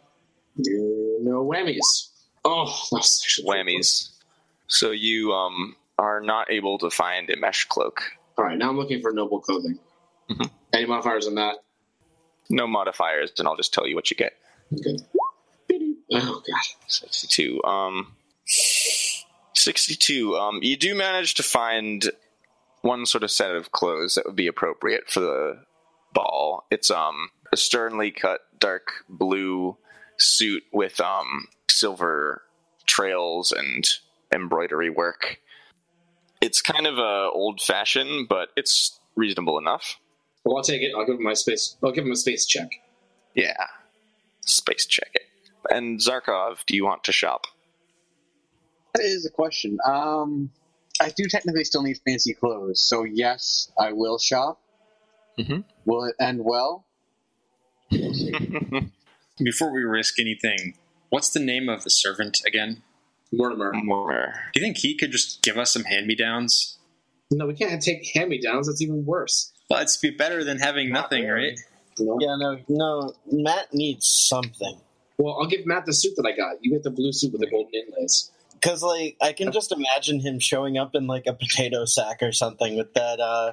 No 0.58 1.46
whammies. 1.46 2.10
Oh, 2.46 2.74
that's 2.92 3.22
actually 3.24 3.48
Whammies. 3.48 4.10
So 4.68 4.92
you 4.92 5.34
um, 5.34 5.76
are 6.00 6.22
not 6.22 6.50
able 6.50 6.78
to 6.80 6.90
find 6.90 7.30
a 7.30 7.38
mesh 7.38 7.66
cloak. 7.66 8.04
All 8.38 8.46
right, 8.46 8.58
now 8.58 8.70
I'm 8.70 8.78
looking 8.78 9.02
for 9.02 9.12
noble 9.12 9.40
clothing. 9.42 9.80
Mhm. 10.30 10.50
Any 10.74 10.86
modifiers 10.86 11.28
on 11.28 11.36
that? 11.36 11.58
No 12.50 12.68
modifiers, 12.68 13.32
and 13.38 13.48
I'll 13.48 13.56
just 13.56 13.74
tell 13.74 13.88
you 13.88 13.96
what 13.96 14.10
you 14.12 14.18
get. 14.18 14.34
Okay. 14.74 14.98
Oh 16.12 16.42
god. 16.48 16.62
62. 16.88 17.64
Um, 17.64 18.16
62. 19.56 20.38
Um, 20.38 20.60
you 20.62 20.78
do 20.78 20.96
manage 20.96 21.34
to 21.36 21.44
find 21.44 22.10
one 22.86 23.06
sort 23.06 23.24
of 23.24 23.32
set 23.32 23.56
of 23.56 23.72
clothes 23.72 24.16
that 24.16 24.26
would 24.26 24.36
be 24.36 24.48
appropriate 24.48 25.10
for 25.10 25.20
the 25.20 25.64
ball. 26.14 26.66
It's 26.70 26.92
um 26.92 27.30
a 27.52 27.58
sternly 27.58 28.12
cut 28.12 28.42
dark 28.60 28.90
blue 29.10 29.78
suit 30.18 30.64
with 30.72 31.02
um 31.02 31.48
silver 31.70 32.44
trails 32.86 33.52
and 33.52 33.88
embroidery 34.32 34.90
work. 34.90 35.40
It's 36.42 36.62
kind 36.62 36.86
of 36.86 37.00
uh, 37.00 37.30
old 37.32 37.60
fashioned, 37.62 38.28
but 38.30 38.50
it's 38.56 39.00
reasonable 39.16 39.58
enough. 39.58 39.98
Well, 40.44 40.58
I'll 40.58 40.64
take 40.64 40.82
it. 40.82 40.92
I'll 40.96 41.06
give 41.06 41.16
him 41.16 41.24
my 41.24 41.34
space. 41.34 41.76
I'll 41.84 41.92
give 41.92 42.06
him 42.06 42.12
a 42.12 42.16
space 42.16 42.46
check. 42.46 42.70
Yeah. 43.34 43.66
Space 44.46 44.86
check 44.86 45.10
it. 45.16 45.24
And 45.72 46.00
Zarkov, 46.00 46.66
do 46.68 46.76
you 46.76 46.86
want 46.86 47.04
to 47.06 47.12
shop? 47.12 47.48
That 48.94 49.04
is 49.04 49.26
a 49.26 49.32
question. 49.32 49.80
Um, 49.86 50.52
I 51.02 51.10
do 51.10 51.26
technically 51.30 51.64
still 51.66 51.84
need 51.84 52.00
fancy 52.06 52.34
clothes, 52.34 52.82
so 52.88 53.04
yes, 53.04 53.72
I 53.80 53.92
will 53.92 54.18
shop. 54.18 54.62
Mhm. 55.40 55.64
Will 55.86 56.06
it 56.06 56.16
end 56.20 56.42
well? 56.44 56.86
Before 59.44 59.72
we 59.74 59.84
risk 59.84 60.20
anything, 60.20 60.76
what's 61.10 61.30
the 61.32 61.40
name 61.40 61.68
of 61.68 61.84
the 61.84 61.90
servant 61.90 62.40
again? 62.46 62.84
Mortimer. 63.34 63.74
More. 63.74 64.34
Do 64.54 64.60
you 64.62 64.66
think 64.66 64.78
he 64.78 64.96
could 64.96 65.12
just 65.12 65.42
give 65.42 65.58
us 65.58 65.72
some 65.74 65.84
hand 65.84 66.08
me 66.08 66.16
downs? 66.16 66.78
No, 67.32 67.46
we 67.48 67.54
can't 67.56 67.82
take 67.82 68.06
hand 68.14 68.30
me 68.30 68.40
downs. 68.40 68.68
That's 68.68 68.82
even 68.82 69.06
worse. 69.06 69.52
Well, 69.70 69.82
it's 69.82 69.98
be 69.98 70.12
better 70.12 70.44
than 70.44 70.60
having 70.60 70.90
Not 70.92 71.04
nothing, 71.12 71.26
really. 71.28 71.50
right? 71.50 71.60
No. 72.00 72.18
Yeah, 72.22 72.36
no, 72.38 72.60
no. 72.70 73.14
Matt 73.32 73.74
needs 73.74 74.06
something 74.30 74.80
Well, 75.18 75.38
I'll 75.42 75.48
give 75.48 75.66
Matt 75.66 75.86
the 75.86 75.94
suit 75.94 76.14
that 76.18 76.26
I 76.26 76.36
got. 76.36 76.58
You 76.62 76.72
get 76.72 76.84
the 76.84 76.92
blue 76.92 77.12
suit 77.14 77.32
with 77.32 77.42
the 77.42 77.48
golden 77.50 77.72
inlays. 77.74 78.32
Because, 78.66 78.82
like, 78.84 79.16
I 79.22 79.34
can 79.34 79.52
just 79.52 79.72
imagine 79.72 80.20
him 80.20 80.40
showing 80.40 80.78
up 80.78 80.96
in 80.96 81.06
like 81.08 81.24
a 81.28 81.34
potato 81.34 81.86
sack 81.86 82.24
or 82.24 82.32
something 82.32 82.76
with 82.76 82.94
that 82.96 83.20
uh 83.20 83.52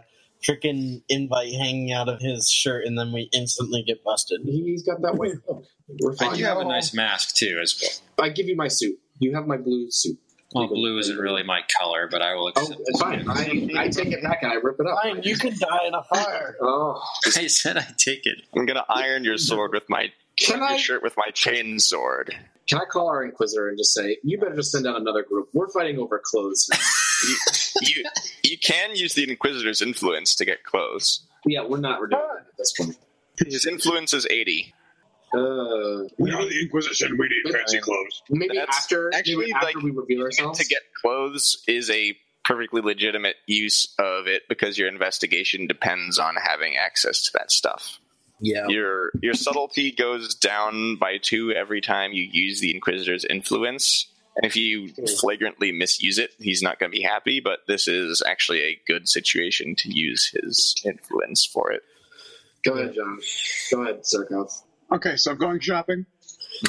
freaking 0.48 1.02
invite 1.08 1.52
hanging 1.52 1.92
out 1.92 2.08
of 2.08 2.20
his 2.20 2.50
shirt, 2.50 2.84
and 2.86 2.98
then 2.98 3.12
we 3.12 3.28
instantly 3.32 3.82
get 3.86 4.02
busted. 4.02 4.40
He's 4.44 4.82
got 4.82 5.00
that 5.02 5.14
white 5.16 5.32
coat. 5.46 5.64
We're 6.00 6.12
I 6.14 6.16
fine. 6.16 6.36
do 6.36 6.44
have 6.44 6.58
a 6.58 6.64
nice 6.64 6.94
mask 6.94 7.36
too, 7.36 7.58
as 7.62 7.78
well. 7.80 8.26
I 8.26 8.30
give 8.30 8.46
you 8.46 8.56
my 8.56 8.68
suit. 8.68 8.98
You 9.18 9.34
have 9.34 9.46
my 9.46 9.56
blue 9.58 9.88
suit. 9.90 10.18
Well, 10.54 10.66
blue 10.68 10.98
isn't 10.98 11.16
really 11.16 11.42
my 11.44 11.60
color, 11.78 12.08
but 12.10 12.20
I 12.20 12.34
will 12.34 12.52
Oh, 12.54 12.60
accept. 12.60 12.80
it's 12.84 13.00
fine. 13.00 13.24
I, 13.30 13.84
I 13.84 13.88
take 13.88 14.08
it 14.12 14.22
back 14.22 14.42
and 14.42 14.52
I 14.52 14.56
rip 14.56 14.76
it 14.78 14.86
up. 14.86 14.98
Fine, 15.02 15.22
you 15.22 15.34
can 15.36 15.56
die 15.58 15.86
in 15.86 15.94
a 15.94 16.02
fire. 16.02 16.56
Oh, 16.60 17.00
I 17.36 17.46
said 17.46 17.78
I 17.78 17.86
take 17.96 18.26
it. 18.26 18.42
I'm 18.54 18.66
gonna 18.66 18.84
iron 18.88 19.24
your 19.24 19.38
sword 19.38 19.72
with 19.72 19.84
my 19.88 20.08
can 20.46 20.58
your 20.60 20.68
I 20.68 20.76
shirt 20.76 21.02
with 21.02 21.16
my 21.16 21.30
chain 21.34 21.78
sword. 21.78 22.34
can 22.68 22.78
I 22.80 22.84
call 22.84 23.08
our 23.08 23.24
inquisitor 23.24 23.68
and 23.68 23.78
just 23.78 23.92
say 23.94 24.18
you 24.22 24.38
better 24.38 24.54
just 24.56 24.72
send 24.72 24.86
out 24.86 25.00
another 25.00 25.22
group? 25.22 25.48
We're 25.52 25.68
fighting 25.68 25.98
over 25.98 26.20
clothes. 26.24 26.68
now." 26.70 26.78
You, 27.24 27.36
you 27.82 28.04
you 28.42 28.58
can 28.58 28.96
use 28.96 29.14
the 29.14 29.22
Inquisitor's 29.30 29.80
influence 29.80 30.34
to 30.34 30.44
get 30.44 30.64
clothes. 30.64 31.24
yeah, 31.46 31.62
we're 31.64 31.78
not. 31.78 32.00
We're 32.00 32.08
doing 32.08 32.20
that 32.20 32.40
at 32.40 32.56
this 32.58 32.72
point. 32.76 32.96
His 33.38 33.64
influence 33.64 34.12
is 34.12 34.26
eighty. 34.28 34.74
Uh, 35.32 36.02
We 36.18 36.32
are 36.32 36.44
the 36.44 36.58
Inquisition. 36.62 37.16
We 37.16 37.28
need 37.28 37.52
fancy 37.54 37.78
clothes. 37.78 38.22
maybe 38.28 38.56
That's 38.56 38.76
after 38.76 39.14
actually, 39.14 39.36
maybe 39.36 39.52
after 39.52 39.66
like, 39.66 39.76
we 39.76 39.90
reveal 39.92 40.22
ourselves. 40.22 40.58
To 40.58 40.66
get 40.66 40.82
clothes 41.00 41.62
is 41.68 41.88
a 41.90 42.16
perfectly 42.44 42.82
legitimate 42.82 43.36
use 43.46 43.94
of 44.00 44.26
it 44.26 44.42
because 44.48 44.76
your 44.76 44.88
investigation 44.88 45.68
depends 45.68 46.18
on 46.18 46.34
having 46.34 46.76
access 46.76 47.22
to 47.22 47.30
that 47.34 47.52
stuff. 47.52 48.00
Yeah. 48.42 48.66
Your 48.68 49.12
your 49.22 49.34
subtlety 49.34 49.92
goes 49.92 50.34
down 50.34 50.96
by 50.96 51.18
two 51.18 51.52
every 51.52 51.80
time 51.80 52.12
you 52.12 52.28
use 52.30 52.60
the 52.60 52.74
Inquisitor's 52.74 53.24
influence. 53.24 54.08
And 54.36 54.44
if 54.44 54.56
you 54.56 54.88
hmm. 54.88 55.04
flagrantly 55.20 55.70
misuse 55.72 56.18
it, 56.18 56.32
he's 56.40 56.60
not 56.60 56.80
going 56.80 56.90
to 56.90 56.96
be 56.96 57.02
happy. 57.02 57.38
But 57.40 57.60
this 57.68 57.86
is 57.86 58.20
actually 58.26 58.62
a 58.62 58.80
good 58.86 59.08
situation 59.08 59.76
to 59.76 59.94
use 59.94 60.28
his 60.34 60.74
influence 60.84 61.46
for 61.46 61.70
it. 61.70 61.82
Go 62.64 62.72
ahead, 62.72 62.94
John. 62.94 63.20
Go 63.70 63.82
ahead, 63.82 64.02
Zarkov. 64.02 64.50
Okay, 64.90 65.16
so 65.16 65.30
I'm 65.30 65.38
going 65.38 65.60
shopping. 65.60 66.06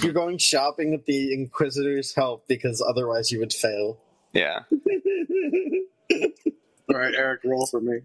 You're 0.01 0.13
going 0.13 0.37
shopping 0.37 0.91
with 0.91 1.05
the 1.05 1.33
Inquisitor's 1.33 2.13
help 2.15 2.47
because 2.47 2.81
otherwise 2.87 3.31
you 3.31 3.39
would 3.39 3.53
fail. 3.53 3.99
Yeah. 4.31 4.61
All 6.11 6.99
right, 6.99 7.13
Eric, 7.15 7.41
roll 7.43 7.65
for 7.65 7.81
me. 7.81 8.01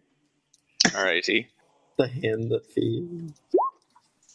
Alrighty. 0.87 1.47
The 1.99 2.09
hand 2.09 2.51
that 2.51 2.65
feeds. 2.67 3.33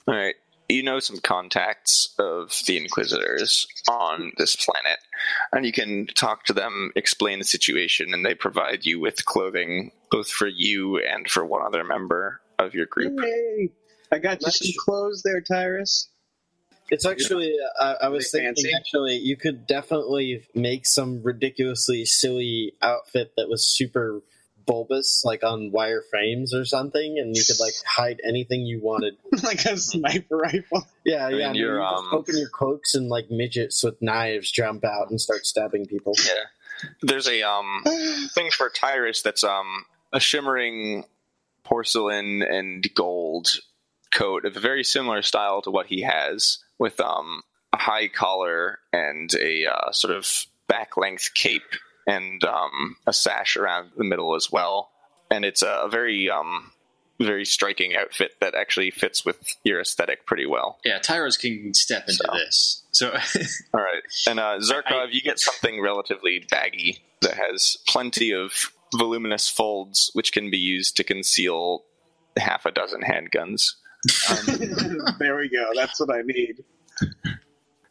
All 0.08 0.16
right. 0.16 0.36
You 0.70 0.84
know 0.84 1.00
some 1.00 1.18
contacts 1.18 2.14
of 2.20 2.52
the 2.68 2.78
Inquisitors 2.78 3.68
on 3.90 4.32
this 4.38 4.56
planet, 4.56 5.00
and 5.52 5.66
you 5.66 5.72
can 5.72 6.08
talk 6.08 6.46
to 6.46 6.54
them, 6.54 6.92
explain 6.96 7.40
the 7.40 7.46
situation, 7.46 8.14
and 8.14 8.26
they 8.26 8.34
provide 8.34 8.86
you 8.86 9.00
with 9.00 9.26
clothing 9.26 9.92
both 10.10 10.30
for 10.30 10.48
you 10.48 10.98
and 11.00 11.30
for 11.30 11.46
one 11.46 11.66
other 11.66 11.84
member 11.84 12.42
of 12.60 12.74
your 12.74 12.86
group. 12.86 13.14
Yay! 13.22 13.70
I 14.12 14.20
got 14.20 14.42
you 14.42 14.52
some 14.52 14.72
clothes 14.80 15.22
there, 15.24 15.42
Tyrus. 15.42 16.10
It's 16.90 17.06
actually, 17.06 17.56
I, 17.80 17.96
I 18.04 18.08
was 18.10 18.32
They 18.32 18.40
thinking, 18.40 18.64
fancy? 18.66 18.76
actually, 18.76 19.16
you 19.18 19.36
could 19.38 19.66
definitely 19.68 20.48
make 20.54 20.86
some 20.86 21.24
ridiculously 21.24 22.06
silly 22.06 22.74
outfit 22.82 23.34
that 23.38 23.48
was 23.50 23.68
super 23.68 24.22
bulbous, 24.66 25.24
like 25.26 25.44
on 25.44 25.72
wire 25.72 26.04
frames 26.10 26.54
or 26.54 26.66
something, 26.66 27.18
and 27.20 27.36
you 27.36 27.44
could 27.46 27.60
like 27.60 27.74
hide 27.86 28.22
anything 28.28 28.62
you 28.62 28.82
wanted. 28.82 29.18
like 29.44 29.66
a 29.66 29.78
sniper 29.78 30.38
rifle. 30.38 30.88
Yeah, 31.06 31.28
mean, 31.30 31.40
yeah. 31.40 31.48
and 31.48 31.56
you're, 31.56 31.82
you 31.82 31.90
just 31.90 32.04
um, 32.04 32.10
open 32.14 32.38
your 32.38 32.50
cloaks 32.50 32.96
and 32.96 33.10
like 33.10 33.30
midgets 33.30 33.84
with 33.84 34.02
knives 34.02 34.52
jump 34.52 34.84
out 34.86 35.10
and 35.10 35.20
start 35.20 35.46
stabbing 35.46 35.86
people. 35.86 36.14
Yeah. 36.26 36.90
There's 37.02 37.28
a 37.28 37.44
um 37.44 37.84
thing 38.34 38.52
for 38.52 38.70
Tyrus 38.70 39.22
that's 39.22 39.44
um 39.44 39.86
a 40.12 40.20
shimmering 40.20 41.06
porcelain 41.64 42.42
and 42.42 42.86
gold 42.94 43.50
coat 44.12 44.46
of 44.46 44.56
a 44.56 44.60
very 44.60 44.84
similar 44.84 45.22
style 45.22 45.62
to 45.64 45.72
what 45.72 45.88
he 45.88 46.02
has, 46.02 46.60
with 46.78 47.00
um 47.00 47.42
a 47.74 47.78
high 47.78 48.08
collar 48.08 48.80
and 48.92 49.34
a 49.36 49.66
uh, 49.66 49.92
sort 49.92 50.16
of 50.16 50.46
back 50.68 50.96
length 50.96 51.34
cape 51.34 51.62
and 52.08 52.44
um 52.44 52.96
a 53.08 53.14
sash 53.14 53.56
around 53.58 53.92
the 53.98 54.04
middle 54.04 54.36
as 54.36 54.52
well. 54.52 54.92
And 55.32 55.46
it's 55.46 55.62
a 55.62 55.88
very 55.90 56.30
um 56.30 56.72
very 57.20 57.46
striking 57.46 57.96
outfit 57.96 58.32
that 58.42 58.56
actually 58.56 58.90
fits 58.92 59.24
with 59.24 59.38
your 59.64 59.80
aesthetic 59.80 60.26
pretty 60.26 60.46
well. 60.46 60.80
Yeah, 60.84 61.00
Tyrus 61.00 61.38
can 61.38 61.74
step 61.74 62.04
into 62.10 62.16
So. 62.26 62.34
this. 62.34 62.84
So 62.92 63.12
All 63.74 63.82
right, 63.82 64.02
and 64.28 64.40
uh, 64.40 64.58
Zarkov, 64.60 65.08
I- 65.08 65.10
you 65.12 65.22
get 65.22 65.40
something 65.40 65.80
relatively 65.82 66.46
baggy 66.50 67.04
that 67.22 67.36
has 67.36 67.78
plenty 67.88 68.34
of 68.34 68.72
voluminous 68.96 69.48
folds, 69.50 70.10
which 70.14 70.34
can 70.34 70.50
be 70.52 70.58
used 70.58 70.98
to 70.98 71.04
conceal 71.04 71.84
half 72.38 72.66
a 72.66 72.72
dozen 72.72 73.02
handguns. 73.02 73.74
there 75.20 75.38
we 75.38 75.50
go. 75.50 75.70
That's 75.76 76.00
what 76.00 76.10
I 76.14 76.22
need. 76.24 76.64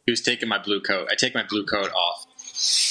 he 0.06 0.12
was 0.12 0.20
taking 0.20 0.48
my 0.48 0.58
blue 0.58 0.80
coat. 0.80 1.08
I 1.10 1.14
take 1.14 1.34
my 1.34 1.44
blue 1.44 1.64
coat 1.64 1.90
off 1.92 2.26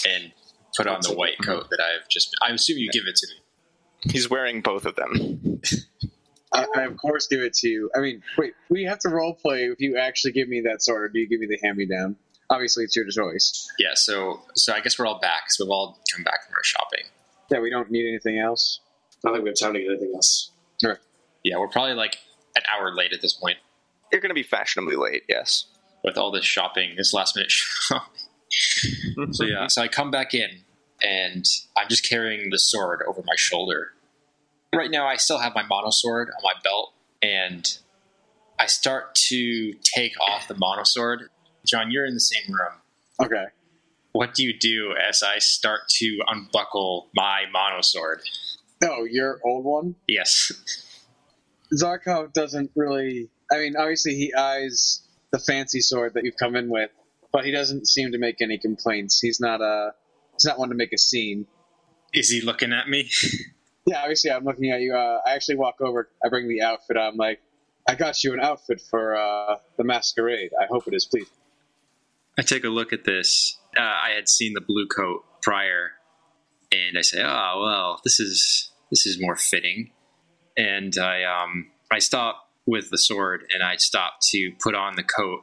and 0.07 0.31
put 0.76 0.88
on 0.88 0.99
the 1.02 1.14
white 1.14 1.38
coat 1.43 1.64
mm-hmm. 1.64 1.68
that 1.72 1.80
I've 1.80 2.07
just. 2.10 2.35
I 2.41 2.52
assume 2.52 2.77
you 2.77 2.89
give 2.91 3.03
it 3.07 3.15
to 3.15 3.27
me. 3.27 4.11
He's 4.11 4.30
wearing 4.30 4.61
both 4.61 4.85
of 4.85 4.95
them. 4.95 5.61
I, 6.53 6.65
I 6.76 6.81
of 6.84 6.98
course 6.98 7.27
give 7.27 7.41
it 7.41 7.53
to 7.56 7.69
you. 7.69 7.89
I 7.95 7.99
mean, 7.99 8.23
wait, 8.38 8.53
we 8.69 8.84
have 8.84 8.99
to 8.99 9.10
role 9.10 9.34
play 9.34 9.65
if 9.65 9.80
you 9.80 9.98
actually 9.98 10.34
give 10.34 10.49
me 10.49 10.61
that 10.61 10.81
sword, 10.81 11.03
or 11.03 11.10
do 11.10 11.19
you 11.19 11.27
give 11.27 11.39
me 11.39 11.48
the 11.48 11.60
hand 11.65 11.77
me 11.77 11.85
down? 11.85 12.15
Obviously, 12.49 12.84
it's 12.84 12.95
your 12.95 13.07
choice. 13.07 13.68
Yeah. 13.80 13.93
So 13.93 14.41
so 14.56 14.73
I 14.73 14.81
guess 14.81 14.99
we're 14.99 15.06
all 15.06 15.19
back. 15.19 15.43
So 15.49 15.65
we've 15.65 15.72
all 15.72 15.99
come 16.14 16.23
back 16.23 16.45
from 16.45 16.56
our 16.56 16.64
shopping. 16.64 17.06
Yeah, 17.49 17.60
we 17.60 17.69
don't 17.69 17.91
need 17.91 18.07
anything 18.07 18.39
else. 18.39 18.80
I 19.23 19.27
don't 19.27 19.35
think 19.35 19.43
we 19.43 19.49
have 19.49 19.60
time 19.60 19.73
to 19.73 19.80
get 19.80 19.89
anything 19.89 20.11
else. 20.15 20.52
Yeah, 21.43 21.57
we're 21.57 21.68
probably 21.68 21.93
like 21.95 22.18
an 22.56 22.64
hour 22.72 22.93
late 22.93 23.14
at 23.14 23.22
this 23.22 23.34
point 23.34 23.57
You're 24.11 24.22
going 24.22 24.30
to 24.30 24.35
be 24.35 24.43
fashionably 24.43 24.95
late, 24.95 25.23
yes. 25.27 25.65
with 26.03 26.18
all 26.18 26.31
this 26.31 26.45
shopping, 26.45 26.93
this 26.98 27.14
last 27.14 27.35
minute 27.35 27.52
shopping. 27.52 28.22
So 29.32 29.45
yeah, 29.45 29.68
so 29.68 29.82
I 29.82 29.88
come 29.88 30.11
back 30.11 30.34
in 30.34 30.49
and 31.02 31.45
I'm 31.78 31.90
just 31.90 32.07
carrying 32.07 32.49
the 32.49 32.60
sword 32.60 33.02
over 33.07 33.22
my 33.26 33.36
shoulder. 33.36 33.94
Right 34.73 34.91
now, 34.91 35.07
I 35.07 35.18
still 35.18 35.40
have 35.40 35.53
my 35.56 35.64
mono 35.64 35.90
sword 35.90 36.30
on 36.30 36.41
my 36.44 36.53
belt, 36.64 36.94
and 37.22 37.78
I 38.57 38.68
start 38.68 39.15
to 39.30 39.73
take 39.82 40.14
off 40.19 40.48
the 40.48 40.56
mono 40.56 40.84
sword. 40.84 41.30
John, 41.65 41.91
you're 41.91 42.06
in 42.06 42.14
the 42.14 42.22
same 42.22 42.53
room. 42.53 42.80
Okay. 43.22 43.45
What 44.14 44.34
do 44.34 44.44
you 44.44 44.57
do 44.57 44.94
as 44.94 45.23
I 45.23 45.40
start 45.40 45.82
to 45.98 46.19
unbuckle 46.28 47.10
my 47.14 47.44
mono 47.52 47.82
sword? 47.82 48.22
Oh, 48.84 49.06
your 49.10 49.40
old 49.45 49.65
one. 49.65 49.95
Yes. 50.07 50.52
Zarkov 51.73 52.34
doesn't 52.34 52.72
really. 52.76 53.30
I 53.52 53.57
mean, 53.60 53.76
obviously 53.76 54.15
he 54.15 54.34
eyes 54.34 55.02
the 55.32 55.40
fancy 55.40 55.82
sword 55.82 56.14
that 56.14 56.23
you've 56.23 56.38
come 56.38 56.56
in 56.56 56.69
with, 56.69 56.91
but 57.32 57.45
he 57.45 57.52
doesn't 57.52 57.88
seem 57.88 58.12
to 58.12 58.18
make 58.18 58.41
any 58.41 58.58
complaints. 58.58 59.20
He's 59.20 59.40
not 59.40 59.62
a. 59.62 59.91
He's 60.34 60.45
not 60.45 60.58
one 60.60 60.70
to 60.70 60.76
make 60.76 60.94
a 60.94 60.98
scene. 60.98 61.48
Is 62.14 62.30
he 62.30 62.41
looking 62.41 62.74
at 62.74 62.90
me? 62.90 63.10
Yeah, 63.86 64.02
obviously 64.02 64.32
I'm 64.32 64.44
looking 64.44 64.70
at 64.72 64.82
you. 64.82 64.94
Uh, 64.94 65.20
I 65.26 65.34
actually 65.34 65.56
walk 65.56 65.82
over. 65.82 66.10
I 66.24 66.30
bring 66.30 66.48
the 66.48 66.62
outfit. 66.62 66.98
I'm 66.98 67.18
like, 67.18 67.41
I 67.88 67.95
got 67.95 68.24
you 68.24 68.34
an 68.34 68.40
outfit 68.40 68.80
for 68.80 69.16
uh, 69.16 69.56
the 69.78 69.84
masquerade. 69.84 70.52
I 70.60 70.68
hope 70.68 70.88
it 70.88 70.94
is 70.94 71.06
pleasing. 71.06 71.34
I 72.38 72.44
take 72.44 72.64
a 72.64 72.70
look 72.70 72.94
at 72.94 73.06
this. 73.06 73.58
Uh, 73.78 73.82
I 73.82 74.12
had 74.16 74.30
seen 74.30 74.53
the 74.53 74.62
blue 74.62 74.88
coat 74.88 75.24
prior, 75.41 75.94
and 76.72 76.98
I 76.98 77.02
say, 77.02 77.22
"Oh 77.22 77.62
well, 77.64 78.02
this 78.03 78.20
is 78.20 78.72
this 78.90 79.06
is 79.06 79.20
more 79.20 79.36
fitting." 79.36 79.91
And 80.56 80.98
I 80.98 81.24
um 81.24 81.72
I 81.91 81.99
stop 81.99 82.49
with 82.66 82.91
the 82.91 82.98
sword, 82.98 83.45
and 83.53 83.64
I 83.64 83.78
stop 83.78 84.20
to 84.30 84.52
put 84.60 84.76
on 84.76 84.95
the 84.95 85.03
coat 85.03 85.41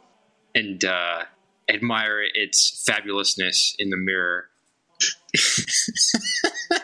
and 0.54 0.82
uh, 0.84 1.24
admire 1.68 2.22
its 2.34 2.84
fabulousness 2.88 3.74
in 3.78 3.90
the 3.90 3.96
mirror. 3.96 4.46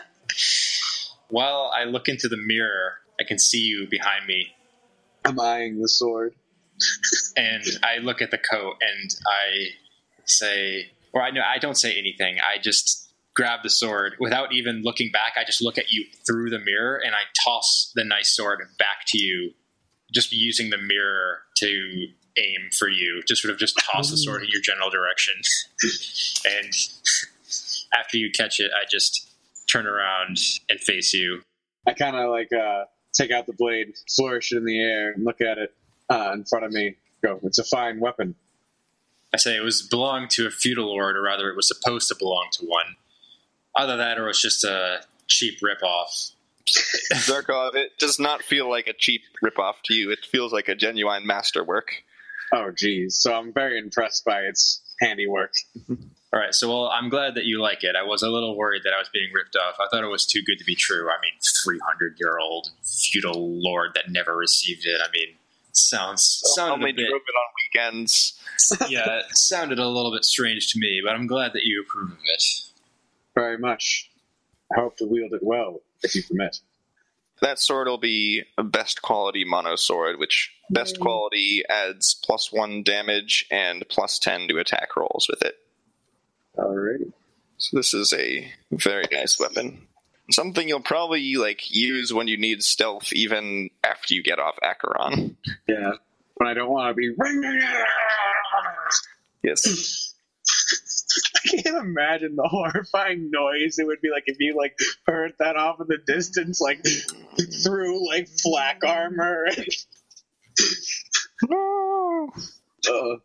While 1.29 1.71
I 1.75 1.85
look 1.85 2.07
into 2.07 2.27
the 2.27 2.37
mirror, 2.37 2.93
I 3.19 3.23
can 3.23 3.39
see 3.39 3.59
you 3.59 3.87
behind 3.89 4.27
me, 4.27 4.47
I'm 5.25 5.39
eyeing 5.39 5.81
the 5.81 5.89
sword. 5.89 6.35
and 7.37 7.63
I 7.83 7.97
look 7.97 8.21
at 8.21 8.31
the 8.31 8.37
coat 8.37 8.75
and 8.81 9.09
I 9.27 9.67
say, 10.25 10.91
or 11.13 11.21
I 11.21 11.31
know 11.31 11.41
I 11.41 11.57
don't 11.57 11.77
say 11.77 11.97
anything. 11.97 12.37
I 12.39 12.59
just 12.61 13.09
grab 13.33 13.61
the 13.63 13.69
sword 13.69 14.15
without 14.19 14.53
even 14.53 14.81
looking 14.83 15.11
back. 15.11 15.33
I 15.37 15.43
just 15.43 15.61
look 15.61 15.77
at 15.77 15.91
you 15.91 16.05
through 16.25 16.49
the 16.49 16.59
mirror 16.59 17.01
and 17.03 17.15
I 17.15 17.23
toss 17.43 17.91
the 17.95 18.03
nice 18.03 18.35
sword 18.35 18.59
back 18.77 19.05
to 19.07 19.17
you, 19.17 19.51
just 20.13 20.31
using 20.31 20.69
the 20.69 20.77
mirror 20.77 21.39
to 21.57 22.07
aim 22.37 22.69
for 22.77 22.89
you. 22.89 23.21
Just 23.27 23.41
sort 23.41 23.53
of 23.53 23.59
just 23.59 23.79
toss 23.79 24.11
the 24.11 24.17
sword 24.17 24.43
in 24.43 24.49
your 24.51 24.61
general 24.61 24.89
direction, 24.89 25.35
and 26.45 26.73
after 27.97 28.17
you 28.17 28.31
catch 28.31 28.59
it, 28.59 28.71
I 28.75 28.85
just 28.89 29.29
turn 29.71 29.87
around 29.87 30.37
and 30.69 30.79
face 30.79 31.13
you. 31.13 31.41
I 31.87 31.93
kind 31.93 32.15
of 32.15 32.29
like 32.29 32.51
uh, 32.53 32.85
take 33.13 33.31
out 33.31 33.45
the 33.45 33.53
blade, 33.53 33.93
flourish 34.15 34.51
it 34.51 34.57
in 34.57 34.65
the 34.65 34.81
air, 34.81 35.11
and 35.11 35.23
look 35.23 35.41
at 35.41 35.57
it 35.57 35.73
uh, 36.09 36.31
in 36.33 36.45
front 36.45 36.65
of 36.65 36.71
me. 36.71 36.95
Go, 37.23 37.39
it's 37.43 37.59
a 37.59 37.63
fine 37.63 37.99
weapon. 37.99 38.35
I 39.33 39.37
say 39.37 39.57
it 39.57 39.63
was 39.63 39.81
belonged 39.81 40.29
to 40.31 40.47
a 40.47 40.51
feudal 40.51 40.87
lord, 40.87 41.17
or 41.17 41.21
rather, 41.21 41.49
it 41.49 41.55
was 41.55 41.67
supposed 41.67 42.07
to 42.09 42.15
belong 42.15 42.47
to 42.53 42.65
one. 42.65 42.95
Either 43.75 43.97
that, 43.97 44.17
or 44.17 44.29
it's 44.29 44.41
just 44.41 44.63
a 44.63 45.01
cheap 45.27 45.59
ripoff. 45.59 46.31
Zarkov, 47.13 47.75
it 47.75 47.97
does 47.99 48.19
not 48.19 48.41
feel 48.41 48.69
like 48.69 48.87
a 48.87 48.93
cheap 48.93 49.21
ripoff 49.43 49.75
to 49.85 49.93
you. 49.93 50.09
It 50.11 50.19
feels 50.25 50.53
like 50.53 50.67
a 50.67 50.75
genuine 50.75 51.27
masterwork. 51.27 52.03
Oh, 52.53 52.71
geez. 52.75 53.17
So 53.19 53.33
I'm 53.33 53.53
very 53.53 53.77
impressed 53.79 54.25
by 54.25 54.41
its 54.41 54.81
handiwork. 55.01 55.53
All 55.89 56.41
right, 56.41 56.53
so 56.53 56.67
well, 56.67 56.89
I'm 56.89 57.09
glad 57.09 57.35
that 57.35 57.45
you 57.45 57.61
like 57.61 57.83
it. 57.83 57.95
I 57.95 58.03
was 58.03 58.21
a 58.21 58.29
little 58.29 58.57
worried 58.57 58.81
that 58.83 58.93
I 58.93 58.99
was 58.99 59.09
being 59.13 59.29
ripped 59.33 59.55
off. 59.55 59.75
I 59.79 59.87
thought 59.89 60.03
it 60.03 60.07
was 60.07 60.25
too 60.25 60.41
good 60.41 60.59
to 60.59 60.65
be 60.65 60.75
true. 60.75 61.07
I 61.09 61.15
mean, 61.21 61.31
300 61.63 62.17
year 62.19 62.37
old 62.39 62.71
feudal 62.83 63.61
lord 63.61 63.91
that 63.95 64.11
never 64.11 64.35
received 64.35 64.85
it. 64.85 64.99
I 65.01 65.09
mean, 65.13 65.35
sounds 65.71 66.41
sounded 66.55 66.73
Only 66.73 66.89
a 66.91 66.93
bit, 66.93 67.09
drove 67.09 67.21
it 67.21 67.35
on 67.37 67.93
weekends. 67.93 68.39
yeah, 68.89 69.19
it 69.19 69.37
sounded 69.37 69.79
a 69.79 69.87
little 69.87 70.11
bit 70.11 70.25
strange 70.25 70.67
to 70.73 70.79
me. 70.79 71.01
But 71.05 71.13
I'm 71.13 71.27
glad 71.27 71.53
that 71.53 71.63
you 71.63 71.81
approve 71.81 72.11
of 72.11 72.17
it. 72.25 72.43
Very 73.33 73.57
much. 73.57 74.09
I 74.75 74.81
hope 74.81 74.97
to 74.97 75.05
wield 75.05 75.33
it 75.33 75.41
well, 75.41 75.81
if 76.03 76.15
you 76.15 76.23
permit. 76.23 76.59
That 77.41 77.59
sword 77.59 77.87
will 77.87 77.97
be 77.97 78.43
a 78.57 78.63
best 78.63 79.01
quality 79.01 79.43
mono 79.45 79.75
sword, 79.75 80.19
which 80.19 80.53
best 80.69 80.99
quality 80.99 81.63
adds 81.69 82.15
plus 82.23 82.51
one 82.51 82.81
damage 82.81 83.45
and 83.51 83.83
plus 83.89 84.19
ten 84.19 84.47
to 84.47 84.57
attack 84.57 84.95
rolls 84.95 85.27
with 85.29 85.41
it. 85.41 85.55
Alrighty. 86.57 87.11
So 87.57 87.77
this 87.77 87.93
is 87.93 88.13
a 88.13 88.51
very 88.71 89.05
nice 89.11 89.39
weapon. 89.39 89.87
Something 90.31 90.67
you'll 90.67 90.79
probably 90.79 91.35
like 91.35 91.69
use 91.69 92.13
when 92.13 92.27
you 92.27 92.37
need 92.37 92.63
stealth, 92.63 93.13
even 93.13 93.69
after 93.83 94.13
you 94.13 94.23
get 94.23 94.39
off 94.39 94.57
Acheron. 94.63 95.37
Yeah. 95.67 95.93
When 96.35 96.49
I 96.49 96.53
don't 96.53 96.69
want 96.69 96.89
to 96.89 96.93
be. 96.95 97.13
Ringing 97.17 97.61
Yes. 99.43 100.13
I 101.45 101.47
can't 101.47 101.77
imagine 101.77 102.35
the 102.35 102.43
horrifying 102.47 103.29
noise 103.31 103.79
it 103.79 103.87
would 103.87 104.01
be 104.01 104.09
like 104.09 104.23
if 104.27 104.37
you 104.39 104.55
like 104.55 104.77
heard 105.05 105.33
that 105.39 105.55
off 105.55 105.79
in 105.79 105.87
the 105.87 105.97
distance, 105.97 106.61
like 106.61 106.83
through 107.63 108.07
like 108.07 108.27
flak 108.27 108.81
armor. 108.85 109.47
no. 111.49 112.29
Uh, 112.87 113.15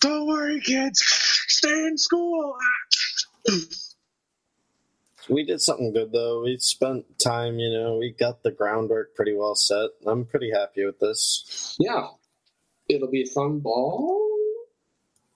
don't 0.00 0.26
worry, 0.26 0.60
kids. 0.60 1.02
Stay 1.48 1.86
in 1.86 1.98
school. 1.98 2.56
We 5.28 5.44
did 5.44 5.60
something 5.60 5.92
good 5.92 6.12
though. 6.12 6.42
We 6.42 6.58
spent 6.58 7.18
time, 7.18 7.58
you 7.58 7.70
know, 7.70 7.98
we 7.98 8.14
got 8.18 8.42
the 8.42 8.50
groundwork 8.50 9.14
pretty 9.14 9.34
well 9.34 9.54
set. 9.54 9.90
I'm 10.06 10.24
pretty 10.24 10.50
happy 10.50 10.84
with 10.84 10.98
this. 10.98 11.76
Yeah. 11.78 12.08
It'll 12.88 13.10
be 13.10 13.22
a 13.22 13.26
fun 13.26 13.60
ball. 13.60 14.18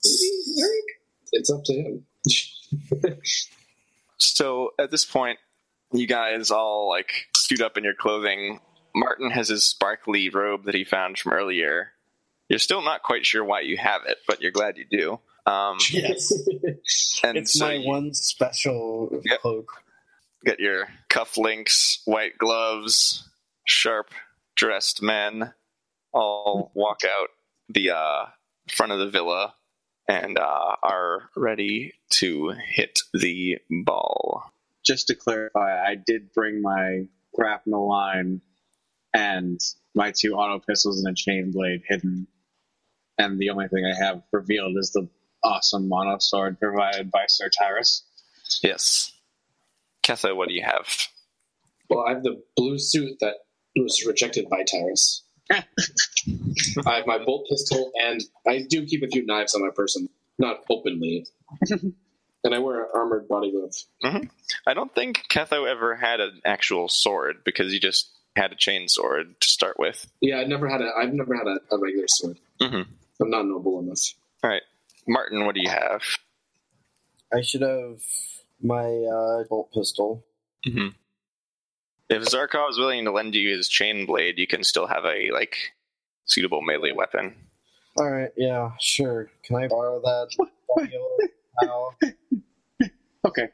Maybe, 0.03 0.61
Eric? 0.61 0.83
It's 1.31 1.49
up 1.49 1.63
to 1.65 1.73
him. 1.73 2.05
So 4.17 4.71
at 4.79 4.91
this 4.91 5.05
point, 5.05 5.39
you 5.91 6.07
guys 6.07 6.51
all 6.51 6.89
like 6.89 7.11
suit 7.35 7.61
up 7.61 7.77
in 7.77 7.83
your 7.83 7.93
clothing. 7.93 8.59
Martin 8.95 9.29
has 9.31 9.49
his 9.49 9.67
sparkly 9.67 10.29
robe 10.29 10.63
that 10.65 10.75
he 10.75 10.83
found 10.83 11.17
from 11.17 11.33
earlier. 11.33 11.91
You're 12.49 12.59
still 12.59 12.81
not 12.81 13.03
quite 13.03 13.25
sure 13.25 13.43
why 13.43 13.61
you 13.61 13.77
have 13.77 14.01
it, 14.07 14.17
but 14.27 14.41
you're 14.41 14.51
glad 14.51 14.77
you 14.77 14.85
do. 14.89 15.19
Um, 15.51 15.77
Yes. 15.91 16.31
and 17.23 17.37
it's 17.37 17.53
so 17.57 17.65
my 17.65 17.73
you 17.73 17.87
one 17.87 18.13
special 18.13 19.09
Yep. 19.23 19.41
cloak. 19.41 19.71
get 20.43 20.59
your 20.59 20.87
cufflinks, 21.09 21.99
white 22.05 22.37
gloves, 22.37 23.27
sharp 23.65 24.11
dressed 24.55 25.01
men 25.01 25.53
all 26.13 26.71
walk 26.73 27.01
out 27.03 27.29
the 27.67 27.91
uh, 27.91 28.25
front 28.69 28.91
of 28.93 28.99
the 28.99 29.09
villa 29.09 29.53
and 30.07 30.37
uh, 30.37 30.75
are 30.83 31.29
ready 31.35 31.93
to 32.11 32.53
hit 32.69 32.99
the 33.13 33.57
ball. 33.85 34.43
Just 34.85 35.07
to 35.07 35.15
clarify, 35.15 35.83
I 35.83 35.95
did 35.95 36.31
bring 36.33 36.61
my 36.61 37.07
grapnel 37.33 37.89
line 37.89 38.41
and 39.13 39.59
my 39.95 40.11
two 40.11 40.33
auto 40.35 40.63
pistols 40.65 41.03
and 41.03 41.11
a 41.11 41.15
chain 41.15 41.51
blade 41.51 41.81
hidden. 41.87 42.27
And 43.17 43.39
the 43.39 43.49
only 43.49 43.67
thing 43.67 43.83
I 43.85 44.05
have 44.05 44.21
revealed 44.31 44.77
is 44.77 44.91
the 44.91 45.07
awesome 45.43 45.87
mono 45.87 46.17
sword 46.19 46.59
provided 46.59 47.09
by 47.09 47.25
Sir 47.27 47.49
Tyrus. 47.49 48.03
Yes. 48.61 49.11
Ketha, 50.03 50.35
what 50.35 50.49
do 50.49 50.53
you 50.53 50.63
have? 50.63 50.87
well, 51.89 52.05
I 52.07 52.13
have 52.13 52.23
the 52.23 52.41
blue 52.55 52.77
suit 52.77 53.17
that 53.21 53.35
was 53.75 54.05
rejected 54.05 54.49
by 54.49 54.63
Tyrus. 54.63 55.23
I 55.51 56.95
have 56.97 57.05
my 57.07 57.19
bolt 57.23 57.47
pistol, 57.49 57.91
and 58.01 58.21
I 58.47 58.65
do 58.67 58.85
keep 58.85 59.03
a 59.03 59.07
few 59.07 59.25
knives 59.25 59.53
on 59.55 59.61
my 59.61 59.69
person, 59.75 60.09
not 60.39 60.63
openly. 60.69 61.25
and 61.69 62.53
I 62.55 62.59
wear 62.59 62.83
an 62.83 62.89
armored 62.93 63.27
body 63.27 63.51
glove. 63.51 63.73
I 64.67 64.73
don't 64.73 64.93
think 64.93 65.23
Ketho 65.29 65.69
ever 65.69 65.95
had 65.95 66.19
an 66.19 66.41
actual 66.45 66.89
sword 66.89 67.37
because 67.45 67.71
he 67.71 67.79
just 67.79 68.09
had 68.35 68.51
a 68.51 68.55
chain 68.55 68.87
sword 68.87 69.39
to 69.39 69.47
start 69.49 69.77
with. 69.79 70.05
Yeah, 70.21 70.37
I 70.37 70.43
never 70.45 70.67
had 70.67 70.81
a. 70.81 70.89
I've 70.97 71.13
never 71.13 71.35
had 71.35 71.47
a, 71.47 71.59
a 71.75 71.77
regular 71.79 72.07
sword. 72.07 72.37
Mhm. 72.61 72.85
I'm 73.21 73.29
not 73.29 73.45
noble 73.45 73.79
enough. 73.79 74.01
All 74.43 74.49
right. 74.49 74.63
Martin, 75.07 75.45
what 75.45 75.55
do 75.55 75.61
you 75.61 75.69
have? 75.69 76.01
I 77.33 77.41
should 77.41 77.61
have 77.61 78.01
my 78.61 78.83
uh, 78.85 79.43
bolt 79.49 79.71
pistol. 79.73 80.25
Mm-hmm. 80.67 80.87
If 82.09 82.23
Zarkov 82.23 82.69
is 82.69 82.77
willing 82.77 83.05
to 83.05 83.11
lend 83.11 83.35
you 83.35 83.55
his 83.55 83.67
chain 83.67 84.05
blade, 84.05 84.37
you 84.37 84.47
can 84.47 84.63
still 84.63 84.87
have 84.87 85.05
a 85.05 85.31
like 85.31 85.55
suitable 86.25 86.61
melee 86.61 86.91
weapon. 86.91 87.35
All 87.97 88.09
right, 88.09 88.31
yeah, 88.35 88.71
sure. 88.79 89.29
Can 89.43 89.55
I 89.55 89.67
borrow 89.67 90.01
that? 90.01 90.89
Okay. 93.25 93.47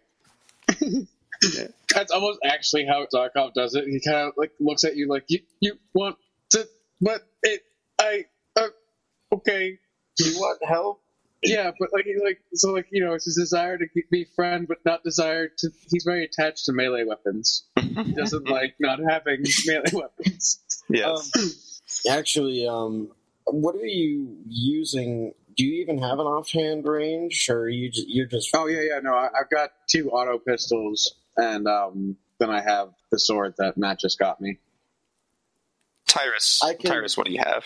That's 1.94 2.12
almost 2.12 2.40
actually 2.46 2.86
how 2.86 3.06
Zarkov 3.14 3.54
does 3.54 3.74
it. 3.76 3.86
He 3.88 4.00
kind 4.02 4.28
of 4.28 4.34
like 4.38 4.52
looks 4.60 4.84
at 4.84 4.96
you 4.96 5.08
like 5.08 5.26
you 5.28 5.40
you 5.60 5.78
want 5.94 6.18
to, 6.52 6.68
but 7.00 7.22
it 7.42 7.62
I 8.00 8.26
uh, 8.56 8.68
okay 9.34 9.80
Do 10.18 10.30
you 10.30 10.40
want 10.40 10.60
help? 10.64 11.02
Yeah, 11.44 11.72
but 11.80 11.90
like 11.94 12.06
he 12.06 12.16
like 12.24 12.42
so 12.54 12.72
like 12.72 12.88
you 12.92 13.04
know 13.04 13.14
it's 13.14 13.26
his 13.26 13.36
desire 13.36 13.78
to 13.78 13.86
be 14.10 14.26
friend, 14.36 14.68
but 14.68 14.78
not 14.86 15.04
desire 15.04 15.48
to. 15.60 15.70
He's 15.90 16.04
very 16.04 16.24
attached 16.26 16.66
to 16.66 16.74
melee 16.74 17.04
weapons. 17.04 17.64
He 17.80 18.14
doesn't 18.14 18.48
like 18.50 18.76
not 18.80 19.00
having 19.00 19.44
melee 19.66 19.92
weapons. 19.94 20.60
yes. 20.90 21.32
Um, 21.38 21.50
Actually, 22.10 22.68
um, 22.68 23.10
what 23.46 23.76
are 23.76 23.86
you 23.86 24.38
using? 24.48 25.34
Do 25.58 25.66
you 25.66 25.82
even 25.82 25.98
have 25.98 26.20
an 26.20 26.26
offhand 26.26 26.86
range, 26.86 27.48
or 27.50 27.62
are 27.64 27.70
you 27.70 27.90
just, 27.90 28.08
you're 28.08 28.26
just? 28.28 28.50
oh 28.56 28.68
yeah, 28.68 28.82
yeah. 28.82 29.00
No, 29.02 29.14
I, 29.14 29.28
I've 29.38 29.50
got 29.50 29.72
two 29.90 30.10
auto 30.12 30.38
pistols, 30.40 31.16
and 31.36 31.68
um, 31.68 32.16
then 32.40 32.50
I 32.50 32.62
have 32.62 32.90
the 33.12 33.20
sword 33.20 33.56
that 33.58 33.78
Matt 33.78 34.00
just 34.00 34.18
got 34.18 34.40
me. 34.40 34.60
Tyrus, 36.08 36.62
I 36.64 36.74
can- 36.74 36.90
Tyrus, 36.92 37.18
what 37.18 37.26
do 37.28 37.34
you 37.34 37.40
have? 37.40 37.66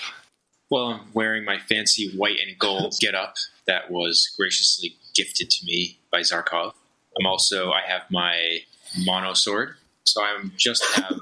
Well, 0.70 0.88
I'm 0.88 1.14
wearing 1.14 1.46
my 1.46 1.60
fancy 1.60 2.12
white 2.18 2.40
and 2.46 2.58
gold 2.58 2.96
getup 3.02 3.36
that 3.68 3.92
was 3.92 4.34
graciously 4.38 4.96
gifted 5.14 5.50
to 5.50 5.66
me 5.66 6.00
by 6.12 6.22
Zarkov. 6.22 6.74
I'm 7.20 7.26
also 7.26 7.72
I 7.72 7.82
have 7.88 8.04
my 8.12 8.60
mono 9.06 9.34
sword, 9.34 9.76
so 10.06 10.24
I'm 10.24 10.52
just 10.58 10.84
have 10.96 11.20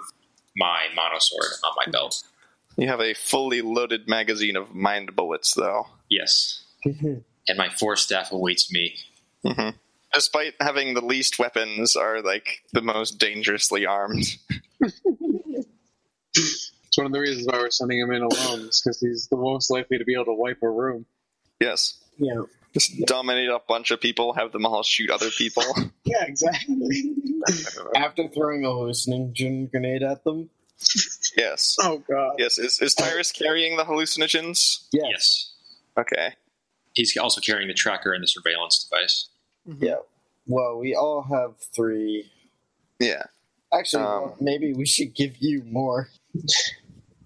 my 0.56 0.88
mono 0.96 1.20
sword 1.20 1.52
on 1.64 1.72
my 1.86 1.92
belt. 1.92 2.24
You 2.78 2.88
have 2.88 3.02
a 3.02 3.14
fully 3.14 3.62
loaded 3.62 4.08
magazine 4.08 4.56
of 4.56 4.74
mind 4.74 5.16
bullets, 5.16 5.54
though. 5.54 5.88
Yes, 6.10 6.64
and 6.86 7.24
my 7.58 7.70
force 7.70 8.02
staff 8.02 8.32
awaits 8.32 8.72
me. 8.72 8.96
hmm 9.46 9.70
Despite 10.14 10.54
having 10.60 10.94
the 10.94 11.02
least 11.02 11.40
weapons, 11.40 11.96
are 11.96 12.22
like 12.22 12.62
the 12.72 12.84
most 12.84 13.18
dangerously 13.18 13.88
armed. 13.88 14.38
It's 16.94 16.98
one 17.00 17.08
of 17.08 17.12
the 17.12 17.22
reasons 17.22 17.48
why 17.48 17.58
we're 17.58 17.72
sending 17.72 17.98
him 17.98 18.12
in 18.12 18.22
alone, 18.22 18.68
is 18.68 18.80
because 18.80 19.00
he's 19.00 19.28
the 19.28 19.36
most 19.36 19.72
likely 19.72 19.98
to 19.98 20.06
be 20.06 20.14
able 20.14 20.26
to 20.26 20.34
wipe 20.36 20.62
a 20.62 20.70
room. 20.70 21.08
Yes, 21.60 21.98
yeah. 22.20 22.44
just 22.72 22.96
dominate 23.08 23.50
a 23.50 23.60
bunch 23.68 23.90
of 23.90 24.00
people, 24.00 24.34
have 24.34 24.52
them 24.52 24.68
all 24.68 24.84
shoot 24.84 25.10
other 25.10 25.32
people. 25.32 25.64
Yeah, 26.06 26.24
exactly. 26.26 27.16
After 27.96 28.28
throwing 28.28 28.64
a 28.64 28.68
hallucinogen 28.68 29.72
grenade 29.72 30.04
at 30.04 30.24
them. 30.24 30.52
yes, 31.36 31.78
oh 31.82 32.04
god. 32.08 32.36
yes. 32.38 32.60
Is 32.60 32.80
is 32.80 32.94
Tyrus 32.94 33.32
carrying 33.32 33.76
the 33.76 33.86
hallucinogens? 33.86 34.86
Yes. 34.92 35.04
Yes, 35.10 35.52
Okay. 35.98 36.34
he's 36.94 37.18
also 37.18 37.42
carrying 37.42 37.70
the 37.70 37.74
tracker 37.74 38.14
and 38.14 38.22
the 38.22 38.28
surveillance 38.28 38.88
device. 38.88 39.30
Yeah. 39.66 39.96
Well, 40.46 40.78
we 40.78 40.94
all 40.94 41.24
have 41.24 41.56
three. 41.76 42.32
Yeah. 43.00 43.24
Actually, 43.74 44.04
Um, 44.04 44.10
well, 44.22 44.38
maybe 44.40 44.74
we 44.74 44.86
should 44.86 45.16
give 45.16 45.38
you 45.40 45.64
more. 45.66 46.10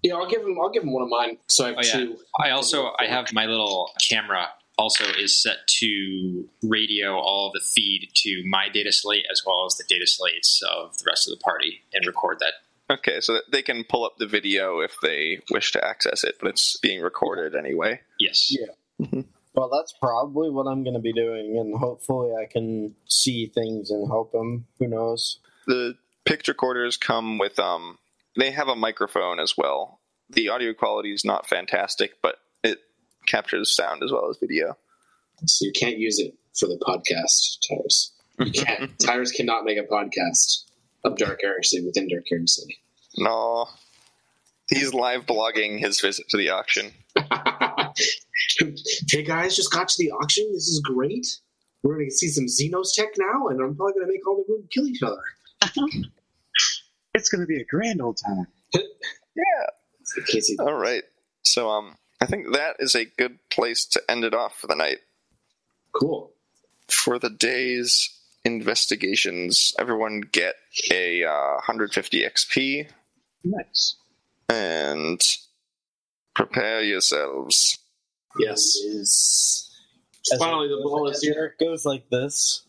Yeah, 0.08 0.14
I'll 0.14 0.28
give 0.28 0.42
him. 0.42 0.56
I'll 0.60 0.70
give 0.70 0.82
him 0.82 0.92
one 0.92 1.02
of 1.02 1.08
mine. 1.08 1.38
So 1.48 1.64
I 1.64 1.68
have 1.68 1.76
Oh, 1.78 1.80
yeah. 1.82 1.92
two. 1.92 2.16
I 2.38 2.50
also 2.50 2.90
I 2.98 3.06
have 3.06 3.32
my 3.32 3.46
little 3.46 3.90
camera 4.08 4.48
also 4.78 5.04
is 5.18 5.42
set 5.42 5.56
to 5.66 6.48
radio 6.62 7.16
all 7.18 7.50
the 7.52 7.60
feed 7.60 8.08
to 8.14 8.42
my 8.46 8.68
data 8.68 8.92
slate 8.92 9.24
as 9.30 9.42
well 9.44 9.66
as 9.66 9.74
the 9.76 9.84
data 9.88 10.06
slates 10.06 10.60
of 10.62 10.96
the 10.98 11.04
rest 11.08 11.26
of 11.28 11.36
the 11.36 11.42
party 11.42 11.82
and 11.92 12.06
record 12.06 12.38
that. 12.38 12.52
Okay, 12.90 13.20
so 13.20 13.34
that 13.34 13.42
they 13.52 13.60
can 13.60 13.84
pull 13.84 14.04
up 14.06 14.16
the 14.18 14.26
video 14.26 14.78
if 14.80 14.94
they 15.02 15.40
wish 15.50 15.72
to 15.72 15.84
access 15.84 16.24
it, 16.24 16.36
but 16.40 16.48
it's 16.48 16.76
being 16.78 17.02
recorded 17.02 17.54
anyway. 17.54 18.00
Yes. 18.18 18.50
Yeah. 18.50 19.22
Well, 19.54 19.68
that's 19.76 19.92
probably 20.00 20.50
what 20.50 20.66
I'm 20.68 20.84
going 20.84 20.94
to 20.94 21.00
be 21.00 21.12
doing, 21.12 21.58
and 21.58 21.76
hopefully 21.76 22.30
I 22.40 22.46
can 22.46 22.94
see 23.08 23.46
things 23.46 23.90
and 23.90 24.06
help 24.06 24.30
them. 24.32 24.66
Who 24.78 24.86
knows? 24.86 25.40
The 25.66 25.96
picture 26.24 26.52
recorders 26.52 26.96
come 26.96 27.38
with 27.38 27.58
um 27.58 27.98
they 28.38 28.52
have 28.52 28.68
a 28.68 28.76
microphone 28.76 29.40
as 29.40 29.56
well. 29.58 29.97
The 30.30 30.48
audio 30.48 30.74
quality 30.74 31.12
is 31.12 31.24
not 31.24 31.46
fantastic, 31.46 32.20
but 32.22 32.36
it 32.62 32.78
captures 33.26 33.74
sound 33.74 34.02
as 34.02 34.12
well 34.12 34.28
as 34.28 34.38
video. 34.38 34.76
So 35.46 35.64
you 35.64 35.72
can't 35.72 35.98
use 35.98 36.18
it 36.18 36.34
for 36.58 36.66
the 36.66 36.78
podcast, 36.86 37.58
Tyrus. 37.68 38.12
You 38.38 38.46
mm-hmm. 38.46 38.64
can't. 38.64 38.98
Tyrus 38.98 39.32
cannot 39.32 39.64
make 39.64 39.78
a 39.78 39.84
podcast 39.84 40.64
of 41.04 41.16
Dark 41.16 41.40
Heresy 41.42 41.84
within 41.84 42.08
Dark 42.08 42.24
Heresy. 42.28 42.78
No. 43.16 43.68
He's 44.68 44.92
live 44.92 45.24
blogging 45.26 45.78
his 45.78 46.00
visit 46.00 46.28
to 46.28 46.36
the 46.36 46.50
auction. 46.50 46.92
hey 49.10 49.22
guys, 49.22 49.56
just 49.56 49.72
got 49.72 49.88
to 49.88 49.94
the 49.98 50.10
auction. 50.10 50.52
This 50.52 50.68
is 50.68 50.80
great. 50.80 51.26
We're 51.82 51.94
going 51.94 52.10
to 52.10 52.14
see 52.14 52.28
some 52.28 52.46
Xenos 52.46 52.94
tech 52.94 53.08
now, 53.16 53.48
and 53.48 53.62
I'm 53.62 53.74
probably 53.76 53.94
going 53.94 54.06
to 54.06 54.12
make 54.12 54.26
all 54.26 54.36
the 54.36 54.52
room 54.52 54.68
kill 54.70 54.86
each 54.86 55.02
other. 55.02 55.22
It's 57.14 57.30
going 57.30 57.40
to 57.40 57.46
be 57.46 57.60
a 57.60 57.64
grand 57.64 58.00
old 58.00 58.20
time. 58.24 58.46
So 58.76 58.82
Casey, 58.82 59.77
All 60.60 60.74
right. 60.74 61.02
So 61.42 61.70
um 61.70 61.96
I 62.20 62.26
think 62.26 62.52
that 62.52 62.76
is 62.80 62.94
a 62.94 63.04
good 63.04 63.38
place 63.50 63.84
to 63.86 64.02
end 64.08 64.24
it 64.24 64.34
off 64.34 64.58
for 64.58 64.66
the 64.66 64.74
night. 64.74 64.98
cool. 65.92 66.32
For 66.88 67.18
the 67.18 67.30
day's 67.30 68.10
investigations, 68.44 69.72
everyone 69.78 70.22
get 70.32 70.54
a 70.90 71.22
uh, 71.24 71.54
150 71.56 72.22
XP 72.24 72.88
Nice. 73.44 73.96
and 74.48 75.20
prepare 76.34 76.82
yourselves. 76.82 77.78
Yes. 78.38 78.62
Is 78.76 79.70
Finally, 80.38 80.68
the 80.68 80.80
ball 80.82 81.08
is 81.08 81.20
here. 81.22 81.54
It 81.58 81.62
goes 81.64 81.84
like 81.84 82.08
this. 82.10 82.62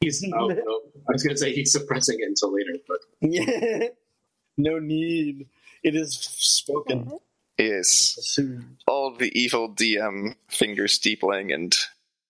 He's. 0.00 0.22
Oh, 0.34 0.46
no. 0.48 0.80
I 1.08 1.12
was 1.12 1.22
going 1.22 1.34
to 1.34 1.38
say 1.40 1.52
he's 1.54 1.72
suppressing 1.72 2.18
it 2.20 2.26
until 2.28 2.52
later, 2.52 2.74
but 2.86 2.98
yeah, 3.20 3.88
no 4.56 4.78
need. 4.78 5.46
It 5.82 5.94
is 5.94 6.14
spoken. 6.18 7.04
Mm-hmm. 7.04 7.16
Yes. 7.58 8.38
All 8.86 9.14
the 9.14 9.36
evil 9.38 9.74
DM 9.74 10.36
finger 10.48 10.86
steepling 10.86 11.52
and 11.52 11.76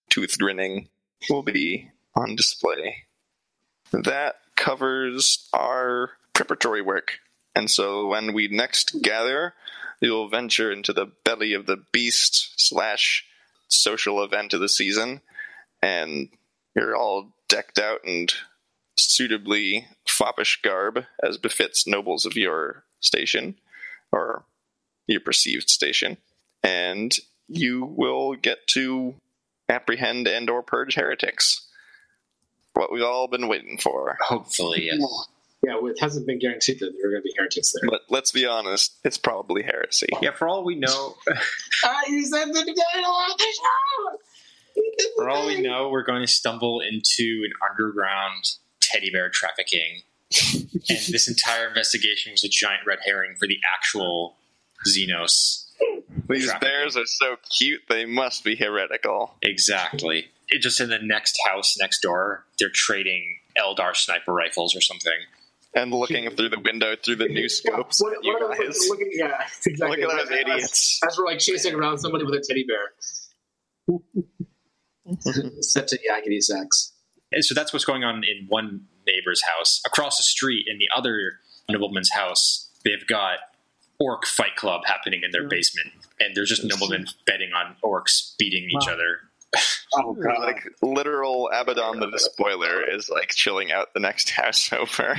tooth 0.08 0.38
grinning 0.38 0.88
will 1.28 1.42
be 1.42 1.90
on 2.14 2.34
display. 2.34 3.04
That 3.92 4.36
covers 4.56 5.48
our 5.52 6.12
preparatory 6.32 6.82
work. 6.82 7.18
And 7.54 7.70
so 7.70 8.06
when 8.06 8.32
we 8.32 8.48
next 8.48 9.02
gather, 9.02 9.54
we 10.00 10.10
will 10.10 10.28
venture 10.28 10.72
into 10.72 10.92
the 10.92 11.12
belly 11.24 11.52
of 11.52 11.66
the 11.66 11.84
beast 11.92 12.52
slash 12.56 13.24
social 13.68 14.22
event 14.22 14.54
of 14.54 14.60
the 14.60 14.68
season. 14.68 15.20
And 15.82 16.28
you're 16.74 16.96
all 16.96 17.34
decked 17.48 17.78
out 17.78 18.00
and 18.04 18.32
suitably 18.96 19.88
foppish 20.06 20.60
garb 20.62 21.04
as 21.22 21.38
befits 21.38 21.86
nobles 21.86 22.24
of 22.24 22.36
your 22.36 22.84
station 23.00 23.54
or 24.12 24.44
your 25.06 25.20
perceived 25.20 25.68
station 25.70 26.16
and 26.62 27.16
you 27.48 27.84
will 27.96 28.34
get 28.34 28.66
to 28.66 29.14
apprehend 29.68 30.26
and 30.26 30.48
or 30.50 30.62
purge 30.62 30.94
heretics 30.94 31.66
what 32.74 32.92
we've 32.92 33.02
all 33.02 33.26
been 33.28 33.48
waiting 33.48 33.78
for 33.78 34.16
Hopefully, 34.20 34.84
yes. 34.86 34.98
yeah, 35.64 35.74
well, 35.74 35.88
it 35.90 35.98
hasn't 36.00 36.26
been 36.26 36.38
guaranteed 36.38 36.78
that 36.80 36.92
there 36.96 37.08
are 37.08 37.12
going 37.12 37.22
to 37.22 37.24
be 37.26 37.34
heretics 37.36 37.72
there. 37.72 37.88
but 37.90 38.02
let's 38.08 38.30
be 38.32 38.46
honest 38.46 38.96
it's 39.04 39.18
probably 39.18 39.62
heresy 39.62 40.06
Yeah, 40.22 40.32
for 40.32 40.46
all 40.48 40.64
we 40.64 40.76
know, 40.76 41.16
Ah, 41.84 42.00
you 42.08 42.24
said 42.24 42.48
the 42.48 42.52
title 42.54 43.14
of 43.30 43.38
the 43.38 43.44
show. 43.56 44.18
for 45.16 45.28
all 45.28 45.46
we 45.46 45.60
know, 45.60 45.88
we're 45.90 46.04
going 46.04 46.20
to 46.22 46.26
stumble 46.32 46.80
into 46.80 47.42
an 47.44 47.52
underground 47.70 48.52
teddy 48.80 49.10
bear 49.10 49.28
trafficking, 49.28 50.02
and 50.30 50.98
this 51.08 51.26
entire 51.28 51.68
investigation 51.68 52.32
was 52.32 52.44
a 52.44 52.48
giant 52.48 52.86
red 52.86 52.98
herring 53.04 53.34
for 53.38 53.46
the 53.46 53.58
actual 53.74 54.36
Xenos. 54.86 55.64
these 56.28 56.44
Trafficking. 56.46 56.58
bears 56.60 56.96
are 56.96 57.06
so 57.06 57.36
cute 57.50 57.80
they 57.88 58.04
must 58.04 58.44
be 58.44 58.54
heretical 58.56 59.34
Exactly. 59.42 60.26
It 60.48 60.60
just 60.62 60.80
in 60.80 60.88
the 60.90 60.98
next 60.98 61.38
house 61.46 61.76
next 61.78 62.00
door, 62.00 62.44
they're 62.58 62.70
trading 62.72 63.36
Eldar 63.58 63.94
sniper 63.96 64.32
rifles 64.32 64.74
or 64.76 64.80
something. 64.80 65.12
and 65.74 65.92
looking 65.92 66.28
through 66.30 66.48
the 66.50 66.60
window 66.60 66.94
through 67.02 67.16
the 67.16 67.28
new 67.28 67.48
scopes 67.48 68.00
What, 68.02 68.14
at 68.14 68.24
you 68.24 68.32
what 68.40 68.50
guys 68.58 68.66
those 68.66 68.88
looking, 68.88 69.10
yeah, 69.12 69.42
exactly. 69.66 70.02
look 70.02 70.10
at 70.10 70.18
those 70.18 70.30
As- 70.30 70.40
idiots 70.40 71.00
As 71.06 71.18
we're 71.18 71.24
like 71.26 71.38
chasing 71.38 71.74
around 71.74 71.98
somebody 71.98 72.24
with 72.24 72.34
a 72.34 72.44
teddy 72.46 72.64
bear. 72.64 72.92
Set 75.60 75.88
to 75.88 75.98
yakety 75.98 76.42
sax. 76.42 76.92
And 77.32 77.44
so 77.44 77.54
that's 77.54 77.72
what's 77.72 77.84
going 77.84 78.04
on 78.04 78.16
in 78.24 78.46
one 78.48 78.86
neighbor's 79.08 79.42
house. 79.42 79.80
Across 79.86 80.18
the 80.18 80.22
street, 80.22 80.66
in 80.68 80.78
the 80.78 80.88
other 80.96 81.40
nobleman's 81.68 82.10
house, 82.12 82.68
they've 82.84 83.06
got 83.06 83.38
orc 83.98 84.26
fight 84.26 84.56
club 84.56 84.82
happening 84.86 85.22
in 85.24 85.30
their 85.32 85.48
basement, 85.48 85.88
and 86.20 86.34
there's 86.36 86.48
just 86.48 86.64
noblemen 86.64 87.06
betting 87.26 87.50
on 87.52 87.76
orcs 87.84 88.36
beating 88.38 88.68
each 88.70 88.88
other. 88.88 89.20
Oh 89.94 90.12
god. 90.12 90.40
like 90.40 90.62
literal 90.82 91.48
abaddon 91.50 92.00
the 92.00 92.18
spoiler 92.18 92.82
is 92.86 93.08
like 93.08 93.30
chilling 93.30 93.72
out 93.72 93.94
the 93.94 94.00
next 94.00 94.28
house 94.40 94.70
over 94.70 95.16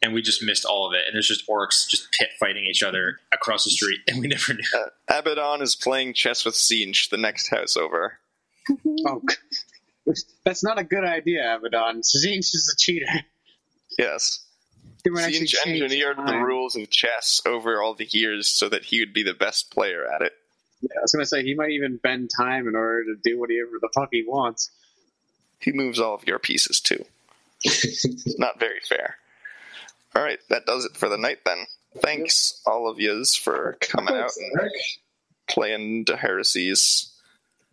And 0.00 0.14
we 0.14 0.22
just 0.22 0.44
missed 0.44 0.64
all 0.64 0.86
of 0.86 0.94
it. 0.94 1.02
And 1.06 1.14
there's 1.16 1.26
just 1.26 1.48
orcs 1.48 1.88
just 1.88 2.12
pit 2.12 2.28
fighting 2.38 2.64
each 2.70 2.84
other 2.84 3.18
across 3.32 3.64
the 3.64 3.72
street, 3.72 3.98
and 4.06 4.20
we 4.20 4.28
never 4.28 4.54
knew. 4.54 4.62
uh, 4.78 5.18
abaddon 5.18 5.60
is 5.62 5.74
playing 5.74 6.14
chess 6.14 6.44
with 6.44 6.54
Tzeentch, 6.54 7.10
the 7.10 7.16
next 7.16 7.48
house 7.48 7.76
over 7.76 8.20
oh, 9.08 9.20
that's 10.44 10.64
not 10.64 10.78
a 10.78 10.84
good 10.84 11.04
idea, 11.04 11.56
Abaddon. 11.56 12.00
Tzeentch 12.02 12.54
is 12.54 12.74
a 12.74 12.76
cheater. 12.78 13.06
yes 13.98 14.44
He 15.04 15.10
might 15.10 15.22
actually 15.24 15.46
Siege 15.46 15.60
change 15.64 15.82
engineered 15.82 16.16
the 16.18 16.38
rules 16.38 16.76
of 16.76 16.90
chess 16.90 17.40
over 17.46 17.82
all 17.82 17.94
the 17.94 18.06
years 18.06 18.48
so 18.48 18.68
that 18.68 18.84
he 18.84 19.00
would 19.00 19.12
be 19.12 19.22
the 19.22 19.34
best 19.34 19.70
player 19.70 20.04
at 20.06 20.22
it. 20.22 20.32
Yeah, 20.80 20.98
I 20.98 21.02
was 21.02 21.12
gonna 21.12 21.26
say 21.26 21.42
he 21.42 21.54
might 21.54 21.70
even 21.70 21.98
bend 22.02 22.30
time 22.36 22.66
in 22.66 22.74
order 22.74 23.04
to 23.04 23.16
do 23.22 23.38
whatever 23.38 23.78
the 23.80 23.90
fuck 23.94 24.08
he 24.10 24.24
wants. 24.26 24.70
He 25.60 25.72
moves 25.72 26.00
all 26.00 26.14
of 26.14 26.26
your 26.26 26.40
pieces 26.40 26.80
too. 26.80 27.04
It's 27.64 28.38
not 28.38 28.58
very 28.58 28.80
fair. 28.80 29.16
All 30.14 30.22
right, 30.22 30.40
that 30.50 30.66
does 30.66 30.84
it 30.84 30.96
for 30.96 31.08
the 31.08 31.16
night 31.16 31.38
then. 31.44 31.66
Thanks 31.98 32.60
all 32.66 32.88
of 32.88 32.98
yous 32.98 33.36
for 33.36 33.76
coming 33.80 34.14
out 34.14 34.30
and 34.36 34.70
playing 35.48 36.04
the 36.06 36.16
heresies. 36.16 37.12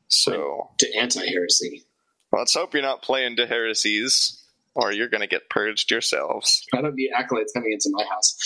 So 0.08 0.70
To 0.78 0.96
anti 0.96 1.26
heresy. 1.26 1.86
Let's 2.32 2.54
hope 2.54 2.74
you're 2.74 2.84
not 2.84 3.02
playing 3.02 3.36
the 3.36 3.46
heresies, 3.48 4.44
or 4.76 4.92
you're 4.92 5.08
going 5.10 5.22
to 5.22 5.28
get 5.28 5.50
purged 5.50 5.92
yourselves. 5.92 6.66
I 6.74 6.82
don't 6.82 6.96
need 6.96 7.12
acolytes 7.16 7.52
coming 7.54 7.72
into 7.74 7.90
my 7.92 8.04
house. 8.06 8.38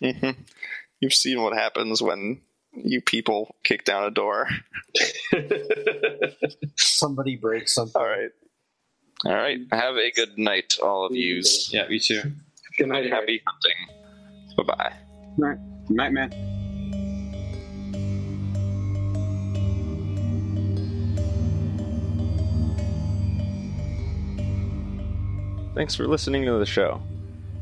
hmm 0.00 0.30
You've 1.00 1.14
seen 1.14 1.42
what 1.42 1.54
happens 1.54 2.02
when 2.02 2.42
you 2.74 3.00
people 3.00 3.56
kick 3.64 3.84
down 3.84 4.04
a 4.04 4.10
door. 4.10 4.48
Somebody 6.76 7.36
breaks 7.36 7.74
something. 7.74 8.00
All 8.00 8.06
right. 8.06 8.30
All 9.24 9.34
right. 9.34 9.60
Have 9.72 9.96
a 9.96 10.10
good 10.12 10.38
night, 10.38 10.76
all 10.82 11.06
of 11.06 11.14
yous. 11.14 11.72
Yeah, 11.72 11.88
you 11.88 11.98
too. 11.98 12.20
Good 12.78 12.88
night, 12.88 13.04
Harry. 13.06 13.10
Happy 13.10 13.42
hunting. 13.46 14.56
Bye 14.56 14.62
bye. 14.74 14.92
Night. 15.38 15.58
Night, 15.88 16.12
man. 16.12 16.59
Thanks 25.80 25.94
for 25.94 26.06
listening 26.06 26.44
to 26.44 26.58
the 26.58 26.66
show. 26.66 27.00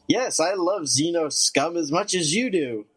Yes, 0.07 0.39
I 0.39 0.56
love 0.56 0.85
Xeno 0.85 1.31
scum 1.31 1.77
as 1.77 1.91
much 1.91 2.15
as 2.15 2.34
you 2.34 2.49
do. 2.49 2.88